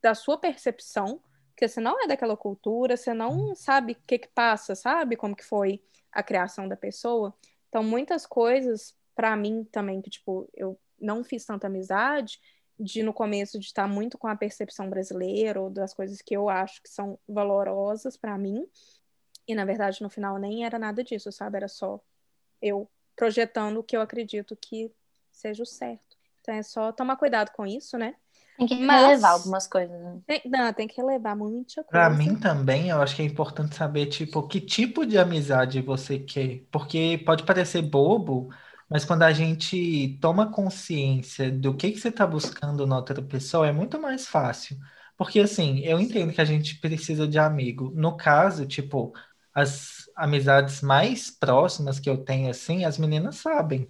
da 0.00 0.14
sua 0.14 0.38
percepção, 0.38 1.20
porque 1.50 1.68
você 1.68 1.80
não 1.80 2.02
é 2.02 2.06
daquela 2.06 2.36
cultura, 2.36 2.96
você 2.96 3.12
não 3.12 3.54
sabe 3.54 3.92
o 3.92 3.96
que 4.06 4.18
que 4.18 4.28
passa, 4.28 4.74
sabe? 4.74 5.16
Como 5.16 5.36
que 5.36 5.44
foi 5.44 5.80
a 6.10 6.22
criação 6.22 6.66
da 6.66 6.76
pessoa. 6.76 7.34
Então, 7.68 7.82
muitas 7.82 8.26
coisas, 8.26 8.94
para 9.14 9.36
mim 9.36 9.64
também, 9.70 10.00
que, 10.00 10.10
tipo, 10.10 10.48
eu 10.54 10.78
não 11.00 11.22
fiz 11.22 11.44
tanta 11.44 11.66
amizade, 11.66 12.40
de 12.78 13.02
no 13.02 13.12
começo 13.12 13.58
de 13.58 13.66
estar 13.66 13.86
muito 13.86 14.18
com 14.18 14.26
a 14.26 14.36
percepção 14.36 14.88
brasileira 14.90 15.60
ou 15.60 15.70
das 15.70 15.94
coisas 15.94 16.20
que 16.20 16.34
eu 16.34 16.48
acho 16.48 16.82
que 16.82 16.88
são 16.88 17.18
valorosas 17.28 18.16
para 18.16 18.36
mim. 18.36 18.66
E 19.46 19.54
na 19.54 19.64
verdade 19.64 20.02
no 20.02 20.08
final 20.10 20.38
nem 20.38 20.64
era 20.64 20.78
nada 20.78 21.02
disso, 21.02 21.30
sabe? 21.32 21.56
Era 21.56 21.68
só 21.68 22.00
eu 22.60 22.88
projetando 23.16 23.78
o 23.78 23.82
que 23.82 23.96
eu 23.96 24.00
acredito 24.00 24.56
que 24.56 24.90
seja 25.30 25.62
o 25.62 25.66
certo. 25.66 26.16
Então 26.40 26.54
é 26.54 26.62
só 26.62 26.92
tomar 26.92 27.16
cuidado 27.16 27.50
com 27.52 27.66
isso, 27.66 27.96
né? 27.98 28.14
Tem 28.56 28.66
que 28.66 28.76
Mas- 28.76 29.06
relevar 29.08 29.30
algumas 29.30 29.66
coisas. 29.66 29.98
né? 30.00 30.20
Tem, 30.26 30.42
não, 30.46 30.72
tem 30.72 30.86
que 30.88 30.96
relevar 31.00 31.36
muita 31.36 31.82
coisa. 31.84 31.88
Pra 31.90 32.10
mim 32.10 32.36
também, 32.38 32.88
eu 32.90 33.00
acho 33.02 33.14
que 33.16 33.22
é 33.22 33.24
importante 33.24 33.74
saber, 33.74 34.06
tipo, 34.06 34.46
que 34.48 34.60
tipo 34.60 35.04
de 35.06 35.18
amizade 35.18 35.80
você 35.82 36.18
quer. 36.18 36.62
Porque 36.70 37.22
pode 37.26 37.44
parecer 37.44 37.82
bobo, 37.82 38.48
mas 38.88 39.04
quando 39.04 39.22
a 39.22 39.32
gente 39.32 40.18
toma 40.20 40.50
consciência 40.50 41.50
do 41.50 41.76
que 41.76 41.92
que 41.92 41.98
você 42.00 42.10
tá 42.10 42.26
buscando 42.26 42.86
na 42.86 42.96
outra 42.96 43.20
pessoa, 43.22 43.66
é 43.66 43.72
muito 43.72 44.00
mais 44.00 44.26
fácil. 44.26 44.78
Porque, 45.16 45.40
assim, 45.40 45.80
eu 45.80 46.00
entendo 46.00 46.32
que 46.32 46.40
a 46.40 46.44
gente 46.44 46.76
precisa 46.80 47.28
de 47.28 47.38
amigo. 47.38 47.92
No 47.94 48.16
caso, 48.16 48.66
tipo, 48.66 49.12
as 49.54 50.10
amizades 50.16 50.80
mais 50.82 51.30
próximas 51.30 52.00
que 52.00 52.08
eu 52.10 52.24
tenho, 52.24 52.50
assim, 52.50 52.84
as 52.84 52.98
meninas 52.98 53.36
sabem. 53.36 53.88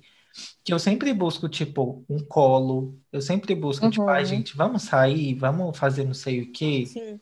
Que 0.65 0.73
eu 0.75 0.79
sempre 0.79 1.13
busco, 1.15 1.49
tipo, 1.49 2.05
um 2.09 2.19
colo. 2.27 3.01
Eu 3.13 3.23
sempre 3.23 3.55
busco, 3.55 3.89
tipo, 3.89 4.11
ai, 4.11 4.25
Uhum. 4.25 4.27
gente, 4.27 4.57
vamos 4.57 4.83
sair, 4.85 5.35
vamos 5.37 5.79
fazer 5.79 6.05
não 6.05 6.15
sei 6.15 6.43
o 6.43 6.53
quê. 6.53 6.95
Sim. 6.95 7.21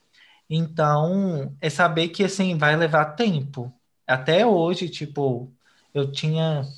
Então, 0.49 1.57
é 1.61 1.70
saber 1.70 2.09
que 2.09 2.24
assim 2.24 2.57
vai 2.59 2.76
levar 2.76 3.14
tempo. 3.14 3.72
Até 4.07 4.45
hoje, 4.47 4.88
tipo, 4.88 5.55
eu 5.95 6.11
tinha 6.11 6.74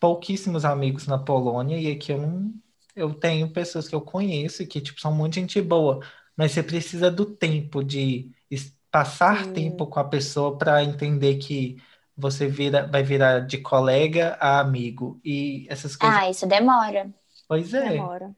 pouquíssimos 0.00 0.64
amigos 0.64 1.06
na 1.06 1.18
Polônia 1.18 1.78
e 1.78 1.90
aqui 1.92 2.12
eu 2.12 2.18
não, 2.20 2.54
eu 2.94 3.14
tenho 3.14 3.52
pessoas 3.52 3.88
que 3.88 3.94
eu 3.94 4.00
conheço 4.00 4.62
e 4.62 4.66
que 4.66 4.80
tipo 4.80 5.00
são 5.00 5.14
muito 5.14 5.34
gente 5.36 5.60
boa, 5.62 6.00
mas 6.36 6.52
você 6.52 6.62
precisa 6.62 7.10
do 7.10 7.26
tempo 7.26 7.82
de 7.84 8.32
passar 8.98 9.44
Sim. 9.44 9.52
tempo 9.52 9.86
com 9.86 10.00
a 10.00 10.04
pessoa 10.08 10.56
para 10.58 10.82
entender 10.84 11.36
que 11.38 11.76
você 12.16 12.48
vira, 12.48 12.86
vai 12.86 13.02
virar 13.02 13.40
de 13.40 13.58
colega 13.58 14.36
a 14.40 14.60
amigo 14.60 15.20
e 15.24 15.66
essas 15.68 15.96
coisas. 15.96 16.18
Ah, 16.18 16.30
isso 16.30 16.46
demora. 16.46 17.12
Pois 17.48 17.74
é. 17.74 17.90
Demora. 17.90 18.34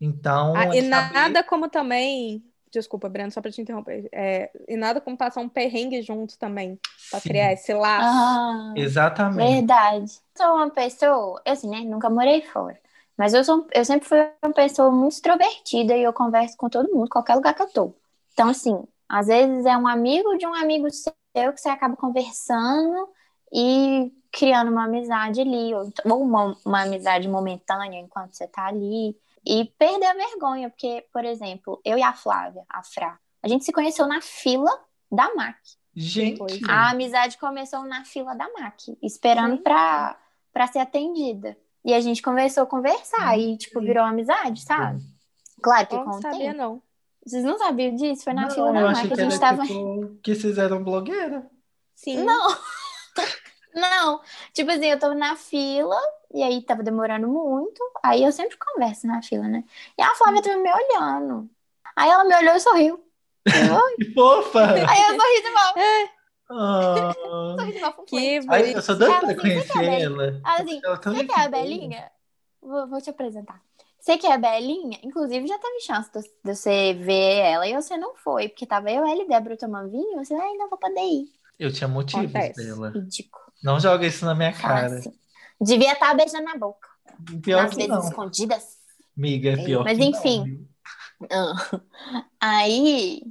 Então, 0.00 0.56
Ah, 0.56 0.64
é 0.74 0.76
e 0.78 0.82
saber- 0.82 1.14
nada 1.14 1.42
como 1.44 1.68
também. 1.68 2.44
Desculpa, 2.70 3.08
Breno, 3.08 3.30
só 3.30 3.40
pra 3.40 3.50
te 3.50 3.60
interromper. 3.62 4.08
É, 4.12 4.50
e 4.68 4.76
nada 4.76 5.00
como 5.00 5.16
passar 5.16 5.40
um 5.40 5.48
perrengue 5.48 6.02
junto 6.02 6.38
também, 6.38 6.78
pra 7.10 7.20
Sim, 7.20 7.30
criar 7.30 7.52
esse 7.52 7.72
laço. 7.72 8.10
Ah, 8.12 8.72
exatamente. 8.76 9.34
verdade. 9.36 10.10
Sou 10.36 10.54
uma 10.56 10.70
pessoa, 10.70 11.42
eu, 11.46 11.52
assim, 11.52 11.68
né? 11.70 11.80
Nunca 11.80 12.10
morei 12.10 12.42
fora. 12.42 12.78
Mas 13.16 13.34
eu, 13.34 13.42
sou, 13.44 13.66
eu 13.72 13.84
sempre 13.84 14.06
fui 14.08 14.18
uma 14.44 14.52
pessoa 14.54 14.90
muito 14.90 15.14
extrovertida 15.14 15.96
e 15.96 16.02
eu 16.04 16.12
converso 16.12 16.56
com 16.56 16.68
todo 16.68 16.92
mundo, 16.94 17.08
qualquer 17.10 17.34
lugar 17.34 17.54
que 17.54 17.62
eu 17.62 17.68
tô. 17.72 17.94
Então, 18.32 18.48
assim, 18.50 18.84
às 19.08 19.26
vezes 19.26 19.64
é 19.66 19.76
um 19.76 19.86
amigo 19.88 20.36
de 20.36 20.46
um 20.46 20.54
amigo 20.54 20.88
seu 20.90 21.12
que 21.52 21.60
você 21.60 21.68
acaba 21.68 21.96
conversando 21.96 23.08
e 23.52 24.12
criando 24.32 24.70
uma 24.70 24.84
amizade 24.84 25.40
ali, 25.40 25.74
ou, 25.74 25.84
então- 25.86 26.12
ou 26.12 26.22
uma, 26.22 26.56
uma 26.64 26.82
amizade 26.82 27.28
momentânea 27.28 27.98
enquanto 28.00 28.34
você 28.34 28.46
tá 28.46 28.66
ali. 28.66 29.16
E 29.46 29.64
perder 29.78 30.06
a 30.06 30.14
vergonha, 30.14 30.68
porque, 30.68 31.06
por 31.12 31.24
exemplo, 31.24 31.80
eu 31.84 31.96
e 31.96 32.02
a 32.02 32.12
Flávia, 32.12 32.64
a 32.68 32.82
Fra, 32.82 33.18
a 33.42 33.48
gente 33.48 33.64
se 33.64 33.72
conheceu 33.72 34.06
na 34.06 34.20
fila 34.20 34.70
da 35.10 35.34
MAC. 35.34 35.56
Gente, 35.94 36.38
Pois 36.38 36.60
A 36.68 36.90
amizade 36.90 37.38
começou 37.38 37.82
na 37.84 38.04
fila 38.04 38.34
da 38.34 38.46
MAC, 38.52 38.96
esperando 39.02 39.58
pra 39.58 40.16
ser 40.70 40.80
atendida. 40.80 41.56
E 41.84 41.94
a 41.94 42.00
gente 42.00 42.20
começou 42.20 42.64
a 42.64 42.66
conversar 42.66 43.38
e, 43.38 43.56
tipo, 43.56 43.80
virou 43.80 44.04
amizade, 44.04 44.60
sabe? 44.60 45.02
Claro 45.62 45.86
que 45.86 45.94
Eu 45.94 46.00
com 46.04 46.10
não 46.10 46.20
sabia, 46.20 46.38
tempo. 46.52 46.56
não. 46.58 46.82
Vocês 47.28 47.44
não 47.44 47.58
sabiam 47.58 47.94
disso? 47.94 48.24
Foi 48.24 48.32
na 48.32 48.42
não, 48.42 48.50
fila 48.50 48.72
da 48.72 48.88
achei 48.88 49.04
MAC. 49.04 49.14
que 49.14 49.20
A 49.20 49.30
gente 49.30 49.68
tipo 49.68 50.16
que 50.22 50.34
vocês 50.34 50.58
eram 50.58 50.82
blogueira. 50.82 51.46
Sim. 51.94 52.24
Não! 52.24 52.56
Não! 53.74 54.20
Tipo 54.52 54.70
assim, 54.70 54.86
eu 54.86 54.98
tava 54.98 55.14
na 55.14 55.36
fila 55.36 56.00
e 56.32 56.42
aí 56.42 56.62
tava 56.62 56.82
demorando 56.82 57.28
muito. 57.28 57.80
Aí 58.02 58.24
eu 58.24 58.32
sempre 58.32 58.56
converso 58.56 59.06
na 59.06 59.22
fila, 59.22 59.46
né? 59.46 59.62
E 59.96 60.02
a 60.02 60.14
Flávia 60.14 60.42
tava 60.42 60.56
me 60.56 60.70
olhando. 60.72 61.48
Aí 61.94 62.08
ela 62.08 62.24
me 62.24 62.34
olhou 62.34 62.54
e 62.54 62.60
sorriu. 62.60 63.04
Que 63.98 64.12
fofa! 64.12 64.72
Aí 64.72 65.02
eu 65.02 65.20
sorri 65.20 65.42
de 65.42 65.50
volta. 65.50 65.80
Ah. 66.50 67.12
Sorri 67.58 67.72
de 67.72 67.80
volta. 67.80 68.02
Que 68.06 68.40
Ai, 68.48 68.74
eu 68.74 68.82
sou 68.82 68.96
doida 68.96 69.18
pra 69.18 69.28
assim, 69.28 69.40
conhecer 69.40 69.84
ela. 69.84 70.24
Ela 70.24 70.40
assim, 70.44 70.80
é 70.84 70.96
Você 70.96 71.24
quer 71.24 71.40
a. 71.40 71.48
Belinha? 71.48 72.10
Vou, 72.60 72.88
vou 72.88 73.00
te 73.00 73.10
apresentar. 73.10 73.62
Você 74.08 74.16
quer 74.16 74.32
a 74.32 74.38
Belinha? 74.38 74.98
Inclusive, 75.02 75.46
já 75.46 75.58
teve 75.58 75.80
chance 75.80 76.10
de, 76.10 76.22
você 76.42 76.94
ver 76.94 77.40
ela 77.40 77.68
e 77.68 77.74
você 77.74 77.94
não 77.98 78.16
foi, 78.16 78.48
porque 78.48 78.64
tava 78.64 78.90
eu, 78.90 79.06
ela 79.06 79.22
e 79.22 79.28
Débora 79.28 79.54
tomando 79.54 79.90
vinho. 79.90 80.16
Você, 80.16 80.32
ai, 80.32 80.54
não 80.54 80.70
vou 80.70 80.78
poder 80.78 81.02
ir. 81.02 81.26
Eu 81.58 81.70
tinha 81.70 81.86
motivos 81.86 82.34
Acontece. 82.34 82.64
dela. 82.64 82.88
Ridículo. 82.88 83.44
Não 83.62 83.78
joga 83.78 84.06
isso 84.06 84.24
na 84.24 84.34
minha 84.34 84.54
cara. 84.54 84.98
Devia 85.60 85.92
estar 85.92 86.14
beijando 86.14 86.44
na 86.44 86.56
boca. 86.56 86.88
Pior 87.42 87.64
nas 87.64 87.72
que 87.72 87.76
vezes 87.76 87.90
não. 87.90 88.00
escondidas. 88.00 88.78
Miga, 89.14 89.50
é 89.50 89.56
pior 89.62 89.84
Mas 89.84 89.98
que 89.98 90.04
não, 90.04 90.18
enfim. 90.18 90.44
viu? 90.44 90.68
Ah. 91.30 91.80
Aí, 92.40 93.22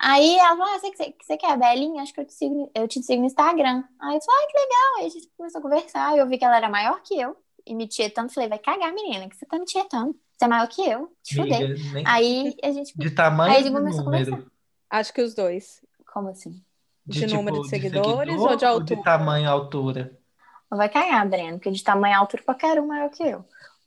aí 0.00 0.38
ela 0.38 0.56
falou: 0.56 0.64
ah, 0.64 0.78
você, 0.78 0.96
você, 0.96 1.14
você 1.20 1.36
quer 1.36 1.50
a 1.50 1.56
Belinha? 1.56 2.02
Acho 2.02 2.14
que 2.14 2.20
eu 2.20 2.24
te, 2.24 2.32
sigo, 2.32 2.70
eu 2.74 2.88
te 2.88 3.02
sigo 3.02 3.20
no 3.20 3.26
Instagram. 3.26 3.84
Aí 4.00 4.16
eu 4.16 4.20
falei: 4.22 4.44
ah, 4.44 4.46
que 4.50 4.58
legal. 4.58 4.96
Aí 4.98 5.06
a 5.06 5.10
gente 5.10 5.28
começou 5.36 5.58
a 5.58 5.62
conversar. 5.62 6.16
Eu 6.16 6.26
vi 6.26 6.38
que 6.38 6.44
ela 6.44 6.56
era 6.56 6.70
maior 6.70 7.02
que 7.02 7.20
eu. 7.20 7.36
E 7.66 7.74
me 7.74 7.86
tietando. 7.86 8.32
Falei: 8.32 8.48
vai 8.48 8.58
cagar, 8.58 8.92
menina, 8.92 9.28
que 9.28 9.36
você 9.36 9.46
tá 9.46 9.58
me 9.58 9.64
tietando. 9.64 10.14
Você 10.36 10.44
é 10.44 10.48
maior 10.48 10.66
que 10.68 10.82
eu. 10.82 11.12
Te 11.22 11.36
fudei. 11.36 11.74
Nem- 11.92 12.04
Aí 12.06 12.56
a 12.62 12.70
gente. 12.72 12.92
de 12.96 13.10
tamanho 13.10 13.50
Aí 13.52 13.56
a 13.56 13.58
ou 13.58 13.64
gente 13.64 13.72
de 13.72 13.78
começou 13.78 14.00
a 14.00 14.04
número? 14.04 14.50
Acho 14.90 15.12
que 15.12 15.22
os 15.22 15.34
dois. 15.34 15.80
Como 16.12 16.28
assim? 16.28 16.62
De 17.06 17.20
tipo, 17.20 17.34
número 17.34 17.60
de 17.62 17.68
seguidores 17.68 18.26
seguidor 18.30 18.50
ou 18.50 18.56
de 18.56 18.64
altura? 18.64 19.02
tamanho 19.02 19.44
e 19.44 19.46
altura? 19.48 20.18
Não 20.70 20.78
vai 20.78 20.88
cagar, 20.88 21.28
Breno, 21.28 21.58
porque 21.58 21.70
de 21.70 21.82
tamanho 21.84 22.12
e 22.12 22.16
altura 22.16 22.42
qualquer 22.42 22.80
um 22.80 22.86
maior 22.86 23.10
que 23.10 23.22
eu. 23.22 23.44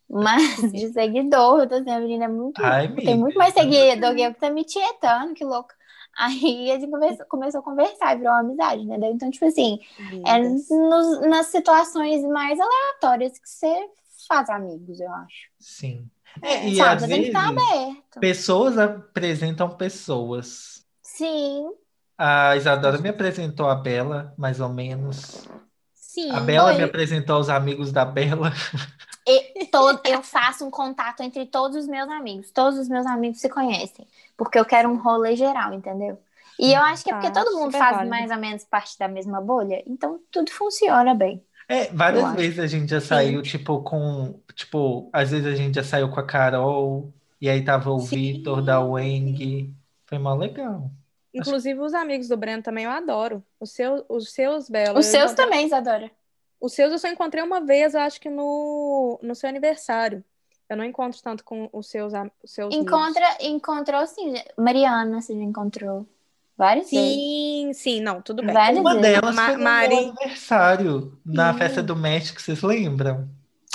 Mas 0.08 0.72
de 0.72 0.88
seguidor, 0.92 1.60
eu 1.60 1.68
tô 1.68 1.78
dizendo, 1.78 1.96
a 1.96 2.00
menina 2.00 2.24
é 2.26 2.28
muito. 2.28 2.62
Ai, 2.62 2.88
tem 2.94 3.18
muito 3.18 3.36
mais 3.36 3.52
seguidor 3.54 4.14
que 4.14 4.22
eu 4.22 4.32
que 4.34 4.40
tá 4.40 4.50
me 4.50 4.64
tietando, 4.64 5.34
que 5.34 5.44
louco. 5.44 5.70
Aí 6.18 6.70
a 6.72 6.78
gente 6.78 6.90
começou, 6.90 7.26
começou 7.26 7.60
a 7.60 7.64
conversar 7.64 8.14
e 8.14 8.18
virou 8.18 8.32
uma 8.32 8.40
amizade, 8.40 8.84
né? 8.86 8.96
Então, 9.10 9.30
tipo 9.30 9.44
assim, 9.44 9.78
é 10.26 10.38
nos- 10.38 11.20
nas 11.28 11.46
situações 11.48 12.22
mais 12.24 12.58
aleatórias 12.58 13.38
que 13.38 13.48
você 13.48 13.88
faz 14.28 14.48
amigos, 14.48 14.98
eu 15.00 15.12
acho. 15.12 15.50
Sim. 15.58 16.10
É, 16.42 16.68
e 16.68 16.76
Sabe? 16.76 17.04
às 17.04 17.10
estar 17.10 17.52
vezes, 17.52 17.62
aberto. 17.62 18.20
pessoas 18.20 18.78
apresentam 18.78 19.68
pessoas. 19.76 20.84
Sim, 21.02 21.70
A 22.18 22.56
Isadora 22.56 22.98
me 22.98 23.08
apresentou 23.10 23.68
a 23.68 23.74
Bela, 23.74 24.34
mais 24.38 24.60
ou 24.60 24.68
menos. 24.70 25.46
Sim. 25.94 26.30
A 26.30 26.40
Bela 26.40 26.72
me 26.72 26.82
Oi. 26.82 26.84
apresentou 26.84 27.36
aos 27.36 27.48
amigos 27.48 27.92
da 27.92 28.04
Bela. 28.04 28.50
E 29.26 29.66
todo, 29.66 30.00
eu 30.06 30.22
faço 30.22 30.64
um 30.64 30.70
contato 30.70 31.20
entre 31.22 31.46
todos 31.46 31.76
os 31.76 31.86
meus 31.88 32.08
amigos. 32.08 32.50
Todos 32.52 32.78
os 32.78 32.88
meus 32.88 33.06
amigos 33.06 33.40
se 33.40 33.48
conhecem. 33.48 34.06
Porque 34.36 34.58
eu 34.58 34.64
quero 34.64 34.88
um 34.88 34.96
rolê 35.02 35.34
geral, 35.36 35.72
entendeu? 35.74 36.18
E 36.58 36.72
eu 36.72 36.80
acho 36.82 37.04
que 37.04 37.10
é 37.10 37.14
porque 37.14 37.30
Tá, 37.30 37.32
todo 37.32 37.56
mundo 37.56 37.72
faz 37.76 37.98
válido. 37.98 38.08
mais 38.08 38.30
ou 38.30 38.36
menos 38.38 38.64
parte 38.64 38.98
da 38.98 39.08
mesma 39.08 39.40
bolha. 39.40 39.82
Então 39.86 40.20
tudo 40.30 40.50
funciona 40.52 41.14
bem. 41.14 41.44
É, 41.68 41.92
várias 41.92 42.30
acho. 42.30 42.36
vezes 42.36 42.58
a 42.60 42.66
gente 42.66 42.88
já 42.90 43.00
saiu, 43.00 43.42
tipo, 43.42 43.82
com. 43.82 44.40
Tipo, 44.54 45.10
às 45.12 45.30
vezes 45.30 45.46
a 45.46 45.54
gente 45.56 45.74
já 45.74 45.82
saiu 45.84 46.08
com 46.10 46.20
a 46.20 46.26
Carol, 46.26 47.12
e 47.40 47.48
aí 47.48 47.64
tava 47.64 47.90
o 47.90 47.98
Sim. 47.98 48.16
Vitor 48.16 48.62
da 48.62 48.80
Weng. 48.80 49.74
Foi 50.06 50.18
mó 50.18 50.34
legal. 50.34 50.90
Inclusive, 51.34 51.78
os 51.80 51.92
amigos 51.94 52.28
do 52.28 52.36
Breno 52.36 52.62
também 52.62 52.84
eu 52.84 52.90
adoro. 52.90 53.44
Os 53.60 53.70
seus, 53.72 54.02
os 54.08 54.32
seus 54.32 54.68
Bela. 54.70 54.98
Os 54.98 55.06
eu 55.12 55.12
seus 55.12 55.32
também, 55.34 55.66
Isadora. 55.66 56.10
Os 56.60 56.72
seus 56.74 56.92
eu 56.92 56.98
só 56.98 57.08
encontrei 57.08 57.42
uma 57.42 57.60
vez, 57.64 57.94
eu 57.94 58.00
acho 58.00 58.20
que 58.20 58.30
no, 58.30 59.18
no 59.22 59.34
seu 59.34 59.48
aniversário. 59.48 60.24
Eu 60.68 60.76
não 60.76 60.84
encontro 60.84 61.20
tanto 61.22 61.44
com 61.44 61.68
os 61.72 61.86
seus, 61.88 62.12
os 62.42 62.50
seus 62.50 62.74
amigos. 62.74 62.86
Encontra, 62.88 63.36
encontrou 63.40 64.06
sim. 64.06 64.34
Mariana, 64.58 65.20
você 65.20 65.34
já 65.34 65.42
encontrou 65.42 66.06
várias 66.56 66.92
vezes. 66.92 67.22
Sim, 67.22 67.72
sim, 67.74 68.00
não, 68.00 68.20
tudo 68.22 68.42
bem. 68.42 68.54
Várias 68.54 68.80
Uma 68.80 68.94
vezes. 68.94 69.02
delas 69.02 69.34
Ma- 69.34 69.44
foi 69.44 69.56
no 69.56 69.62
Mari- 69.62 69.96
aniversário, 69.96 71.20
na 71.24 71.52
Sim. 71.52 71.58
festa 71.58 71.82
do 71.82 71.94
México, 71.96 72.40
vocês 72.40 72.62
lembram? 72.62 73.28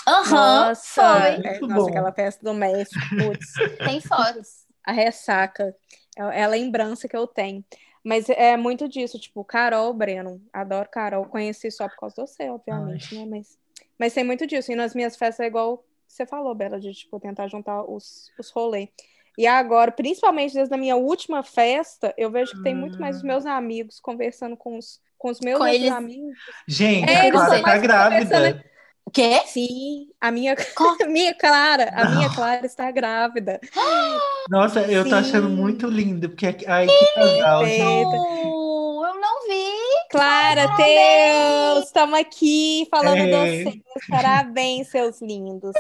Aham, 0.08 0.70
Nossa, 0.70 0.92
foi. 0.94 1.42
é, 1.46 1.60
nossa, 1.62 1.74
bom. 1.74 1.90
aquela 1.90 2.12
festa 2.12 2.44
do 2.44 2.54
México, 2.54 3.08
putz, 3.16 3.62
Tem 3.84 4.02
fotos. 4.02 4.66
a 4.84 4.92
ressaca. 4.92 5.76
É, 6.18 6.42
é 6.42 6.44
a 6.44 6.48
lembrança 6.48 7.08
que 7.08 7.16
eu 7.16 7.28
tenho. 7.28 7.64
Mas 8.04 8.30
é 8.30 8.58
muito 8.58 8.88
disso, 8.90 9.20
tipo, 9.20 9.44
Carol, 9.44 9.94
Breno, 9.94 10.42
adoro 10.52 10.90
Carol, 10.90 11.26
conheci 11.26 11.70
só 11.70 11.88
por 11.88 11.98
causa 11.98 12.16
do 12.16 12.28
você, 12.28 12.50
obviamente, 12.50 13.16
Ai. 13.16 13.26
né? 13.26 13.28
Mas, 13.30 13.58
mas 14.00 14.14
tem 14.14 14.24
muito 14.24 14.48
disso. 14.48 14.72
E 14.72 14.76
nas 14.76 14.96
minhas 14.96 15.16
festas 15.16 15.44
é 15.44 15.48
igual 15.48 15.84
você 16.08 16.26
falou, 16.26 16.54
Bela, 16.56 16.80
de 16.80 16.92
tipo, 16.94 17.20
tentar 17.20 17.48
juntar 17.48 17.84
os, 17.84 18.32
os 18.40 18.50
rolês. 18.52 18.90
E 19.38 19.48
agora, 19.48 19.92
principalmente 19.92 20.54
desde 20.54 20.74
a 20.74 20.78
minha 20.78 20.96
última 20.98 21.42
festa, 21.44 22.14
eu 22.18 22.30
vejo 22.30 22.54
que 22.54 22.64
tem 22.64 22.76
muito 22.76 23.00
mais 23.00 23.18
os 23.18 23.24
meus 23.24 23.46
amigos 23.46 24.00
conversando 24.00 24.58
com 24.58 24.78
os, 24.78 25.00
com 25.18 25.30
os 25.30 25.40
meus 25.40 25.58
Com 25.60 25.68
eles- 25.68 25.92
amigos. 25.92 26.38
Gente, 26.68 27.10
É, 27.10 27.16
a 27.18 27.26
eles 27.28 27.32
Clara 27.40 27.56
são 27.56 27.64
tá 27.64 27.78
grávida. 27.78 28.66
O 29.06 29.12
quê? 29.12 29.42
Sim, 29.48 30.10
a 30.22 30.32
minha, 30.32 30.56
a 31.02 31.08
minha 31.08 31.34
Clara, 31.34 31.90
a 31.94 32.10
minha 32.10 32.28
Não. 32.28 32.36
Clara 32.36 32.66
está 32.66 32.90
grávida. 32.92 33.60
Nossa, 34.50 34.82
eu 34.82 35.08
tô 35.08 35.16
achando 35.16 35.50
Sim. 35.50 35.56
muito 35.56 35.88
lindo, 35.88 36.30
porque 36.30 36.46
ai, 36.68 36.88
que 36.88 37.14
casal, 37.14 37.66
gente. 37.66 38.16
Eu 38.16 39.20
não 39.20 39.48
vi. 39.48 39.72
Clara! 40.12 40.68
Deus, 40.78 41.86
estamos 41.86 42.20
aqui 42.20 42.88
falando 42.92 43.18
É. 43.18 43.26
de 43.26 43.64
vocês. 43.64 43.84
Parabéns, 44.10 44.90
seus 44.90 45.22
lindos. 45.22 45.76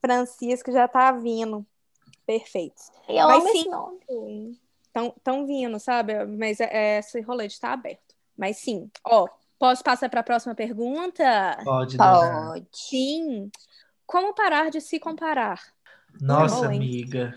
Francisco 0.00 0.72
já 0.72 0.86
tá 0.88 1.12
vindo. 1.12 1.64
Perfeitos. 2.26 2.90
Eu 3.08 3.26
Mas 3.26 3.38
amo 3.42 3.48
sim. 3.52 3.58
esse 3.60 3.68
nome. 3.68 4.60
Estão 4.86 5.14
tão 5.22 5.46
vindo, 5.46 5.78
sabe? 5.78 6.24
Mas 6.26 6.60
é, 6.60 6.68
é, 6.70 6.98
esse 6.98 7.20
rolete 7.20 7.54
está 7.54 7.72
aberto. 7.72 8.14
Mas 8.36 8.58
sim, 8.58 8.90
ó, 9.04 9.26
posso 9.58 9.82
passar 9.84 10.08
para 10.08 10.20
a 10.20 10.24
próxima 10.24 10.54
pergunta? 10.54 11.58
Pode, 11.64 11.96
dona. 11.96 12.46
Pode. 12.52 12.66
Sim. 12.72 13.50
Como 14.06 14.34
parar 14.34 14.70
de 14.70 14.80
se 14.80 14.98
comparar? 15.00 15.60
Nossa, 16.20 16.64
Não, 16.64 16.72
hein? 16.72 16.78
amiga. 16.78 17.34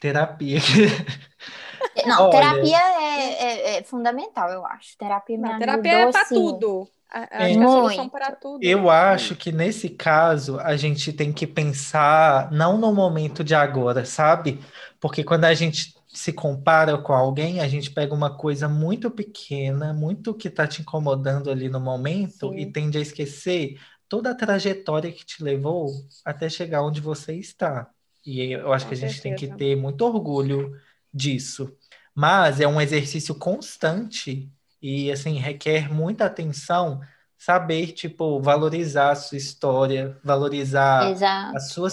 Terapia. 0.00 0.60
Não, 2.06 2.28
Olha. 2.28 2.30
terapia 2.30 2.78
é, 2.78 3.32
é- 3.76 3.78
é 3.78 3.82
fundamental, 3.84 4.50
eu 4.50 4.64
acho. 4.66 4.96
Terapia 4.98 5.36
me 5.38 5.48
Não, 5.48 5.56
ajudou, 5.56 5.66
terapia 5.66 5.92
é 5.92 6.12
para 6.12 6.22
assim. 6.22 6.34
tudo. 6.34 6.88
A- 7.10 7.20
Acho 7.44 7.54
É. 7.54 7.56
que 7.56 7.62
é 7.62 7.64
a 7.64 7.68
solução 7.68 7.96
Muito. 8.04 8.10
para 8.10 8.32
tudo. 8.36 8.64
Eu 8.64 8.90
acho 8.90 9.36
que 9.36 9.52
nesse 9.52 9.88
caso 9.90 10.58
a 10.60 10.76
gente 10.76 11.12
tem 11.12 11.32
que 11.32 11.46
pensar 11.46 12.50
não 12.52 12.76
no 12.78 12.92
momento 12.92 13.44
de 13.44 13.54
agora, 13.54 14.04
sabe? 14.04 14.60
Porque 15.00 15.24
quando 15.24 15.44
a 15.44 15.54
gente 15.54 15.94
se 16.16 16.32
compara 16.32 16.98
com 16.98 17.12
alguém, 17.12 17.60
a 17.60 17.68
gente 17.68 17.90
pega 17.90 18.14
uma 18.14 18.36
coisa 18.36 18.68
muito 18.68 19.10
pequena, 19.10 19.92
muito 19.92 20.34
que 20.34 20.50
tá 20.50 20.66
te 20.66 20.82
incomodando 20.82 21.50
ali 21.50 21.68
no 21.68 21.80
momento 21.80 22.50
Sim. 22.50 22.58
e 22.58 22.66
tende 22.72 22.98
a 22.98 23.00
esquecer 23.00 23.80
toda 24.08 24.30
a 24.30 24.34
trajetória 24.34 25.12
que 25.12 25.24
te 25.24 25.42
levou 25.42 25.92
até 26.24 26.48
chegar 26.48 26.82
onde 26.82 27.00
você 27.00 27.34
está. 27.34 27.90
E 28.24 28.52
eu 28.52 28.72
acho 28.72 28.86
Com 28.86 28.88
que 28.88 28.94
a 28.94 28.98
gente 28.98 29.20
tem 29.20 29.34
que 29.34 29.46
certeza. 29.46 29.58
ter 29.58 29.76
muito 29.76 30.02
orgulho 30.02 30.80
disso. 31.12 31.76
Mas 32.14 32.60
é 32.60 32.66
um 32.66 32.80
exercício 32.80 33.34
constante 33.34 34.50
e 34.80 35.10
assim 35.12 35.34
requer 35.38 35.92
muita 35.92 36.24
atenção 36.26 37.00
saber, 37.38 37.92
tipo, 37.92 38.40
valorizar 38.40 39.10
a 39.12 39.14
sua 39.16 39.36
história, 39.38 40.18
valorizar 40.24 41.04
Exato. 41.10 41.56
as 41.56 41.70
suas 41.70 41.92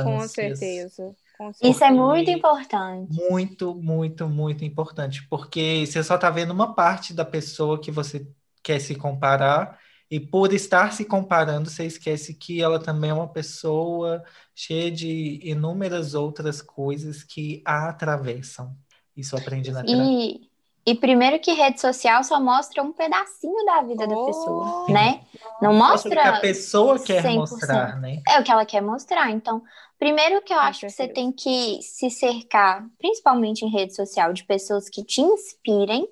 Com 0.00 0.26
circunstâncias. 0.28 0.28
certeza. 0.28 1.16
Com 1.60 1.68
Isso 1.68 1.82
é 1.84 1.90
muito 1.90 2.30
importante. 2.30 3.20
Muito, 3.30 3.74
muito, 3.74 4.28
muito 4.28 4.64
importante, 4.64 5.26
porque 5.28 5.84
você 5.86 6.02
só 6.02 6.16
tá 6.16 6.30
vendo 6.30 6.52
uma 6.52 6.74
parte 6.74 7.12
da 7.12 7.24
pessoa 7.24 7.80
que 7.80 7.90
você 7.90 8.26
quer 8.62 8.80
se 8.80 8.94
comparar, 8.94 9.78
e 10.10 10.20
por 10.20 10.52
estar 10.52 10.92
se 10.92 11.04
comparando, 11.04 11.68
você 11.70 11.84
esquece 11.86 12.34
que 12.34 12.62
ela 12.62 12.78
também 12.78 13.10
é 13.10 13.14
uma 13.14 13.28
pessoa 13.28 14.22
cheia 14.54 14.90
de 14.90 15.40
inúmeras 15.42 16.14
outras 16.14 16.60
coisas 16.62 17.22
que 17.22 17.62
a 17.66 17.88
atravessam. 17.88 18.76
Isso 19.16 19.34
eu 19.34 19.40
aprendi 19.40 19.70
na 19.72 19.82
terapia. 19.82 20.04
E, 20.04 20.50
e 20.86 20.94
primeiro 20.94 21.38
que 21.40 21.52
rede 21.52 21.80
social 21.80 22.22
só 22.24 22.40
mostra 22.40 22.82
um 22.82 22.92
pedacinho 22.92 23.64
da 23.64 23.82
vida 23.82 24.06
da 24.06 24.14
Oh! 24.14 24.26
pessoa, 24.26 24.86
Sim. 24.86 24.92
né? 24.92 25.20
Não 25.60 25.72
Mostra 25.74 26.08
o 26.10 26.12
que 26.12 26.18
a 26.18 26.40
pessoa 26.40 26.98
quer 26.98 27.22
100%. 27.22 27.34
mostrar, 27.34 28.00
né? 28.00 28.22
é 28.28 28.40
o 28.40 28.44
que 28.44 28.50
ela 28.50 28.66
quer 28.66 28.80
mostrar. 28.82 29.30
Então, 29.30 29.62
primeiro 30.04 30.42
que 30.42 30.52
eu 30.52 30.58
Com 30.58 30.62
acho 30.64 30.80
que 30.86 30.90
você 30.90 30.96
certeza. 30.96 31.14
tem 31.14 31.32
que 31.32 31.80
se 31.82 32.10
cercar, 32.10 32.88
principalmente 32.98 33.64
em 33.64 33.70
rede 33.70 33.94
social, 33.94 34.32
de 34.32 34.44
pessoas 34.44 34.88
que 34.88 35.04
te 35.04 35.20
inspirem 35.20 36.08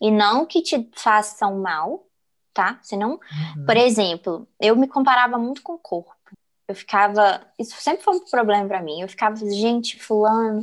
e 0.00 0.10
não 0.10 0.46
que 0.46 0.62
te 0.62 0.90
façam 0.94 1.58
mal, 1.60 2.06
tá? 2.52 2.78
Senão 2.82 3.18
Uhum. 3.56 3.66
Por 3.66 3.76
exemplo, 3.76 4.48
eu 4.60 4.76
me 4.76 4.88
comparava 4.88 5.38
muito 5.38 5.62
com 5.62 5.74
o 5.74 5.78
corpo. 5.78 6.14
Eu 6.68 6.74
ficava. 6.74 7.46
Isso 7.58 7.76
sempre 7.80 8.04
foi 8.04 8.16
um 8.16 8.24
problema 8.24 8.68
pra 8.68 8.82
mim. 8.82 9.00
Eu 9.02 9.08
ficava, 9.08 9.36
gente, 9.36 9.98
fulano 10.02 10.62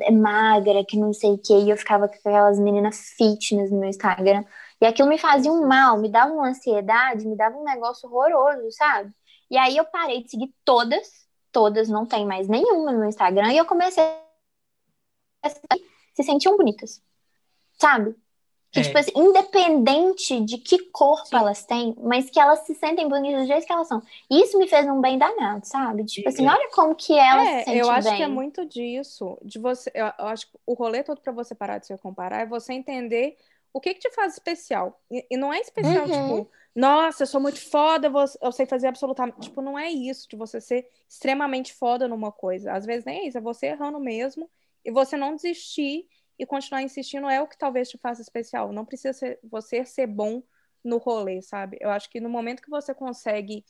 é 0.00 0.10
magra, 0.12 0.84
que 0.84 0.96
não 0.96 1.12
sei 1.12 1.32
o 1.32 1.38
quê. 1.38 1.54
E 1.54 1.70
eu 1.70 1.76
ficava 1.76 2.08
com 2.08 2.14
aquelas 2.14 2.58
meninas 2.58 3.10
fitness 3.16 3.70
no 3.70 3.80
meu 3.80 3.88
Instagram. 3.88 4.44
E 4.80 4.86
aquilo 4.86 5.08
me 5.08 5.18
fazia 5.18 5.52
um 5.52 5.66
mal, 5.66 5.98
me 5.98 6.08
dava 6.10 6.32
uma 6.32 6.48
ansiedade, 6.48 7.26
me 7.26 7.36
dava 7.36 7.56
um 7.58 7.64
negócio 7.64 8.08
horroroso, 8.08 8.70
sabe? 8.72 9.12
E 9.50 9.56
aí 9.58 9.76
eu 9.76 9.84
parei 9.86 10.22
de 10.22 10.30
seguir 10.30 10.54
todas, 10.64 11.27
todas, 11.52 11.88
não 11.88 12.06
tem 12.06 12.24
mais 12.26 12.48
nenhuma 12.48 12.92
no 12.92 13.04
Instagram. 13.06 13.52
E 13.52 13.56
eu 13.58 13.64
comecei 13.66 14.02
a 14.02 15.48
se 16.14 16.22
sentiam 16.24 16.56
bonitas, 16.56 17.00
sabe? 17.80 18.14
Que, 18.70 18.80
É. 18.80 18.82
tipo 18.82 18.98
assim, 18.98 19.12
independente 19.16 20.40
de 20.44 20.58
que 20.58 20.78
corpo 20.90 21.26
Sim. 21.28 21.36
elas 21.36 21.64
têm, 21.64 21.94
mas 22.00 22.28
que 22.28 22.38
elas 22.38 22.60
se 22.66 22.74
sentem 22.74 23.08
bonitas 23.08 23.42
do 23.42 23.46
jeito 23.46 23.66
que 23.66 23.72
elas 23.72 23.88
são. 23.88 24.02
Isso 24.30 24.58
me 24.58 24.68
fez 24.68 24.86
um 24.86 25.00
bem 25.00 25.16
danado, 25.16 25.64
sabe? 25.66 26.04
Tipo 26.04 26.28
assim, 26.28 26.46
É. 26.46 26.50
olha 26.50 26.68
como 26.72 26.94
que 26.94 27.16
ela 27.16 27.42
se 27.44 27.50
É, 27.50 27.64
sente 27.64 27.78
eu 27.78 27.90
acho 27.90 28.08
bem. 28.08 28.16
que 28.18 28.22
é 28.24 28.28
muito 28.28 28.66
disso, 28.66 29.38
de 29.42 29.58
você, 29.58 29.90
eu, 29.94 30.06
eu 30.18 30.26
acho 30.26 30.50
que 30.50 30.58
o 30.66 30.74
rolê 30.74 31.02
todo 31.02 31.20
para 31.20 31.32
você 31.32 31.54
parar 31.54 31.78
de 31.78 31.86
se 31.86 31.96
comparar 31.98 32.40
é 32.42 32.46
você 32.46 32.74
entender 32.74 33.38
o 33.72 33.80
que 33.80 33.94
que 33.94 34.00
te 34.00 34.10
faz 34.14 34.34
especial. 34.34 35.00
E, 35.10 35.24
e 35.30 35.36
não 35.38 35.50
é 35.52 35.60
especial, 35.60 36.06
Uhum. 36.06 36.10
tipo, 36.44 36.50
nossa, 36.78 37.24
eu 37.24 37.26
sou 37.26 37.40
muito 37.40 37.60
foda, 37.60 38.10
eu, 38.40 38.52
sei 38.52 38.64
fazer 38.66 38.86
absolutamente, 38.86 39.40
tipo, 39.40 39.60
não 39.60 39.76
é 39.78 39.90
isso 39.90 40.28
de 40.28 40.36
você 40.36 40.60
ser 40.60 40.88
extremamente 41.08 41.72
foda 41.74 42.06
numa 42.06 42.30
coisa. 42.30 42.72
Às 42.72 42.86
vezes 42.86 43.04
nem 43.04 43.20
é 43.20 43.26
isso, 43.26 43.36
é 43.36 43.40
você 43.40 43.66
errando 43.66 43.98
mesmo 43.98 44.48
e 44.84 44.90
você 44.92 45.16
não 45.16 45.34
desistir 45.34 46.06
e 46.38 46.46
continuar 46.46 46.82
insistindo 46.82 47.28
é 47.28 47.42
o 47.42 47.48
que 47.48 47.58
talvez 47.58 47.88
te 47.88 47.98
faça 47.98 48.22
especial. 48.22 48.72
Não 48.72 48.84
precisa 48.84 49.12
ser, 49.12 49.40
você 49.42 49.84
ser 49.84 50.06
bom 50.06 50.40
no 50.84 50.98
rolê, 50.98 51.42
sabe? 51.42 51.76
Eu 51.80 51.90
acho 51.90 52.08
que 52.08 52.20
no 52.20 52.28
momento 52.28 52.62
que 52.62 52.70
você 52.70 52.94
consegue 52.94 53.64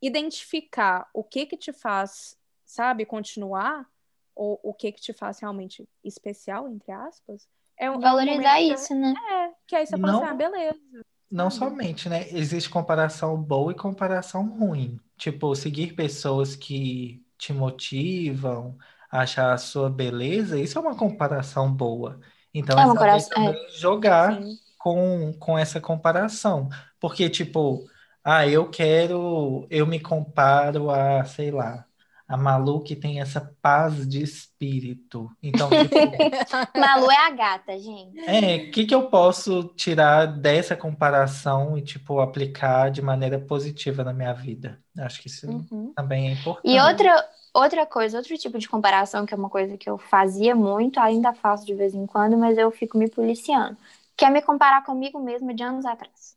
identificar 0.00 1.08
o 1.12 1.22
que 1.22 1.44
que 1.44 1.56
te 1.58 1.72
faz, 1.74 2.38
sabe, 2.64 3.04
continuar, 3.04 3.86
ou 4.34 4.58
o 4.62 4.72
que 4.72 4.92
que 4.92 5.00
te 5.00 5.12
faz 5.12 5.38
realmente 5.40 5.86
especial, 6.04 6.68
entre 6.68 6.90
aspas, 6.92 7.46
é, 7.76 7.90
um- 7.90 7.94
é 7.94 7.96
um 7.98 8.00
Valorizar 8.00 8.32
momento 8.34 8.68
que- 8.68 8.74
isso, 8.74 8.94
né? 8.94 9.14
É, 9.30 9.50
que 9.66 9.76
aí 9.76 9.86
você 9.86 9.98
fala 9.98 10.12
Não- 10.12 10.22
assim, 10.22 10.30
ah, 10.30 10.34
beleza. 10.34 11.06
Não 11.30 11.50
somente, 11.50 12.08
né? 12.08 12.28
Existe 12.30 12.70
comparação 12.70 13.40
boa 13.42 13.72
e 13.72 13.74
comparação 13.74 14.48
ruim. 14.58 14.98
Tipo, 15.16 15.54
seguir 15.56 15.94
pessoas 15.94 16.54
que 16.54 17.24
te 17.38 17.52
motivam 17.52 18.78
achar 19.10 19.52
a 19.52 19.58
sua 19.58 19.90
beleza, 19.90 20.58
isso 20.60 20.78
é 20.78 20.80
uma 20.80 20.96
comparação 20.96 21.72
boa. 21.72 22.20
Então, 22.54 22.78
É 22.78 22.82
é 22.82 22.84
uma 22.84 22.92
comparação- 22.94 23.44
também 23.44 23.68
jogar 23.78 24.40
Sim. 24.42 24.58
com, 24.78 25.32
com 25.38 25.58
essa 25.58 25.80
comparação. 25.80 26.68
Porque, 27.00 27.28
tipo, 27.28 27.86
ah, 28.24 28.46
eu 28.46 28.70
quero, 28.70 29.66
eu 29.70 29.86
me 29.86 30.00
comparo 30.00 30.90
a, 30.90 31.24
sei 31.24 31.50
lá, 31.50 31.85
a 32.28 32.36
Malu 32.36 32.82
que 32.82 32.96
tem 32.96 33.20
essa 33.20 33.40
paz 33.62 34.06
de 34.08 34.22
espírito. 34.22 35.30
Então, 35.42 35.74
tipo, 35.74 36.24
Malu 36.76 37.10
é 37.10 37.16
a 37.26 37.30
gata, 37.30 37.78
gente. 37.78 38.26
é, 38.26 38.56
o 38.56 38.70
que 38.70 38.86
que 38.86 38.94
eu 38.94 39.08
posso 39.10 39.64
tirar 39.76 40.26
dessa 40.26 40.76
comparação 40.76 41.78
e, 41.78 41.82
tipo, 41.82 42.20
aplicar 42.20 42.90
de 42.90 43.00
maneira 43.02 43.38
positiva 43.40 44.02
na 44.04 44.12
minha 44.12 44.32
vida? 44.34 44.82
Acho 44.98 45.20
que 45.22 45.28
isso 45.28 45.46
Uhum. 45.46 45.94
também 45.94 46.28
é 46.28 46.32
importante. 46.32 46.64
E 46.64 46.80
outra, 46.80 47.30
outra 47.54 47.86
coisa, 47.86 48.18
outro 48.18 48.36
tipo 48.38 48.58
de 48.58 48.68
comparação, 48.68 49.26
que 49.26 49.34
é 49.34 49.38
uma 49.38 49.50
coisa 49.50 49.78
que 49.78 49.90
eu 49.90 49.98
fazia 49.98 50.54
muito, 50.56 51.00
ainda 51.00 51.34
faço 51.34 51.66
de 51.66 51.74
vez 51.74 51.94
em 51.94 52.06
quando, 52.06 52.36
mas 52.38 52.58
eu 52.58 52.70
fico 52.70 52.98
me 52.98 53.10
policiando, 53.10 53.76
que 54.16 54.24
é 54.24 54.30
me 54.30 54.42
comparar 54.42 54.84
comigo 54.84 55.20
mesma 55.20 55.54
de 55.54 55.62
anos 55.62 55.86
atrás. 55.86 56.36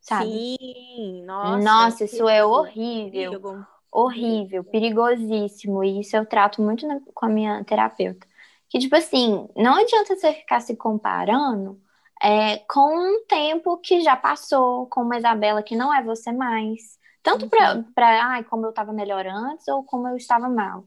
Sabe? 0.00 0.44
Sim, 0.44 1.24
nossa. 1.24 1.82
Nossa, 1.82 2.04
isso 2.04 2.28
é 2.28 2.44
perigo, 2.44 2.44
horrível. 2.44 3.66
Horrível, 4.00 4.64
perigosíssimo, 4.64 5.82
e 5.84 6.00
isso 6.00 6.16
eu 6.16 6.26
trato 6.26 6.62
muito 6.62 6.86
na- 6.86 7.00
com 7.14 7.26
a 7.26 7.28
minha 7.28 7.64
terapeuta. 7.64 8.26
Que, 8.68 8.78
tipo 8.78 8.96
assim, 8.96 9.48
não 9.56 9.74
adianta 9.76 10.16
você 10.16 10.32
ficar 10.34 10.60
se 10.60 10.76
comparando 10.76 11.80
é, 12.22 12.58
com 12.68 12.80
um 12.96 13.24
tempo 13.26 13.78
que 13.78 14.00
já 14.00 14.16
passou, 14.16 14.86
com 14.88 15.02
uma 15.02 15.18
Isabela 15.18 15.62
que 15.62 15.76
não 15.76 15.94
é 15.94 16.02
você 16.02 16.32
mais. 16.32 16.98
Tanto 17.22 17.48
pra, 17.48 17.82
pra 17.94 18.24
ai, 18.32 18.44
como 18.44 18.64
eu 18.66 18.70
estava 18.70 18.92
melhor 18.92 19.26
antes 19.26 19.68
ou 19.68 19.84
como 19.84 20.08
eu 20.08 20.16
estava 20.16 20.48
mal. 20.48 20.84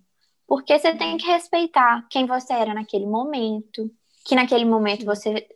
Porque 0.48 0.78
você 0.78 0.96
tem 0.96 1.18
que 1.18 1.26
respeitar 1.28 2.08
quem 2.10 2.26
você 2.26 2.54
era 2.54 2.74
naquele 2.74 3.06
momento, 3.06 3.90
que 4.26 4.36
naquele 4.36 4.66
momento 4.66 5.06
você 5.06 5.48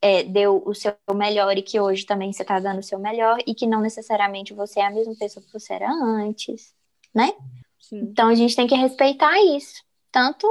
é, 0.00 0.22
deu 0.24 0.62
o 0.66 0.74
seu 0.74 0.94
melhor 1.14 1.56
e 1.58 1.62
que 1.62 1.80
hoje 1.80 2.06
também 2.06 2.32
você 2.32 2.42
está 2.42 2.60
dando 2.60 2.80
o 2.80 2.84
seu 2.84 2.98
melhor 3.00 3.38
e 3.46 3.54
que 3.54 3.66
não 3.66 3.80
necessariamente 3.80 4.54
você 4.54 4.80
é 4.80 4.86
a 4.86 4.90
mesma 4.92 5.14
pessoa 5.18 5.44
que 5.44 5.52
você 5.52 5.74
era 5.74 5.90
antes. 5.90 6.75
Sim. 7.80 7.98
Então 8.10 8.28
a 8.28 8.34
gente 8.34 8.56
tem 8.56 8.66
que 8.66 8.74
respeitar 8.74 9.38
isso. 9.56 9.84
tanto 10.10 10.46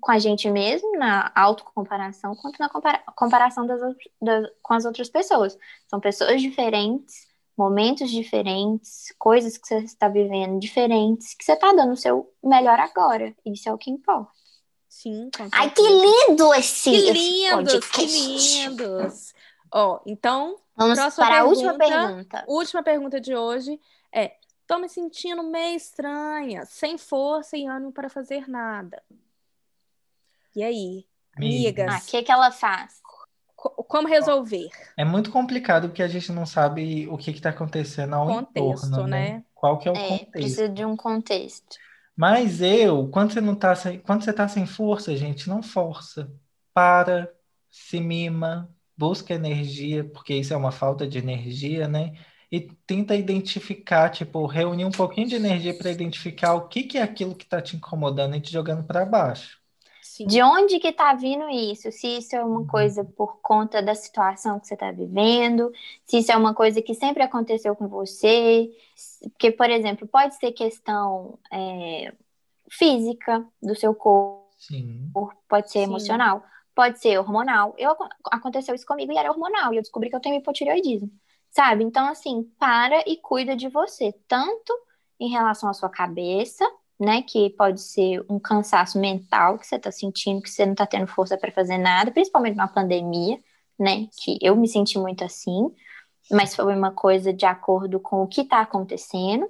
com 0.00 0.12
a 0.12 0.18
gente 0.18 0.50
mesmo, 0.50 0.92
na 0.98 1.32
autocomparação, 1.34 2.34
quanto 2.36 2.58
na 2.60 2.68
compara 2.68 3.02
comparação 3.16 3.66
das, 3.66 3.80
das, 4.20 4.50
com 4.62 4.74
as 4.74 4.84
outras 4.84 5.08
pessoas. 5.08 5.56
São 5.88 5.98
pessoas 6.00 6.42
diferentes, 6.42 7.26
momentos 7.56 8.10
diferentes, 8.10 9.14
coisas 9.18 9.56
que 9.56 9.66
você 9.66 9.78
está 9.78 10.08
vivendo 10.08 10.60
diferentes, 10.60 11.34
que 11.34 11.44
você 11.44 11.52
está 11.54 11.72
dando 11.72 11.92
o 11.92 11.96
seu 11.96 12.30
melhor 12.42 12.78
agora. 12.78 13.34
Isso 13.46 13.68
é 13.68 13.72
o 13.72 13.78
que 13.78 13.90
importa. 13.90 14.30
Sim, 14.88 15.30
com 15.36 15.48
Ai, 15.52 15.70
que 15.70 15.82
lindo 15.82 16.52
esse 16.54 16.90
Que 16.90 16.96
esse 16.96 17.12
lindos, 17.12 17.88
que 17.90 18.04
lindos. 18.06 19.34
Ó, 19.72 20.00
então, 20.06 20.56
Vamos 20.76 20.98
para 21.16 21.40
a 21.40 21.44
última 21.44 21.74
pergunta. 21.74 22.06
pergunta. 22.06 22.44
última 22.48 22.82
pergunta 22.82 23.20
de 23.20 23.34
hoje 23.34 23.80
é: 24.12 24.34
tô 24.68 24.78
me 24.78 24.88
sentindo 24.90 25.42
meio 25.44 25.76
estranha, 25.76 26.66
sem 26.66 26.98
força 26.98 27.56
e 27.58 27.66
ânimo 27.66 27.92
para 27.92 28.10
fazer 28.10 28.48
nada. 28.48 29.02
E 30.54 30.62
aí, 30.62 31.06
Amiga. 31.36 31.84
amigas, 31.84 31.94
Ah, 31.94 32.02
o 32.06 32.06
que, 32.10 32.22
que 32.22 32.32
ela 32.32 32.50
faz? 32.50 33.00
co- 33.56 33.84
como 33.84 34.08
resolver? 34.08 34.68
É 34.98 35.04
muito 35.04 35.30
complicado 35.30 35.88
porque 35.88 36.02
a 36.02 36.08
gente 36.08 36.30
não 36.32 36.44
sabe 36.44 37.06
o 37.08 37.16
que 37.16 37.30
está 37.30 37.48
acontecendo 37.50 38.14
ao 38.14 38.30
Contexto, 38.30 39.00
entorno, 39.00 39.06
né? 39.06 39.38
né? 39.38 39.44
Qual 39.54 39.78
que 39.78 39.88
é 39.88 39.92
o 39.92 39.98
É, 39.98 39.98
contexto. 40.00 40.32
precisa 40.32 40.68
de 40.68 40.84
um 40.84 40.96
contexto. 40.96 41.78
Mas 42.16 42.60
eu, 42.60 43.08
quando 43.10 43.32
você 43.32 43.40
não 43.40 43.54
tá 43.54 43.74
sem, 43.76 44.00
quando 44.00 44.24
você 44.24 44.32
tá 44.32 44.48
sem 44.48 44.66
força, 44.66 45.16
gente, 45.16 45.48
não 45.48 45.62
força. 45.62 46.32
Para, 46.74 47.32
se 47.70 48.00
mima, 48.00 48.74
busca 48.96 49.34
energia, 49.34 50.04
porque 50.04 50.34
isso 50.34 50.52
é 50.52 50.56
uma 50.56 50.72
falta 50.72 51.06
de 51.06 51.18
energia, 51.18 51.86
né? 51.88 52.12
E 52.50 52.60
tenta 52.86 53.14
identificar, 53.14 54.10
tipo, 54.10 54.46
reunir 54.46 54.84
um 54.84 54.90
pouquinho 54.90 55.28
de 55.28 55.36
energia 55.36 55.74
para 55.74 55.90
identificar 55.90 56.54
o 56.54 56.68
que 56.68 56.82
que 56.82 56.98
é 56.98 57.02
aquilo 57.02 57.34
que 57.34 57.44
tá 57.44 57.60
te 57.60 57.76
incomodando 57.76 58.34
e 58.36 58.40
te 58.40 58.50
jogando 58.50 58.84
para 58.84 59.04
baixo. 59.04 59.58
Sim. 60.18 60.26
De 60.26 60.42
onde 60.42 60.80
que 60.80 60.90
tá 60.90 61.14
vindo 61.14 61.48
isso? 61.48 61.92
Se 61.92 62.18
isso 62.18 62.34
é 62.34 62.42
uma 62.42 62.66
coisa 62.66 63.04
por 63.04 63.40
conta 63.40 63.80
da 63.80 63.94
situação 63.94 64.58
que 64.58 64.66
você 64.66 64.76
tá 64.76 64.90
vivendo, 64.90 65.70
se 66.04 66.18
isso 66.18 66.32
é 66.32 66.36
uma 66.36 66.52
coisa 66.54 66.82
que 66.82 66.92
sempre 66.92 67.22
aconteceu 67.22 67.76
com 67.76 67.86
você. 67.86 68.68
Porque, 69.30 69.52
por 69.52 69.70
exemplo, 69.70 70.08
pode 70.08 70.34
ser 70.34 70.50
questão 70.50 71.38
é, 71.52 72.12
física 72.68 73.46
do 73.62 73.76
seu 73.76 73.94
corpo, 73.94 74.48
Sim. 74.58 75.12
pode 75.48 75.70
ser 75.70 75.80
Sim. 75.80 75.84
emocional, 75.84 76.42
pode 76.74 76.98
ser 76.98 77.18
hormonal. 77.18 77.74
Eu, 77.78 77.94
aconteceu 78.30 78.74
isso 78.74 78.86
comigo 78.86 79.12
e 79.12 79.16
era 79.16 79.30
hormonal, 79.30 79.72
e 79.72 79.76
eu 79.76 79.82
descobri 79.82 80.10
que 80.10 80.16
eu 80.16 80.20
tenho 80.20 80.36
hipotireoidismo, 80.36 81.10
sabe? 81.50 81.84
Então, 81.84 82.06
assim, 82.08 82.44
para 82.58 83.02
e 83.06 83.16
cuida 83.16 83.56
de 83.56 83.68
você, 83.68 84.12
tanto 84.28 84.72
em 85.20 85.28
relação 85.30 85.68
à 85.68 85.74
sua 85.74 85.88
cabeça, 85.88 86.64
né? 86.98 87.22
Que 87.22 87.50
pode 87.50 87.80
ser 87.80 88.24
um 88.28 88.38
cansaço 88.38 88.98
mental 88.98 89.58
que 89.58 89.66
você 89.66 89.78
tá 89.78 89.90
sentindo, 89.92 90.42
que 90.42 90.50
você 90.50 90.66
não 90.66 90.74
tá 90.74 90.86
tendo 90.86 91.06
força 91.06 91.36
para 91.38 91.52
fazer 91.52 91.78
nada, 91.78 92.10
principalmente 92.10 92.56
na 92.56 92.68
pandemia, 92.68 93.38
né? 93.78 94.08
Que 94.22 94.38
eu 94.42 94.56
me 94.56 94.68
senti 94.68 94.98
muito 94.98 95.24
assim, 95.24 95.70
mas 96.30 96.54
foi 96.56 96.74
uma 96.74 96.92
coisa 96.92 97.32
de 97.32 97.46
acordo 97.46 98.00
com 98.00 98.22
o 98.22 98.28
que 98.28 98.44
tá 98.44 98.60
acontecendo. 98.60 99.48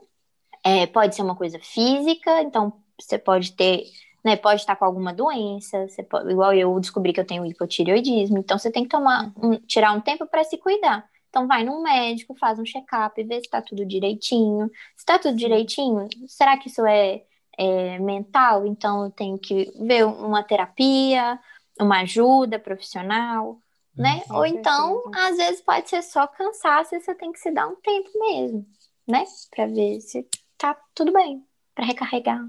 É, 0.64 0.86
pode 0.86 1.14
ser 1.14 1.22
uma 1.22 1.36
coisa 1.36 1.58
física, 1.60 2.42
então 2.42 2.72
você 3.00 3.18
pode 3.18 3.52
ter 3.52 3.84
né, 4.24 4.36
pode 4.36 4.60
estar 4.60 4.74
com 4.76 4.84
alguma 4.84 5.12
doença, 5.14 5.86
pode- 6.10 6.30
igual 6.32 6.52
eu 6.52 6.78
descobri 6.80 7.12
que 7.12 7.20
eu 7.20 7.26
tenho 7.26 7.46
hipotireoidismo, 7.46 8.38
então 8.38 8.58
você 8.58 8.70
tem 8.70 8.82
que 8.82 8.88
tomar, 8.90 9.32
um- 9.42 9.56
tirar 9.60 9.92
um 9.92 10.00
tempo 10.00 10.26
para 10.26 10.42
se 10.44 10.58
cuidar. 10.58 11.08
Então 11.38 11.46
vai 11.46 11.62
num 11.62 11.80
médico, 11.82 12.34
faz 12.34 12.58
um 12.58 12.64
check-up, 12.66 13.22
vê 13.22 13.34
se 13.36 13.42
está 13.42 13.62
tudo 13.62 13.86
direitinho. 13.86 14.66
Se 14.96 15.02
está 15.02 15.20
tudo 15.20 15.36
direitinho, 15.36 16.08
será 16.26 16.58
que 16.58 16.66
isso 16.68 16.84
é, 16.84 17.22
é 17.56 17.96
mental? 18.00 18.66
Então 18.66 19.04
eu 19.04 19.10
tenho 19.12 19.38
que 19.38 19.70
ver 19.78 20.04
uma 20.04 20.42
terapia, 20.42 21.38
uma 21.78 22.00
ajuda 22.00 22.58
profissional, 22.58 23.60
né? 23.96 24.20
Com 24.26 24.34
Ou 24.34 24.46
então, 24.46 25.00
às 25.14 25.36
vezes 25.36 25.60
pode 25.60 25.88
ser 25.88 26.02
só 26.02 26.26
cansaço 26.26 26.96
e 26.96 27.00
você 27.00 27.14
tem 27.14 27.30
que 27.30 27.38
se 27.38 27.52
dar 27.52 27.68
um 27.68 27.76
tempo 27.76 28.10
mesmo, 28.18 28.66
né? 29.06 29.22
Para 29.54 29.66
ver 29.66 30.00
se 30.00 30.26
tá 30.56 30.76
tudo 30.92 31.12
bem, 31.12 31.46
para 31.72 31.84
recarregar. 31.84 32.44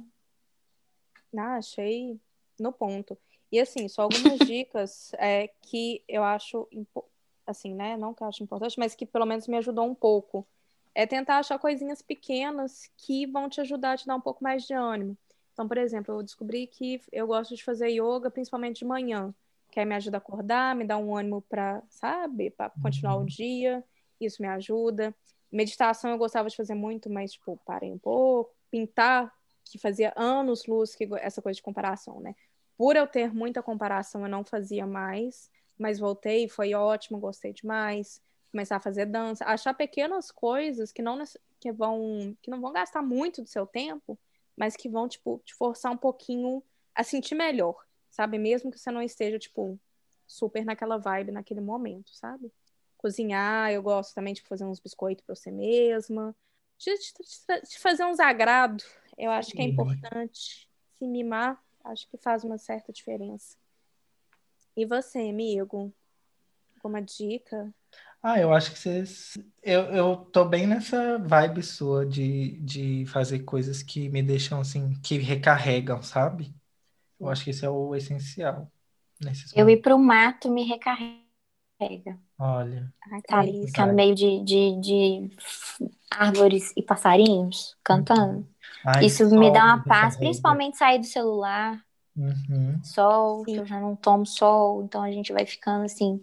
Ah, 1.38 1.57
achei 1.57 2.20
no 2.60 2.74
ponto. 2.74 3.16
E 3.52 3.60
assim, 3.60 3.88
só 3.88 4.02
algumas 4.02 4.40
dicas 4.49 5.11
é, 5.14 5.48
que 5.61 6.03
eu 6.07 6.24
acho, 6.24 6.68
impo- 6.72 7.09
assim, 7.52 7.74
né? 7.74 7.98
Não 7.98 8.14
que 8.14 8.24
eu 8.24 8.28
acho 8.28 8.44
importante, 8.44 8.78
mas 8.78 8.96
que 8.96 9.06
pelo 9.06 9.26
menos 9.26 9.48
me 9.48 9.58
ajudou 9.58 9.86
um 9.86 9.96
pouco. 9.96 10.46
É 10.94 11.06
tentar 11.06 11.38
achar 11.38 11.60
coisinhas 11.60 12.02
pequenas 12.02 12.90
que 12.98 13.26
vão 13.26 13.48
te 13.50 13.62
ajudar 13.62 13.94
a 13.94 13.98
te 13.98 14.08
dar 14.08 14.16
um 14.16 14.22
pouco 14.22 14.44
mais 14.44 14.66
de 14.66 14.74
ânimo. 14.74 15.18
Então, 15.54 15.68
por 15.68 15.78
exemplo, 15.78 16.16
eu 16.16 16.24
descobri 16.24 16.68
que 16.68 17.02
eu 17.12 17.28
gosto 17.28 17.56
de 17.56 17.64
fazer 17.64 17.90
yoga 17.90 18.32
principalmente 18.32 18.80
de 18.80 18.86
manhã, 18.86 19.34
que 19.72 19.80
aí 19.80 19.86
me 19.86 19.96
ajuda 19.96 20.18
a 20.18 20.20
acordar, 20.20 20.76
me 20.76 20.86
dá 20.86 20.98
um 20.98 21.16
ânimo 21.16 21.42
para, 21.42 21.84
sabe, 21.90 22.50
para 22.50 22.70
continuar 22.82 23.18
o 23.18 23.26
dia. 23.26 23.84
Isso 24.20 24.42
me 24.42 24.48
ajuda. 24.48 25.14
Meditação 25.52 26.12
eu 26.12 26.18
gostava 26.18 26.50
de 26.50 26.56
fazer 26.56 26.76
muito, 26.76 27.10
mas, 27.10 27.34
tipo, 27.34 27.60
parei 27.66 27.92
um 27.92 27.98
pouco. 27.98 28.54
Pintar, 28.72 29.34
que 29.66 29.78
fazia 29.78 30.14
anos 30.16 30.66
luz 30.66 30.96
que 30.96 31.08
essa 31.18 31.42
coisa 31.42 31.56
de 31.56 31.64
comparação, 31.64 32.20
né? 32.20 32.36
Por 32.78 32.96
eu 32.96 33.06
ter 33.06 33.34
muita 33.34 33.62
comparação, 33.62 34.22
eu 34.22 34.30
não 34.30 34.44
fazia 34.44 34.88
mais, 34.88 35.50
mas 35.80 36.00
voltei, 36.00 36.48
foi 36.50 36.74
ótimo, 36.74 37.20
gostei 37.20 37.54
demais. 37.54 38.22
Começar 38.52 38.78
a 38.78 38.80
fazer 38.80 39.06
dança, 39.06 39.46
achar 39.46 39.74
pequenas 39.74 40.32
coisas 40.32 40.92
que 40.92 41.02
não 41.02 41.24
que 41.60 41.72
vão 41.72 42.36
que 42.42 42.50
não 42.52 42.60
vão 42.62 42.72
gastar 42.74 43.02
muito 43.02 43.42
do 43.44 43.50
seu 43.50 43.66
tempo, 43.66 44.18
mas 44.58 44.76
que 44.76 44.90
vão 44.90 45.08
tipo 45.08 45.42
te 45.46 45.54
forçar 45.56 45.92
um 45.92 45.98
pouquinho 45.98 46.64
a 46.96 47.04
sentir 47.04 47.36
melhor, 47.36 47.76
sabe? 48.10 48.38
Mesmo 48.40 48.72
que 48.72 48.80
você 48.80 48.92
não 48.92 49.02
esteja 49.02 49.40
tipo 49.40 49.80
super 50.28 50.66
naquela 50.66 50.98
vibe 50.98 51.32
naquele 51.32 51.62
momento, 51.62 52.14
sabe? 52.16 52.52
Cozinhar, 52.98 53.72
eu 53.72 53.82
gosto 53.82 54.14
também 54.14 54.34
de 54.34 54.42
fazer 54.42 54.66
uns 54.66 54.80
biscoitos 54.80 55.24
para 55.26 55.36
você 55.36 55.52
mesma, 55.52 56.36
de, 56.78 56.94
de- 56.98 57.62
de 57.70 57.80
fazer 57.80 58.06
uns 58.06 58.20
agrado, 58.20 58.84
eu 59.18 59.32
acho 59.32 59.54
que 59.54 59.62
é 59.62 59.66
importante. 59.66 60.68
Se 60.98 61.08
mimar, 61.08 61.64
acho 61.84 62.08
que 62.10 62.18
faz 62.18 62.44
uma 62.44 62.58
certa 62.58 62.92
diferença. 62.92 63.58
E 64.76 64.84
você, 64.86 65.20
amigo? 65.30 65.94
Alguma 66.78 67.02
dica? 67.02 67.74
Ah, 68.22 68.40
eu 68.40 68.54
acho 68.54 68.72
que 68.72 68.80
vocês. 68.80 69.38
Eu, 69.64 69.84
eu 69.96 70.18
tô 70.18 70.44
bem 70.46 70.68
nessa 70.68 71.18
vibe 71.20 71.64
sua 71.64 72.06
de, 72.06 72.58
de 72.60 73.06
fazer 73.08 73.40
coisas 73.40 73.82
que 73.82 74.10
me 74.10 74.22
deixam 74.22 74.60
assim, 74.60 74.94
que 75.02 75.18
recarregam, 75.18 76.02
sabe? 76.02 76.54
Eu 77.20 77.30
acho 77.30 77.44
que 77.44 77.52
isso 77.52 77.66
é 77.66 77.70
o 77.70 77.96
essencial 77.96 78.72
nesses 79.22 79.54
Eu 79.56 79.70
ir 79.70 79.82
pro 79.82 79.98
mato 80.00 80.50
me 80.50 80.64
recarrega. 80.64 82.20
Olha, 82.38 82.91
Ai. 83.32 83.54
Ficar 83.66 83.88
no 83.88 83.94
meio 83.94 84.16
de, 84.16 84.44
de, 84.44 84.82
de 84.82 85.30
árvores 86.12 86.74
e 86.76 86.84
passarinhos 86.84 87.78
cantando. 87.84 88.48
ai, 88.84 89.06
Isso 89.06 89.26
me 89.38 89.52
dá 89.52 89.64
uma 89.66 89.86
paz, 89.86 90.18
recarrega. 90.18 90.18
principalmente 90.18 90.78
sair 90.78 91.00
do 91.00 91.06
celular, 91.06 91.84
Uhum. 92.20 92.84
sol, 92.84 93.46
eu 93.48 93.66
já 93.66 93.80
não 93.80 93.96
tomo 93.96 94.26
sol, 94.26 94.84
então 94.84 95.02
a 95.02 95.10
gente 95.10 95.32
vai 95.32 95.46
ficando 95.46 95.86
assim, 95.86 96.22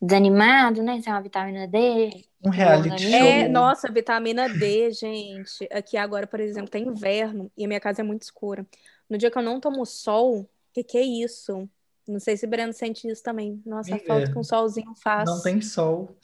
desanimado, 0.00 0.82
né? 0.82 0.98
Isso 0.98 1.08
é 1.08 1.12
uma 1.12 1.20
vitamina 1.20 1.66
D. 1.66 2.24
Um 2.44 2.50
reality 2.50 2.98
show. 2.98 3.10
É, 3.10 3.48
nossa, 3.48 3.90
vitamina 3.90 4.48
D, 4.48 4.90
gente. 4.92 5.68
Aqui 5.72 5.96
agora, 5.96 6.26
por 6.26 6.38
exemplo, 6.38 6.70
tem 6.70 6.86
inverno 6.86 7.50
e 7.56 7.64
a 7.64 7.68
minha 7.68 7.80
casa 7.80 8.02
é 8.02 8.04
muito 8.04 8.22
escura. 8.22 8.66
No 9.10 9.18
dia 9.18 9.30
que 9.30 9.38
eu 9.38 9.42
não 9.42 9.60
tomo 9.60 9.84
sol, 9.84 10.40
o 10.40 10.48
que 10.72 10.84
que 10.84 10.98
é 10.98 11.02
isso? 11.02 11.68
Não 12.06 12.18
sei 12.18 12.36
se 12.36 12.46
o 12.46 12.48
Breno 12.48 12.72
sente 12.72 13.08
isso 13.08 13.22
também. 13.22 13.62
Nossa, 13.64 13.90
a 13.90 13.94
Amiga, 13.94 14.06
falta 14.06 14.32
que 14.32 14.38
um 14.38 14.44
solzinho 14.44 14.94
faz. 14.94 15.28
Não 15.28 15.42
tem 15.42 15.60
sol. 15.60 16.16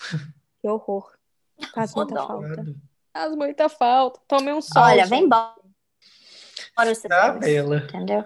Que 0.60 0.68
horror. 0.68 1.12
Faz 1.72 1.94
muita 1.94 2.16
falta. 2.16 2.64
Faz 3.12 3.36
muita 3.36 3.68
falta. 3.68 4.20
Tome 4.26 4.52
um 4.52 4.60
sol, 4.60 4.82
Olha, 4.82 5.02
gente. 5.02 5.10
vem 5.10 5.24
embora. 5.24 5.67
Tá, 7.08 7.32
Bela. 7.32 7.78
Entendeu? 7.78 8.24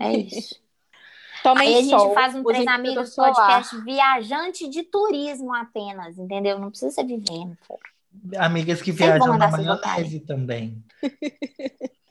É 0.00 0.12
isso. 0.12 0.56
Tomem 1.42 1.68
Aí 1.68 1.74
a 1.74 1.82
gente 1.82 1.90
sol. 1.90 2.14
faz 2.14 2.34
um 2.34 2.42
treinamento 2.42 3.02
do 3.02 3.06
solar. 3.06 3.34
podcast 3.34 3.78
viajante 3.84 4.68
de 4.68 4.82
turismo 4.82 5.54
apenas, 5.54 6.16
entendeu? 6.16 6.58
Não 6.58 6.70
precisa 6.70 6.90
ser 6.90 7.04
vivendo. 7.04 7.56
pô. 7.68 7.78
Amigas 8.38 8.80
que 8.80 8.90
viajam 8.92 9.36
na 9.36 9.50
maionese 9.50 10.20
também. 10.20 10.82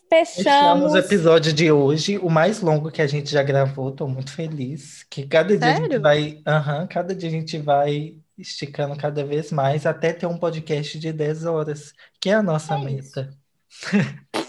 Fechamos 0.10 0.36
Fechamos. 0.44 0.94
o 0.94 0.98
episódio 0.98 1.52
de 1.52 1.72
hoje, 1.72 2.20
o 2.20 2.30
mais 2.30 2.62
longo 2.62 2.92
que 2.92 3.02
a 3.02 3.08
gente 3.08 3.32
já 3.32 3.42
gravou. 3.42 3.92
Tô 3.92 4.08
muito 4.08 4.32
feliz. 4.32 5.02
Que 5.10 5.26
cada 5.26 5.58
dia 5.58 5.68
a 5.68 5.74
gente 5.74 5.82
Sério? 5.88 6.02
vai. 6.02 6.40
Aham, 6.46 6.86
cada 6.86 7.16
dia 7.16 7.30
a 7.30 7.32
gente 7.32 7.58
vai 7.58 8.16
esticando 8.38 8.96
cada 8.96 9.26
vez 9.26 9.52
mais 9.52 9.88
até 9.88 10.14
ter 10.14 10.28
um 10.28 10.38
podcast 10.38 11.00
de 11.00 11.12
10 11.12 11.46
horas, 11.46 11.94
que 12.20 12.30
é 12.30 12.36
a 12.36 12.44
nossa 12.44 12.76
É 12.76 12.78
meta. 12.78 13.34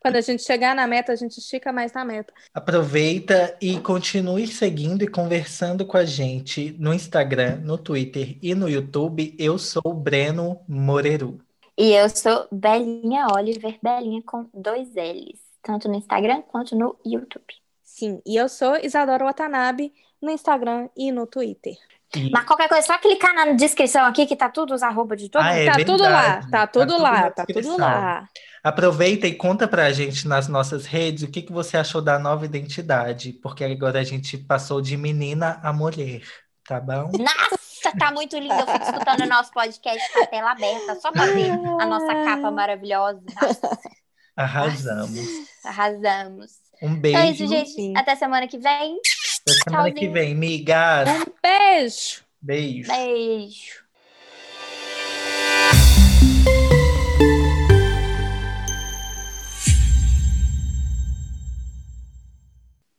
Quando 0.00 0.16
a 0.16 0.20
gente 0.20 0.42
chegar 0.44 0.74
na 0.76 0.86
meta, 0.86 1.12
a 1.12 1.16
gente 1.16 1.38
estica 1.38 1.72
mais 1.72 1.92
na 1.92 2.04
meta. 2.04 2.32
Aproveita 2.54 3.56
e 3.60 3.80
continue 3.80 4.46
seguindo 4.46 5.02
e 5.02 5.08
conversando 5.08 5.84
com 5.84 5.96
a 5.96 6.04
gente 6.04 6.76
no 6.78 6.94
Instagram, 6.94 7.56
no 7.64 7.76
Twitter 7.76 8.38
e 8.40 8.54
no 8.54 8.68
YouTube. 8.68 9.34
Eu 9.38 9.58
sou 9.58 9.82
o 9.84 9.92
Breno 9.94 10.60
Moreru. 10.68 11.40
E 11.76 11.92
eu 11.92 12.08
sou 12.08 12.46
Belinha 12.52 13.26
Oliver, 13.34 13.76
Belinha 13.82 14.22
com 14.24 14.46
dois 14.54 14.88
L's, 14.94 15.40
tanto 15.62 15.88
no 15.88 15.94
Instagram 15.96 16.42
quanto 16.42 16.76
no 16.76 16.96
YouTube. 17.04 17.44
Sim, 17.82 18.20
e 18.24 18.36
eu 18.36 18.48
sou 18.48 18.76
Isadora 18.76 19.24
Watanabe 19.24 19.92
no 20.22 20.30
Instagram 20.30 20.88
e 20.96 21.10
no 21.10 21.26
Twitter. 21.26 21.74
E- 22.16 22.30
Mas 22.30 22.44
qualquer 22.44 22.68
coisa, 22.68 22.86
só 22.86 22.96
clicar 22.98 23.34
na 23.34 23.52
descrição 23.52 24.04
aqui 24.06 24.24
que 24.26 24.34
tá 24.36 24.48
tudo 24.48 24.74
os 24.74 24.82
arroba 24.82 25.14
de 25.16 25.28
todo 25.28 25.42
Ah, 25.42 25.48
mundo. 25.50 25.58
é 25.58 25.66
tá 25.66 25.76
tudo 25.84 26.02
lá, 26.04 26.22
verdade. 26.22 26.50
tá 26.50 26.58
Tá 26.58 26.66
tudo 26.68 26.92
tudo 26.92 27.02
lá, 27.02 27.12
na 27.20 27.30
tá 27.30 27.46
tudo 27.46 27.76
lá. 27.76 28.28
Aproveita 28.62 29.26
e 29.26 29.34
conta 29.34 29.66
pra 29.68 29.90
gente 29.92 30.26
nas 30.26 30.48
nossas 30.48 30.84
redes 30.86 31.22
o 31.22 31.30
que, 31.30 31.42
que 31.42 31.52
você 31.52 31.76
achou 31.76 32.02
da 32.02 32.18
nova 32.18 32.44
identidade, 32.44 33.32
porque 33.34 33.64
agora 33.64 34.00
a 34.00 34.04
gente 34.04 34.36
passou 34.38 34.80
de 34.80 34.96
menina 34.96 35.60
a 35.62 35.72
mulher, 35.72 36.22
tá 36.66 36.80
bom? 36.80 37.10
Nossa, 37.18 37.96
tá 37.98 38.10
muito 38.12 38.36
lindo. 38.36 38.52
Eu 38.54 38.66
fico 38.66 38.84
escutando 38.84 39.20
o 39.22 39.26
nosso 39.26 39.52
podcast 39.52 40.12
com 40.12 40.22
a 40.22 40.26
tela 40.26 40.52
aberta, 40.52 40.94
só 41.00 41.12
pra 41.12 41.26
ver 41.26 41.50
a 41.52 41.86
nossa 41.86 42.12
capa 42.24 42.50
maravilhosa. 42.50 43.20
Nossa, 43.40 43.78
Arrasamos. 44.36 45.18
arrasamos. 45.64 46.52
Um 46.80 46.94
Então 46.94 47.20
é 47.20 47.24
beijo. 47.24 47.44
isso, 47.44 47.46
gente. 47.48 47.70
Sim. 47.70 47.94
Até 47.96 48.14
semana 48.14 48.46
que 48.46 48.56
vem. 48.58 48.98
Até 49.42 49.52
semana 49.64 49.88
que 49.90 49.94
Tchauzinho. 50.00 50.12
vem, 50.12 50.34
migas. 50.34 51.08
Beijo! 51.42 52.22
Beijo. 52.40 52.88
Beijo. 52.88 53.87